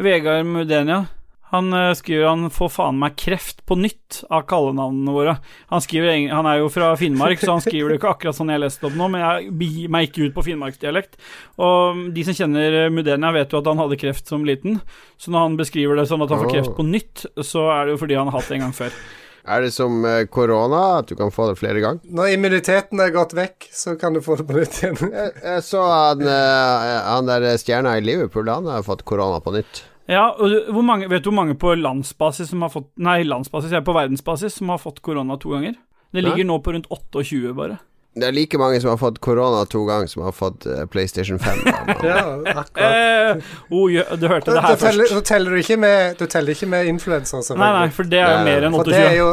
Vegard 0.02 0.45
Mudenia. 0.49 1.03
Han 1.52 1.72
øh, 1.76 1.91
skriver 1.99 2.30
han 2.30 2.52
får 2.53 2.72
faen 2.72 2.99
meg 3.02 3.18
kreft 3.19 3.64
på 3.68 3.76
nytt 3.80 4.22
av 4.32 4.45
kallenavnene 4.49 5.15
våre. 5.15 5.38
Han, 5.72 5.84
skriver, 5.84 6.14
han 6.32 6.48
er 6.48 6.61
jo 6.61 6.69
fra 6.72 6.91
Finnmark, 6.99 7.41
så 7.41 7.56
han 7.57 7.64
skriver 7.64 7.91
det 7.91 7.99
ikke 7.99 8.14
akkurat 8.15 8.38
sånn 8.38 8.53
jeg 8.53 8.64
leste 8.64 8.88
opp 8.88 8.98
nå, 8.99 9.10
men 9.11 9.23
jeg 9.23 9.56
begir 9.60 9.91
meg 9.91 10.10
ikke 10.10 10.28
ut 10.28 10.36
på 10.38 10.45
finnmarksdialekt. 10.49 11.19
Og 11.61 12.06
de 12.15 12.28
som 12.28 12.38
kjenner 12.38 12.91
Mudenia, 12.94 13.34
vet 13.36 13.52
jo 13.52 13.61
at 13.61 13.72
han 13.72 13.82
hadde 13.84 13.99
kreft 13.99 14.32
som 14.32 14.48
liten, 14.48 14.80
så 15.19 15.34
når 15.34 15.48
han 15.48 15.60
beskriver 15.60 15.99
det 15.99 16.07
sånn 16.10 16.23
at 16.23 16.32
han 16.32 16.45
får 16.45 16.53
kreft 16.56 16.78
på 16.78 16.88
nytt, 16.88 17.26
så 17.44 17.68
er 17.76 17.86
det 17.86 17.98
jo 17.98 18.06
fordi 18.06 18.19
han 18.19 18.32
har 18.32 18.40
hatt 18.40 18.52
det 18.52 18.60
en 18.60 18.65
gang 18.68 18.80
før. 18.84 18.95
Er 19.41 19.64
det 19.65 19.72
som 19.73 20.03
eh, 20.06 20.26
korona, 20.30 20.99
at 20.99 21.10
du 21.10 21.15
kan 21.18 21.32
få 21.34 21.48
det 21.49 21.57
flere 21.57 21.82
ganger? 21.82 22.06
Når 22.06 22.36
immuniteten 22.36 23.02
er 23.02 23.14
gått 23.14 23.34
vekk, 23.38 23.72
så 23.73 23.95
kan 23.99 24.14
du 24.14 24.22
få 24.22 24.38
det 24.38 24.45
på 24.49 24.57
nytt 24.57 24.82
igjen. 24.84 24.99
Jeg, 25.02 25.32
jeg 25.41 25.64
så 25.65 25.86
han, 25.90 26.22
eh, 26.22 26.99
han 27.07 27.30
der 27.30 27.48
stjerna 27.61 27.95
i 27.98 28.06
Liverpool, 28.06 28.52
han 28.53 28.69
har 28.69 28.86
fått 28.86 29.02
korona 29.10 29.41
på 29.41 29.56
nytt. 29.57 29.82
Ja, 30.12 30.26
og 30.36 30.72
hvor 30.76 30.84
mange, 30.84 31.08
vet 31.12 31.24
du 31.24 31.30
hvor 31.32 31.38
mange 31.40 31.56
på 31.60 31.72
landsbasis 31.80 32.50
som 32.52 32.66
har 32.66 32.72
fått 32.74 32.90
Nei, 33.00 33.22
landsbasis, 33.24 33.72
jeg 33.72 33.80
er 33.80 33.88
på 33.88 33.96
verdensbasis 33.96 34.58
som 34.60 34.74
har 34.74 34.82
fått 34.84 35.00
korona 35.06 35.38
to 35.40 35.54
ganger? 35.56 35.78
Det 36.12 36.26
ligger 36.26 36.44
nå 36.50 36.58
på 36.60 36.74
rundt 36.76 36.90
28, 36.92 37.54
bare. 37.56 37.78
Det 38.12 38.26
er 38.28 38.34
like 38.36 38.58
mange 38.60 38.82
som 38.84 38.90
har 38.92 38.98
fått 39.00 39.22
korona 39.24 39.62
to 39.72 39.86
ganger, 39.88 40.10
som 40.12 40.26
har 40.28 40.34
fått 40.36 40.66
eh, 40.68 40.82
PlayStation 40.92 41.40
5. 41.40 41.62
Ja, 42.10 42.26
akkurat. 42.44 42.76
Eh, 42.76 43.54
oh, 43.72 43.88
du 44.20 44.26
hørte 44.28 44.52
det 44.52 44.60
her 44.66 44.74
her 44.74 44.82
teller, 44.82 45.06
først. 45.08 45.16
Du 45.16 45.22
teller 45.30 45.56
ikke 45.62 45.78
med, 45.80 46.18
du 46.20 46.26
teller 46.28 46.52
ikke 46.58 46.68
med 46.74 46.92
influensere, 46.92 47.56
Nei, 47.56 47.72
nei, 47.78 47.88
for 47.96 48.12
det 48.12 48.20
er 48.20 48.34
jo 48.34 48.42
Nei, 48.42 48.46
mer 48.50 48.68
enn 48.68 48.76
For 48.76 48.92
det 48.92 49.00
er 49.00 49.16
28. 49.16 49.22
jo 49.22 49.30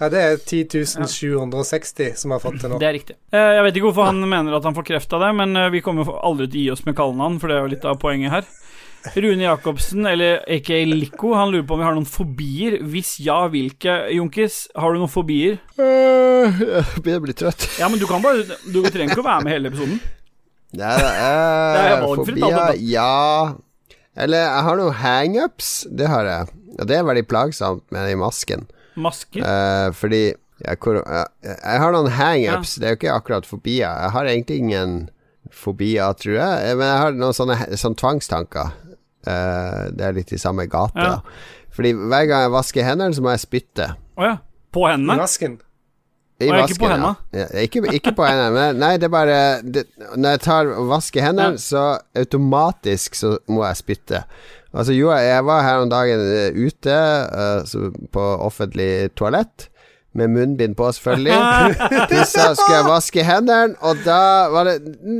Ja, 0.00 0.08
det 0.12 0.24
er 0.26 0.34
10.760 0.42 2.18
som 2.20 2.34
har 2.34 2.42
fått 2.42 2.58
det 2.60 2.68
nå. 2.74 2.80
Det 2.82 2.88
er 2.90 2.96
riktig. 2.98 3.16
Eh, 3.30 3.52
Jeg 3.56 3.62
vet 3.68 3.78
ikke 3.78 3.86
hvorfor 3.92 4.10
han 4.10 4.18
mener 4.28 4.58
at 4.58 4.66
han 4.66 4.74
får 4.76 4.90
kreft 4.90 5.14
av 5.16 5.22
det, 5.22 5.30
men 5.38 5.54
eh, 5.56 5.70
vi 5.72 5.80
kommer 5.86 6.10
aldri 6.26 6.50
til 6.50 6.58
å 6.58 6.64
gi 6.64 6.70
oss 6.74 6.84
med 6.88 6.98
kallenavn, 6.98 7.38
for 7.40 7.48
det 7.52 7.56
er 7.60 7.64
jo 7.68 7.72
litt 7.76 7.86
av 7.86 8.02
poenget 8.02 8.34
her. 8.34 8.50
Rune 9.14 9.44
Jacobsen, 9.44 10.06
eller 10.06 10.40
aka 10.50 10.78
Lico, 10.84 11.32
han 11.34 11.52
lurer 11.52 11.66
på 11.66 11.76
om 11.76 11.80
vi 11.80 11.86
har 11.86 11.94
noen 11.94 12.08
fobier. 12.10 12.78
Hvis 12.82 13.16
ja, 13.22 13.38
hvilke? 13.52 13.94
Junkis, 14.16 14.66
har 14.74 14.92
du 14.92 14.98
noen 15.02 15.12
fobier? 15.12 15.60
Uh, 15.78 16.50
Jeg 16.58 17.02
begynner 17.04 17.20
å 17.22 17.26
bli 17.28 17.36
trøtt. 17.38 17.68
Ja, 17.80 17.88
men 17.92 18.00
du 18.02 18.06
kan 18.10 18.22
bare 18.24 18.44
Du 18.66 18.80
trenger 18.84 19.14
ikke 19.14 19.22
å 19.22 19.28
være 19.28 19.44
med 19.46 19.54
hele 19.54 19.70
episoden. 19.72 20.00
Nei, 20.76 20.92
eh, 20.92 21.76
Det 21.76 21.84
er 21.86 22.02
valgfritt, 22.02 22.40
fobier. 22.42 22.74
Ja 22.90 23.54
Eller 24.18 24.42
jeg 24.42 24.64
har 24.66 24.80
noen 24.80 24.98
hangups. 25.00 25.70
Det 25.88 26.08
har 26.10 26.26
jeg. 26.28 26.50
Og 26.76 26.88
det 26.90 26.98
er 26.98 27.06
veldig 27.08 27.26
plagsomt 27.30 27.84
med 27.94 28.08
den 28.10 28.20
masken. 28.20 28.66
Masker. 28.96 29.44
Uh, 29.44 29.92
fordi 29.96 30.24
jeg, 30.32 30.78
hvor, 30.80 30.98
jeg, 31.04 31.26
jeg 31.44 31.80
har 31.82 31.92
noen 31.94 32.10
hangups. 32.16 32.74
Det 32.80 32.88
er 32.88 32.94
jo 32.94 33.00
ikke 33.00 33.14
akkurat 33.16 33.48
fobier. 33.48 33.92
Jeg 34.04 34.14
har 34.16 34.28
egentlig 34.32 34.58
ingen 34.64 34.96
fobier, 35.52 36.12
tror 36.18 36.36
jeg. 36.38 36.70
Eh, 36.70 36.74
Men 36.76 36.88
jeg 36.90 37.02
har 37.04 37.16
noen 37.16 37.36
sånne, 37.36 37.58
sånne 37.78 38.00
tvangstanker. 38.00 38.72
Eh, 39.26 39.84
det 39.96 40.06
er 40.08 40.16
litt 40.16 40.32
i 40.32 40.38
samme 40.40 40.66
gate. 40.70 40.96
Ja. 40.96 41.16
da. 41.18 41.66
Fordi 41.76 41.92
hver 41.92 42.26
gang 42.30 42.46
jeg 42.46 42.52
vasker 42.54 42.86
hendene, 42.86 43.14
så 43.16 43.22
må 43.24 43.32
jeg 43.34 43.42
spytte. 43.44 43.90
Å 44.16 44.28
ja. 44.30 44.36
På 44.72 44.86
I 44.88 44.92
hendene? 44.94 45.18
vasken. 45.20 45.58
I 46.40 46.50
vasken, 46.52 46.68
ikke 46.68 46.80
på 46.82 46.88
hendene? 46.92 47.14
ja. 47.32 47.44
Ja, 47.46 47.62
ikke, 47.64 47.82
ikke 47.96 48.12
på 48.16 48.24
hendene, 48.28 48.50
men 48.52 48.80
nei, 48.82 48.90
det 49.00 49.06
er 49.08 49.12
bare 49.14 49.36
det, 49.64 49.86
Når 50.16 50.34
jeg 50.34 50.40
tar 50.44 50.72
og 50.74 50.88
vasker 50.90 51.24
hendene, 51.24 51.56
Ja. 51.56 51.62
så 51.64 51.84
automatisk 52.16 53.14
så 53.16 53.38
må 53.48 53.62
jeg 53.64 53.76
spytte. 53.80 54.22
Altså, 54.76 54.92
jo, 54.92 55.08
jeg 55.16 55.44
var 55.48 55.62
her 55.64 55.80
om 55.84 55.88
dagen 55.88 56.20
eh, 56.20 56.52
ute 56.52 56.92
uh, 56.92 57.92
på 58.12 58.24
offentlig 58.44 59.14
toalett. 59.16 59.70
Med 60.16 60.30
munnbind 60.32 60.76
på, 60.78 60.86
selvfølgelig. 60.96 61.36
Pissa, 62.10 62.46
skulle 62.56 62.78
jeg 62.78 62.88
vaske 62.88 63.24
hendene, 63.26 63.74
og 63.84 63.98
da 64.06 64.20
var 64.54 64.70
det 64.70 64.76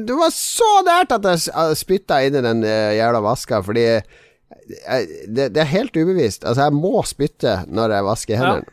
Det 0.08 0.16
var 0.16 0.30
så 0.32 0.70
nært 0.86 1.12
at 1.18 1.26
jeg 1.28 1.42
s- 1.46 1.82
spytta 1.82 2.22
inn 2.24 2.38
i 2.40 2.44
den 2.46 2.64
eh, 2.64 2.94
jævla 2.96 3.20
vaska, 3.26 3.60
fordi 3.66 3.84
jeg, 3.86 5.06
det, 5.28 5.50
det 5.54 5.60
er 5.62 5.68
helt 5.74 5.96
ubevisst. 5.96 6.44
Altså, 6.48 6.68
jeg 6.70 6.76
må 6.78 7.02
spytte 7.06 7.58
når 7.68 7.92
jeg 7.98 8.04
vasker 8.08 8.34
Ja. 8.34 8.40
hendene. 8.40 8.72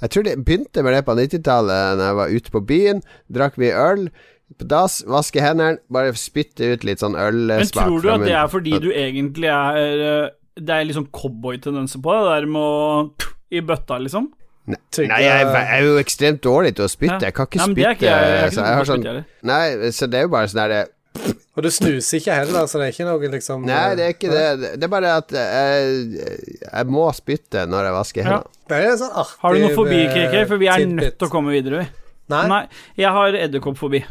Jeg 0.00 0.10
tror 0.14 0.24
det 0.24 0.38
begynte 0.46 0.82
med 0.82 0.94
det 0.96 1.02
på 1.04 1.12
90-tallet, 1.18 1.96
Når 1.98 2.04
jeg 2.06 2.16
var 2.16 2.30
ute 2.32 2.50
på 2.54 2.60
byen, 2.64 3.02
drakk 3.28 3.58
mye 3.60 3.74
øl. 3.76 4.06
På 4.58 4.64
dass, 4.66 5.00
vaske 5.06 5.42
hendene, 5.44 5.78
bare 5.92 6.14
spytte 6.16 6.72
ut 6.72 6.84
litt 6.88 7.02
sånn 7.02 7.12
Men 7.14 7.66
tror 7.68 8.00
du 8.02 8.08
at 8.14 8.24
det 8.24 8.32
er 8.38 8.48
fordi 8.50 8.78
du 8.82 8.88
egentlig 8.90 9.50
er 9.52 10.00
eh, 10.06 10.30
Det 10.56 10.72
er 10.74 10.84
sånn 10.96 11.10
cowboytendenser 11.14 12.00
på 12.02 12.14
det, 12.16 12.22
det 12.24 12.32
der 12.40 12.48
med 12.50 12.62
å 12.62 13.30
i 13.50 13.60
bøtta, 13.66 13.98
liksom? 13.98 14.30
Nei, 14.66 14.76
jeg, 14.98 15.08
er- 15.08 15.50
jeg 15.56 15.80
er 15.80 15.84
jo 15.86 15.96
ekstremt 15.98 16.40
dårlig 16.44 16.74
til 16.76 16.84
å 16.84 16.88
spytte. 16.90 17.20
Jeg 17.26 17.34
kan 17.34 17.46
ikke 17.48 17.60
er 17.60 17.72
spytte. 17.72 18.50
så 18.54 18.64
jeg 18.66 18.78
har 18.78 18.84
sånn 18.84 19.24
Nei, 19.42 19.90
så 19.96 20.06
det 20.10 20.18
er 20.20 20.26
jo 20.28 20.32
bare 20.36 20.50
sånn 20.52 20.60
derre 20.60 20.82
Og 21.56 21.64
du 21.64 21.70
snuser 21.74 22.20
ikke 22.20 22.36
heller, 22.36 22.68
så 22.70 22.78
det 22.78 22.86
er 22.86 22.92
ikke 22.94 23.06
noe 23.08 23.30
liksom 23.32 23.64
Nei, 23.66 23.94
det 23.98 24.04
er 24.04 24.14
ikke 24.14 24.30
det. 24.30 24.74
Det 24.78 24.86
er 24.86 24.92
bare 24.92 25.14
at 25.18 25.34
jeg, 25.34 26.36
jeg 26.62 26.86
må 26.92 27.08
spytte 27.16 27.66
når 27.66 27.88
jeg 27.88 27.96
vasker 27.98 28.30
Ja. 28.30 28.38
Det 28.70 28.78
er 28.84 28.96
sånn 29.00 29.16
artig 29.24 29.42
Har 29.42 29.54
du 29.56 29.64
noe 29.64 29.74
fobi, 29.74 29.98
eh, 30.04 30.14
KK? 30.14 30.46
For 30.52 30.56
vi 30.62 30.70
er 30.70 30.86
nødt 30.86 31.18
til 31.18 31.26
å 31.28 31.32
komme 31.32 31.56
videre, 31.56 31.82
vi. 31.82 31.88
Nei, 32.30 32.46
Nei, 32.46 32.62
jeg 33.00 33.10
har 33.10 33.34
edderkoppfobi. 33.34 34.04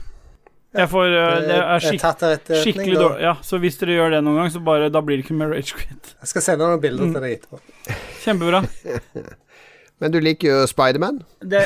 Jeg 0.76 0.89
får 0.91 1.05
eh, 1.17 1.35
Det 1.47 1.55
er 1.57 1.85
etterretning, 1.95 2.59
skikkelig 2.61 2.97
dårlig 2.99 3.23
Ja, 3.26 3.31
så 3.41 3.57
hvis 3.63 3.80
dere 3.80 3.95
gjør 3.95 4.11
det 4.17 4.19
noen 4.26 4.43
gang, 4.43 4.51
så 4.53 4.59
bare 4.61 4.89
Da 4.93 5.01
blir 5.01 5.17
det 5.17 5.23
ikke 5.26 5.38
mer 5.39 5.49
rage 5.55 5.73
quit. 5.73 6.11
Jeg 6.19 6.30
skal 6.34 6.45
sende 6.45 6.67
noen 6.67 6.84
bilder 6.84 7.13
til 7.15 7.23
deg 7.23 7.39
etterpå. 7.39 7.61
Kjempebra. 8.26 8.65
Men 9.99 10.11
du 10.13 10.19
liker 10.23 10.47
jo 10.53 10.59
Spiderman. 10.67 11.19
Det 11.43 11.65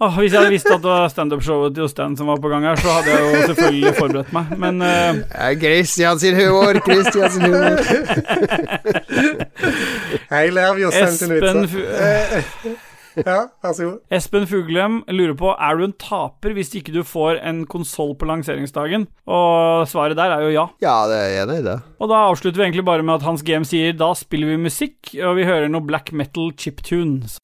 Oh, 0.00 0.14
hvis 0.20 0.30
jeg 0.32 0.38
hadde 0.38 0.50
visst 0.54 0.66
at 0.70 0.78
det 0.78 0.86
var 0.92 1.08
standup-showet 1.10 1.74
til 1.74 1.80
Jostein 1.82 2.12
som 2.16 2.26
var 2.30 2.36
på 2.38 2.48
gang 2.52 2.62
her, 2.68 2.76
så 2.78 2.88
hadde 3.00 3.10
jeg 3.16 3.22
jo 3.24 3.30
selvfølgelig 3.50 3.94
forberedt 3.96 4.30
meg, 4.36 4.44
men 4.62 4.74
uh... 4.82 5.14
Christian 5.58 6.18
sin 6.22 6.34
humor, 6.38 6.78
Christian 6.86 7.30
sin 7.34 7.42
humor. 7.48 7.78
Jeg 10.30 10.52
ler 10.52 10.78
jo 10.84 10.90
sendt 10.94 11.22
en 11.26 11.32
Espen, 11.34 11.62
vitser. 11.62 12.42
Fu- 12.62 12.76
Ja, 13.26 13.38
vær 13.64 13.74
så 13.76 13.88
god. 13.88 13.98
Espen 14.14 14.46
Fuglem 14.50 15.00
lurer 15.10 15.34
på 15.38 15.52
Er 15.54 15.78
du 15.78 15.86
en 15.88 15.96
taper 15.98 16.54
hvis 16.56 16.72
ikke 16.78 16.94
du 16.94 17.00
får 17.06 17.40
en 17.42 17.64
konsoll 17.70 18.14
på 18.18 18.28
lanseringsdagen. 18.30 19.08
Og 19.26 19.88
svaret 19.90 20.18
der 20.18 20.36
er 20.36 20.46
jo 20.46 20.54
ja. 20.54 20.66
Ja, 20.84 20.96
det 21.10 21.18
er 21.18 21.28
jeg 21.32 21.46
enig 21.46 21.60
i 21.62 21.66
det. 21.70 21.78
Og 21.98 22.12
da 22.12 22.22
avslutter 22.28 22.60
vi 22.60 22.68
egentlig 22.68 22.86
bare 22.88 23.06
med 23.06 23.18
at 23.18 23.26
Hans 23.26 23.44
GM 23.46 23.66
sier 23.68 23.96
da 23.98 24.12
spiller 24.18 24.52
vi 24.54 24.62
musikk, 24.68 25.14
og 25.18 25.38
vi 25.40 25.48
hører 25.48 25.70
noe 25.72 25.84
black 25.84 26.12
metal 26.14 26.52
chiptunes. 26.58 27.38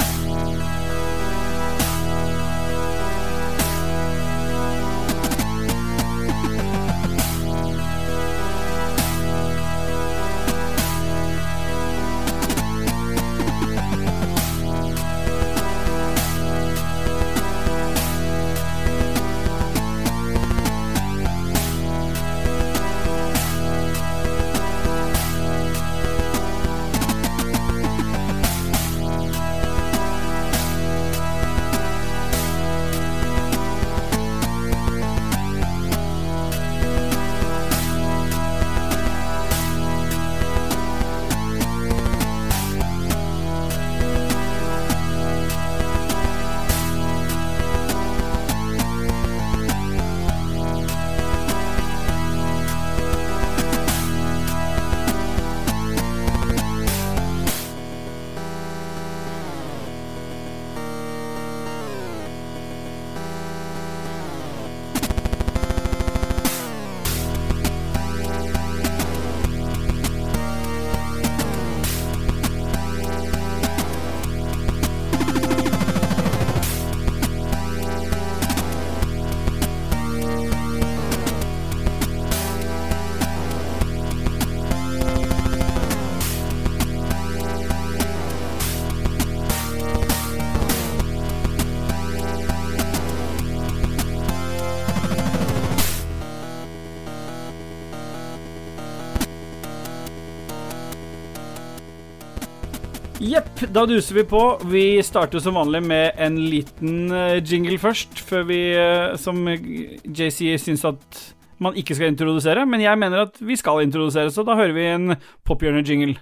Da 103.75 103.85
duser 103.91 104.15
vi 104.15 104.25
på. 104.31 104.41
Vi 104.71 104.85
starter 105.03 105.43
som 105.43 105.57
vanlig 105.59 105.83
med 105.83 106.13
en 106.23 106.37
liten 106.51 107.11
eh, 107.13 107.41
jingle 107.43 107.79
først, 107.83 108.21
før 108.29 108.45
vi, 108.49 108.61
eh, 108.79 109.17
som 109.21 109.41
JC 109.49 110.55
syns 110.63 110.85
at 110.89 111.21
man 111.63 111.75
ikke 111.79 111.97
skal 111.99 112.13
introdusere. 112.13 112.67
Men 112.69 112.81
jeg 112.85 112.99
mener 113.01 113.27
at 113.27 113.41
vi 113.43 113.57
skal 113.59 113.83
introdusere, 113.87 114.31
så 114.35 114.45
da 114.47 114.57
hører 114.59 114.77
vi 114.77 114.87
en 114.93 115.17
pophjørne-jingle. 115.49 116.17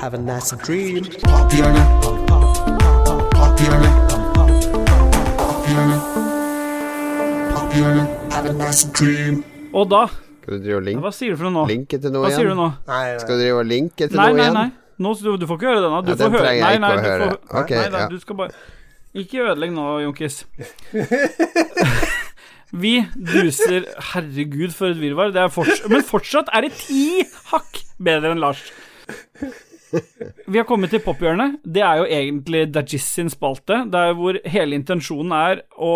Have 0.00 0.14
a 0.14 0.18
nice 0.18 0.56
dream. 0.64 1.04
Have 8.30 8.46
a 8.46 8.52
nice 8.52 8.84
dream. 8.92 9.44
Og 9.72 9.88
da 9.90 10.06
Skal 10.42 10.58
du 10.58 10.64
drive 10.64 10.76
og 10.76 10.82
link, 10.86 11.00
Hva 11.02 11.12
sier 11.12 11.30
du 11.34 11.36
for 11.40 11.48
noe 11.48 11.62
nå? 11.62 11.68
linke 11.70 11.98
til 12.00 12.12
noe 12.14 12.26
Hva 12.26 12.30
sier 12.34 12.44
du 12.46 12.52
igjen? 12.52 12.60
nå? 12.60 12.66
Nei, 12.88 13.18
Skal 13.22 13.38
du 13.38 13.42
drive 13.42 13.60
og 13.62 13.66
linke 13.66 14.08
til 14.08 14.16
Nei, 14.20 14.26
noe 14.28 14.36
nei, 14.36 14.44
igjen? 14.44 14.54
nei. 14.54 14.70
Nå, 14.98 15.12
du, 15.20 15.36
du 15.36 15.46
får 15.48 15.58
ikke 15.60 15.70
høre 15.72 15.82
det 15.84 15.90
nå. 15.92 16.00
Du 16.06 16.10
Ja, 16.12 16.16
får 16.16 16.24
den 16.24 16.38
høre 16.38 16.54
nei, 16.60 16.78
nei, 16.82 16.92
du 16.96 17.06
høre. 17.06 17.28
Får, 17.28 17.62
okay, 17.62 17.78
nei, 17.80 17.88
nei, 17.92 18.00
ja. 18.04 18.08
du 18.12 18.20
skal 18.22 18.38
bare 18.40 18.50
Ikke 19.16 19.44
ødelegg 19.44 19.72
nå, 19.76 19.84
Jonkis. 20.04 20.42
Vi 22.76 22.96
duser 23.14 23.86
Herregud, 24.12 24.72
for 24.74 24.90
et 24.90 25.00
virvar. 25.00 25.30
Det 25.32 25.40
er 25.44 25.52
forts 25.54 25.84
men 25.88 26.02
fortsatt 26.04 26.50
er 26.52 26.66
det 26.66 26.74
ti 26.80 27.22
hakk 27.52 27.82
bedre 28.02 28.34
enn 28.34 28.42
Lars. 28.42 28.64
Vi 30.50 30.58
har 30.58 30.66
kommet 30.68 30.90
til 30.92 31.00
pophjørnet. 31.04 31.60
Det 31.62 31.82
er 31.86 32.02
jo 32.02 32.08
egentlig 32.10 32.66
Dajis 32.74 33.06
sin 33.16 33.30
spalte. 33.32 33.84
Det 33.92 34.00
er 34.10 34.16
hvor 34.18 34.38
hele 34.50 34.76
intensjonen 34.76 35.32
er 35.36 35.62
å 35.78 35.92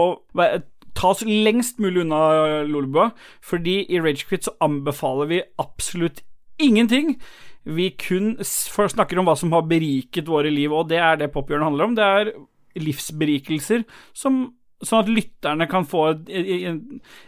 ta 0.97 1.11
oss 1.13 1.25
lengst 1.27 1.83
mulig 1.83 2.05
unna 2.07 2.63
Lolbua. 2.71 3.11
Fordi 3.45 3.81
i 3.91 4.01
Ragequit 4.01 4.47
så 4.47 4.55
anbefaler 4.65 5.31
vi 5.31 5.43
absolutt 5.61 6.23
ingenting. 6.63 7.17
Vi 7.65 7.91
kun 8.01 8.37
snakker 8.41 9.19
om 9.20 9.28
hva 9.28 9.37
som 9.37 9.53
har 9.53 9.66
beriket 9.69 10.28
våre 10.31 10.51
liv, 10.53 10.73
og 10.73 10.89
det 10.89 10.99
er 10.99 11.20
det 11.20 11.32
pophjørnet 11.35 11.69
handler 11.69 11.91
om. 11.91 11.99
Det 11.99 12.07
er 12.07 12.32
livsberikelser 12.81 13.85
som 14.16 14.49
Sånn 14.81 15.03
at 15.03 15.09
lytterne 15.12 15.66
kan 15.69 15.85
få 15.85 16.07
en, 16.32 16.78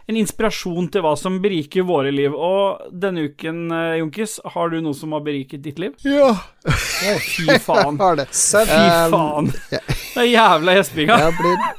en 0.09 0.17
inspirasjon 0.17 0.87
til 0.89 1.03
hva 1.05 1.11
som 1.21 1.35
beriker 1.37 1.85
våre 1.85 2.09
liv. 2.09 2.33
Og 2.33 2.87
denne 2.89 3.27
uken, 3.29 3.67
Junkis, 3.99 4.39
har 4.55 4.73
du 4.73 4.79
noe 4.81 4.97
som 4.97 5.13
har 5.13 5.21
beriket 5.21 5.61
ditt 5.61 5.77
liv? 5.77 5.93
Ja, 6.01 6.31
Fy 7.29 7.59
faen. 7.61 8.01
har 8.01 8.17
det. 8.17 8.25
Fy 8.33 8.65
Fy 8.65 8.73
Um, 8.73 9.13
faen. 9.13 9.51
Det 9.69 10.23
er 10.23 10.29
jævla 10.31 10.77
gjespinga. 10.79 11.19
Jeg 11.21 11.29
har 11.29 11.37
blitt 11.43 11.69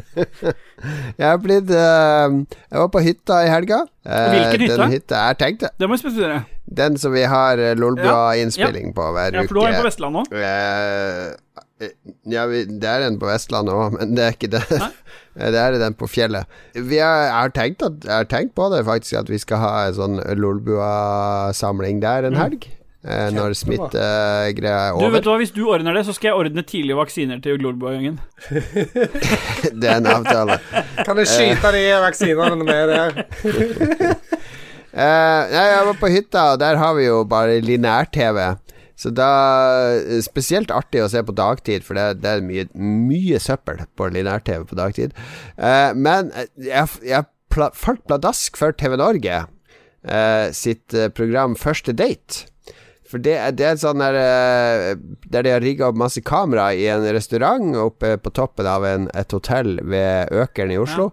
Jeg 1.20 1.26
har 1.26 1.40
blitt 1.42 1.70
eh, 1.72 2.36
Jeg 2.70 2.78
var 2.82 2.88
på 2.92 3.02
hytta 3.04 3.40
i 3.46 3.50
helga. 3.52 3.80
Uh, 4.04 4.28
Hvilken 4.34 4.66
hytte? 4.66 4.78
Den 4.82 4.94
hytta 4.98 5.24
tenkt 5.40 5.64
det 5.64 5.72
Det 5.80 5.88
må 5.88 5.96
jeg 5.96 6.04
spesifisere. 6.04 6.42
Den 6.70 6.98
som 6.98 7.12
vi 7.12 7.24
har 7.26 7.58
eh, 7.58 7.74
Lolbua-innspilling 7.78 8.94
på 8.94 9.06
hver 9.14 9.34
uke. 9.34 9.42
Ja, 9.42 9.48
for 9.48 9.58
du 9.58 9.62
har 9.64 9.72
en 9.74 9.80
på 9.80 9.88
Vestlandet 9.88 10.20
òg. 10.22 10.36
Eh, 10.38 11.90
ja, 12.30 12.44
vi, 12.46 12.64
det 12.68 12.90
er 12.90 13.06
en 13.08 13.18
på 13.18 13.26
Vestlandet 13.26 13.74
òg, 13.74 13.96
men 13.98 14.14
det 14.14 14.26
er 14.26 14.36
ikke 14.36 14.52
det. 14.52 14.64
det 15.56 15.62
er 15.62 15.78
den 15.82 15.96
på 15.98 16.10
fjellet. 16.10 16.60
Vi 16.76 17.00
har, 17.02 17.24
jeg, 17.26 17.32
har 17.36 17.54
tenkt 17.56 17.86
at, 17.86 18.02
jeg 18.06 18.14
har 18.14 18.28
tenkt 18.30 18.54
på 18.58 18.68
det, 18.74 18.84
faktisk, 18.86 19.18
at 19.24 19.32
vi 19.32 19.40
skal 19.42 19.64
ha 19.64 19.72
en 19.88 19.96
sånn 19.98 20.20
Lolbua-samling 20.38 22.04
der 22.04 22.30
en 22.30 22.38
helg. 22.38 22.70
Eh, 23.00 23.30
når 23.32 23.54
smittegreia 23.56 24.90
er 24.90 24.92
over. 24.92 25.06
Du, 25.08 25.14
vet 25.14 25.24
hva, 25.24 25.36
Hvis 25.40 25.54
du 25.56 25.62
ordner 25.72 25.96
det, 25.96 26.02
så 26.04 26.12
skal 26.12 26.34
jeg 26.34 26.36
ordne 26.36 26.62
tidlige 26.68 26.98
vaksiner 26.98 27.40
til 27.40 27.56
Lolbua-gjengen. 27.64 28.20
Det 29.80 29.88
er 29.88 30.02
en 30.02 30.10
avtale. 30.10 30.58
Kan 31.00 31.16
du 31.16 31.24
skyte 31.24 31.72
de 31.72 31.84
vaksinene 32.04 32.60
med 32.60 32.92
der? 32.92 33.22
Eh, 34.90 35.52
nei, 35.52 35.66
jeg 35.70 35.86
var 35.86 36.00
på 36.00 36.10
hytta, 36.10 36.44
og 36.54 36.60
der 36.62 36.80
har 36.80 36.96
vi 36.98 37.06
jo 37.06 37.22
bare 37.28 37.60
lineær-TV. 37.62 38.40
Så 39.00 39.12
da 39.16 39.30
Spesielt 40.20 40.72
artig 40.74 41.00
å 41.04 41.08
se 41.08 41.22
på 41.24 41.32
dagtid, 41.36 41.86
for 41.86 41.96
det, 41.96 42.20
det 42.24 42.34
er 42.34 42.44
mye, 42.44 42.66
mye 42.74 43.40
søppel 43.40 43.84
på 43.96 44.10
lineær-TV 44.12 44.66
på 44.68 44.78
dagtid. 44.78 45.14
Eh, 45.56 45.92
men 45.96 46.34
jeg, 46.58 46.90
jeg 47.06 47.28
pla, 47.54 47.70
falt 47.76 48.04
pladask 48.10 48.60
for 48.60 48.76
TV 48.76 48.98
Norge 49.00 49.42
eh, 50.04 50.46
sitt 50.56 50.94
eh, 50.94 51.10
program 51.14 51.56
Første 51.58 51.94
date. 51.96 52.46
For 53.10 53.18
det, 53.18 53.34
det 53.58 53.66
er 53.66 53.74
et 53.74 53.82
sånn 53.82 53.98
der 53.98 54.14
eh, 54.14 54.92
Der 55.34 55.42
de 55.42 55.50
har 55.50 55.64
rigga 55.64 55.88
opp 55.88 55.98
masse 55.98 56.22
kamera 56.22 56.68
i 56.78 56.84
en 56.92 57.02
restaurant 57.10 57.74
oppe 57.82 58.14
på 58.22 58.30
toppen 58.36 58.68
av 58.70 58.86
en, 58.86 59.08
et 59.18 59.34
hotell 59.34 59.80
ved 59.82 60.30
Økeren 60.30 60.74
i 60.74 60.78
Oslo. 60.78 61.10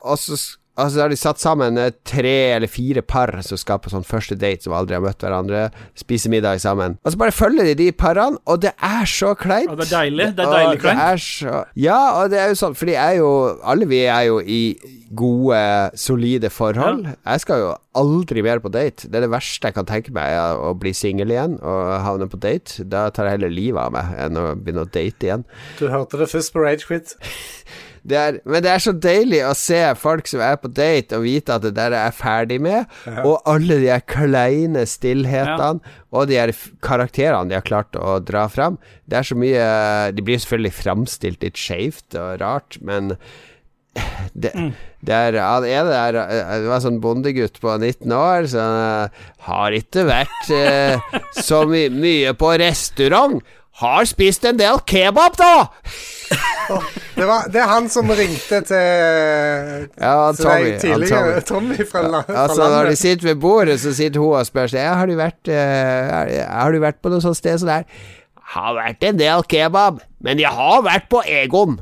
Og 0.00 0.20
så 0.20 0.38
og 0.78 0.90
så 0.92 1.02
har 1.02 1.10
de 1.12 1.16
satt 1.18 1.40
sammen 1.42 1.76
eh, 1.80 1.90
tre 2.06 2.34
eller 2.54 2.70
fire 2.70 3.02
par 3.02 3.32
som 3.44 3.58
skal 3.60 3.80
på 3.82 3.90
sånn 3.92 4.06
første 4.06 4.36
date, 4.38 4.62
som 4.64 4.72
aldri 4.76 4.94
har 4.96 5.02
møtt 5.04 5.20
hverandre. 5.24 5.66
Spise 5.98 6.30
middag 6.32 6.60
sammen. 6.62 6.98
Og 7.04 7.12
så 7.14 7.20
bare 7.20 7.34
følger 7.34 7.66
de 7.70 7.74
de 7.80 7.88
parene, 7.92 8.38
og 8.46 8.62
det 8.62 8.72
er 8.78 9.04
så 9.10 9.34
kleint. 9.34 9.68
Og 9.72 9.80
det 9.82 9.88
er 9.90 9.96
deilig. 9.98 10.28
Det 10.38 10.44
er 10.44 10.48
Og 10.48 10.54
deilig 10.56 10.76
det 10.78 10.80
kleint. 10.86 11.00
er 11.00 11.16
så 11.26 11.64
Ja, 11.76 12.00
og 12.22 12.30
det 12.30 12.38
er 12.40 12.48
jo 12.54 12.58
sånn, 12.62 12.76
for 12.78 12.86
de 12.86 12.94
er 12.94 13.18
jo 13.18 13.30
Alle 13.64 13.86
vi 13.90 14.04
er 14.06 14.22
jo 14.30 14.38
i 14.40 14.62
gode, 15.10 15.58
solide 15.98 16.50
forhold. 16.54 17.06
Jeg 17.26 17.40
skal 17.42 17.58
jo 17.64 17.70
aldri 17.98 18.42
mer 18.46 18.60
på 18.62 18.70
date. 18.70 19.08
Det 19.10 19.18
er 19.18 19.24
det 19.26 19.32
verste 19.32 19.66
jeg 19.66 19.74
kan 19.74 19.88
tenke 19.88 20.12
meg, 20.14 20.30
er 20.38 20.60
å 20.62 20.70
bli 20.78 20.92
singel 20.94 21.32
igjen 21.34 21.56
og 21.66 21.90
havne 22.06 22.28
på 22.30 22.38
date. 22.40 22.84
Da 22.86 23.08
tar 23.10 23.26
jeg 23.26 23.38
heller 23.40 23.50
livet 23.50 23.82
av 23.82 23.92
meg 23.96 24.12
enn 24.22 24.38
å 24.38 24.44
begynne 24.54 24.86
å 24.86 24.90
date 24.94 25.26
igjen. 25.26 25.44
Du 25.80 25.88
hørte 25.90 26.20
det 26.20 26.30
først 26.30 26.54
på 26.54 26.62
Ragequit. 26.62 27.16
Det 28.02 28.16
er, 28.16 28.38
men 28.48 28.64
det 28.64 28.70
er 28.72 28.82
så 28.82 28.94
deilig 28.96 29.42
å 29.44 29.52
se 29.58 29.80
folk 30.00 30.28
som 30.30 30.42
er 30.44 30.56
på 30.60 30.70
date, 30.72 31.18
og 31.18 31.26
vite 31.26 31.56
at 31.56 31.66
det 31.66 31.74
der 31.76 31.92
er 31.92 32.08
jeg 32.08 32.18
ferdig 32.20 32.60
med. 32.64 32.96
Og 33.24 33.36
alle 33.50 33.80
de 33.82 33.90
her 33.92 34.04
kleine 34.08 34.86
stillhetene, 34.88 35.84
og 36.10 36.30
de 36.30 36.40
her 36.40 36.54
karakterene 36.84 37.50
de 37.50 37.58
har 37.58 37.66
klart 37.66 37.98
å 37.98 38.18
dra 38.24 38.46
fram. 38.50 38.80
Det 39.10 39.20
er 39.20 39.26
så 39.26 39.36
mye 39.38 39.68
De 40.14 40.24
blir 40.24 40.40
selvfølgelig 40.40 40.76
framstilt 40.80 41.44
litt 41.44 41.60
skeivt 41.60 42.16
og 42.18 42.40
rart, 42.42 42.80
men 42.82 43.14
det, 44.32 44.52
det 45.02 45.14
er 45.14 45.36
Han 45.42 45.64
det, 45.64 45.78
der 45.88 46.18
eh, 46.20 46.50
Det 46.62 46.68
var 46.70 46.82
sånn 46.84 47.00
bondegutt 47.02 47.58
på 47.62 47.72
19 47.74 48.12
år 48.14 48.46
som 48.52 48.76
han 48.76 49.16
har 49.48 49.74
ikke 49.74 50.04
vært 50.06 50.52
eh, 50.54 51.16
så 51.34 51.64
my 51.66 51.88
mye 51.90 52.34
på 52.38 52.52
restaurant. 52.62 53.40
Har 53.80 54.04
spist 54.08 54.44
en 54.44 54.58
del 54.60 54.80
kebab, 54.88 55.36
da! 55.40 55.54
Det, 57.16 57.26
var, 57.26 57.48
det 57.52 57.58
er 57.60 57.66
han 57.66 57.88
som 57.90 58.06
ringte 58.14 58.60
til, 58.64 58.76
Ja, 60.00 60.30
til 60.32 60.44
Tommy. 60.44 60.68
deg 60.70 60.76
tidligere. 60.80 61.40
Tommy. 61.42 61.74
Tommy 61.80 61.86
fra, 61.90 62.02
fra 62.22 62.36
Altså 62.44 62.60
Når 62.62 62.70
de 62.70 62.76
landet. 62.76 62.98
sitter 63.00 63.26
ved 63.28 63.40
bordet, 63.42 63.80
så 63.82 63.92
sitter 63.98 64.20
hun 64.22 64.36
og 64.38 64.46
spør 64.46 64.70
seg 64.70 64.80
Ja, 64.86 64.94
har 65.00 65.10
du 65.10 65.16
vært 65.18 65.50
uh, 65.50 65.56
har, 66.46 66.70
du 66.72 66.78
vært 66.80 67.00
på 67.02 67.10
noe 67.12 67.20
sånt 67.24 67.36
sted 67.40 67.58
som 67.60 67.68
det 67.68 67.80
her? 67.80 68.06
Har 68.54 68.74
vært 68.78 69.04
en 69.10 69.18
del 69.18 69.44
kebab, 69.50 70.00
men 70.22 70.40
jeg 70.42 70.54
har 70.54 70.80
vært 70.86 71.10
på 71.10 71.20
Egon. 71.26 71.80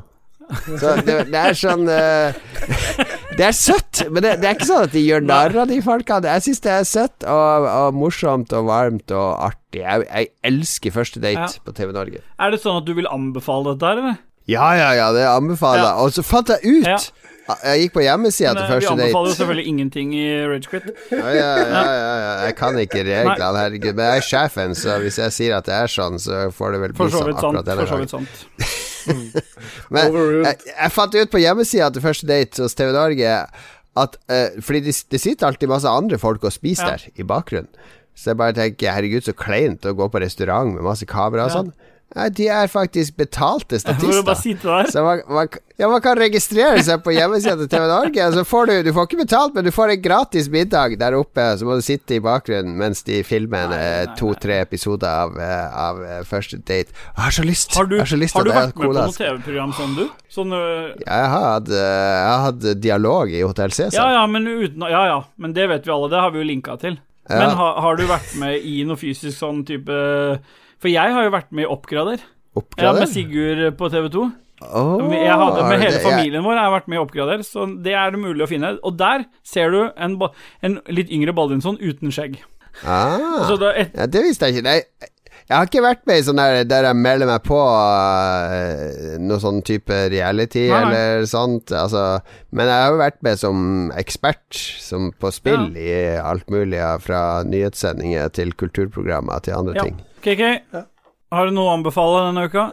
Så 0.81 0.97
det, 1.05 1.19
det 1.29 1.39
er 1.45 1.57
sånn 1.57 1.85
eh, 1.93 2.33
Det 3.39 3.45
er 3.47 3.55
søtt, 3.55 4.01
men 4.11 4.25
det, 4.25 4.33
det 4.43 4.49
er 4.51 4.57
ikke 4.57 4.67
sånn 4.67 4.87
at 4.89 4.95
de 4.97 5.03
gjør 5.05 5.23
narr 5.29 5.55
av 5.63 5.69
de 5.71 5.77
folkene. 5.85 6.33
Jeg 6.35 6.43
syns 6.49 6.63
det 6.65 6.73
er 6.75 6.87
søtt 6.91 7.27
og, 7.31 7.69
og 7.71 7.95
morsomt 7.95 8.51
og 8.59 8.67
varmt 8.67 9.15
og 9.15 9.29
artig. 9.47 9.85
Jeg, 9.85 10.09
jeg 10.11 10.31
elsker 10.51 10.95
Første 10.97 11.23
date 11.23 11.47
Ja. 11.47 11.63
på 11.65 11.75
TV 11.77 11.93
Norge. 11.95 12.25
Er 12.43 12.51
det 12.51 12.59
sånn 12.65 12.81
at 12.83 12.89
du 12.89 12.97
vil 12.99 13.07
anbefale 13.07 13.77
dette 13.77 13.93
eller? 13.95 14.19
Ja, 14.49 14.73
ja, 14.75 14.91
ja, 14.97 15.09
det 15.15 15.23
anbefaler 15.29 15.85
jeg. 15.85 15.91
Ja. 15.93 16.03
Og 16.03 16.15
så 16.19 16.25
fant 16.27 16.51
jeg 16.57 16.65
ut 16.83 16.87
Ja. 16.89 16.99
Jeg 17.65 17.81
gikk 17.87 17.95
på 17.95 18.03
hjemmesida 18.05 18.51
til 18.59 18.67
første 18.69 18.91
date. 18.91 18.99
vi 18.99 19.05
anbefaler 19.07 19.31
jo 19.31 19.37
selvfølgelig 19.39 19.71
ingenting 19.71 20.11
i 20.19 20.25
Ragequit. 20.51 20.89
Ja, 21.15 21.31
ja, 21.33 21.47
ja, 21.57 21.85
ja, 21.97 22.11
ja. 22.21 22.33
Jeg 22.45 22.57
kan 22.59 22.77
ikke 22.83 23.01
reglene, 23.07 23.63
herregud. 23.63 23.95
Men 23.97 24.05
jeg 24.11 24.21
er 24.21 24.27
sjefen, 24.27 24.75
så 24.77 24.99
hvis 25.01 25.17
jeg 25.23 25.33
sier 25.33 25.57
at 25.57 25.65
det 25.71 25.79
er 25.79 25.89
sånn, 25.95 26.19
så 26.21 26.43
får 26.53 26.75
det 26.77 26.83
vel 26.83 26.93
bli 26.99 27.09
sånn 27.15 27.31
akkurat 27.33 27.65
denne 27.71 27.87
For 27.87 27.95
så 27.95 28.03
vidt 28.03 28.13
sant. 28.13 28.45
Men 29.95 30.15
jeg, 30.45 30.57
jeg 30.71 30.93
fant 30.95 31.15
ut 31.19 31.31
på 31.33 31.41
hjemmesida 31.43 31.91
til 31.95 32.05
Første 32.05 32.29
date 32.29 32.63
hos 32.65 32.75
TV 32.79 32.93
Norge 32.97 33.35
at 33.99 34.17
uh, 34.31 34.59
Fordi 34.63 34.81
det, 34.87 34.95
de 35.11 35.19
sitter 35.21 35.49
alltid 35.49 35.71
masse 35.71 35.89
andre 35.91 36.19
folk 36.23 36.45
og 36.47 36.55
spiser 36.55 36.87
Ja. 36.93 36.97
der 36.97 37.09
i 37.23 37.27
bakgrunnen. 37.27 37.71
Så 38.19 38.33
jeg 38.33 38.39
bare 38.41 38.55
tenker 38.57 38.91
herregud, 38.97 39.23
så 39.27 39.35
kleint 39.37 39.87
å 39.87 39.95
gå 39.95 40.09
på 40.11 40.21
restaurant 40.23 40.73
med 40.75 40.83
masse 40.83 41.07
kamera 41.07 41.47
og 41.47 41.55
Ja. 41.55 41.88
Nei, 42.17 42.31
de 42.33 42.47
er 42.49 42.71
faktisk 42.73 43.19
betalte 43.21 43.79
statister. 43.83 44.57
der. 44.63 44.91
Så 44.91 45.03
man, 45.05 45.21
man, 45.29 45.49
ja, 45.77 45.91
man 45.93 46.01
kan 46.01 46.17
registrere 46.17 46.81
seg 46.85 47.03
på 47.05 47.13
hjemmesida 47.13 47.59
til 47.61 47.69
TV 47.69 47.85
Norge. 47.91 48.29
Og 48.31 48.37
så 48.39 48.45
får 48.49 48.71
du, 48.71 48.75
du 48.87 48.93
får 48.97 49.09
ikke 49.09 49.21
betalt, 49.21 49.57
men 49.57 49.67
du 49.67 49.73
får 49.75 49.93
en 49.93 50.03
gratis 50.03 50.49
middag 50.53 50.97
der 51.01 51.17
oppe. 51.19 51.45
Så 51.61 51.69
må 51.69 51.77
du 51.77 51.85
sitte 51.85 52.17
i 52.17 52.23
bakgrunnen 52.25 52.79
mens 52.81 53.05
de 53.05 53.21
filmer 53.29 53.75
eh, 53.77 54.07
to-tre 54.19 54.63
episoder 54.65 55.09
av, 55.27 55.37
eh, 55.37 55.81
av 55.85 56.01
eh, 56.05 56.23
første 56.29 56.61
date. 56.63 56.97
Jeg 56.97 57.27
har 57.27 57.37
så 57.37 57.45
lyst. 57.45 57.77
Har 57.77 57.91
du, 57.91 57.99
har 58.01 58.09
så 58.09 58.21
lyst 58.21 58.39
har 58.39 58.49
du 58.49 58.55
vært 58.55 58.73
med 58.73 58.89
på 58.89 58.95
noe 58.97 59.13
TV-program 59.19 59.75
sånn, 59.77 59.99
du? 59.99 60.07
Sånn 60.33 60.55
uh... 60.57 60.95
Jeg 61.03 61.33
har 61.35 61.45
hatt, 61.45 61.69
har 61.73 62.79
dialog 62.81 63.33
i 63.33 63.43
Hotell 63.45 63.75
Ja 63.75 63.89
Cæsar. 63.89 64.15
ja, 64.17 64.25
men 64.31 64.49
uten 64.49 64.85
Ja 64.89 65.03
ja, 65.09 65.19
men 65.37 65.53
det 65.57 65.69
vet 65.69 65.85
vi 65.85 65.93
alle. 65.93 66.09
Det 66.13 66.25
har 66.25 66.33
vi 66.33 66.41
jo 66.41 66.49
linka 66.49 66.79
til. 66.81 66.97
Ja. 67.29 67.43
Men 67.43 67.53
ha, 67.61 67.69
har 67.85 68.01
du 68.01 68.07
vært 68.09 68.33
med 68.41 68.65
i 68.65 68.81
noe 68.89 68.97
fysisk 68.97 69.37
sånn 69.37 69.61
type 69.69 69.93
For 70.79 70.91
jeg 70.93 71.15
har 71.15 71.25
jo 71.27 71.33
vært 71.35 71.51
med 71.55 71.67
i 71.67 71.71
Oppgrader. 71.73 72.21
Ja, 72.23 72.61
Oppgrader? 72.63 73.01
med 73.05 73.11
Sigurd 73.13 73.65
på 73.79 73.89
TV 73.93 74.09
2. 74.15 74.29
Oh, 74.59 74.99
Jeg 75.15 75.35
hadde 75.39 75.67
med 75.69 75.83
hele 75.85 75.99
familien 76.03 76.43
vår. 76.43 76.57
Jeg 76.59 76.65
har 76.67 76.73
vært 76.75 76.89
med 76.91 76.99
i 76.99 77.03
Oppgrader, 77.03 77.43
så 77.47 77.67
det 77.85 77.93
er 77.95 78.11
det 78.15 78.19
mulig 78.23 78.43
å 78.43 78.49
finne. 78.51 78.73
Og 78.83 78.97
der 78.99 79.27
ser 79.47 79.71
du 79.75 79.85
en, 79.95 80.17
en 80.67 80.81
litt 80.91 81.13
yngre 81.15 81.35
Baldinsson 81.37 81.79
uten 81.79 82.11
skjegg. 82.15 82.41
Ah, 82.87 83.47
et, 83.75 83.95
ja, 83.95 84.07
det 84.07 84.23
visste 84.27 84.47
jeg 84.51 84.59
ikke. 84.59 84.67
Nei, 84.69 84.81
Jeg 85.49 85.57
har 85.57 85.65
ikke 85.71 85.81
vært 85.83 86.03
med 86.07 86.19
i 86.21 86.25
sånn 86.27 86.39
der 86.39 86.59
der 86.69 86.85
jeg 86.91 86.99
melder 87.01 87.27
meg 87.31 87.41
på 87.47 87.57
uh, 87.59 89.15
noe 89.23 89.39
sånn 89.43 89.63
type 89.67 89.95
reality 90.13 90.67
Nei, 90.69 90.81
eller 90.83 91.25
sånt. 91.31 91.73
Altså, 91.73 92.03
men 92.53 92.69
jeg 92.71 92.83
har 92.85 92.93
jo 92.93 93.01
vært 93.01 93.19
med 93.25 93.41
som 93.41 93.63
ekspert 93.99 94.59
som 94.83 95.09
på 95.19 95.31
spill 95.35 95.71
i 95.79 95.89
alt 96.21 96.51
mulig, 96.53 96.83
fra 97.03 97.43
nyhetssendinger 97.49 98.29
til 98.37 98.53
kulturprogrammer 98.59 99.43
til 99.47 99.57
andre 99.59 99.79
Ja. 99.79 99.87
ting. 99.89 99.99
KK, 100.25 100.43
har 101.33 101.47
du 101.47 101.53
noe 101.55 101.69
å 101.71 101.75
anbefale 101.77 102.25
denne 102.29 102.47
uka? 102.49 102.65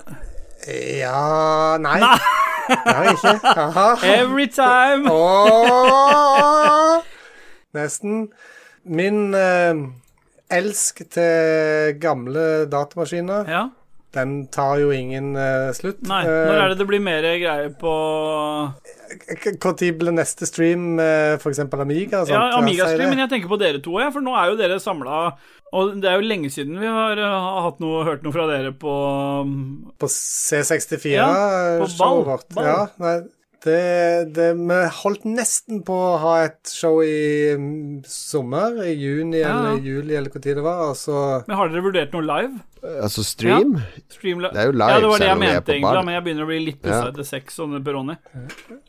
Ja 0.66 1.78
Nei. 1.82 2.00
nei. 2.02 3.12
ikke. 3.14 3.34
Aha. 3.46 3.88
Every 4.10 4.48
time! 4.50 5.06
Nesten. 7.76 8.28
Min 8.86 9.34
eh, 9.38 9.74
elsk 10.54 11.02
til 11.14 11.96
gamle 12.02 12.66
datamaskiner, 12.70 13.50
Ja. 13.50 13.64
Den 14.16 14.36
tar 14.54 14.80
jo 14.82 14.92
ingen 14.96 15.34
uh, 15.38 15.72
slutt. 15.76 16.02
Nei, 16.08 16.22
når 16.26 16.62
er 16.62 16.72
det 16.72 16.80
det 16.82 16.88
blir 16.90 17.04
mer 17.04 17.26
greier 17.42 17.74
på 17.80 17.92
Når 18.66 19.76
blir 20.00 20.16
neste 20.16 20.48
stream 20.50 20.96
uh, 21.00 21.36
f.eks. 21.36 21.62
Amiga? 21.66 22.24
og 22.24 22.30
sånt? 22.30 22.36
Ja, 22.36 22.48
Amiga-stream, 22.60 23.12
men 23.12 23.26
jeg 23.26 23.34
tenker 23.36 23.52
på 23.52 23.60
dere 23.62 23.84
to, 23.84 24.00
ja, 24.02 24.10
for 24.14 24.26
nå 24.26 24.36
er 24.40 24.52
jo 24.52 24.58
dere 24.60 24.80
samla 24.82 25.22
Og 25.76 25.96
det 26.02 26.10
er 26.10 26.20
jo 26.20 26.30
lenge 26.30 26.52
siden 26.54 26.80
vi 26.82 26.90
har 26.90 27.22
hatt 27.68 27.84
noe, 27.84 28.04
hørt 28.08 28.26
noe 28.26 28.36
fra 28.36 28.48
dere 28.50 28.74
på 28.80 28.96
På 30.00 30.12
C64 30.12 31.16
Ja, 31.16 31.32
vårt. 31.84 32.48
Ja, 32.56 32.80
nei, 33.02 33.18
det, 33.66 34.34
det, 34.36 34.48
vi 34.60 34.78
holdt 35.02 35.24
nesten 35.28 35.80
på 35.86 35.96
å 35.98 36.18
ha 36.22 36.34
et 36.46 36.70
show 36.72 37.00
i 37.04 37.56
mm, 37.58 38.04
sommer, 38.08 38.78
i 38.86 38.94
juni 38.94 39.42
Ja. 39.42 39.52
eller 39.58 39.82
juli, 39.84 40.16
eller 40.16 40.30
hvor 40.34 40.44
tid 40.46 40.56
det 40.60 40.64
var, 40.66 40.84
Altså. 40.92 41.44
Men 41.50 41.58
Har 41.60 41.70
dere 41.74 41.84
vurdert 41.86 42.14
noe 42.14 42.26
live? 42.30 42.60
Altså 43.02 43.24
stream? 43.26 43.76
Stream 44.14 44.44
li- 44.44 44.52
Det 44.54 44.62
er 44.62 44.70
jo 44.70 44.76
live, 44.78 44.92
Ja, 44.94 45.00
det 45.02 45.10
var 45.10 45.18
det 45.18 45.26
selv 45.26 45.30
jeg 45.32 45.36
om 45.36 45.42
vi 45.42 45.48
er 45.50 45.56
mente, 45.60 45.74
egentlig, 45.74 46.06
men 46.06 46.14
jeg 46.20 46.24
begynner 46.28 46.46
å 46.46 46.52
bli 46.54 46.60
litt 46.68 46.82
pussa 46.84 47.02
Ja. 47.02 47.10
etter 47.12 47.26
sex 47.32 47.58
sånne 47.58 47.84
Peroni. 47.84 48.18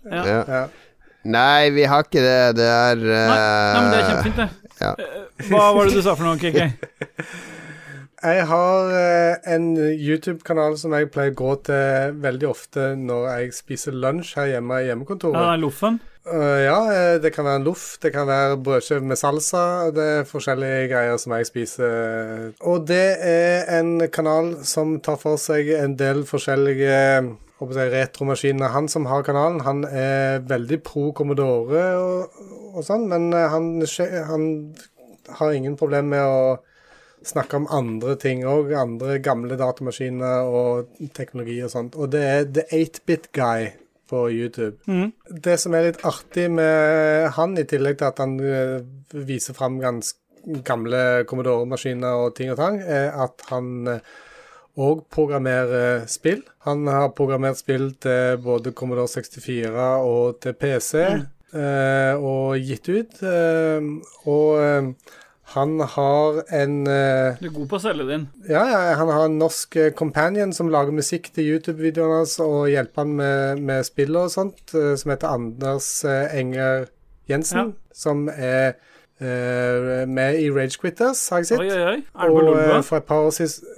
Ja. 0.05 0.23
Ja. 0.25 0.45
ja. 0.47 0.67
Nei, 1.27 1.71
vi 1.75 1.83
har 1.91 2.05
ikke 2.05 2.21
det. 2.23 2.37
Det 2.61 2.67
er 2.71 3.01
Nei, 3.03 3.27
nei, 3.33 3.81
men 3.81 3.91
det 3.91 3.99
er 3.99 4.05
eh, 4.05 4.11
kjempefint, 4.13 4.37
det. 4.37 4.49
ja. 4.81 4.93
Eh, 4.95 5.49
Hva 5.51 5.65
var 5.75 5.89
det 5.89 5.95
du 5.97 6.03
sa 6.07 6.15
for 6.15 6.23
noe, 6.29 6.39
KK? 6.39 6.61
Jeg 8.27 8.47
har 8.51 8.89
eh, 8.91 9.37
en 9.55 9.67
YouTube-kanal 9.79 10.75
som 10.81 10.95
jeg 10.97 11.13
pleier 11.15 11.31
å 11.31 11.39
gå 11.39 11.53
til 11.69 12.17
veldig 12.25 12.49
ofte 12.49 12.89
når 12.99 13.27
jeg 13.29 13.53
spiser 13.55 13.95
lunsj 13.95 14.33
her 14.41 14.49
hjemme 14.57 14.81
i 14.83 14.89
hjemmekontoret. 14.89 15.39
er 15.53 15.63
loffen? 15.63 16.01
Uh, 16.27 16.59
ja, 16.65 16.79
eh, 16.91 17.13
det 17.23 17.31
kan 17.37 17.47
være 17.47 17.61
en 17.61 17.69
loff, 17.69 17.85
det 18.03 18.11
kan 18.11 18.27
være 18.27 18.59
brødskive 18.67 19.07
med 19.07 19.21
salsa. 19.21 19.63
Det 19.95 20.07
er 20.17 20.27
forskjellige 20.27 20.89
greier 20.91 21.23
som 21.23 21.37
jeg 21.37 21.47
spiser. 21.53 22.51
Og 22.67 22.89
det 22.89 23.07
er 23.23 23.71
en 23.79 24.01
kanal 24.11 24.57
som 24.67 24.99
tar 24.99 25.21
for 25.23 25.39
seg 25.39 25.71
en 25.79 25.95
del 25.95 26.27
forskjellige 26.27 26.99
retromaskiner. 27.63 28.75
Han 28.75 28.91
som 28.91 29.07
har 29.07 29.23
kanalen, 29.23 29.63
han 29.63 29.85
er 29.87 30.43
veldig 30.51 30.83
pro 30.83 31.13
Commodore 31.15 31.87
og, 31.95 32.43
og 32.75 32.83
sånn, 32.83 33.07
men 33.07 33.31
eh, 33.31 33.47
han, 33.55 33.77
han 34.33 34.49
har 35.39 35.55
ingen 35.55 35.79
problem 35.79 36.11
med 36.11 36.27
å 36.27 36.57
snakke 37.27 37.59
om 37.61 37.69
andre 37.75 38.17
ting 38.21 38.45
òg. 38.49 38.73
Andre 38.79 39.19
gamle 39.25 39.59
datamaskiner 39.61 40.47
og 40.47 41.01
teknologi 41.17 41.59
og 41.65 41.73
sånt. 41.73 41.99
Og 41.99 42.13
det 42.15 42.23
er 42.27 42.47
The 42.47 42.67
8-Bit 42.83 43.31
Guy 43.37 43.71
på 44.11 44.29
YouTube. 44.31 44.77
Mm. 44.87 45.11
Det 45.43 45.57
som 45.59 45.75
er 45.75 45.89
litt 45.89 46.05
artig 46.07 46.47
med 46.55 47.31
han, 47.35 47.59
i 47.59 47.67
tillegg 47.67 47.99
til 47.99 48.11
at 48.11 48.23
han 48.23 48.39
eh, 48.39 48.79
viser 49.27 49.57
fram 49.57 49.81
gamle 49.83 51.03
Commodore-maskiner 51.27 52.23
og 52.23 52.37
ting 52.39 52.53
og 52.55 52.61
tang, 52.61 52.79
er 52.79 53.11
at 53.27 53.43
han 53.51 53.91
òg 54.77 55.07
programmerer 55.13 56.05
spill. 56.11 56.43
Han 56.67 56.87
har 56.91 57.15
programmert 57.17 57.59
spill 57.61 57.91
til 58.03 58.39
både 58.45 58.75
Commodore 58.77 59.09
64 59.09 59.87
og 60.05 60.41
til 60.45 60.57
PC, 60.61 60.93
mm. 61.57 62.21
og 62.21 62.59
gitt 62.61 62.91
ut. 62.91 63.23
Eh, 63.23 63.89
og 64.29 64.51
eh, 64.61 64.91
han 65.55 65.79
har 65.79 66.41
en 66.55 66.81
uh, 66.89 67.37
Du 67.39 67.47
er 67.47 67.55
god 67.55 67.69
på 67.71 67.79
å 67.79 67.83
selge 67.85 68.07
din. 68.09 68.25
ja, 68.49 68.65
ja, 68.67 68.81
han 68.99 69.13
har 69.13 69.29
en 69.29 69.39
norsk 69.39 69.79
uh, 69.79 69.93
companion 69.95 70.53
som 70.57 70.73
lager 70.73 70.97
musikk 70.97 71.31
til 71.37 71.53
YouTube-videoene 71.53 72.21
hans 72.23 72.35
og 72.43 72.67
hjelper 72.73 73.05
han 73.05 73.15
med, 73.21 73.63
med 73.69 73.87
spill 73.87 74.19
og 74.19 74.33
sånt, 74.35 74.65
uh, 74.75 74.97
som 74.99 75.15
heter 75.15 75.31
Anders 75.31 75.91
Enger 76.07 76.89
Jensen, 77.31 77.75
som 77.95 78.27
er 78.33 78.75
med 79.21 80.39
i 80.43 80.51
Rage 80.51 80.77
Quitters, 80.81 81.29
har 81.29 81.39
jeg 81.39 81.47
sett. 81.47 81.59
Oi, 81.61 81.71
oi, 81.73 81.83
oi. 81.95 82.03
Og 82.29 82.51
eh, 82.77 82.83
for 82.85 82.97
et 83.01 83.05
par 83.09 83.23
år 83.27 83.31
siden 83.31 83.69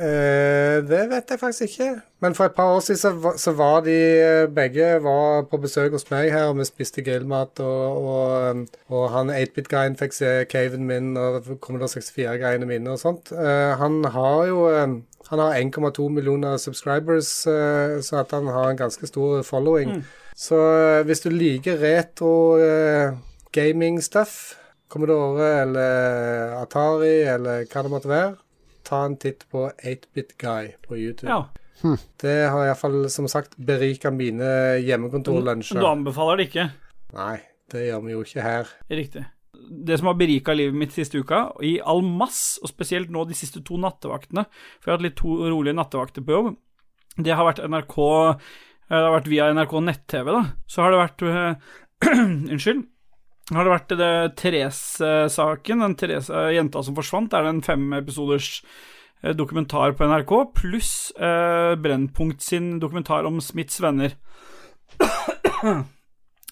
eh, 0.00 0.76
Det 0.88 1.00
vet 1.10 1.30
jeg 1.34 1.40
faktisk 1.40 1.62
ikke. 1.62 1.88
Men 2.22 2.34
for 2.34 2.44
et 2.44 2.54
par 2.56 2.74
år 2.76 2.80
siden 2.80 2.98
så, 3.00 3.10
var- 3.10 3.36
så 3.36 3.52
var 3.52 3.80
de 3.84 3.96
eh, 4.20 4.46
begge 4.54 4.92
var 5.04 5.42
på 5.50 5.56
besøk 5.60 5.92
hos 5.92 6.06
meg 6.10 6.30
her, 6.32 6.44
og 6.52 6.58
vi 6.58 6.64
spiste 6.68 7.02
grillmat. 7.02 7.60
Og, 7.60 8.06
og, 8.06 8.50
um, 8.50 8.62
og 8.88 9.10
han 9.10 9.30
8-bit-guyen 9.34 9.96
fikk 10.00 10.12
se 10.16 10.30
caven 10.50 10.86
min 10.88 11.16
og 11.20 11.42
Commodore 11.60 11.90
64-greiene 11.98 12.66
mine 12.70 12.94
og 12.94 12.98
sånt. 13.02 13.32
Eh, 13.34 13.74
han 13.80 14.04
har 14.14 14.46
jo 14.50 14.64
eh, 14.70 14.94
han 15.30 15.40
har 15.40 15.54
1,2 15.56 16.08
millioner 16.12 16.56
subscribers, 16.60 17.46
eh, 17.46 17.98
så 18.04 18.20
at 18.22 18.30
han 18.36 18.46
har 18.52 18.70
en 18.70 18.76
ganske 18.76 19.06
stor 19.08 19.42
following. 19.42 20.02
Så 20.36 20.58
eh, 20.60 21.02
hvis 21.08 21.20
du 21.24 21.30
liker 21.30 21.78
retro 21.80 22.34
eh, 22.60 23.12
gaming-stuff, 23.56 24.54
Commodore 24.94 25.50
eller 25.64 26.54
Atari 26.60 27.16
eller 27.26 27.66
hva 27.66 27.82
det 27.84 27.92
måtte 27.92 28.10
være, 28.10 28.32
ta 28.86 29.02
en 29.08 29.16
titt 29.20 29.44
på 29.50 29.66
8-Bit 29.74 30.36
Guy 30.40 30.72
på 30.86 30.96
YouTube. 31.00 31.30
Ja. 31.30 31.42
Det 32.22 32.36
har 32.48 32.64
iallfall, 32.64 33.02
som 33.12 33.26
sagt, 33.28 33.58
berika 33.60 34.12
mine 34.14 34.78
hjemmekontorlunsjer. 34.80 35.82
du 35.82 35.88
anbefaler 35.88 36.38
det 36.40 36.46
ikke? 36.48 36.68
Nei, 37.16 37.38
det 37.74 37.82
gjør 37.88 38.04
vi 38.06 38.14
jo 38.14 38.22
ikke 38.24 38.44
her. 38.46 38.70
Riktig. 38.88 39.24
Det 39.84 39.98
som 40.00 40.08
har 40.10 40.16
berika 40.20 40.54
livet 40.56 40.76
mitt 40.78 40.94
siste 40.94 41.20
uka, 41.20 41.42
i 41.64 41.76
all 41.84 42.02
mass, 42.04 42.58
og 42.62 42.70
spesielt 42.70 43.10
nå 43.12 43.26
de 43.28 43.36
siste 43.36 43.60
to 43.66 43.76
nattevaktene, 43.80 44.46
for 44.78 44.88
jeg 44.88 44.94
har 44.94 44.98
hatt 45.00 45.06
litt 45.08 45.18
to 45.20 45.36
rolige 45.50 45.76
nattevakter 45.76 46.24
på 46.24 46.36
jobb, 46.36 46.54
det 47.20 47.36
har 47.36 47.46
vært 47.46 47.60
NRK 47.70 47.94
eh, 48.00 48.54
Det 48.88 48.98
har 48.98 49.12
vært 49.14 49.28
via 49.30 49.52
NRK 49.54 49.74
nett-TV, 49.86 50.32
da. 50.34 50.42
Så 50.66 50.82
har 50.82 50.94
det 50.94 51.02
vært 51.02 51.22
eh, 51.28 51.72
Unnskyld. 52.54 52.82
Har 53.52 53.66
det 53.66 53.74
vært 53.74 53.94
det 54.00 54.12
Therese-saken, 54.40 55.84
den 55.84 55.96
Therese, 56.00 56.32
eh, 56.32 56.54
jenta 56.56 56.80
som 56.84 56.96
forsvant, 56.96 57.28
det 57.32 57.40
er 57.40 57.50
en 57.50 57.64
femepisoders 57.64 58.62
eh, 59.22 59.34
dokumentar 59.36 59.92
på 59.98 60.08
NRK, 60.08 60.32
pluss 60.56 60.92
eh, 61.18 61.74
Brennpunkt 61.76 62.40
sin 62.44 62.78
dokumentar 62.80 63.28
om 63.28 63.42
Smiths 63.44 63.82
venner. 63.84 64.16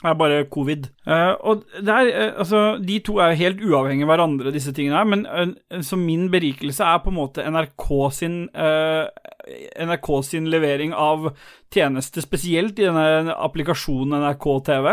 Det 0.03 0.11
er 0.11 0.17
bare 0.19 0.45
covid. 0.51 0.89
Eh, 1.07 1.33
og 1.47 1.63
det 1.79 1.95
er, 1.95 2.09
eh, 2.11 2.33
altså, 2.39 2.77
de 2.83 2.99
to 3.07 3.21
er 3.23 3.37
helt 3.39 3.61
uavhengige 3.63 4.09
av 4.09 4.11
hverandre, 4.11 4.53
disse 4.53 4.73
tingene 4.75 4.99
her, 4.99 5.07
men 5.07 5.27
eh, 5.27 5.83
så 5.87 5.97
min 5.97 6.27
berikelse 6.31 6.83
er 6.83 6.99
på 7.05 7.13
en 7.13 7.19
måte 7.21 7.45
NRK 7.47 7.87
sin 8.11 8.37
NRK 8.53 10.09
sin 10.27 10.49
levering 10.51 10.93
av 10.95 11.31
tjenester, 11.73 12.23
spesielt 12.23 12.79
i 12.79 12.89
denne 12.89 13.35
applikasjonen 13.47 14.19
NRK 14.25 14.49
TV. 14.67 14.91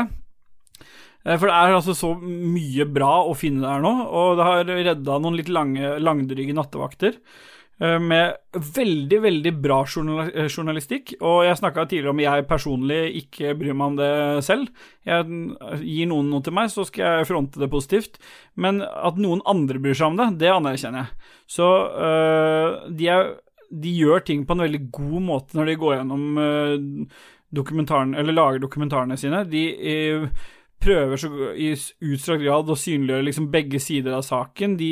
Eh, 1.26 1.36
For 1.38 1.50
det 1.50 1.56
er 1.56 1.76
altså 1.76 1.96
så 1.98 2.14
mye 2.22 2.88
bra 2.88 3.20
å 3.28 3.36
finne 3.38 3.66
der 3.66 3.84
nå, 3.84 3.94
og 4.08 4.40
det 4.40 4.48
har 4.48 4.70
redda 4.70 5.20
noen 5.20 5.40
litt 5.40 5.52
lange, 5.52 5.98
langdryge 6.00 6.56
nattevakter. 6.56 7.18
eh, 7.82 7.98
Med 8.00 8.36
veldig, 8.54 9.20
veldig 9.24 9.54
bra 9.62 9.82
eh, 9.84 10.48
journalistikk. 10.48 11.14
Og 11.22 11.44
jeg 11.46 11.60
snakka 11.60 11.86
tidligere 11.88 12.14
om 12.16 12.20
jeg 12.24 12.48
personlig 12.48 13.02
ikke 13.24 13.56
bryr 13.60 13.74
meg 13.74 13.88
om 13.88 13.98
det 14.00 14.44
selv. 14.48 14.70
Jeg 15.06 15.26
Gir 15.84 16.08
noen 16.12 16.30
noe 16.32 16.42
til 16.44 16.54
meg, 16.56 16.72
så 16.72 16.86
skal 16.88 17.20
jeg 17.20 17.30
fronte 17.30 17.60
det 17.60 17.72
positivt. 17.72 18.20
Men 18.56 18.82
at 18.82 19.20
noen 19.20 19.44
andre 19.46 19.80
bryr 19.80 19.96
seg 19.96 20.12
om 20.12 20.20
det, 20.20 20.32
det 20.40 20.54
anerkjenner 20.56 21.06
jeg. 21.06 21.34
Så 21.50 21.68
øh, 22.00 22.94
de, 22.96 23.08
er, 23.12 23.34
de 23.72 23.98
gjør 24.04 24.24
ting 24.28 24.46
på 24.46 24.56
en 24.56 24.64
veldig 24.68 24.86
god 24.92 25.20
måte 25.26 25.58
når 25.58 25.66
de 25.72 25.76
går 25.82 25.96
gjennom 25.98 26.38
øh, 26.38 26.80
dokumentaren, 27.56 28.16
eller 28.16 28.36
lager 28.36 28.60
dokumentarene 28.62 29.18
sine. 29.18 29.44
De 29.50 29.64
øh, 29.74 30.28
prøver 30.80 31.20
så 31.20 31.30
i 31.54 31.72
utstrakt 31.74 32.44
grad 32.44 32.70
å 32.72 32.78
synliggjøre 32.80 33.28
liksom 33.28 33.50
begge 33.54 33.82
sider 33.84 34.18
av 34.18 34.26
saken. 34.28 34.78
De, 34.80 34.92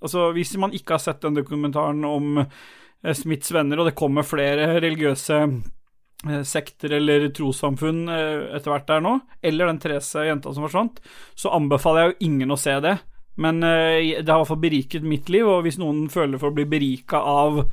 altså, 0.00 0.30
hvis 0.36 0.56
man 0.60 0.74
ikke 0.76 0.96
har 0.96 1.04
sett 1.04 1.22
den 1.24 1.38
dokumentaren 1.38 2.04
om 2.08 2.42
eh, 2.42 3.16
Smiths 3.16 3.52
venner, 3.54 3.80
og 3.80 3.90
det 3.90 3.96
kommer 3.98 4.26
flere 4.26 4.68
religiøse 4.80 5.40
eh, 5.44 6.44
sekter 6.46 6.96
eller 6.98 7.28
trossamfunn 7.36 8.06
eh, 8.12 8.46
etter 8.56 8.72
hvert 8.72 8.88
der 8.88 9.04
nå, 9.04 9.18
eller 9.42 9.72
den 9.72 9.82
Therese 9.82 10.24
jenta 10.28 10.54
som 10.54 10.66
forsvant, 10.66 11.02
så 11.36 11.52
anbefaler 11.56 12.06
jeg 12.06 12.14
jo 12.14 12.30
ingen 12.30 12.56
å 12.56 12.60
se 12.60 12.78
det. 12.84 12.96
Men 13.36 13.60
eh, 13.62 14.16
det 14.22 14.30
har 14.30 14.40
i 14.40 14.42
hvert 14.44 14.52
fall 14.54 14.64
beriket 14.64 15.04
mitt 15.04 15.28
liv, 15.32 15.44
og 15.48 15.66
hvis 15.66 15.80
noen 15.80 16.06
føler 16.12 16.40
for 16.40 16.50
å 16.52 16.56
bli 16.56 16.64
berika 16.68 17.20
av 17.20 17.66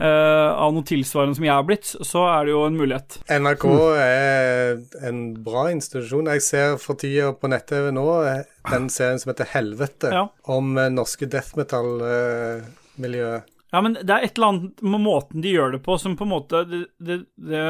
av 0.00 0.72
noe 0.72 0.82
tilsvarende 0.88 1.36
som 1.36 1.44
jeg 1.44 1.52
har 1.52 1.66
blitt, 1.68 1.84
så 2.00 2.22
er 2.32 2.46
det 2.48 2.52
jo 2.54 2.62
en 2.64 2.78
mulighet. 2.80 3.18
NRK 3.28 3.64
er 4.00 4.78
en 5.08 5.18
bra 5.44 5.66
institusjon. 5.70 6.30
Jeg 6.32 6.42
ser 6.46 6.78
for 6.80 6.96
tida 6.96 7.32
på 7.36 7.50
nett-TV 7.52 7.90
nå 7.92 8.06
eh, 8.24 8.40
den 8.70 8.88
serien 8.90 9.20
som 9.20 9.30
heter 9.34 9.50
Helvete, 9.52 10.08
Ja. 10.14 10.24
om 10.48 10.72
eh, 10.80 10.88
norske 10.88 11.28
death 11.28 11.52
metal-miljøet. 11.60 13.44
Ja, 13.72 13.80
men 13.80 13.94
det 14.00 14.10
er 14.12 14.24
et 14.26 14.36
eller 14.36 14.50
annet 14.52 14.82
med 14.84 15.00
måten 15.00 15.40
de 15.44 15.52
gjør 15.54 15.72
det 15.76 15.82
på, 15.84 15.98
som 16.00 16.16
på 16.16 16.24
en 16.26 16.32
måte 16.34 16.64
det, 16.68 16.82
det, 17.00 17.20
det, 17.40 17.62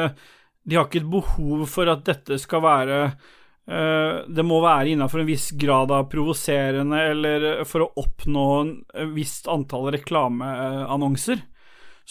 De 0.67 0.77
har 0.79 0.87
ikke 0.89 1.03
et 1.05 1.11
behov 1.13 1.63
for 1.71 1.91
at 1.93 2.05
dette 2.09 2.39
skal 2.43 2.63
være 2.65 3.05
Uh, 3.63 4.27
Det 4.27 4.43
må 4.43 4.57
være 4.59 4.91
innafor 4.91 5.21
en 5.23 5.29
viss 5.29 5.53
grad 5.55 5.93
av 5.95 6.09
provoserende, 6.11 6.99
eller 7.13 7.45
for 7.65 7.85
å 7.85 7.93
oppnå 8.03 8.47
en- 8.61 8.73
et 8.91 9.13
visst 9.15 9.47
antall 9.47 9.87
reklameannonser. 9.95 11.39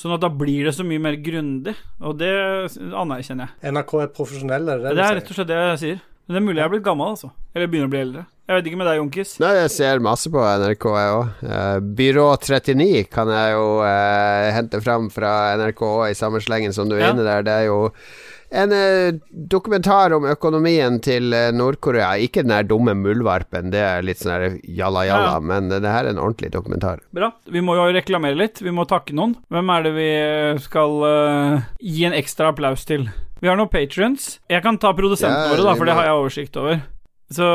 Sånn 0.01 0.15
at 0.15 0.21
da 0.23 0.29
blir 0.33 0.65
det 0.65 0.73
så 0.73 0.81
mye 0.87 1.01
mer 1.03 1.13
grundig, 1.21 1.75
og 2.01 2.15
det 2.17 2.31
anerkjenner 2.97 3.51
jeg. 3.51 3.73
NRK 3.75 3.91
er 4.01 4.07
profesjonelle, 4.15 4.77
det 4.81 4.87
er 4.89 4.95
det, 4.95 4.95
Det 4.97 5.05
er 5.05 5.17
rett 5.19 5.29
og 5.29 5.37
slett 5.37 5.49
det 5.51 5.59
jeg 5.61 5.81
sier. 5.83 5.99
Men 6.25 6.33
det 6.35 6.39
er 6.41 6.45
mulig 6.47 6.61
jeg 6.61 6.65
er 6.65 6.71
blitt 6.73 6.85
gammel, 6.85 7.11
altså. 7.13 7.29
Eller 7.53 7.67
begynner 7.69 7.89
å 7.89 7.91
bli 7.93 7.99
eldre. 8.01 8.23
Jeg 8.51 8.57
vet 8.57 8.67
ikke 8.71 8.79
med 8.81 8.87
deg, 8.89 8.97
Jonkis. 8.99 9.29
Nei, 9.41 9.51
jeg 9.59 9.71
ser 9.73 10.01
masse 10.03 10.31
på 10.31 10.41
NRK, 10.43 10.85
jeg 10.97 11.13
òg. 11.17 11.43
Byrå 11.99 12.25
39 12.41 13.03
kan 13.13 13.29
jeg 13.31 13.53
jo 13.55 13.65
eh, 13.87 14.47
hente 14.55 14.81
fram 14.83 15.07
fra 15.13 15.31
NRK 15.61 15.83
i 16.09 16.17
samme 16.17 16.41
slengen 16.43 16.73
som 16.75 16.89
du 16.89 16.95
er 16.97 17.05
Ja. 17.05 17.11
inne 17.13 17.23
der. 17.27 17.45
Det 17.47 17.53
er 17.61 17.65
jo 17.69 17.79
en 18.51 18.71
eh, 18.75 19.13
dokumentar 19.31 20.13
om 20.15 20.25
økonomien 20.27 20.99
til 21.03 21.31
eh, 21.33 21.49
Nord-Korea. 21.55 22.11
Ikke 22.19 22.43
den 22.43 22.51
der 22.51 22.67
dumme 22.67 22.93
muldvarpen, 22.99 23.71
det 23.71 23.79
er 23.79 24.03
litt 24.05 24.19
sånn 24.19 24.59
jalla-jalla, 24.67 25.37
Ja, 25.37 25.39
men 25.39 25.71
det 25.71 25.81
her 25.87 26.05
er 26.05 26.11
en 26.11 26.19
ordentlig 26.21 26.51
dokumentar. 26.51 26.99
Bra. 27.15 27.31
Vi 27.47 27.63
må 27.63 27.77
jo 27.79 27.87
reklamere 27.95 28.35
litt. 28.35 28.61
Vi 28.61 28.73
må 28.75 28.85
takke 28.89 29.15
noen. 29.15 29.37
Hvem 29.51 29.71
er 29.75 29.87
det 29.87 29.93
vi 29.95 30.09
skal 30.67 30.97
eh, 31.07 31.67
gi 31.79 32.07
en 32.09 32.17
ekstra 32.17 32.51
applaus 32.51 32.83
til? 32.87 33.07
Vi 33.41 33.49
har 33.49 33.57
noen 33.57 33.71
patrions. 33.71 34.35
Jeg 34.51 34.61
kan 34.61 34.77
ta 34.77 34.91
produsentene 34.93 35.47
Ja, 35.47 35.53
våre, 35.55 35.69
da, 35.71 35.77
for 35.79 35.89
det 35.89 35.95
har 35.97 36.11
jeg 36.11 36.19
oversikt 36.19 36.59
over. 36.61 36.81
Så 37.31 37.45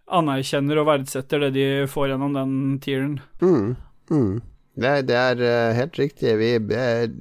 anerkjenner 0.06 0.78
og 0.80 0.86
verdsetter 0.88 1.40
det 1.46 1.52
de 1.56 1.66
får 1.90 2.12
gjennom 2.12 2.34
den 2.36 2.78
tieren. 2.82 3.16
Mm, 3.42 3.76
mm. 4.10 4.40
Det, 4.76 4.92
det 5.08 5.16
er 5.16 5.40
eh, 5.40 5.74
helt 5.76 5.96
riktig. 5.98 6.34
Vi 6.36 6.50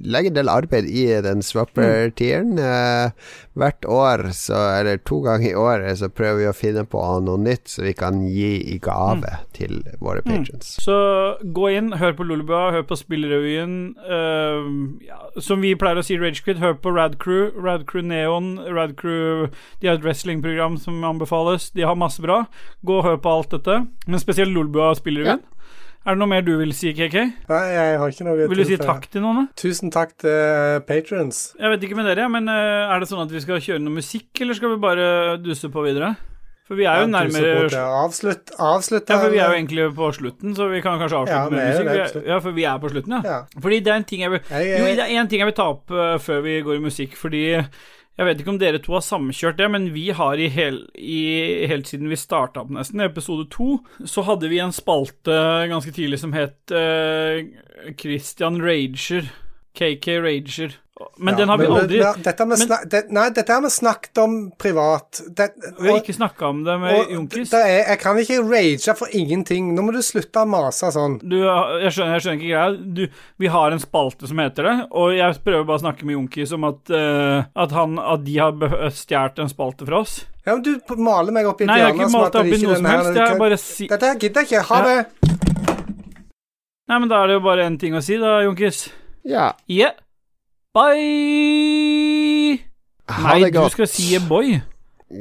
legger 0.04 0.30
en 0.30 0.36
del 0.36 0.50
arbeid 0.52 0.88
i 0.90 1.06
den 1.24 1.40
swapper-tieren. 1.44 2.58
Eh, 2.60 3.14
hvert 3.56 3.86
år, 3.88 4.26
så, 4.36 4.58
eller 4.76 5.00
to 5.08 5.22
ganger 5.24 5.48
i 5.48 5.54
året, 5.56 5.96
så 6.02 6.10
prøver 6.12 6.42
vi 6.42 6.48
å 6.50 6.56
finne 6.56 6.84
på 6.84 7.00
noe 7.24 7.40
nytt 7.40 7.72
så 7.72 7.86
vi 7.86 7.94
kan 7.96 8.20
gi 8.28 8.50
i 8.74 8.76
gave 8.82 9.38
til 9.56 9.80
våre 10.04 10.20
patrons. 10.26 10.74
Så 10.84 10.98
gå 11.56 11.70
inn, 11.72 11.94
hør 11.96 12.12
på 12.18 12.26
Lullabua, 12.28 12.66
hør 12.76 12.84
på 12.90 13.00
Spillrevyen. 13.00 13.96
eh, 14.04 14.68
ja, 15.08 15.22
som 15.40 15.64
vi 15.64 15.72
pleier 15.80 16.00
å 16.00 16.04
si 16.04 16.18
i 16.18 16.20
Ragequit, 16.20 16.60
hør 16.60 16.76
på 16.84 16.92
Radcrew. 16.92 17.56
Radcrew 17.56 18.04
Neon. 18.04 18.58
Radcrew 18.68 19.48
De 19.80 19.88
har 19.88 19.96
et 19.96 20.04
wrestlingprogram 20.04 20.76
som 20.80 21.00
anbefales. 21.04 21.70
De 21.72 21.88
har 21.88 21.96
masse 21.96 22.20
bra. 22.20 22.44
Gå 22.84 23.00
og 23.00 23.04
hør 23.08 23.20
på 23.24 23.32
alt 23.32 23.56
dette. 23.56 23.86
Men 24.06 24.20
spesielt 24.20 24.52
Lullabua 24.52 24.92
og 24.92 25.00
Spillrevyen. 25.00 25.40
Er 26.06 26.14
det 26.14 26.20
noe 26.22 26.30
mer 26.30 26.44
du 26.46 26.52
vil 26.60 26.70
si, 26.76 26.92
KK? 26.94 27.16
Nei, 27.50 27.62
jeg 27.74 27.96
har 27.98 28.12
ikke 28.12 28.24
noe 28.28 28.44
Vil 28.46 28.60
du 28.62 28.68
si 28.68 28.76
takk 28.78 29.08
til 29.10 29.24
noen? 29.24 29.40
da? 29.48 29.56
Tusen 29.58 29.90
takk 29.90 30.12
til 30.22 30.76
patrons. 30.86 31.40
Jeg 31.58 31.72
vet 31.72 31.86
ikke 31.88 31.98
med 31.98 32.06
dere, 32.06 32.28
men 32.30 32.46
eh, 32.52 32.92
er 32.94 33.02
det 33.02 33.08
sånn 33.10 33.24
at 33.24 33.32
vi 33.34 33.42
skal 33.42 33.58
kjøre 33.64 33.82
noe 33.82 33.96
musikk, 33.98 34.30
eller 34.44 34.54
skal 34.54 34.70
vi 34.76 34.78
bare 34.84 35.08
duse 35.42 35.66
på 35.74 35.82
videre? 35.82 36.12
For 36.66 36.78
vi 36.78 36.86
er 36.90 37.02
jo 37.02 37.10
nærmere 37.10 37.50
Avslutt, 37.78 38.50
avslutt 38.58 39.10
Ja, 39.10 39.18
for 39.22 39.30
vi 39.34 39.38
er 39.38 39.50
jo 39.52 39.58
egentlig 39.58 39.84
på 39.98 40.08
slutten, 40.14 40.54
så 40.58 40.66
vi 40.70 40.80
kan 40.82 40.96
kanskje 40.98 41.20
avslutte 41.20 41.42
Ja, 41.42 41.50
med 41.50 41.68
musikk. 41.70 41.90
det 42.16 42.24
ja, 42.30 42.38
for 42.42 42.56
vi 42.56 42.64
er 42.66 42.80
på 42.82 42.90
slutten, 42.90 43.14
ja. 43.18 43.20
Ja. 43.26 43.60
Fordi 43.66 43.78
det 43.86 43.92
er 43.92 44.00
en 44.00 44.06
ting 44.10 44.24
jeg 44.24 44.32
vil 44.34 44.40
Jo, 44.50 44.88
det 44.98 45.04
er 45.06 45.12
en 45.20 45.30
ting 45.30 45.42
jeg 45.44 45.50
vil 45.50 45.58
ta 45.58 45.68
opp 45.74 45.94
før 46.26 46.42
vi 46.42 46.56
går 46.66 46.78
i 46.80 46.82
musikk, 46.86 47.14
fordi 47.18 47.44
jeg 48.16 48.28
vet 48.28 48.40
ikke 48.40 48.52
om 48.54 48.60
dere 48.60 48.80
to 48.80 48.94
har 48.96 49.04
samkjørt 49.04 49.58
det, 49.60 49.66
men 49.72 49.90
vi 49.92 50.06
har 50.16 50.40
i, 50.40 50.48
hel, 50.52 50.80
i 50.96 51.66
helt 51.68 51.90
siden 51.90 52.08
vi 52.08 52.16
starta 52.16 52.62
opp 52.62 52.72
nesten, 52.72 53.02
i 53.02 53.04
episode 53.04 53.44
to, 53.52 53.76
så 54.08 54.24
hadde 54.24 54.48
vi 54.48 54.60
en 54.64 54.72
spalte 54.72 55.36
ganske 55.68 55.92
tidlig 55.92 56.22
som 56.22 56.32
het 56.36 56.72
uh, 56.72 57.44
Christian 58.00 58.56
Rager. 58.64 59.28
KK 59.76 60.16
Rager. 60.24 60.78
Men 61.18 61.34
ja, 61.34 61.38
den 61.42 61.48
har 61.52 61.58
vi 61.60 61.66
men- 61.68 61.76
aldri 61.76 61.98
men- 62.00 62.22
dette 62.24 62.38
har 62.40 62.46
vi 62.46 62.56
men- 62.56 62.66
snak, 62.68 62.84
det, 62.88 63.00
Nei, 63.12 63.28
dette 63.30 63.52
har 63.52 63.60
vi 63.60 63.68
snakket 63.68 64.18
om 64.22 64.50
privat. 64.58 65.20
Det, 65.36 65.50
Vi 65.78 65.90
har 65.90 65.98
ikke 66.00 66.14
snakka 66.16 66.46
om 66.48 66.62
det 66.64 66.76
med 66.80 66.94
og 67.12 67.34
er, 67.52 67.84
jeg 67.90 67.98
kan 68.00 68.16
ikke 68.16 68.38
rage 68.48 68.94
for 68.96 69.08
ingenting. 69.12 69.74
Nå 69.76 69.82
må 69.84 69.92
du 69.92 69.98
slutte 70.00 70.40
å 70.40 70.46
mase 70.48 70.88
sånn. 70.94 71.18
Du, 71.20 71.36
jeg 71.36 71.92
skjønner, 71.92 72.16
jeg 72.16 72.22
skjønner 72.24 72.40
ikke 72.40 72.48
greia. 72.48 72.94
Du, 72.94 73.08
vi 73.38 73.46
har 73.52 73.70
en 73.76 73.78
spalte 73.78 74.26
som 74.26 74.38
heter 74.38 74.62
det, 74.70 74.88
og 74.90 75.12
jeg 75.12 75.36
prøver 75.44 75.66
bare 75.68 75.76
å 75.76 75.84
snakke 75.84 76.04
med 76.08 76.16
Junkis 76.16 76.52
om 76.56 76.64
at, 76.64 76.80
uh, 76.90 77.44
at, 77.54 77.70
han, 77.72 77.98
at 77.98 78.24
de 78.24 78.38
har 78.38 78.52
stjålet 78.90 79.38
en 79.44 79.48
spalte 79.52 79.84
fra 79.86 80.00
oss. 80.00 80.24
Ja, 80.46 80.54
men 80.56 80.62
Du 80.62 80.80
maler 80.96 81.32
meg 81.32 81.44
opp 81.46 81.60
i 81.60 81.64
et 81.64 81.68
Nei, 81.68 81.76
jeg 81.78 81.84
har 81.84 81.92
hjørne 81.92 82.00
ikke 82.06 82.10
som 82.10 82.20
malt 82.22 82.34
at 82.34 82.40
opp 82.40 82.44
det 82.44 82.52
i 82.52 82.56
ikke 82.56 82.66
noe 82.66 82.74
den 82.74 82.76
som 82.76 82.86
her- 82.86 82.96
helst. 83.04 83.16
Jeg 83.20 83.34
er 83.34 83.38
bare 83.38 83.58
si... 83.58 83.86
Dette 83.88 84.06
her 84.06 84.14
gidder 84.16 84.40
jeg 84.40 84.48
ikke. 84.48 84.64
Ha 84.64 84.76
Ja. 84.78 85.02
det. 85.02 85.06
Nei, 86.88 86.98
men 87.02 87.08
da 87.10 87.22
er 87.22 87.26
det 87.26 87.34
jo 87.34 87.40
bare 87.44 87.64
én 87.68 87.78
ting 87.78 87.92
å 87.98 88.02
si, 88.02 88.16
da, 88.16 88.40
Junkis. 88.46 88.88
Ja, 89.26 89.52
Yeah. 89.68 89.92
Bye! 90.76 92.58
ha 93.08 93.38
Nei, 93.38 93.48
du 93.48 93.62
skal 93.72 93.88
si 93.88 94.18
boy. 94.28 94.58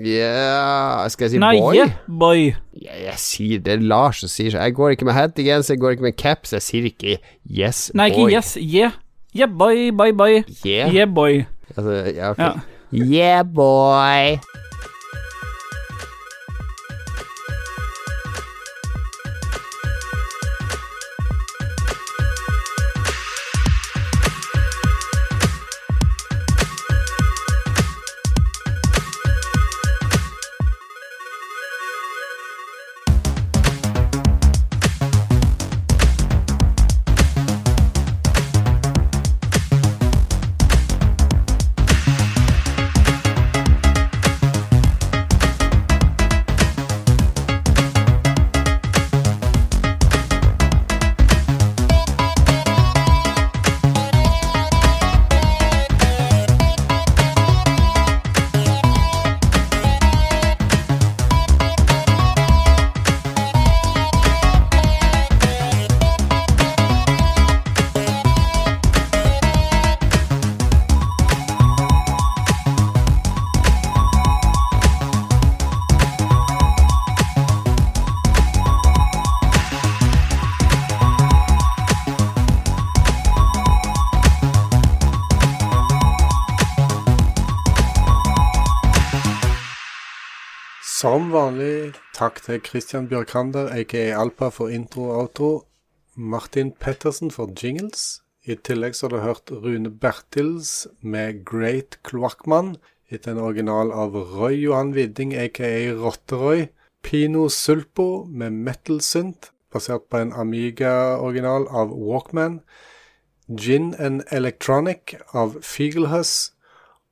Ja 0.04 1.06
Skal 1.14 1.26
jeg 1.26 1.36
si 1.36 1.40
Nei, 1.40 1.54
boy? 1.62 1.78
yeah, 1.78 1.94
boy. 2.10 2.42
Yeah, 2.76 2.98
jeg 3.06 3.22
sier 3.22 3.62
det 3.64 3.78
Lars 3.84 4.20
som 4.20 4.32
sier. 4.32 4.58
Jeg 4.58 4.76
går 4.76 4.98
ikke 4.98 5.08
med 5.08 5.16
hettegenser, 5.16 5.78
jeg 5.78 5.84
går 5.86 5.96
ikke 5.96 6.08
med 6.10 6.18
caps. 6.20 6.52
Jeg 6.58 6.66
sier 6.66 6.90
ikke 6.92 7.18
yes, 7.48 7.92
Nei, 7.96 8.10
ikke 8.12 8.28
yes. 8.34 8.58
Yeah. 8.60 9.00
Yeah, 9.36 9.48
boy, 9.48 9.92
bye, 9.96 10.12
bye. 10.12 10.44
Yeah. 10.66 10.92
Yeah, 10.92 11.08
boy. 11.08 11.46
Altså, 11.78 11.92
ja, 12.16 12.32
okay. 12.36 12.44
Ja. 12.44 12.52
yeah, 12.92 13.44
boy. 13.44 14.40
Takk 92.16 92.38
til 92.46 92.62
Christian 92.64 93.10
Bjørkander, 93.12 93.68
aka 93.76 94.14
Alpa, 94.16 94.48
for 94.48 94.72
intro 94.72 95.10
og 95.10 95.18
outro. 95.20 95.50
Martin 96.16 96.72
Pettersen 96.72 97.32
for 97.32 97.52
jingles. 97.64 98.22
I 98.48 98.56
tillegg 98.56 98.96
så 98.96 99.08
har 99.08 99.12
du 99.12 99.24
hørt 99.24 99.52
Rune 99.52 99.92
Bertils 99.92 100.88
med 101.02 101.44
Great 101.46 102.00
Kloakkmann, 102.08 102.78
etter 103.12 103.34
en 103.34 103.44
original 103.44 103.92
av 103.92 104.16
Roy 104.16 104.56
Johan 104.62 104.94
Widding, 104.96 105.36
aka 105.36 105.92
Rotteroy. 105.92 106.70
Pino 107.04 107.50
Sulpo 107.50 108.26
med 108.26 108.52
Metal 108.52 109.02
Synth, 109.02 109.52
basert 109.74 110.08
på 110.10 110.24
en 110.24 110.34
Amiga-original 110.34 111.68
av 111.68 111.92
Walkman. 111.92 112.62
Gin 113.52 113.94
and 114.00 114.24
Electronic 114.32 115.18
av 115.34 115.60
Fiegelhuss. 115.62 116.54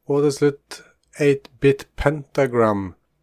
Og 0.07 0.23
til 0.23 0.37
slutt 0.39 0.83
8-Bit 1.19 1.89
Pentagram 1.99 2.93